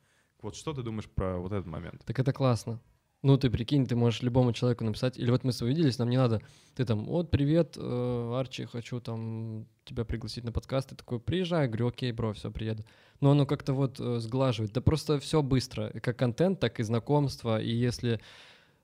Вот 0.45 0.55
что 0.55 0.73
ты 0.73 0.83
думаешь 0.83 1.09
про 1.09 1.39
вот 1.39 1.51
этот 1.51 1.65
момент? 1.65 2.03
Так 2.05 2.19
это 2.19 2.31
классно. 2.31 2.79
Ну, 3.23 3.35
ты 3.35 3.49
прикинь, 3.49 3.87
ты 3.87 3.95
можешь 3.95 4.21
любому 4.21 4.53
человеку 4.53 4.83
написать, 4.83 5.17
или 5.17 5.31
вот 5.31 5.43
мы 5.43 5.51
с 5.51 5.57
тобой 5.57 5.73
нам 5.97 6.07
не 6.07 6.17
надо, 6.17 6.39
ты 6.75 6.85
там, 6.85 7.05
вот, 7.05 7.31
привет, 7.31 7.75
э, 7.77 8.33
Арчи, 8.39 8.65
хочу 8.65 8.99
там 8.99 9.65
тебя 9.85 10.05
пригласить 10.05 10.43
на 10.43 10.51
подкаст, 10.51 10.89
ты 10.89 10.95
такой, 10.95 11.19
приезжай, 11.19 11.63
Я 11.63 11.67
говорю, 11.67 11.87
окей, 11.87 12.11
бро, 12.11 12.31
все, 12.33 12.51
приеду. 12.51 12.83
Но 13.21 13.31
оно 13.31 13.47
как-то 13.47 13.73
вот 13.73 13.99
э, 13.99 14.19
сглаживает, 14.19 14.71
да 14.71 14.81
просто 14.81 15.19
все 15.19 15.41
быстро, 15.41 15.89
как 15.99 16.15
контент, 16.15 16.59
так 16.59 16.79
и 16.79 16.83
знакомство, 16.83 17.59
и 17.59 17.71
если 17.71 18.19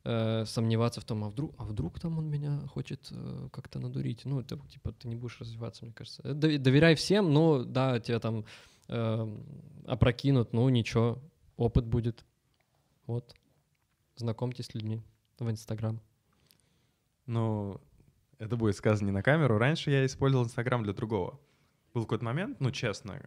э, 0.03 0.45
сомневаться 0.47 0.99
в 0.99 1.03
том, 1.03 1.23
а 1.25 1.29
вдруг, 1.29 1.53
а 1.59 1.63
вдруг 1.63 1.99
там 1.99 2.17
он 2.17 2.27
меня 2.27 2.61
хочет 2.73 3.07
э, 3.11 3.49
как-то 3.51 3.77
надурить, 3.77 4.25
ну, 4.25 4.39
это 4.39 4.57
типа 4.67 4.93
ты 4.93 5.07
не 5.07 5.15
будешь 5.15 5.39
развиваться, 5.39 5.85
мне 5.85 5.93
кажется. 5.93 6.23
Дов- 6.23 6.57
Доверяй 6.57 6.95
всем, 6.95 7.31
ну, 7.31 7.63
да, 7.63 7.99
тебя 7.99 8.19
там 8.19 8.45
э, 8.87 9.37
опрокинут, 9.85 10.53
ну, 10.53 10.67
ничего, 10.69 11.21
опыт 11.61 11.85
будет, 11.85 12.25
вот. 13.05 13.35
Знакомьтесь 14.15 14.65
с 14.65 14.73
людьми 14.73 15.01
в 15.39 15.49
Инстаграм. 15.49 16.01
Ну, 17.25 17.79
это 18.39 18.57
будет 18.57 18.75
сказано 18.75 19.07
не 19.07 19.13
на 19.13 19.21
камеру. 19.21 19.57
Раньше 19.57 19.91
я 19.91 20.05
использовал 20.05 20.45
Инстаграм 20.45 20.83
для 20.83 20.93
другого. 20.93 21.39
Был 21.93 22.03
какой-то 22.03 22.25
момент, 22.25 22.59
ну, 22.59 22.71
честно, 22.71 23.21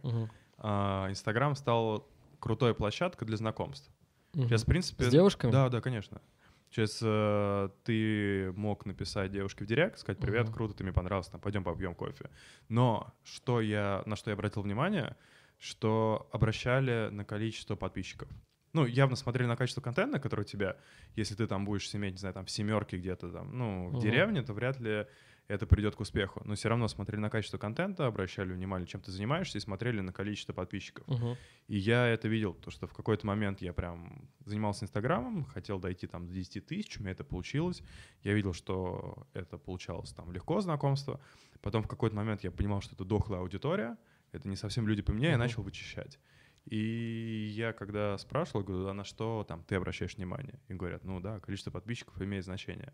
а, 0.57 1.09
Инстаграм 1.09 1.55
стал 1.55 2.07
крутой 2.39 2.75
площадкой 2.75 3.25
для 3.25 3.37
знакомств. 3.37 3.89
Мгм. 4.33 4.47
Сейчас, 4.47 4.63
в 4.63 4.65
принципе... 4.65 5.05
С 5.05 5.09
девушками? 5.09 5.51
Да, 5.51 5.69
да, 5.69 5.81
конечно. 5.81 6.21
Сейчас 6.69 6.99
э, 7.01 7.69
ты 7.83 8.51
мог 8.53 8.85
написать 8.85 9.31
девушке 9.31 9.63
в 9.63 9.67
директ, 9.67 9.99
сказать 9.99 10.19
«Привет, 10.19 10.47
Мгм. 10.47 10.53
круто, 10.53 10.73
ты 10.73 10.83
мне 10.83 10.91
понравился, 10.91 11.31
там, 11.31 11.39
пойдем 11.39 11.63
попьем 11.63 11.95
кофе». 11.95 12.29
Но 12.67 13.13
что 13.23 13.61
я, 13.61 14.03
на 14.05 14.17
что 14.17 14.29
я 14.29 14.33
обратил 14.33 14.61
внимание, 14.61 15.15
что 15.59 16.29
обращали 16.31 17.09
на 17.09 17.25
количество 17.25 17.75
подписчиков. 17.75 18.29
Ну, 18.73 18.85
явно 18.85 19.15
смотрели 19.15 19.47
на 19.47 19.55
качество 19.55 19.81
контента, 19.81 20.19
который 20.19 20.41
у 20.41 20.45
тебя, 20.45 20.75
если 21.15 21.33
ты 21.35 21.47
там 21.47 21.63
будешь 21.63 21.93
иметь, 21.95 22.13
не 22.13 22.17
знаю, 22.17 22.33
там 22.33 22.45
в 22.45 22.51
семерке 22.51 22.97
где-то 22.97 23.31
там, 23.31 23.57
ну, 23.57 23.87
в 23.87 23.91
Мгм. 23.93 24.01
деревне, 24.01 24.41
то 24.43 24.53
вряд 24.53 24.79
ли 24.81 25.07
это 25.47 25.65
придет 25.65 25.95
к 25.95 25.99
успеху. 26.01 26.41
Но 26.43 26.55
все 26.55 26.69
равно 26.69 26.87
смотрели 26.89 27.21
на 27.21 27.29
качество 27.29 27.57
контента, 27.57 28.05
обращали 28.07 28.51
внимание, 28.51 28.87
чем 28.87 28.99
ты 28.99 29.11
занимаешься, 29.11 29.59
и 29.59 29.61
смотрели 29.61 30.01
на 30.01 30.11
количество 30.11 30.51
подписчиков. 30.53 31.07
Мгм. 31.07 31.37
И 31.67 31.77
я 31.77 32.07
это 32.07 32.27
видел, 32.27 32.53
потому 32.53 32.71
что 32.71 32.87
в 32.87 32.93
какой-то 32.93 33.25
момент 33.27 33.61
я 33.61 33.71
прям 33.71 34.29
занимался 34.43 34.83
Инстаграмом, 34.85 35.45
хотел 35.45 35.79
дойти 35.79 36.07
там 36.07 36.27
до 36.27 36.33
10 36.33 36.65
тысяч, 36.65 36.97
у 36.97 37.01
меня 37.03 37.11
это 37.11 37.23
получилось. 37.23 37.81
Я 38.23 38.33
видел, 38.33 38.53
что 38.53 39.27
это 39.33 39.57
получалось 39.57 40.11
там 40.11 40.31
легко 40.33 40.59
знакомство. 40.61 41.21
Потом 41.61 41.81
в 41.83 41.87
какой-то 41.87 42.15
момент 42.15 42.43
я 42.43 42.51
понимал, 42.51 42.81
что 42.81 42.95
это 42.95 43.05
дохлая 43.05 43.39
аудитория, 43.39 43.97
это 44.35 44.47
не 44.47 44.55
совсем 44.55 44.87
люди 44.87 45.01
по 45.01 45.11
мне, 45.13 45.27
я 45.27 45.31
Мгм. 45.33 45.39
начал 45.41 45.63
вычищать. 45.63 46.19
И 46.65 47.51
я 47.55 47.73
когда 47.73 48.17
спрашивал, 48.17 48.63
говорю, 48.63 48.87
а 48.87 48.93
на 48.93 49.03
что 49.03 49.45
там 49.47 49.63
ты 49.63 49.75
обращаешь 49.75 50.15
внимание? 50.17 50.59
И 50.67 50.73
говорят, 50.73 51.03
ну 51.03 51.19
да, 51.19 51.39
количество 51.39 51.71
подписчиков 51.71 52.19
имеет 52.21 52.43
значение. 52.43 52.93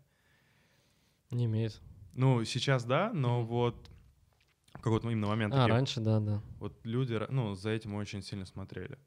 Не 1.30 1.46
имеет. 1.46 1.80
Ну, 2.14 2.44
сейчас 2.44 2.84
да, 2.84 3.10
но 3.14 3.38
Мгм. 3.40 3.48
вот 3.48 3.90
какой-то 4.74 5.08
именно 5.10 5.26
момент 5.26 5.54
А, 5.54 5.58
такие- 5.62 5.72
раньше, 5.74 6.00
да, 6.00 6.20
да. 6.20 6.42
вот 6.58 6.78
люди, 6.84 7.18
ну, 7.30 7.54
за 7.54 7.70
этим 7.70 7.94
очень 7.94 8.22
сильно 8.22 8.44
смотрели. 8.44 8.98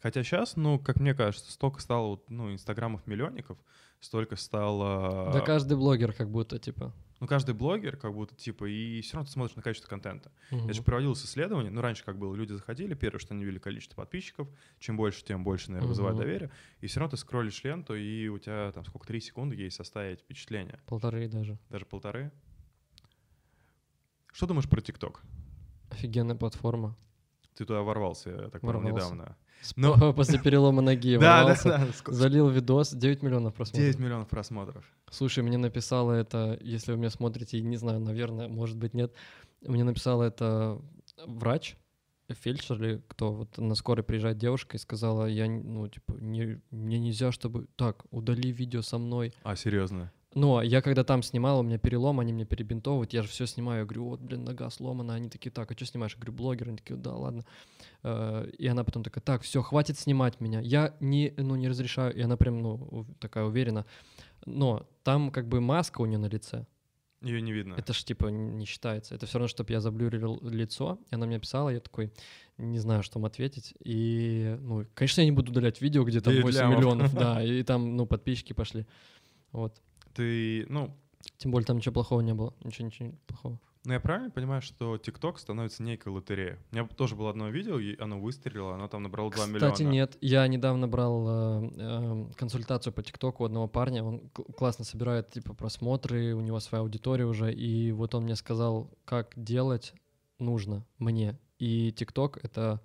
Хотя 0.00 0.22
сейчас, 0.22 0.56
ну, 0.56 0.78
как 0.78 0.98
мне 1.00 1.12
кажется, 1.14 1.50
столько 1.52 1.80
стало, 1.80 2.20
ну, 2.28 2.52
инстаграмов-миллионников, 2.52 3.58
столько 4.00 4.36
стало... 4.36 5.30
Да 5.32 5.40
каждый 5.40 5.76
блогер 5.76 6.12
как 6.12 6.30
будто, 6.30 6.58
типа. 6.58 6.94
Ну, 7.20 7.26
каждый 7.26 7.54
блогер 7.54 7.98
как 7.98 8.14
будто, 8.14 8.34
типа, 8.34 8.64
и 8.64 9.02
все 9.02 9.14
равно 9.16 9.26
ты 9.26 9.32
смотришь 9.32 9.54
на 9.54 9.60
качество 9.62 9.88
контента. 9.88 10.32
Мгм. 10.50 10.66
Я 10.68 10.72
же 10.72 10.82
проводилось 10.82 11.22
исследование, 11.22 11.70
ну, 11.70 11.82
раньше 11.82 12.02
как 12.02 12.18
было, 12.18 12.34
люди 12.34 12.52
заходили, 12.54 12.94
первое, 12.94 13.20
что 13.20 13.34
они 13.34 13.44
видели 13.44 13.58
количество 13.58 13.96
подписчиков, 13.96 14.48
чем 14.78 14.96
больше, 14.96 15.22
тем 15.22 15.44
больше, 15.44 15.70
наверное, 15.70 15.88
вызывает 15.88 16.16
Мгм. 16.16 16.24
доверие, 16.24 16.50
и 16.80 16.86
все 16.86 17.00
равно 17.00 17.10
ты 17.10 17.16
скроллишь 17.18 17.62
ленту, 17.62 17.94
и 17.94 18.28
у 18.28 18.38
тебя 18.38 18.72
там 18.72 18.86
сколько, 18.86 19.06
три 19.06 19.20
секунды 19.20 19.54
есть 19.54 19.76
составить 19.76 20.20
впечатление, 20.20 20.80
Полторы 20.86 21.28
даже. 21.28 21.58
даже 21.68 21.84
полторы. 21.84 22.32
Что 24.32 24.46
думаешь 24.46 24.68
про 24.68 24.80
ТикТок? 24.80 25.20
Офигенная 25.90 26.36
платформа. 26.36 26.96
Ты 27.60 27.66
туда 27.66 27.82
ворвался, 27.82 28.30
я 28.30 28.48
так 28.48 28.62
понял, 28.62 28.80
недавно. 28.80 29.36
Но- 29.76 30.14
После 30.14 30.38
перелома 30.38 30.80
ноги 30.80 31.16
Да, 31.20 31.40
ворвался, 31.40 31.68
да. 32.06 32.12
залил 32.14 32.48
видос, 32.48 32.92
9 32.94 33.22
миллионов 33.22 33.52
просмотров. 33.52 33.84
9 33.84 33.98
миллионов 33.98 34.28
просмотров. 34.28 34.84
Слушай, 35.10 35.44
мне 35.44 35.58
написала 35.58 36.12
это, 36.12 36.56
если 36.62 36.92
вы 36.92 36.96
меня 36.96 37.10
смотрите, 37.10 37.60
не 37.60 37.76
знаю, 37.76 38.00
наверное, 38.00 38.48
может 38.48 38.78
быть, 38.78 38.94
нет. 38.94 39.12
Мне 39.60 39.84
написала 39.84 40.22
это 40.22 40.80
врач, 41.26 41.76
фельдшер 42.30 42.82
или 42.82 43.02
кто, 43.08 43.34
вот 43.34 43.58
на 43.58 43.74
скорой 43.74 44.04
приезжает 44.04 44.38
девушка 44.38 44.78
и 44.78 44.80
сказала, 44.80 45.26
я, 45.26 45.46
ну, 45.46 45.86
типа, 45.86 46.14
не, 46.14 46.62
мне 46.70 46.98
нельзя, 46.98 47.30
чтобы... 47.30 47.66
Так, 47.76 48.06
удали 48.10 48.52
видео 48.52 48.80
со 48.80 48.96
мной. 48.96 49.34
А, 49.42 49.54
серьезно? 49.54 50.10
А 50.34 50.60
я 50.62 50.80
когда 50.80 51.02
там 51.02 51.22
снимал, 51.22 51.60
у 51.60 51.62
меня 51.62 51.78
перелом, 51.78 52.20
они 52.20 52.32
мне 52.32 52.44
перебинтовывают, 52.44 53.12
я 53.12 53.22
же 53.22 53.28
все 53.28 53.46
снимаю, 53.46 53.80
я 53.80 53.84
говорю, 53.84 54.04
вот, 54.04 54.20
блин, 54.20 54.44
нога 54.44 54.70
сломана, 54.70 55.14
они 55.14 55.28
такие, 55.28 55.50
так, 55.50 55.70
а 55.70 55.74
что 55.74 55.84
снимаешь? 55.86 56.12
Я 56.12 56.18
говорю, 56.18 56.32
блогер, 56.32 56.68
они 56.68 56.76
такие, 56.76 56.96
да, 56.96 57.14
ладно. 57.14 57.44
Э, 58.04 58.48
И 58.58 58.66
она 58.68 58.84
потом 58.84 59.02
такая, 59.02 59.22
так, 59.22 59.42
все, 59.42 59.60
хватит 59.62 59.98
снимать 59.98 60.40
меня, 60.40 60.60
я 60.60 60.94
не, 61.00 61.34
ну, 61.36 61.56
не 61.56 61.68
разрешаю, 61.68 62.14
и 62.14 62.20
она 62.20 62.36
прям, 62.36 62.62
ну, 62.62 63.06
такая 63.18 63.44
уверена. 63.44 63.86
Но 64.46 64.86
там 65.02 65.30
как 65.32 65.48
бы 65.48 65.60
маска 65.60 66.00
у 66.00 66.06
нее 66.06 66.18
на 66.18 66.26
лице, 66.26 66.64
Ее 67.22 67.42
не 67.42 67.52
видно. 67.52 67.74
это 67.76 67.92
ж 67.92 68.04
типа 68.04 68.28
не 68.28 68.64
считается. 68.66 69.14
Это 69.16 69.26
все 69.26 69.38
равно, 69.38 69.48
чтобы 69.48 69.72
я 69.72 69.80
заблюрил 69.80 70.38
лицо. 70.42 70.98
И 71.10 71.14
она 71.14 71.26
мне 71.26 71.38
писала, 71.40 71.68
я 71.70 71.80
такой, 71.80 72.10
не 72.56 72.78
знаю, 72.78 73.02
что 73.02 73.18
вам 73.18 73.26
ответить. 73.26 73.74
И, 73.84 74.56
ну, 74.60 74.86
конечно, 74.94 75.20
я 75.20 75.26
не 75.26 75.32
буду 75.32 75.50
удалять 75.52 75.82
видео, 75.82 76.04
где 76.04 76.20
там 76.20 76.32
Девять 76.32 76.44
8 76.46 76.58
лямов. 76.60 76.78
миллионов, 76.78 77.14
да, 77.14 77.42
и 77.44 77.62
там, 77.64 77.96
ну, 77.96 78.06
подписчики 78.06 78.52
пошли. 78.54 78.86
Вот. 79.52 79.78
Ты, 80.14 80.66
ну, 80.68 80.96
Тем 81.38 81.50
более 81.50 81.66
там 81.66 81.78
ничего 81.78 81.92
плохого 81.94 82.20
не 82.20 82.34
было. 82.34 82.54
Ничего, 82.64 82.86
ничего 82.86 83.12
плохого. 83.26 83.58
ну 83.84 83.92
я 83.92 84.00
правильно 84.00 84.30
понимаю, 84.30 84.62
что 84.62 84.98
ТикТок 84.98 85.38
становится 85.38 85.82
некой 85.82 86.12
лотереей? 86.12 86.56
У 86.72 86.76
меня 86.76 86.86
тоже 86.88 87.16
было 87.16 87.30
одно 87.30 87.48
видео, 87.48 87.78
и 87.78 87.98
оно 88.00 88.20
выстрелило, 88.20 88.74
оно 88.74 88.88
там 88.88 89.02
набрало 89.02 89.30
2 89.30 89.46
миллиона. 89.46 89.72
Кстати, 89.72 89.82
нет. 89.86 90.16
Я 90.20 90.46
недавно 90.48 90.88
брал 90.88 91.26
э, 91.28 91.70
э, 91.76 92.26
консультацию 92.36 92.92
по 92.92 93.02
ТикТоку 93.02 93.42
у 93.42 93.46
одного 93.46 93.68
парня. 93.68 94.04
Он 94.04 94.28
классно 94.56 94.84
собирает 94.84 95.30
типа 95.30 95.54
просмотры, 95.54 96.34
у 96.34 96.40
него 96.40 96.60
своя 96.60 96.82
аудитория 96.82 97.26
уже. 97.26 97.52
И 97.52 97.92
вот 97.92 98.14
он 98.14 98.24
мне 98.24 98.36
сказал, 98.36 98.90
как 99.04 99.32
делать 99.36 99.94
нужно 100.38 100.84
мне. 100.98 101.38
И 101.58 101.92
ТикТок— 101.92 102.38
это 102.42 102.80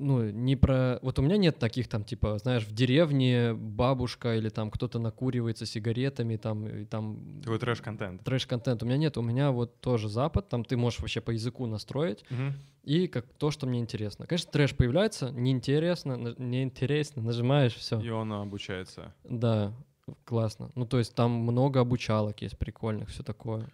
ну, 0.00 0.30
не 0.30 0.56
про... 0.56 0.98
Вот 1.02 1.18
у 1.18 1.22
меня 1.22 1.36
нет 1.36 1.58
таких 1.58 1.86
там, 1.88 2.04
типа, 2.04 2.38
знаешь, 2.38 2.64
в 2.64 2.72
деревне 2.72 3.52
бабушка 3.54 4.34
или 4.36 4.48
там 4.48 4.70
кто-то 4.70 4.98
накуривается 4.98 5.66
сигаретами, 5.66 6.36
там, 6.36 6.66
и 6.66 6.84
там 6.86 7.40
Такой 7.42 7.58
трэш-контент. 7.58 8.24
трэш-контент. 8.24 8.82
У 8.82 8.86
меня 8.86 8.96
нет, 8.96 9.16
у 9.18 9.22
меня 9.22 9.50
вот 9.50 9.80
тоже 9.80 10.08
Запад, 10.08 10.48
там 10.48 10.64
ты 10.64 10.76
можешь 10.76 11.00
вообще 11.00 11.20
по 11.20 11.30
языку 11.32 11.66
настроить, 11.66 12.24
Мгм. 12.30 12.54
и 12.82 13.06
как 13.08 13.26
то, 13.38 13.50
что 13.50 13.66
мне 13.66 13.78
интересно. 13.80 14.26
Конечно, 14.26 14.50
трэш 14.50 14.74
появляется, 14.74 15.30
неинтересно, 15.30 16.34
неинтересно, 16.38 17.22
нажимаешь, 17.22 17.74
все. 17.74 18.00
И 18.00 18.08
он 18.10 18.32
обучается. 18.32 19.14
Да, 19.24 19.72
классно. 20.24 20.70
Ну, 20.74 20.86
то 20.86 20.98
есть 20.98 21.14
там 21.14 21.30
много 21.30 21.80
обучалок 21.80 22.42
есть 22.42 22.58
прикольных, 22.58 23.10
все 23.10 23.22
такое. 23.22 23.68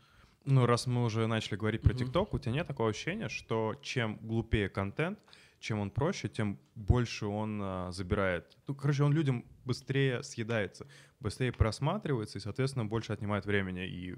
Ну, 0.44 0.64
раз 0.66 0.86
мы 0.86 1.02
уже 1.04 1.26
начали 1.26 1.56
говорить 1.56 1.82
про. 1.82 1.92
ТикТок, 1.94 2.32
у 2.34 2.38
тебя 2.38 2.52
нет 2.52 2.66
такого 2.66 2.90
ощущения, 2.90 3.28
что 3.28 3.74
чем 3.82 4.18
глупее 4.22 4.68
контент, 4.68 5.18
чем 5.66 5.80
он 5.80 5.90
проще, 5.90 6.28
тем 6.28 6.58
больше 6.76 7.26
он 7.26 7.60
а, 7.62 7.92
забирает. 7.92 8.56
Ну, 8.68 8.74
короче, 8.74 9.02
он 9.02 9.12
людям 9.12 9.44
быстрее 9.64 10.22
съедается, 10.22 10.86
быстрее 11.18 11.52
просматривается 11.52 12.38
и, 12.38 12.40
соответственно, 12.40 12.86
больше 12.86 13.12
отнимает 13.12 13.46
времени. 13.46 13.84
И 13.86 14.16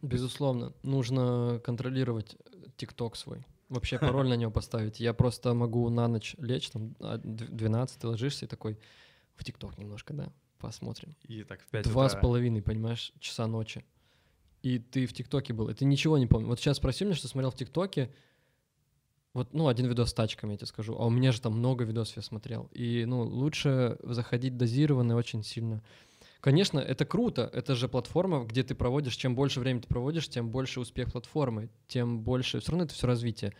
Безусловно, 0.00 0.72
нужно 0.82 1.60
контролировать 1.64 2.36
ТикТок 2.76 3.16
свой. 3.16 3.44
Вообще 3.68 3.98
пароль 3.98 4.28
на 4.28 4.34
него 4.34 4.52
поставить. 4.52 5.00
Я 5.00 5.12
просто 5.12 5.54
могу 5.54 5.90
на 5.90 6.06
ночь 6.06 6.36
лечь, 6.38 6.70
там, 6.70 6.94
12 7.00 7.98
ты 7.98 8.06
ложишься 8.06 8.44
и 8.44 8.48
такой, 8.48 8.78
в 9.34 9.42
ТикТок 9.42 9.76
немножко, 9.76 10.14
да, 10.14 10.32
посмотрим. 10.58 11.16
И 11.24 11.42
так 11.42 11.60
в 11.62 11.66
5 11.66 11.84
Два 11.88 12.06
утра. 12.06 12.16
с 12.16 12.20
половиной, 12.20 12.62
понимаешь, 12.62 13.12
часа 13.18 13.48
ночи. 13.48 13.84
И 14.62 14.78
ты 14.78 15.06
в 15.06 15.12
ТикТоке 15.14 15.52
был, 15.52 15.68
и 15.68 15.74
ты 15.74 15.84
ничего 15.84 16.16
не 16.16 16.28
помнишь. 16.28 16.48
Вот 16.48 16.60
сейчас 16.60 16.76
спроси 16.76 17.04
меня, 17.04 17.16
что 17.16 17.26
смотрел 17.26 17.50
в 17.50 17.56
ТикТоке, 17.56 18.12
вот, 19.32 19.52
ну, 19.52 19.68
один 19.68 19.86
видос 19.86 20.10
с 20.10 20.14
тачками, 20.14 20.52
я 20.52 20.56
тебе 20.56 20.66
скажу, 20.66 20.96
а 20.98 21.06
у 21.06 21.10
меня 21.10 21.30
же 21.30 21.40
там 21.40 21.52
много 21.52 21.84
видосов 21.84 22.16
я 22.16 22.22
смотрел. 22.22 22.68
И, 22.72 23.04
ну, 23.06 23.22
лучше 23.22 23.96
заходить 24.02 24.56
дозированно 24.56 25.14
очень 25.16 25.44
сильно. 25.44 25.82
Конечно, 26.40 26.80
это 26.80 27.04
круто, 27.04 27.48
это 27.52 27.74
же 27.74 27.88
платформа, 27.88 28.44
где 28.44 28.62
ты 28.62 28.74
проводишь, 28.74 29.14
чем 29.16 29.36
больше 29.36 29.60
времени 29.60 29.82
ты 29.82 29.88
проводишь, 29.88 30.28
тем 30.28 30.50
больше 30.50 30.80
успех 30.80 31.12
платформы, 31.12 31.68
тем 31.86 32.20
больше, 32.20 32.60
все 32.60 32.72
равно 32.72 32.86
это 32.86 32.94
все 32.94 33.06
развитие. 33.06 33.54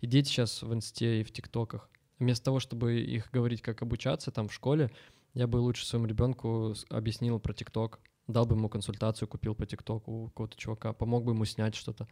И 0.00 0.06
дети 0.06 0.28
сейчас 0.28 0.62
в 0.62 0.74
инсте 0.74 1.20
и 1.20 1.24
в 1.24 1.32
тиктоках. 1.32 1.88
Вместо 2.18 2.44
того, 2.46 2.60
чтобы 2.60 3.00
их 3.00 3.30
говорить, 3.32 3.62
как 3.62 3.82
обучаться 3.82 4.30
там 4.30 4.48
в 4.48 4.52
школе, 4.54 4.90
я 5.32 5.46
бы 5.46 5.56
лучше 5.56 5.86
своему 5.86 6.06
ребенку 6.06 6.74
объяснил 6.90 7.38
про 7.40 7.54
ТикТок, 7.54 8.00
дал 8.26 8.46
бы 8.46 8.56
ему 8.56 8.68
консультацию, 8.68 9.28
купил 9.28 9.54
по 9.54 9.64
ТикТоку 9.64 10.12
у 10.12 10.26
какого-то 10.28 10.56
чувака, 10.56 10.92
помог 10.92 11.24
бы 11.24 11.32
ему 11.32 11.44
снять 11.44 11.74
что-то. 11.74 12.08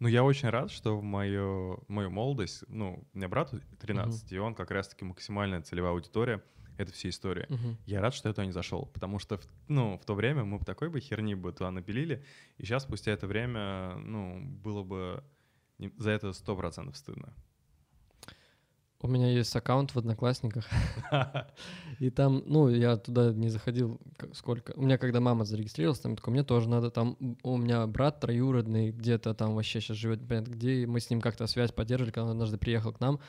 Ну, 0.00 0.08
я 0.08 0.24
очень 0.24 0.48
рад, 0.50 0.70
что 0.70 0.98
в 0.98 1.02
мою, 1.02 1.82
мою 1.88 2.10
молодость, 2.10 2.64
ну, 2.68 3.06
у 3.12 3.16
меня 3.18 3.28
брату 3.28 3.60
13, 3.78 4.32
и 4.32 4.38
он 4.38 4.54
как 4.54 4.70
раз-таки 4.70 5.04
максимальная 5.04 5.62
целевая 5.62 5.92
аудитория, 5.92 6.42
это 6.76 6.92
все 6.92 7.08
истории. 7.08 7.46
Мгм. 7.48 7.78
Я 7.86 8.00
рад, 8.00 8.12
что 8.14 8.28
я 8.28 8.32
туда 8.34 8.44
не 8.46 8.52
зашел, 8.52 8.86
потому 8.86 9.18
что, 9.20 9.38
в- 9.38 9.46
ну, 9.68 9.96
в 9.96 10.04
то 10.04 10.14
время 10.14 10.44
мы 10.44 10.58
бы 10.58 10.64
такой 10.64 10.88
бы 10.90 10.98
херни 11.00 11.34
бы 11.36 11.52
туда 11.52 11.70
напилили, 11.70 12.24
и 12.58 12.64
сейчас, 12.64 12.82
спустя 12.82 13.12
это 13.12 13.26
время, 13.28 13.94
ну, 13.96 14.40
было 14.44 14.82
бы 14.82 15.22
за 15.98 16.10
это 16.10 16.32
сто 16.32 16.56
процентов 16.56 16.96
стыдно. 16.96 17.32
У 19.04 19.06
меня 19.06 19.30
есть 19.30 19.54
аккаунт 19.54 19.94
в 19.94 19.98
Одноклассниках, 19.98 20.64
и 21.98 22.08
там, 22.08 22.42
ну, 22.46 22.70
я 22.70 22.96
туда 22.96 23.34
не 23.34 23.50
заходил 23.50 24.00
сколько. 24.32 24.72
У 24.76 24.80
меня, 24.80 24.96
когда 24.96 25.20
мама 25.20 25.44
зарегистрировалась, 25.44 26.00
там 26.00 26.16
такой, 26.16 26.32
мне 26.32 26.42
тоже 26.42 26.70
надо, 26.70 26.90
там 26.90 27.18
у 27.42 27.58
меня 27.58 27.86
брат 27.86 28.20
троюродный 28.20 28.92
где-то 28.92 29.34
там 29.34 29.56
вообще 29.56 29.82
сейчас 29.82 29.98
живет, 29.98 30.22
непонятно 30.22 30.52
где, 30.52 30.72
и 30.76 30.86
мы 30.86 31.00
с 31.00 31.10
ним 31.10 31.20
как-то 31.20 31.46
связь 31.46 31.70
поддерживали, 31.70 32.12
когда 32.12 32.24
он 32.24 32.30
однажды 32.30 32.56
приехал 32.56 32.94
к 32.94 33.00
нам 33.00 33.20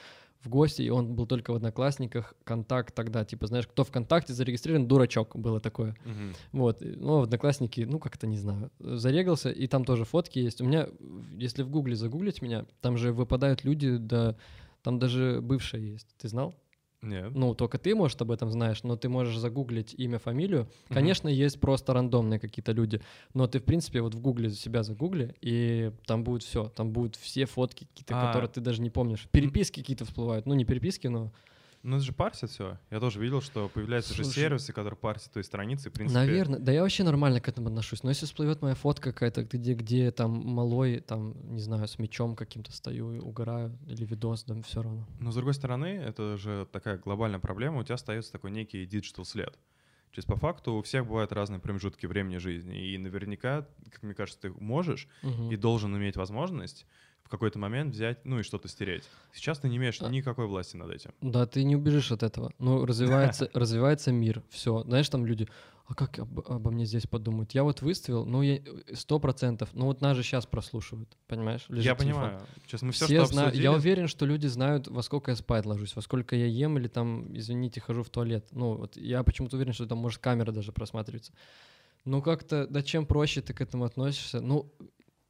в 0.46 0.48
гости, 0.48 0.82
и 0.82 0.90
он 0.90 1.14
был 1.14 1.26
только 1.26 1.52
в 1.52 1.56
Одноклассниках, 1.58 2.36
контакт 2.46 2.96
тогда, 2.96 3.26
типа, 3.26 3.48
знаешь, 3.48 3.68
кто 3.68 3.84
ВКонтакте 3.84 4.34
зарегистрирован, 4.34 4.88
дурачок, 4.88 5.36
было 5.36 5.60
такое. 5.60 5.94
Мгм. 6.06 6.34
Вот, 6.54 6.82
и, 6.82 6.96
ну, 6.96 7.20
в 7.20 7.24
Одноклассники, 7.24 7.82
ну, 7.82 8.00
как-то 8.00 8.28
не 8.28 8.38
знаю, 8.38 8.72
зарегался, 8.80 9.50
и 9.50 9.68
там 9.68 9.84
тоже 9.84 10.06
фотки 10.06 10.40
есть. 10.40 10.62
У 10.62 10.66
меня, 10.66 10.88
если 11.38 11.64
в 11.64 11.70
Гугле 11.70 11.98
загуглить 11.98 12.42
меня, 12.42 12.66
там 12.80 12.96
же 12.96 13.12
выпадают 13.12 13.66
люди, 13.66 13.98
да, 13.98 14.38
там 14.86 15.00
даже 15.00 15.40
бывшая 15.42 15.82
есть, 15.82 16.08
ты 16.20 16.28
знал? 16.28 16.54
Нет. 17.02 17.32
Ну, 17.34 17.56
только 17.56 17.80
ты, 17.80 17.96
может, 17.96 18.22
об 18.22 18.30
этом 18.30 18.52
знаешь, 18.52 18.84
но 18.84 18.96
ты 18.96 19.10
можешь 19.10 19.36
загуглить 19.36 19.96
имя, 19.98 20.20
фамилию. 20.20 20.70
Конечно, 20.90 21.28
есть 21.28 21.60
просто 21.60 21.92
рандомные 21.94 22.40
какие-то 22.40 22.72
люди, 22.72 23.02
но 23.34 23.48
ты, 23.48 23.60
в 23.60 23.64
принципе, 23.64 24.02
вот 24.02 24.14
в 24.14 24.20
Гугле 24.22 24.48
за 24.48 24.56
себя 24.56 24.84
загугли, 24.84 25.36
и 25.42 25.92
там 26.06 26.24
будет 26.24 26.44
все, 26.44 26.70
там 26.70 26.92
будут 26.92 27.16
все 27.16 27.48
фотки 27.48 27.86
какие-то, 27.86 28.14
А. 28.22 28.28
которые 28.28 28.48
ты 28.48 28.62
даже 28.62 28.84
не 28.84 28.92
помнишь. 28.92 29.28
Переписки 29.32 29.80
какие-то 29.80 30.06
всплывают, 30.06 30.46
ну, 30.46 30.54
не 30.54 30.66
переписки, 30.66 31.08
но... 31.08 31.32
Ну, 31.86 31.98
это 31.98 32.06
же 32.06 32.14
парсит 32.14 32.50
все. 32.50 32.80
Я 32.90 33.00
тоже 33.00 33.20
видел, 33.20 33.42
что 33.42 33.70
появляются 33.70 34.16
же 34.16 34.24
Слушай. 34.24 34.40
сервисы, 34.40 34.74
которые 34.74 34.98
парсят 34.98 35.34
твои 35.34 35.44
страницы, 35.44 35.92
в 35.92 35.94
принципе. 35.94 36.20
Наверное, 36.20 36.58
да 36.58 36.72
я 36.72 36.82
вообще 36.82 37.04
нормально 37.04 37.40
к 37.40 37.48
этому 37.48 37.68
отношусь. 37.68 38.02
Но 38.02 38.10
если 38.10 38.26
всплывет 38.26 38.64
моя 38.64 38.74
фотка 38.74 39.12
какая-то, 39.14 39.44
где, 39.44 39.76
где 39.76 40.10
там 40.10 40.32
малой, 40.32 41.00
там, 41.00 41.36
не 41.54 41.62
знаю, 41.62 41.88
с 41.88 42.00
мечом 42.00 42.36
каким-то 42.36 42.72
стою 42.72 43.24
угораю, 43.24 43.78
или 43.86 44.04
видос, 44.04 44.46
да, 44.46 44.60
все 44.64 44.82
равно. 44.82 45.08
Но 45.20 45.30
с 45.32 45.36
другой 45.36 45.54
стороны, 45.54 45.86
это 45.86 46.38
же 46.38 46.68
такая 46.72 46.98
глобальная 46.98 47.40
проблема, 47.40 47.82
у 47.82 47.84
тебя 47.84 47.96
остается 47.96 48.32
такой 48.32 48.50
некий 48.50 48.84
digital 48.88 49.24
след. 49.24 49.54
То 49.54 50.20
есть 50.20 50.28
по 50.28 50.38
факту 50.38 50.74
у 50.74 50.82
всех 50.82 51.06
бывают 51.06 51.34
разные 51.34 51.60
промежутки 51.60 52.08
времени 52.08 52.38
жизни, 52.38 52.94
и 52.94 52.98
наверняка, 52.98 53.68
как 53.92 54.02
мне 54.02 54.16
кажется, 54.16 54.42
ты 54.42 54.50
можешь 54.50 55.08
Мгм. 55.22 55.52
и 55.52 55.56
должен 55.56 55.96
иметь 55.98 56.16
возможность 56.16 56.88
в 57.26 57.30
какой-то 57.30 57.58
момент 57.60 57.94
взять, 57.94 58.24
ну 58.24 58.40
и 58.40 58.44
что-то 58.44 58.68
стереть. 58.68 59.04
Сейчас 59.34 59.58
ты 59.60 59.68
не 59.68 59.78
имеешь 59.78 60.00
А. 60.02 60.08
никакой 60.10 60.46
власти 60.46 60.78
над 60.78 60.92
этим. 60.92 61.12
Да, 61.22 61.46
ты 61.48 61.64
не 61.64 61.76
убежишь 61.76 62.12
от 62.12 62.22
этого. 62.24 62.54
Ну, 62.60 62.86
развивается, 62.86 63.50
развивается 63.54 64.12
мир. 64.12 64.44
Все. 64.50 64.84
Знаешь, 64.84 65.10
там 65.10 65.26
люди, 65.26 65.48
а 65.88 65.96
как 65.96 66.20
об- 66.20 66.40
обо 66.48 66.70
мне 66.70 66.86
здесь 66.86 67.08
подумают? 67.08 67.52
Я 67.54 67.64
вот 67.64 67.82
выставил, 67.82 68.26
ну, 68.26 68.44
сто 68.94 69.20
процентов. 69.20 69.70
Ну, 69.74 69.86
вот 69.86 70.02
нас 70.02 70.16
же 70.16 70.22
сейчас 70.22 70.46
прослушивают, 70.46 71.18
понимаешь? 71.28 71.66
Лежит 71.68 71.86
я 71.86 71.96
телефон. 71.96 72.22
понимаю. 72.22 72.42
Сейчас 72.68 72.82
мы 72.84 72.92
все, 72.92 73.06
Все 73.06 73.18
что 73.24 73.34
знают. 73.34 73.48
обсудили, 73.50 73.64
Я 73.64 73.72
уверен, 73.74 74.08
что 74.08 74.26
люди 74.28 74.46
знают, 74.48 74.88
во 74.88 75.02
сколько 75.02 75.32
я 75.32 75.36
спать 75.36 75.66
ложусь, 75.66 75.96
во 75.96 76.04
сколько 76.04 76.36
я 76.36 76.46
ем 76.46 76.78
или 76.78 76.88
там, 76.88 77.36
извините, 77.36 77.82
хожу 77.82 78.04
в 78.04 78.10
туалет. 78.10 78.48
Ну, 78.52 78.76
вот 78.76 78.98
я 78.98 79.24
почему-то 79.24 79.56
уверен, 79.56 79.74
что 79.74 79.88
там 79.88 79.98
может 79.98 80.20
камера 80.22 80.52
даже 80.52 80.72
просматриваться. 80.72 81.34
Ну, 82.04 82.22
как-то, 82.22 82.68
да 82.68 82.84
чем 82.84 83.08
проще 83.08 83.42
ты 83.42 83.56
к 83.56 83.62
этому 83.62 83.84
относишься? 83.84 84.40
Ну, 84.40 84.72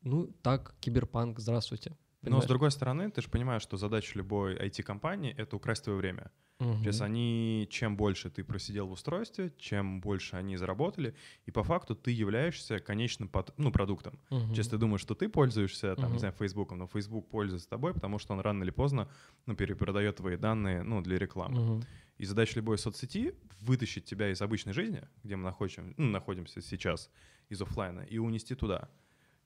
ну 0.05 0.27
так, 0.41 0.75
киберпанк, 0.79 1.39
здравствуйте. 1.39 1.89
Но 1.89 1.95
с 1.97 2.25
Понимаешь? 2.29 2.47
другой 2.47 2.71
стороны, 2.71 3.11
ты 3.11 3.21
же 3.21 3.29
понимаешь, 3.29 3.61
что 3.61 3.77
задача 3.77 4.17
любой 4.17 4.55
IT-компании— 4.55 5.33
это 5.37 5.55
украсть 5.57 5.83
твое 5.83 5.97
время. 5.99 6.31
Мгм. 6.59 6.79
Сейчас 6.83 7.01
они, 7.01 7.67
чем 7.69 7.97
больше 7.97 8.29
ты 8.29 8.43
просидел 8.43 8.87
в 8.87 8.93
устройстве, 8.93 9.51
чем 9.59 9.99
больше 10.01 10.37
они 10.37 10.55
заработали, 10.57 11.13
и 11.45 11.51
по 11.51 11.63
факту 11.63 11.95
ты 11.95 12.11
являешься 12.11 12.79
конечным 12.79 13.27
под- 13.27 13.53
ну, 13.59 13.71
продуктом. 13.71 14.17
Мгм. 14.31 14.53
Сейчас 14.55 14.69
ты 14.69 14.77
думаешь, 14.77 15.01
что 15.01 15.13
ты 15.15 15.27
пользуешься, 15.29 15.95
там, 15.95 16.05
Мгм. 16.05 16.13
не 16.13 16.19
знаю, 16.19 16.33
Фейсбуком, 16.39 16.77
но 16.79 16.87
Facebook 16.87 17.27
пользуется 17.29 17.69
тобой, 17.69 17.93
потому 17.93 18.17
что 18.19 18.33
он 18.33 18.39
рано 18.39 18.63
или 18.63 18.71
поздно, 18.71 19.07
ну, 19.45 19.55
перепродает 19.55 20.15
твои 20.15 20.37
данные, 20.37 20.81
ну, 20.83 21.01
для 21.01 21.17
рекламы. 21.19 21.59
Мгм. 21.61 21.83
И 22.17 22.25
задача 22.25 22.53
любой 22.55 22.77
соцсети— 22.77 23.33
вытащить 23.61 24.05
тебя 24.05 24.31
из 24.31 24.41
обычной 24.41 24.73
жизни, 24.73 25.03
где 25.23 25.35
мы 25.35 25.43
находим, 25.43 25.93
ну, 25.97 26.07
находимся 26.07 26.61
сейчас, 26.61 27.11
из 27.49 27.61
оффлайна, 27.61 27.99
и 27.99 28.17
унести 28.17 28.55
туда. 28.55 28.89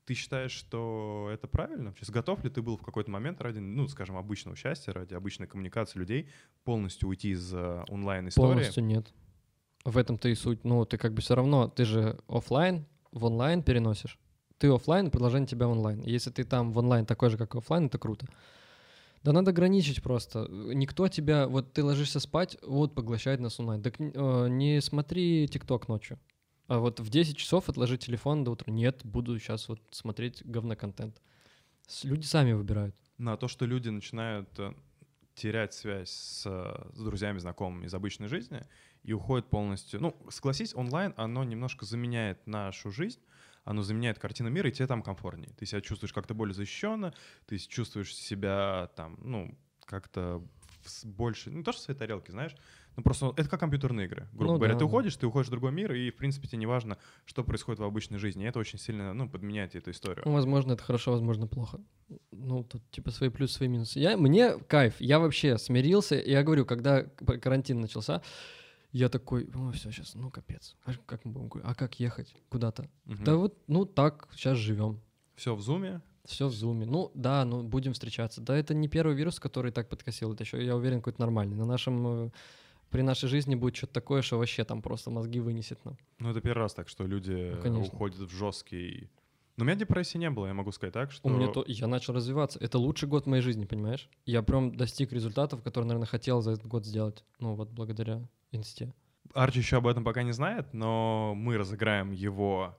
Ты 0.10 0.16
считаешь, 0.16 0.53
что 0.53 1.30
это 1.32 1.47
правильно? 1.47 1.93
Сейчас 1.95 2.10
готов 2.10 2.43
ли 2.43 2.49
ты 2.49 2.64
был 2.64 2.78
в 2.78 2.82
какой-то 2.82 3.12
момент 3.12 3.41
ради, 3.41 3.60
ну, 3.60 3.88
скажем, 3.88 4.18
обычного 4.18 4.57
счастья, 4.57 4.91
ради 4.91 5.14
обычной 5.14 5.45
коммуникации 5.45 5.99
людей 5.99 6.30
полностью 6.64 7.10
уйти 7.10 7.30
из 7.30 7.53
э, 7.53 7.84
онлайн-истории? 7.89 8.47
Полностью 8.47 8.84
нет. 8.84 9.14
В 9.86 9.99
этом-то 9.99 10.28
и 10.28 10.34
суть. 10.34 10.64
Ну, 10.64 10.84
ты 10.84 10.97
как 10.97 11.14
бы 11.14 11.22
все 11.22 11.36
равно, 11.36 11.68
ты 11.68 11.86
же 11.86 12.18
оффлайн 12.28 12.88
в 13.12 13.24
онлайн 13.26 13.62
переносишь. 13.62 14.18
Ты 14.57 14.74
оффлайн, 14.74 15.12
предложение 15.12 15.45
тебя 15.45 15.68
онлайн. 15.68 16.01
Если 16.01 16.32
ты 16.32 16.43
там 16.43 16.72
в 16.74 16.80
онлайн 16.80 17.05
такой 17.05 17.30
же, 17.30 17.38
как 17.38 17.53
и 17.53 17.60
оффлайн, 17.60 17.86
это 17.86 17.99
круто. 17.99 18.26
Да 19.22 19.32
надо 19.32 19.51
ограничить 19.51 20.01
просто. 20.01 20.47
Никто 20.49 21.07
тебя... 21.07 21.47
Вот 21.47 21.72
ты 21.74 21.84
ложишься 21.84 22.20
спать, 22.20 22.57
вот 22.64 22.95
поглощает 22.95 23.41
нас 23.41 23.60
онлайн. 23.60 23.84
Так 23.84 23.93
э, 23.99 24.47
не 24.49 24.82
смотри 24.82 25.47
ТикТок 25.47 25.88
ночью. 25.88 26.18
А 26.70 26.78
вот 26.78 27.00
в 27.00 27.10
10 27.10 27.36
часов 27.36 27.68
отложи 27.68 27.98
телефон 27.98 28.44
до 28.44 28.52
утра. 28.52 28.72
Нет, 28.72 29.02
буду 29.04 29.38
сейчас 29.40 29.68
вот 29.68 29.82
смотреть 29.90 30.46
говноконтент. 30.46 31.20
Люди 32.04 32.26
сами 32.26 32.54
выбирают. 32.54 32.96
На 33.18 33.38
то, 33.38 33.48
что 33.48 33.66
люди 33.66 33.90
начинают 33.90 34.48
э, 34.60 34.76
терять 35.34 35.74
связь 35.74 36.12
с, 36.12 36.44
э, 36.46 36.92
с 36.94 37.04
друзьями, 37.04 37.40
знакомыми 37.40 37.88
из 37.88 37.94
обычной 37.96 38.28
жизни 38.28 38.62
и 39.02 39.14
уходят 39.14 39.50
полностью. 39.50 40.00
Ну, 40.00 40.16
согласись, 40.30 40.76
онлайн, 40.76 41.16
оно 41.18 41.44
немножко 41.44 41.86
заменяет 41.86 42.46
нашу 42.46 42.92
жизнь, 42.92 43.20
оно 43.64 43.82
заменяет 43.82 44.20
картину 44.20 44.52
мира, 44.52 44.70
и 44.70 44.72
тебе 44.72 44.86
там 44.86 45.02
комфортнее. 45.02 45.52
Ты 45.58 45.66
себя 45.66 45.82
чувствуешь 45.82 46.14
как-то 46.14 46.36
более 46.36 46.54
защищенно, 46.54 47.16
ты 47.48 47.58
чувствуешь 47.58 48.16
себя 48.16 48.92
там, 48.96 49.18
ну, 49.24 49.58
как-то 49.86 50.48
больше, 51.04 51.50
не 51.50 51.64
то 51.64 51.72
что 51.72 51.82
в 51.82 51.84
своей 51.86 51.98
тарелке, 51.98 52.32
знаешь, 52.32 52.56
ну 52.96 53.04
просто 53.04 53.34
это 53.38 53.50
как 53.50 53.60
компьютерные 53.60 54.08
игры. 54.08 54.28
Грубо 54.34 54.54
Ну 54.54 54.58
говоря, 54.58 54.74
да, 54.74 54.80
ты 54.80 54.86
уходишь, 54.86 55.16
ты 55.16 55.28
уходишь 55.28 55.48
в 55.48 55.52
другой 55.52 55.72
мир, 55.72 55.94
и 55.94 56.10
в 56.12 56.16
принципе 56.18 56.48
тебе 56.48 56.60
не 56.60 56.66
важно, 56.66 56.98
что 57.26 57.44
происходит 57.44 57.80
в 57.80 57.84
обычной 57.84 58.18
жизни. 58.18 58.44
И 58.44 58.48
это 58.48 58.60
очень 58.60 58.80
сильно, 58.80 59.14
ну, 59.14 59.30
подменяет 59.30 59.76
эту 59.76 59.92
историю. 59.92 60.24
Ну, 60.26 60.34
возможно, 60.34 60.74
это 60.74 60.84
хорошо, 60.84 61.11
возможно, 61.11 61.48
плохо. 61.48 61.80
Ну, 62.32 62.64
тут 62.64 62.82
типа 62.91 63.11
свои 63.11 63.30
плюсы, 63.30 63.53
свои 63.56 63.68
минусы. 63.70 63.99
Я, 63.99 64.18
мне 64.18 64.57
кайф, 64.57 64.95
я 64.99 65.20
вообще 65.20 65.57
смирился. 65.57 66.16
Я 66.16 66.44
говорю, 66.44 66.66
когда 66.66 67.03
карантин 67.03 67.80
начался, 67.82 68.22
я 68.91 69.10
такой, 69.10 69.48
ну 69.53 69.72
все, 69.72 69.91
сейчас, 69.91 70.16
ну 70.16 70.32
капец. 70.32 70.76
А 70.86 70.94
как 71.06 71.24
мы 71.26 71.32
будем, 71.32 71.61
а 71.64 71.76
как 71.76 71.99
ехать 71.99 72.34
куда-то? 72.49 72.90
Да 73.06 73.36
вот, 73.36 73.57
ну 73.68 73.86
так, 73.86 74.28
сейчас 74.34 74.57
живем. 74.57 74.99
Все 75.36 75.56
в 75.56 75.61
зуме, 75.61 76.02
Все 76.26 76.48
в 76.48 76.53
зуме. 76.53 76.86
Ну 76.86 77.11
да, 77.14 77.45
ну 77.45 77.64
будем 77.64 77.94
встречаться. 77.94 78.41
Да, 78.41 78.57
это 78.57 78.74
не 78.74 78.88
первый 78.88 79.16
вирус, 79.16 79.40
который 79.40 79.72
так 79.72 79.90
подкосил. 79.90 80.34
Это 80.34 80.44
еще, 80.44 80.64
я 80.64 80.76
уверен, 80.76 80.98
какой-то 80.98 81.22
нормальный. 81.22 81.56
На 81.56 81.66
нашем 81.66 82.07
э, 82.07 82.30
при 82.90 83.02
нашей 83.02 83.30
жизни 83.30 83.56
будет 83.56 83.76
что-то 83.76 83.94
такое, 83.94 84.22
что 84.22 84.38
вообще 84.38 84.64
там 84.64 84.82
просто 84.82 85.11
мозги 85.11 85.40
вынесет 85.40 85.84
нам. 85.86 85.98
Ну, 86.20 86.32
это 86.32 86.41
первый 86.41 86.61
раз 86.64 86.74
так, 86.74 86.88
что 86.90 87.06
люди 87.06 87.52
Ну, 87.56 87.61
конечно. 87.61 87.94
уходят 87.94 88.18
в 88.18 88.30
жесткий... 88.30 89.10
Но 89.57 89.64
у 89.64 89.68
меня 89.68 89.76
депрессии 89.76 90.18
не 90.18 90.30
было, 90.30 90.48
я 90.48 90.53
могу 90.53 90.72
сказать 90.72 90.94
так, 90.94 91.11
что... 91.11 91.28
У 91.28 91.32
меня 91.32 91.48
то, 91.49 91.66
я 91.68 91.88
начал 91.88 92.14
развиваться. 92.14 92.57
Это 92.60 92.78
лучший 92.80 93.10
год 93.10 93.26
моей 93.28 93.41
жизни, 93.41 93.66
понимаешь? 93.66 94.10
Я 94.26 94.41
прям 94.41 94.76
достиг 94.76 95.11
результатов, 95.11 95.61
которые, 95.64 95.88
наверное, 95.90 96.07
хотел 96.07 96.41
за 96.41 96.52
этот 96.52 96.66
год 96.66 96.86
сделать. 96.86 97.26
Ну 97.40 97.56
вот 97.56 97.70
благодаря 97.70 98.22
инсте. 98.52 98.94
Арчи 99.34 99.60
еще 99.60 99.78
об 99.78 99.88
этом 99.88 100.03
пока 100.06 100.24
не 100.24 100.32
знает, 100.32 100.74
но 100.74 101.34
мы 101.36 101.57
разыграем 101.57 102.11
его 102.11 102.78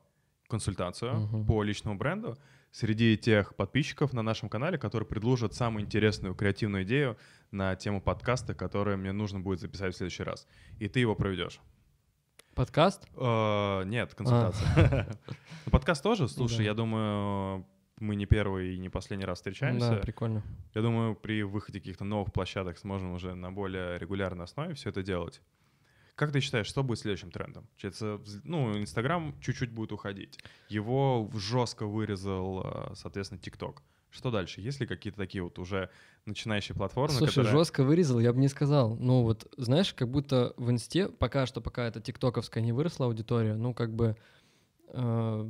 консультацию 0.49 1.21
Мгм. 1.21 1.47
по 1.47 1.63
личному 1.63 1.97
бренду 1.99 2.37
среди 2.71 3.17
тех 3.17 3.55
подписчиков 3.57 4.13
на 4.13 4.23
нашем 4.23 4.49
канале, 4.49 4.79
которые 4.79 5.07
предложат 5.07 5.55
самую 5.55 5.85
интересную 5.85 6.35
креативную 6.35 6.85
идею 6.85 7.17
на 7.51 7.75
тему 7.77 8.01
подкаста, 8.01 8.55
которую 8.55 8.99
мне 8.99 9.13
нужно 9.13 9.41
будет 9.41 9.61
записать 9.61 9.95
в 9.95 9.97
следующий 9.97 10.23
раз. 10.23 10.47
И 10.79 10.89
ты 10.89 11.01
его 11.01 11.15
проведешь. 11.15 11.61
Подкаст? 12.55 13.07
Э, 13.17 13.85
Нет, 13.85 14.15
консультация. 14.15 15.09
Ну, 15.67 15.71
Подкаст 15.73 16.03
тоже, 16.03 16.27
слушай, 16.29 16.59
Да. 16.59 16.63
я 16.65 16.75
думаю, 16.75 17.67
мы 17.99 18.17
не 18.17 18.25
первый 18.27 18.75
и 18.75 18.79
не 18.79 18.89
последний 18.89 19.27
раз 19.27 19.39
Да, 19.39 19.51
встречаемся. 19.51 19.97
прикольно. 19.97 20.43
Я 20.75 20.81
думаю, 20.83 21.15
при 21.15 21.43
выходе 21.43 21.81
каких-то 21.81 22.05
новых 22.05 22.33
площадок 22.33 22.79
сможем 22.79 23.13
уже 23.13 23.35
на 23.35 23.53
более 23.53 23.99
регулярной 23.99 24.45
основе 24.45 24.75
все 24.75 24.89
это 24.89 25.03
делать. 25.03 25.43
Как 26.15 26.33
ты 26.33 26.41
считаешь, 26.41 26.67
что 26.67 26.83
будет 26.83 26.99
следующим 26.99 27.31
трендом? 27.31 27.67
Вз- 27.83 28.41
Ну, 28.45 28.79
Инстаграм 28.79 29.35
чуть-чуть 29.41 29.71
будет 29.73 29.93
уходить. 29.93 30.39
Его 30.69 31.31
жестко 31.35 31.87
вырезал, 31.87 32.63
э, 32.65 32.95
соответственно, 32.95 33.41
ТикТок. 33.41 33.83
Что 34.11 34.31
дальше? 34.33 34.61
Есть 34.61 34.81
ли 34.81 34.87
какие-то 34.87 35.19
такие 35.19 35.43
вот 35.43 35.59
уже 35.61 35.89
начинающие 36.27 36.75
платформы, 36.75 37.17
Слушай, 37.17 37.31
которые... 37.37 37.53
жестко 37.53 37.85
вырезал, 37.85 38.19
я 38.19 38.33
бы 38.33 38.41
не 38.41 38.49
сказал. 38.49 38.97
Ну 38.97 39.23
вот, 39.23 39.53
знаешь, 39.57 39.95
как 39.95 40.11
будто 40.11 40.53
в 40.57 40.69
инсте, 40.71 41.09
пока 41.09 41.47
что, 41.47 41.61
пока 41.61 41.87
это 41.87 42.01
тиктоковская 42.01 42.63
не 42.63 42.73
выросла 42.73 43.07
аудитория, 43.07 43.55
ну 43.55 43.73
как 43.73 43.95
бы 43.95 44.17
э, 44.89 45.01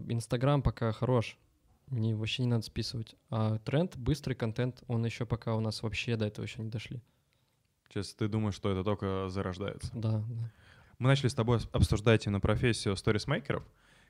Инстаграм 0.08 0.62
пока 0.62 0.92
хорош, 0.92 1.38
не, 1.88 2.14
вообще 2.14 2.42
не 2.42 2.48
надо 2.48 2.62
списывать. 2.62 3.16
А 3.30 3.58
тренд, 3.60 3.96
быстрый 3.96 4.34
контент, 4.34 4.82
он 4.88 5.04
еще 5.04 5.24
пока 5.26 5.54
у 5.56 5.60
нас 5.60 5.82
вообще 5.82 6.16
до 6.16 6.26
этого 6.26 6.44
еще 6.44 6.62
не 6.62 6.68
дошли. 6.68 7.00
Сейчас 7.90 8.14
ты 8.14 8.28
думаешь, 8.28 8.54
что 8.54 8.70
это 8.70 8.84
только 8.84 9.28
зарождается? 9.30 9.90
Да, 9.94 10.18
да. 10.28 10.52
Мы 10.98 11.08
начали 11.08 11.28
с 11.28 11.34
тобой 11.34 11.58
обсуждать 11.72 12.26
именно 12.26 12.38
профессию 12.40 12.96
сторисмейкеров. 12.96 13.64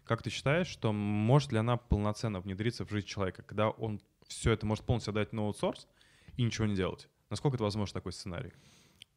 Как 0.05 0.23
ты 0.23 0.29
считаешь, 0.29 0.67
что 0.67 0.93
может 0.93 1.53
ли 1.53 1.59
она 1.59 1.77
полноценно 1.77 2.41
внедриться 2.41 2.85
в 2.85 2.91
жизнь 2.91 3.07
человека, 3.07 3.43
когда 3.43 3.71
он 3.71 4.01
все 4.27 4.53
это 4.53 4.67
может 4.67 4.85
полностью 4.85 5.13
отдать 5.13 5.33
на 5.33 5.43
аутсорс 5.43 5.87
и 6.37 6.43
ничего 6.43 6.67
не 6.67 6.75
делать? 6.75 7.09
Насколько 7.31 7.57
это 7.57 7.65
возможно 7.65 7.95
такой 7.95 8.13
сценарий? 8.13 8.53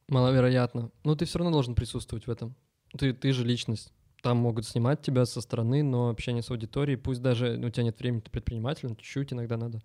Маловероятно. 0.08 0.92
Но 1.04 1.16
ты 1.16 1.26
все 1.26 1.40
равно 1.40 1.52
должен 1.52 1.76
присутствовать 1.76 2.28
в 2.28 2.32
этом. 2.32 2.56
Ты, 2.98 3.12
ты 3.12 3.34
же 3.34 3.44
личность. 3.44 3.92
Там 4.22 4.38
могут 4.38 4.66
снимать 4.66 5.02
тебя 5.02 5.26
со 5.26 5.42
стороны, 5.42 5.84
но 5.84 6.10
общение 6.10 6.44
с 6.44 6.52
аудиторией, 6.52 6.98
пусть 6.98 7.22
даже 7.22 7.58
у 7.58 7.70
тебя 7.70 7.84
нет 7.84 8.00
времени, 8.00 8.22
ты 8.22 8.32
предприниматель, 8.32 8.88
но 8.88 8.96
чуть-чуть 8.96 9.34
иногда 9.34 9.58
надо. 9.58 9.82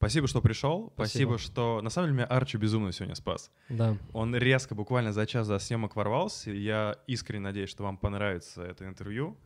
Спасибо, 0.00 0.26
что 0.28 0.40
пришел. 0.40 0.90
Спасибо, 0.94 1.32
Спасибо. 1.32 1.38
что... 1.38 1.82
На 1.82 1.90
самом 1.90 2.06
деле, 2.06 2.16
меня 2.16 2.24
Арчи 2.24 2.56
безумно 2.56 2.90
сегодня 2.90 3.14
спас. 3.14 3.50
Да. 3.68 3.98
Он 4.14 4.34
резко, 4.34 4.74
буквально 4.74 5.12
за 5.12 5.26
час 5.26 5.46
до 5.46 5.58
съемок 5.58 5.94
ворвался. 5.94 6.50
Я 6.52 6.96
искренне 7.06 7.42
надеюсь, 7.42 7.68
что 7.68 7.82
вам 7.82 7.98
понравится 7.98 8.62
это 8.62 8.86
интервью. 8.86 9.36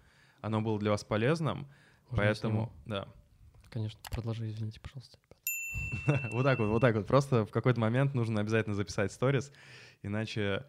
Оно 0.43 0.61
было 0.61 0.79
для 0.79 0.93
вас 0.93 1.03
полезным. 1.03 1.67
Можно 2.09 2.17
поэтому, 2.17 2.73
да. 2.87 3.09
Конечно, 3.69 3.99
продолжи, 4.13 4.49
извините, 4.49 4.79
пожалуйста. 4.79 5.19
Вот 6.33 6.45
так 6.45 6.61
вот, 6.61 6.69
вот 6.69 6.81
так 6.81 6.95
вот. 6.95 7.09
Просто 7.09 7.45
в 7.45 7.51
какой-то 7.51 7.81
момент 7.81 8.15
нужно 8.15 8.41
обязательно 8.41 8.77
записать 8.77 9.11
сторис, 9.11 9.51
иначе... 10.03 10.65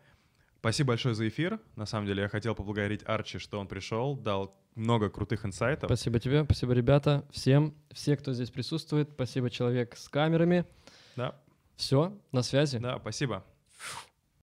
Спасибо 0.66 0.88
большое 0.88 1.14
за 1.14 1.28
эфир. 1.28 1.60
На 1.76 1.86
самом 1.86 2.08
деле 2.08 2.24
я 2.24 2.28
хотел 2.28 2.56
поблагодарить 2.56 3.04
Арчи, 3.06 3.38
что 3.38 3.60
он 3.60 3.68
пришел, 3.68 4.16
дал 4.16 4.58
много 4.74 5.12
крутых 5.12 5.46
инсайтов. 5.46 5.88
Спасибо 5.88 6.20
тебе, 6.20 6.44
спасибо, 6.44 6.74
ребята, 6.74 7.24
всем, 7.30 7.76
все, 7.92 8.18
кто 8.18 8.34
здесь 8.34 8.50
присутствует. 8.50 9.12
Спасибо, 9.14 9.52
человек 9.52 9.96
с 9.96 10.10
камерами. 10.10 10.66
Да, 11.16 11.36
Все, 11.76 12.18
на 12.32 12.42
связи. 12.42 12.80
да, 12.80 12.98
спасибо. 12.98 13.46